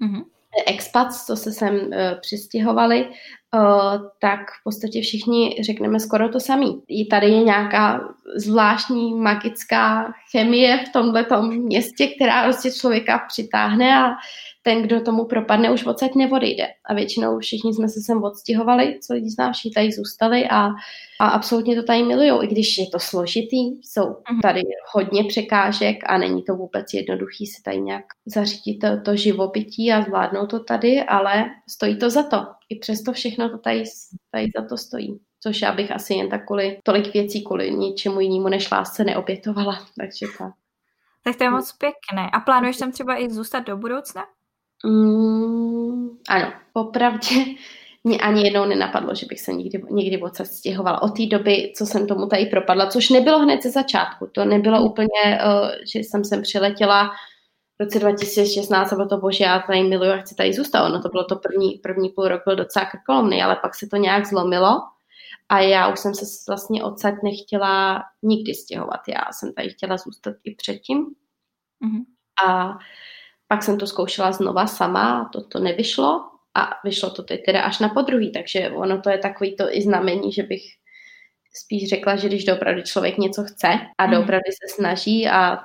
hmm 0.00 0.24
expats, 0.66 1.26
co 1.26 1.36
se 1.36 1.52
sem 1.52 1.74
uh, 1.74 1.90
přistěhovali, 2.20 3.04
uh, 3.04 4.08
tak 4.20 4.40
v 4.40 4.64
podstatě 4.64 5.00
všichni 5.00 5.56
řekneme 5.62 6.00
skoro 6.00 6.28
to 6.28 6.40
samý. 6.40 6.82
I 6.88 7.06
tady 7.06 7.26
je 7.26 7.44
nějaká 7.44 8.00
zvláštní 8.36 9.14
magická 9.14 10.12
chemie 10.32 10.84
v 10.84 10.92
tomhle 10.92 11.26
městě, 11.42 12.06
která 12.06 12.44
prostě 12.44 12.72
člověka 12.72 13.18
přitáhne 13.28 13.96
a 13.96 14.10
ten, 14.62 14.82
kdo 14.82 15.00
tomu 15.00 15.24
propadne, 15.24 15.70
už 15.70 15.86
odsaď 15.86 16.14
neodejde. 16.14 16.66
A 16.84 16.94
většinou 16.94 17.38
všichni 17.38 17.74
jsme 17.74 17.88
se 17.88 18.00
sem 18.00 18.22
odstěhovali, 18.22 18.98
co 19.00 19.14
lidi 19.14 19.30
znám, 19.30 19.52
všichni 19.52 19.70
tady 19.74 19.92
zůstali 19.92 20.48
a, 20.50 20.68
a 21.20 21.28
absolutně 21.28 21.76
to 21.76 21.82
tady 21.82 22.02
milují, 22.02 22.44
i 22.44 22.46
když 22.46 22.78
je 22.78 22.86
to 22.86 22.98
složitý, 22.98 23.82
jsou 23.82 24.06
mhm. 24.30 24.40
tady 24.42 24.62
hodně 24.94 25.24
překážek 25.24 25.96
a 26.06 26.18
není 26.18 26.42
to 26.42 26.54
vůbec 26.54 26.94
jednoduchý 26.94 27.46
si 27.46 27.62
tady 27.62 27.80
nějak 27.80 28.04
zařídit 28.26 28.78
to, 28.78 29.00
to 29.04 29.16
živobytí 29.16 29.92
a 29.92 30.02
zvládnout 30.02 30.50
to 30.50 30.60
tady, 30.60 31.02
ale 31.02 31.44
stojí 31.68 31.98
to 31.98 32.10
za 32.10 32.22
to. 32.22 32.46
I 32.68 32.78
přesto 32.78 33.12
všechno 33.12 33.48
to 33.48 33.58
tady, 33.58 33.84
tady 34.30 34.46
za 34.56 34.68
to 34.68 34.76
stojí. 34.76 35.20
Což 35.42 35.62
já 35.62 35.72
bych 35.72 35.92
asi 35.92 36.14
jen 36.14 36.28
tak 36.28 36.46
kvůli 36.46 36.78
tolik 36.82 37.12
věcí, 37.14 37.44
kvůli 37.44 37.70
ničemu 37.70 38.20
jinému 38.20 38.48
než 38.48 38.70
lásce 38.70 39.04
neobětovala. 39.04 39.86
Takže 39.98 40.26
tak. 40.38 40.52
Tak 41.24 41.36
to 41.36 41.44
je 41.44 41.50
moc 41.50 41.72
pěkné. 41.72 42.30
A 42.32 42.40
plánuješ 42.40 42.76
tam 42.76 42.92
třeba 42.92 43.22
i 43.22 43.30
zůstat 43.30 43.60
do 43.60 43.76
budoucna? 43.76 44.24
Mm, 44.86 46.08
ano, 46.28 46.52
popravdě 46.72 47.44
mě 48.04 48.18
ani 48.18 48.44
jednou 48.44 48.64
nenapadlo, 48.64 49.14
že 49.14 49.26
bych 49.26 49.40
se 49.40 49.52
nikdy, 49.52 49.82
nikdy 49.90 50.22
odsaď 50.22 50.46
stěhovala. 50.46 51.02
Od 51.02 51.16
té 51.16 51.26
doby, 51.26 51.72
co 51.76 51.86
jsem 51.86 52.06
tomu 52.06 52.26
tady 52.26 52.46
propadla, 52.46 52.86
což 52.86 53.08
nebylo 53.08 53.38
hned 53.38 53.62
ze 53.62 53.70
začátku. 53.70 54.26
To 54.32 54.44
nebylo 54.44 54.82
úplně, 54.82 55.08
uh, 55.24 55.70
že 55.92 55.98
jsem 55.98 56.24
sem 56.24 56.42
přiletěla 56.42 57.10
v 57.78 57.82
roce 57.82 57.98
2016 57.98 58.92
a 58.92 58.96
bylo 58.96 59.08
to 59.08 59.18
bože, 59.18 59.44
já 59.44 59.58
tady 59.58 59.82
miluju 59.82 60.12
a 60.12 60.16
chci 60.16 60.34
tady 60.34 60.52
zůstat. 60.52 60.88
No 60.88 61.02
to 61.02 61.08
bylo 61.08 61.24
to 61.24 61.36
první, 61.36 61.80
první 61.82 62.08
půl 62.08 62.28
rok 62.28 62.42
byl 62.46 62.56
docela 62.56 62.84
krkolomný, 62.84 63.42
ale 63.42 63.56
pak 63.56 63.74
se 63.74 63.86
to 63.86 63.96
nějak 63.96 64.26
zlomilo 64.26 64.80
a 65.48 65.60
já 65.60 65.92
už 65.92 65.98
jsem 65.98 66.14
se 66.14 66.24
vlastně 66.48 66.84
odsaď 66.84 67.14
nechtěla 67.22 68.02
nikdy 68.22 68.54
stěhovat. 68.54 69.00
Já 69.08 69.32
jsem 69.32 69.52
tady 69.52 69.70
chtěla 69.70 69.96
zůstat 69.96 70.34
i 70.44 70.54
předtím. 70.54 71.06
Mm-hmm. 71.84 72.04
A 72.48 72.78
pak 73.50 73.62
jsem 73.62 73.78
to 73.78 73.86
zkoušela 73.86 74.32
znova 74.32 74.66
sama, 74.66 75.30
to, 75.32 75.44
to 75.44 75.58
nevyšlo 75.58 76.24
a 76.54 76.70
vyšlo 76.84 77.10
to 77.10 77.22
teď 77.22 77.40
teda 77.46 77.62
až 77.62 77.78
na 77.78 77.88
podruhý, 77.88 78.32
takže 78.32 78.70
ono 78.70 79.00
to 79.00 79.10
je 79.10 79.18
takový 79.18 79.56
to 79.56 79.64
i 79.76 79.82
znamení, 79.82 80.32
že 80.32 80.42
bych 80.42 80.62
spíš 81.54 81.88
řekla, 81.88 82.16
že 82.16 82.28
když 82.28 82.44
doopravdy 82.44 82.82
člověk 82.82 83.18
něco 83.18 83.44
chce 83.44 83.68
a 83.98 84.06
mm. 84.06 84.12
doopravdy 84.12 84.50
se 84.52 84.74
snaží 84.74 85.28
a 85.28 85.58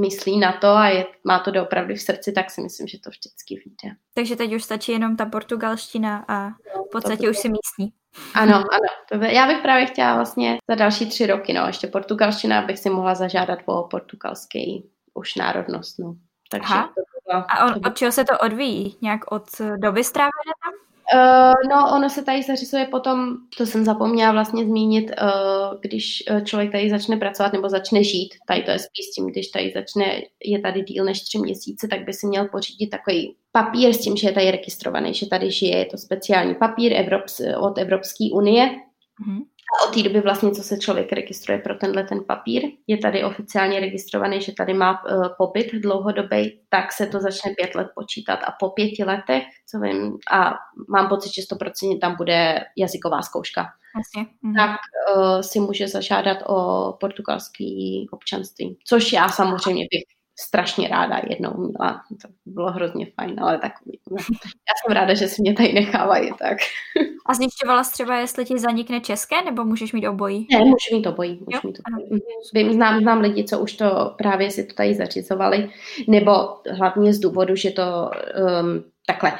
myslí 0.00 0.38
na 0.38 0.52
to 0.52 0.68
a 0.68 0.88
je, 0.88 1.06
má 1.24 1.38
to 1.38 1.50
doopravdy 1.50 1.94
v 1.94 2.02
srdci, 2.02 2.32
tak 2.32 2.50
si 2.50 2.60
myslím, 2.60 2.88
že 2.88 2.98
to 2.98 3.10
vždycky 3.10 3.54
vyjde. 3.54 3.96
Takže 4.14 4.36
teď 4.36 4.54
už 4.54 4.64
stačí 4.64 4.92
jenom 4.92 5.16
ta 5.16 5.26
portugalština 5.26 6.24
a 6.28 6.48
no, 6.48 6.84
v 6.88 6.90
podstatě 6.92 7.30
už 7.30 7.38
si 7.38 7.48
místní. 7.48 7.92
Ano, 8.34 8.54
ano. 8.54 8.88
To 9.12 9.18
by, 9.18 9.34
já 9.34 9.46
bych 9.46 9.62
právě 9.62 9.86
chtěla 9.86 10.14
vlastně 10.14 10.58
za 10.70 10.74
další 10.74 11.06
tři 11.06 11.26
roky, 11.26 11.52
no, 11.52 11.66
ještě 11.66 11.86
portugalština, 11.86 12.58
abych 12.58 12.78
si 12.78 12.90
mohla 12.90 13.14
zažádat 13.14 13.58
o 13.66 13.82
portugalský 13.82 14.90
už 15.14 15.34
národnost, 15.34 15.98
no. 15.98 16.16
Takže 16.50 16.74
Aha. 16.74 16.92
to 16.96 17.10
a 17.32 17.66
on, 17.66 17.74
od 17.86 17.96
čeho 17.96 18.12
se 18.12 18.24
to 18.24 18.38
odvíjí? 18.38 18.96
Nějak 19.00 19.32
od 19.32 19.44
doby 19.76 20.04
strávené 20.04 20.52
tam? 20.64 20.72
Uh, 21.14 21.52
no, 21.70 21.96
ono 21.96 22.10
se 22.10 22.24
tady 22.24 22.42
zařizuje 22.42 22.86
potom, 22.86 23.36
to 23.56 23.66
jsem 23.66 23.84
zapomněla 23.84 24.32
vlastně 24.32 24.64
zmínit, 24.64 25.10
uh, 25.22 25.80
když 25.80 26.24
eh, 26.30 26.42
člověk 26.42 26.72
tady 26.72 26.90
začne 26.90 27.16
pracovat 27.16 27.52
nebo 27.52 27.68
začne 27.68 28.04
žít, 28.04 28.34
tady 28.46 28.62
to 28.62 28.70
je 28.70 28.78
spíš 28.78 29.06
s 29.06 29.14
tím, 29.14 29.26
když 29.26 29.48
tady 29.48 29.72
začne, 29.74 30.22
je 30.44 30.60
tady 30.60 30.82
díl 30.82 31.04
než 31.04 31.20
tři 31.20 31.38
měsíce, 31.38 31.88
tak 31.88 32.04
by 32.04 32.12
si 32.12 32.26
měl 32.26 32.48
pořídit 32.48 32.86
takový 32.86 33.36
papír 33.52 33.92
s 33.92 34.00
tím, 34.00 34.16
že 34.16 34.28
je 34.28 34.32
tady 34.32 34.50
registrovaný, 34.50 35.14
že 35.14 35.26
tady 35.28 35.50
žije, 35.50 35.78
je 35.78 35.86
to 35.86 35.98
speciální 35.98 36.54
papír 36.54 36.92
Evrops, 36.96 37.40
od 37.60 37.78
Evropské 37.78 38.24
unie, 38.32 38.66
mm-hmm. 38.66 39.40
A 39.70 39.88
od 39.88 39.94
té 39.94 40.02
doby 40.02 40.20
vlastně, 40.20 40.50
co 40.50 40.62
se 40.62 40.78
člověk 40.78 41.12
registruje 41.12 41.58
pro 41.58 41.74
tenhle 41.74 42.04
ten 42.04 42.24
papír, 42.24 42.62
je 42.86 42.98
tady 42.98 43.24
oficiálně 43.24 43.80
registrovaný, 43.80 44.40
že 44.40 44.52
tady 44.52 44.74
má 44.74 45.04
uh, 45.04 45.28
pobyt 45.38 45.72
dlouhodobý, 45.72 46.60
tak 46.68 46.92
se 46.92 47.06
to 47.06 47.20
začne 47.20 47.54
pět 47.56 47.74
let 47.74 47.88
počítat 47.94 48.36
a 48.36 48.52
po 48.60 48.70
pěti 48.70 49.04
letech, 49.04 49.42
co 49.70 49.80
vím, 49.80 50.18
a 50.32 50.54
mám 50.88 51.08
pocit, 51.08 51.34
že 51.34 51.42
100% 51.42 51.98
tam 52.00 52.16
bude 52.16 52.64
jazyková 52.76 53.22
zkouška. 53.22 53.66
Vlastně. 53.94 54.26
Mhm. 54.42 54.54
Tak 54.54 54.70
uh, 55.16 55.40
si 55.40 55.60
může 55.60 55.88
zažádat 55.88 56.38
o 56.46 56.92
portugalský 57.00 58.06
občanství, 58.12 58.78
což 58.84 59.12
já 59.12 59.28
samozřejmě 59.28 59.86
bych 59.92 60.02
strašně 60.46 60.88
ráda 60.88 61.20
jednou 61.28 61.54
měla. 61.56 62.02
To 62.22 62.28
bylo 62.46 62.72
hrozně 62.72 63.06
fajn, 63.20 63.40
ale 63.40 63.58
takový. 63.58 63.98
Já 64.10 64.74
jsem 64.84 64.94
ráda, 64.94 65.14
že 65.14 65.28
si 65.28 65.42
mě 65.42 65.54
tady 65.54 65.72
nechávají 65.72 66.30
tak. 66.38 66.58
A 67.30 67.34
zjišťovala 67.34 67.84
jsi 67.84 67.92
třeba, 67.92 68.16
jestli 68.16 68.44
ti 68.44 68.58
zanikne 68.58 69.00
české, 69.00 69.42
nebo 69.44 69.64
můžeš 69.64 69.92
mít 69.92 70.08
obojí? 70.08 70.46
Ne, 70.52 70.58
můžu 70.58 70.74
mít 70.92 71.06
obojí. 71.06 71.40
Můžu 71.46 71.60
mít 71.64 71.78
obojí. 71.88 72.22
Vím, 72.54 72.72
znám, 72.72 73.00
znám 73.00 73.20
lidi, 73.20 73.44
co 73.44 73.58
už 73.58 73.72
to 73.72 74.14
právě 74.18 74.50
si 74.50 74.64
to 74.64 74.74
tady 74.74 74.94
zařizovali, 74.94 75.70
nebo 76.08 76.32
hlavně 76.70 77.14
z 77.14 77.18
důvodu, 77.18 77.56
že 77.56 77.70
to 77.70 77.82
um, 77.82 78.84
takhle, 79.06 79.32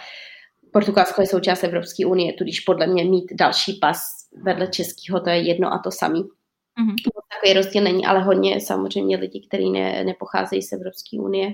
Portugalsko 0.73 1.21
je 1.21 1.27
součást 1.27 1.65
Evropské 1.65 2.07
unie, 2.07 2.33
tudíž 2.33 2.61
podle 2.61 2.87
mě 2.87 3.05
mít 3.05 3.25
další 3.33 3.79
pas 3.81 3.99
vedle 4.45 4.67
českého, 4.67 5.21
to 5.21 5.31
je 5.31 5.39
jedno 5.39 5.73
a 5.73 5.79
to 5.79 5.91
samý. 5.91 6.23
Mm-hmm. 6.23 6.95
Takový 7.33 7.53
rozdíl 7.53 7.83
není, 7.83 8.07
ale 8.07 8.23
hodně 8.23 8.61
samozřejmě 8.61 9.17
lidi, 9.17 9.47
kteří 9.49 9.71
ne, 9.71 10.05
nepocházejí 10.05 10.63
z 10.63 10.73
Evropské 10.73 11.19
unie, 11.21 11.49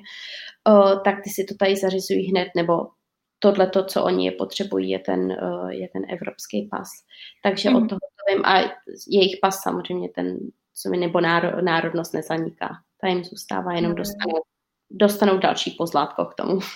o, 0.67 0.97
tak 1.05 1.15
ty 1.25 1.31
si 1.31 1.45
to 1.45 1.55
tady 1.55 1.77
zařizují 1.77 2.31
hned, 2.31 2.49
nebo 2.57 2.87
tohle 3.39 3.67
to, 3.67 3.85
co 3.85 4.05
oni 4.05 4.27
je 4.27 4.33
potřebují, 4.33 4.91
je 4.91 4.99
ten, 4.99 5.33
o, 5.33 5.69
je 5.69 5.89
ten 5.89 6.03
evropský 6.09 6.69
pas. 6.71 6.89
Takže 7.43 7.69
mm-hmm. 7.69 7.85
od 7.85 7.89
toho 7.89 7.99
to 7.99 8.35
vím. 8.35 8.47
A 8.47 8.59
jejich 9.09 9.37
pas 9.43 9.63
samozřejmě 9.63 10.09
ten, 10.09 10.39
co 10.75 10.91
mi 10.91 10.97
nebo 10.97 11.21
náro, 11.21 11.63
národnost 11.63 12.15
nezaniká. 12.15 12.69
Ta 13.01 13.09
jim 13.09 13.25
zůstává, 13.25 13.73
jenom 13.73 13.93
mm-hmm. 13.93 13.97
dostanou, 13.97 14.43
dostanou 14.91 15.39
další 15.39 15.71
pozlátko 15.71 16.25
k 16.25 16.35
tomu. 16.35 16.59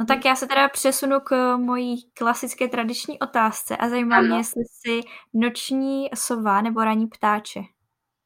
No 0.00 0.06
tak 0.06 0.24
já 0.24 0.36
se 0.36 0.46
teda 0.46 0.68
přesunu 0.68 1.20
k 1.20 1.56
mojí 1.56 2.10
klasické 2.12 2.68
tradiční 2.68 3.18
otázce 3.18 3.76
a 3.76 3.88
zajímá 3.88 4.16
ano. 4.16 4.28
mě, 4.28 4.36
jestli 4.36 4.62
jsi 4.64 5.00
noční 5.34 6.08
sova 6.14 6.60
nebo 6.62 6.84
ranní 6.84 7.06
ptáče. 7.06 7.60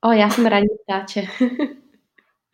O, 0.04 0.12
já 0.12 0.30
jsem 0.30 0.46
ranní 0.46 0.68
ptáče. 0.84 1.22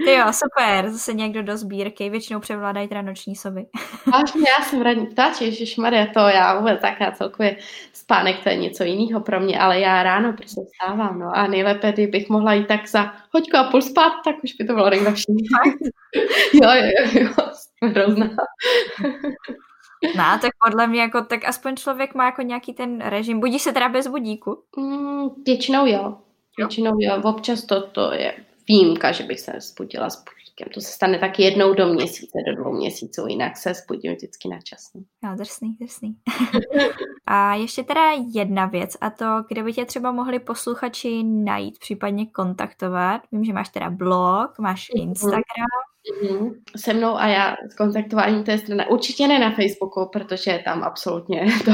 Ty 0.05 0.12
jo, 0.12 0.26
super, 0.32 0.90
zase 0.90 1.12
někdo 1.12 1.42
do 1.42 1.57
sbírky, 1.57 2.11
většinou 2.11 2.40
převládají 2.40 2.88
teda 2.88 3.03
noční 3.03 3.36
sovy. 3.36 3.66
Vážně, 4.12 4.42
já 4.59 4.64
jsem 4.64 4.82
ranní 4.82 5.07
ptáče, 5.07 5.44
ježišmarja, 5.44 6.07
to 6.07 6.20
já 6.20 6.59
vůbec 6.59 6.80
taká 6.80 7.12
celkově 7.12 7.57
spánek, 7.92 8.42
to 8.42 8.48
je 8.48 8.57
něco 8.57 8.84
jiného 8.84 9.20
pro 9.20 9.40
mě, 9.40 9.61
ale 9.61 9.80
já 9.80 10.03
ráno 10.03 10.32
prostě 10.32 10.61
vstávám, 10.72 11.18
no 11.18 11.30
a 11.34 11.46
nejlépe, 11.46 11.92
kdybych 11.92 12.28
mohla 12.28 12.55
jít 12.55 12.66
tak 12.66 12.88
za 12.88 13.14
hoďku 13.30 13.57
a 13.57 13.70
půl 13.70 13.82
spát, 13.82 14.12
tak 14.24 14.36
už 14.44 14.53
by 14.53 14.64
to 14.64 14.74
bylo 14.74 14.90
nejlepší. 14.90 15.32
jo, 16.55 16.70
jo, 16.74 16.90
jo, 17.12 17.22
jo, 17.22 17.46
hrozná. 17.82 18.30
No, 20.16 20.38
tak 20.40 20.50
podle 20.64 20.86
mě 20.86 21.00
jako, 21.00 21.24
tak 21.24 21.44
aspoň 21.44 21.76
člověk 21.76 22.14
má 22.14 22.24
jako 22.24 22.42
nějaký 22.42 22.72
ten 22.72 23.00
režim. 23.00 23.40
Budíš 23.40 23.62
se 23.62 23.72
teda 23.72 23.88
bez 23.88 24.07
budíku? 24.07 24.62
Mm, 24.76 25.29
většinou 25.46 25.87
jo. 25.87 26.18
Většinou 26.58 26.92
jo. 26.99 27.20
Občas 27.24 27.64
to, 27.64 27.87
to 27.87 28.12
je 28.12 28.34
výjimka, 28.68 29.13
že 29.13 29.25
bych 29.25 29.41
se 29.41 29.61
spudila 29.61 30.11
s 30.11 30.25
budíkem. 30.25 30.72
To 30.75 30.80
se 30.80 30.93
stane 30.93 31.18
tak 31.18 31.39
jednou 31.39 31.75
do 31.75 31.87
měsíce, 31.87 32.39
do 32.47 32.57
dvou 32.57 32.72
měsíců, 32.72 33.26
jinak 33.26 33.57
se 33.57 33.75
spudím 33.75 34.14
vždycky 34.14 34.49
na 34.49 34.61
čas. 34.61 34.91
No, 35.25 35.37
drsný, 35.37 35.76
drsný. 35.80 36.17
a 37.26 37.55
ještě 37.55 37.83
teda 37.84 38.11
jedna 38.34 38.67
věc, 38.67 38.97
a 39.01 39.11
to, 39.11 39.26
kde 39.49 39.63
by 39.63 39.72
tě 39.72 39.84
třeba 39.84 40.13
mohli 40.13 40.39
posluchači 40.39 41.22
najít, 41.25 41.79
případně 41.79 42.26
kontaktovat. 42.26 43.22
Vím, 43.33 43.45
že 43.45 43.53
máš 43.53 43.68
teda 43.68 43.91
blog, 43.91 44.59
máš 44.59 44.89
mhm. 44.95 45.09
Instagram, 45.09 45.43
Mm-hmm. 46.22 46.55
Se 46.76 46.95
mnou 46.95 47.17
a 47.17 47.26
já 47.26 47.57
s 47.71 47.75
kontaktováním 47.75 48.45
té 48.45 48.59
strany. 48.59 48.87
Určitě 48.87 49.29
ne 49.29 49.39
na 49.39 49.51
Facebooku, 49.51 50.09
protože 50.13 50.63
tam 50.64 50.83
absolutně 50.83 51.47
to 51.64 51.72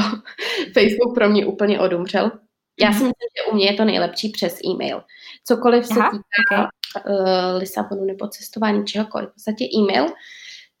Facebook 0.73 1.15
pro 1.15 1.29
mě 1.29 1.45
úplně 1.45 1.79
odumřel. 1.79 2.31
Já 2.81 2.91
si 2.91 3.03
mhm. 3.03 3.07
myslím, 3.07 3.29
že 3.37 3.51
u 3.51 3.55
mě 3.55 3.65
je 3.65 3.73
to 3.73 3.85
nejlepší 3.85 4.29
přes 4.29 4.59
e-mail. 4.65 5.03
Cokoliv 5.45 5.85
se 5.85 5.99
Aha, 5.99 6.11
týká 6.11 6.69
okay. 6.97 7.15
uh, 7.15 7.57
Lisabonu 7.57 8.05
nebo 8.05 8.27
cestování, 8.27 8.85
čehokoliv. 8.85 9.29
V 9.29 9.33
podstatě 9.33 9.65
e-mail, 9.77 10.05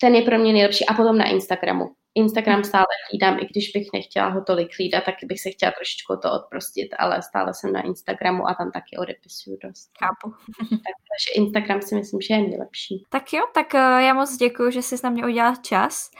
ten 0.01 0.15
je 0.15 0.21
pro 0.21 0.37
mě 0.39 0.53
nejlepší. 0.53 0.85
A 0.85 0.93
potom 0.93 1.17
na 1.17 1.25
Instagramu. 1.25 1.91
Instagram 2.15 2.63
stále 2.63 2.85
hlídám, 3.11 3.39
i 3.39 3.45
když 3.45 3.71
bych 3.71 3.87
nechtěla 3.93 4.29
ho 4.29 4.41
tolik 4.41 4.69
hlídat, 4.79 5.03
tak 5.05 5.15
bych 5.23 5.41
se 5.41 5.49
chtěla 5.49 5.71
trošičku 5.71 6.15
to 6.21 6.31
odprostit, 6.31 6.87
ale 6.99 7.21
stále 7.21 7.53
jsem 7.53 7.73
na 7.73 7.81
Instagramu 7.81 8.47
a 8.47 8.53
tam 8.53 8.71
taky 8.71 8.97
odepisuju 8.97 9.57
dost. 9.63 9.89
Chápu. 9.99 10.35
Takže 11.09 11.31
Instagram 11.35 11.81
si 11.81 11.95
myslím, 11.95 12.21
že 12.21 12.33
je 12.33 12.41
nejlepší. 12.41 13.03
Tak 13.09 13.33
jo, 13.33 13.43
tak 13.53 13.75
eh, 13.75 13.79
já 13.79 14.13
moc 14.13 14.37
děkuji, 14.37 14.71
že 14.71 14.81
jsi 14.81 14.95
na 15.03 15.09
mě 15.09 15.25
udělal 15.25 15.55
čas, 15.55 16.11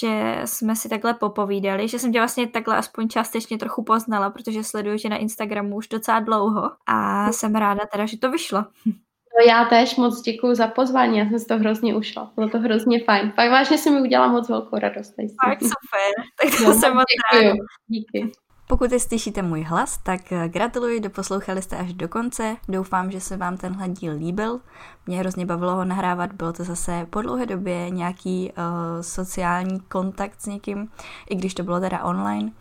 že 0.00 0.36
jsme 0.44 0.76
si 0.76 0.88
takhle 0.88 1.14
popovídali, 1.14 1.88
že 1.88 1.98
jsem 1.98 2.12
tě 2.12 2.18
vlastně 2.18 2.46
takhle 2.46 2.76
aspoň 2.76 3.08
částečně 3.08 3.58
trochu 3.58 3.84
poznala, 3.84 4.30
protože 4.30 4.64
sleduju 4.64 4.98
tě 4.98 5.08
na 5.08 5.16
Instagramu 5.16 5.76
už 5.76 5.88
docela 5.88 6.20
dlouho 6.20 6.70
a 6.86 7.32
jsem 7.32 7.54
ráda 7.54 7.80
teda, 7.92 8.06
že 8.06 8.18
to 8.18 8.30
vyšlo. 8.30 8.64
No 9.36 9.52
já 9.52 9.64
tež 9.64 9.96
moc 9.96 10.22
děkuji 10.22 10.54
za 10.54 10.66
pozvání, 10.66 11.18
já 11.18 11.24
jsem 11.24 11.38
si 11.38 11.46
to 11.46 11.58
hrozně 11.58 11.94
ušla, 11.94 12.32
bylo 12.36 12.48
to 12.48 12.58
hrozně 12.58 13.04
fajn. 13.04 13.32
Fakt 13.36 13.50
vážně 13.50 13.78
se 13.78 13.90
mi 13.90 14.00
udělala 14.00 14.32
moc 14.32 14.48
velkou 14.48 14.78
radost. 14.78 15.14
Fakt 15.44 15.62
super, 15.62 16.10
tak 16.42 16.58
to 16.58 16.64
no, 16.64 16.74
jsem 16.74 16.94
moc 16.94 17.04
děkuji. 17.32 17.52
Díky. 17.86 18.32
Pokud 18.66 18.86
jste 18.86 19.00
slyšíte 19.00 19.42
můj 19.42 19.62
hlas, 19.62 19.98
tak 19.98 20.32
eh, 20.32 20.48
gratuluji, 20.48 21.00
doposlouchali 21.00 21.62
jste 21.62 21.76
až 21.76 21.92
do 21.92 22.08
konce. 22.08 22.56
Doufám, 22.68 23.10
že 23.10 23.20
se 23.20 23.36
vám 23.36 23.56
tenhle 23.56 23.88
díl 23.88 24.12
líbil. 24.12 24.60
Mě 25.06 25.18
hrozně 25.18 25.46
bavilo 25.46 25.76
ho 25.76 25.84
nahrávat, 25.84 26.32
bylo 26.32 26.52
to 26.52 26.64
zase 26.64 27.06
po 27.10 27.22
dlouhé 27.22 27.46
době 27.46 27.90
nějaký 27.90 28.52
uh, 28.52 29.02
sociální 29.02 29.80
kontakt 29.80 30.40
s 30.40 30.46
někým, 30.46 30.88
i 31.30 31.34
když 31.34 31.54
to 31.54 31.62
bylo 31.62 31.80
teda 31.80 32.04
online. 32.04 32.52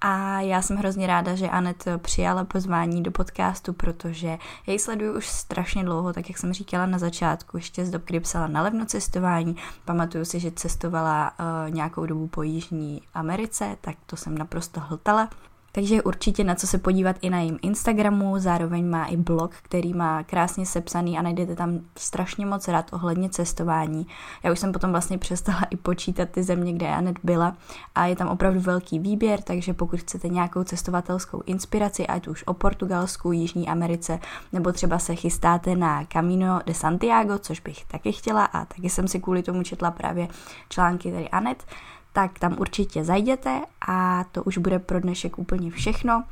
A 0.00 0.40
já 0.40 0.62
jsem 0.62 0.76
hrozně 0.76 1.06
ráda, 1.06 1.34
že 1.34 1.48
Anet 1.48 1.84
přijala 1.98 2.44
pozvání 2.44 3.02
do 3.02 3.10
podcastu, 3.10 3.72
protože 3.72 4.38
já 4.66 4.72
ji 4.72 4.78
sleduju 4.78 5.16
už 5.16 5.28
strašně 5.28 5.84
dlouho, 5.84 6.12
tak 6.12 6.28
jak 6.28 6.38
jsem 6.38 6.52
říkala 6.52 6.86
na 6.86 6.98
začátku, 6.98 7.56
ještě 7.56 7.84
z 7.84 7.90
dob, 7.90 8.02
kdy 8.04 8.20
psala 8.20 8.46
na 8.46 8.62
levno 8.62 8.86
cestování. 8.86 9.56
Pamatuju 9.84 10.24
si, 10.24 10.40
že 10.40 10.50
cestovala 10.50 11.32
uh, 11.40 11.74
nějakou 11.74 12.06
dobu 12.06 12.26
po 12.26 12.42
Jižní 12.42 13.02
Americe, 13.14 13.76
tak 13.80 13.96
to 14.06 14.16
jsem 14.16 14.38
naprosto 14.38 14.80
hltala. 14.80 15.28
Takže 15.72 16.02
určitě 16.02 16.44
na 16.44 16.54
co 16.54 16.66
se 16.66 16.78
podívat 16.78 17.16
i 17.20 17.30
na 17.30 17.38
jejím 17.38 17.58
Instagramu, 17.62 18.38
zároveň 18.38 18.90
má 18.90 19.04
i 19.04 19.16
blog, 19.16 19.54
který 19.62 19.94
má 19.94 20.22
krásně 20.22 20.66
sepsaný 20.66 21.18
a 21.18 21.22
najdete 21.22 21.56
tam 21.56 21.80
strašně 21.96 22.46
moc 22.46 22.68
rad 22.68 22.92
ohledně 22.92 23.30
cestování. 23.30 24.06
Já 24.42 24.52
už 24.52 24.58
jsem 24.58 24.72
potom 24.72 24.90
vlastně 24.90 25.18
přestala 25.18 25.60
i 25.70 25.76
počítat 25.76 26.28
ty 26.28 26.42
země, 26.42 26.72
kde 26.72 26.88
Anet 26.88 27.16
byla 27.22 27.56
a 27.94 28.06
je 28.06 28.16
tam 28.16 28.28
opravdu 28.28 28.60
velký 28.60 28.98
výběr, 28.98 29.42
takže 29.42 29.74
pokud 29.74 30.00
chcete 30.00 30.28
nějakou 30.28 30.64
cestovatelskou 30.64 31.42
inspiraci, 31.46 32.06
ať 32.06 32.28
už 32.28 32.42
o 32.46 32.54
Portugalsku, 32.54 33.32
Jižní 33.32 33.68
Americe, 33.68 34.18
nebo 34.52 34.72
třeba 34.72 34.98
se 34.98 35.14
chystáte 35.14 35.76
na 35.76 36.04
Camino 36.04 36.60
de 36.66 36.74
Santiago, 36.74 37.38
což 37.38 37.60
bych 37.60 37.84
taky 37.84 38.12
chtěla 38.12 38.44
a 38.44 38.64
taky 38.64 38.90
jsem 38.90 39.08
si 39.08 39.20
kvůli 39.20 39.42
tomu 39.42 39.62
četla 39.62 39.90
právě 39.90 40.28
články 40.68 41.12
tady 41.12 41.28
Anet, 41.28 41.64
tak 42.12 42.38
tam 42.38 42.56
určitě 42.58 43.04
zajděte 43.04 43.60
a 43.88 44.24
to 44.24 44.42
už 44.42 44.58
bude 44.58 44.78
pro 44.78 45.00
dnešek 45.00 45.38
úplně 45.38 45.70
všechno. 45.70 46.24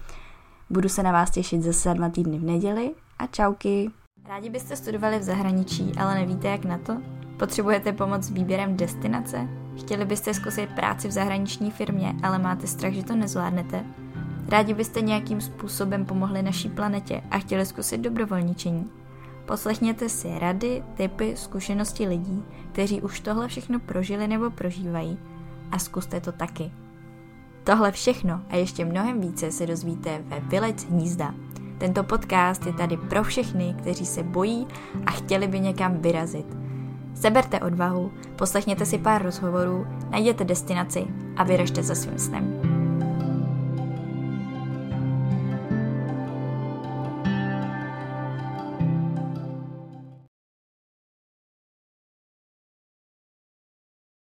Budu 0.71 0.89
se 0.89 1.03
na 1.03 1.13
vás 1.13 1.31
těšit 1.31 1.63
zase 1.63 1.95
dva 1.95 2.09
týdny 2.09 2.39
v 2.39 2.45
neděli 2.45 2.91
a 3.19 3.27
čauky. 3.27 3.91
Rádi 4.29 4.51
byste 4.51 4.77
studovali 4.77 5.19
v 5.19 5.23
zahraničí, 5.23 5.93
ale 5.99 6.15
nevíte 6.15 6.49
jak 6.49 6.65
na 6.65 6.79
to? 6.79 6.97
Potřebujete 7.37 7.93
pomoc 7.93 8.23
s 8.23 8.31
výběrem 8.31 8.77
destinace? 8.77 9.49
Chtěli 9.79 10.05
byste 10.05 10.35
zkusit 10.35 10.71
práci 10.75 11.09
v 11.09 11.13
zahraniční 11.13 11.71
firmě, 11.71 12.15
ale 12.23 12.39
máte 12.39 12.67
strach, 12.67 12.93
že 12.93 13.05
to 13.05 13.17
nezvládnete? 13.17 13.85
Rádi 14.49 14.75
byste 14.75 15.01
nějakým 15.01 15.41
způsobem 15.41 16.07
pomohli 16.07 16.43
naší 16.43 16.69
planetě 16.69 17.23
a 17.31 17.39
chtěli 17.39 17.67
zkusit 17.67 18.01
dobrovolničení? 18.01 18.91
Poslechněte 19.47 20.09
si 20.09 20.39
rady, 20.39 20.83
typy, 20.95 21.37
zkušenosti 21.37 22.09
lidí, 22.09 22.43
kteří 22.73 23.01
už 23.01 23.21
tohle 23.21 23.49
všechno 23.49 23.81
prožili 23.81 24.29
nebo 24.29 24.51
prožívají 24.51 25.19
a 25.73 25.79
zkuste 25.79 26.21
to 26.21 26.33
taky. 26.33 26.71
Tohle 27.65 27.93
všechno 27.93 28.41
a 28.51 28.57
ještě 28.57 28.85
mnohem 28.85 29.21
více 29.21 29.51
se 29.51 29.67
dozvíte 29.67 30.23
ve 30.27 30.41
Vylec 30.41 30.85
hnízda. 30.85 31.35
Tento 31.79 32.05
podcast 32.05 32.67
je 32.67 32.73
tady 32.73 32.97
pro 32.97 33.25
všechny, 33.25 33.75
kteří 33.79 34.07
se 34.07 34.23
bojí 34.23 34.67
a 35.07 35.11
chtěli 35.11 35.49
by 35.49 35.61
někam 35.61 35.97
vyrazit. 35.97 36.57
Seberte 37.15 37.61
odvahu, 37.61 38.13
poslechněte 38.37 38.87
si 38.87 38.99
pár 38.99 39.23
rozhovorů, 39.23 39.87
najděte 40.11 40.45
destinaci 40.45 41.07
a 41.37 41.45
vyražte 41.45 41.83
za 41.83 41.95
svým 41.95 42.19
snem. 42.19 42.68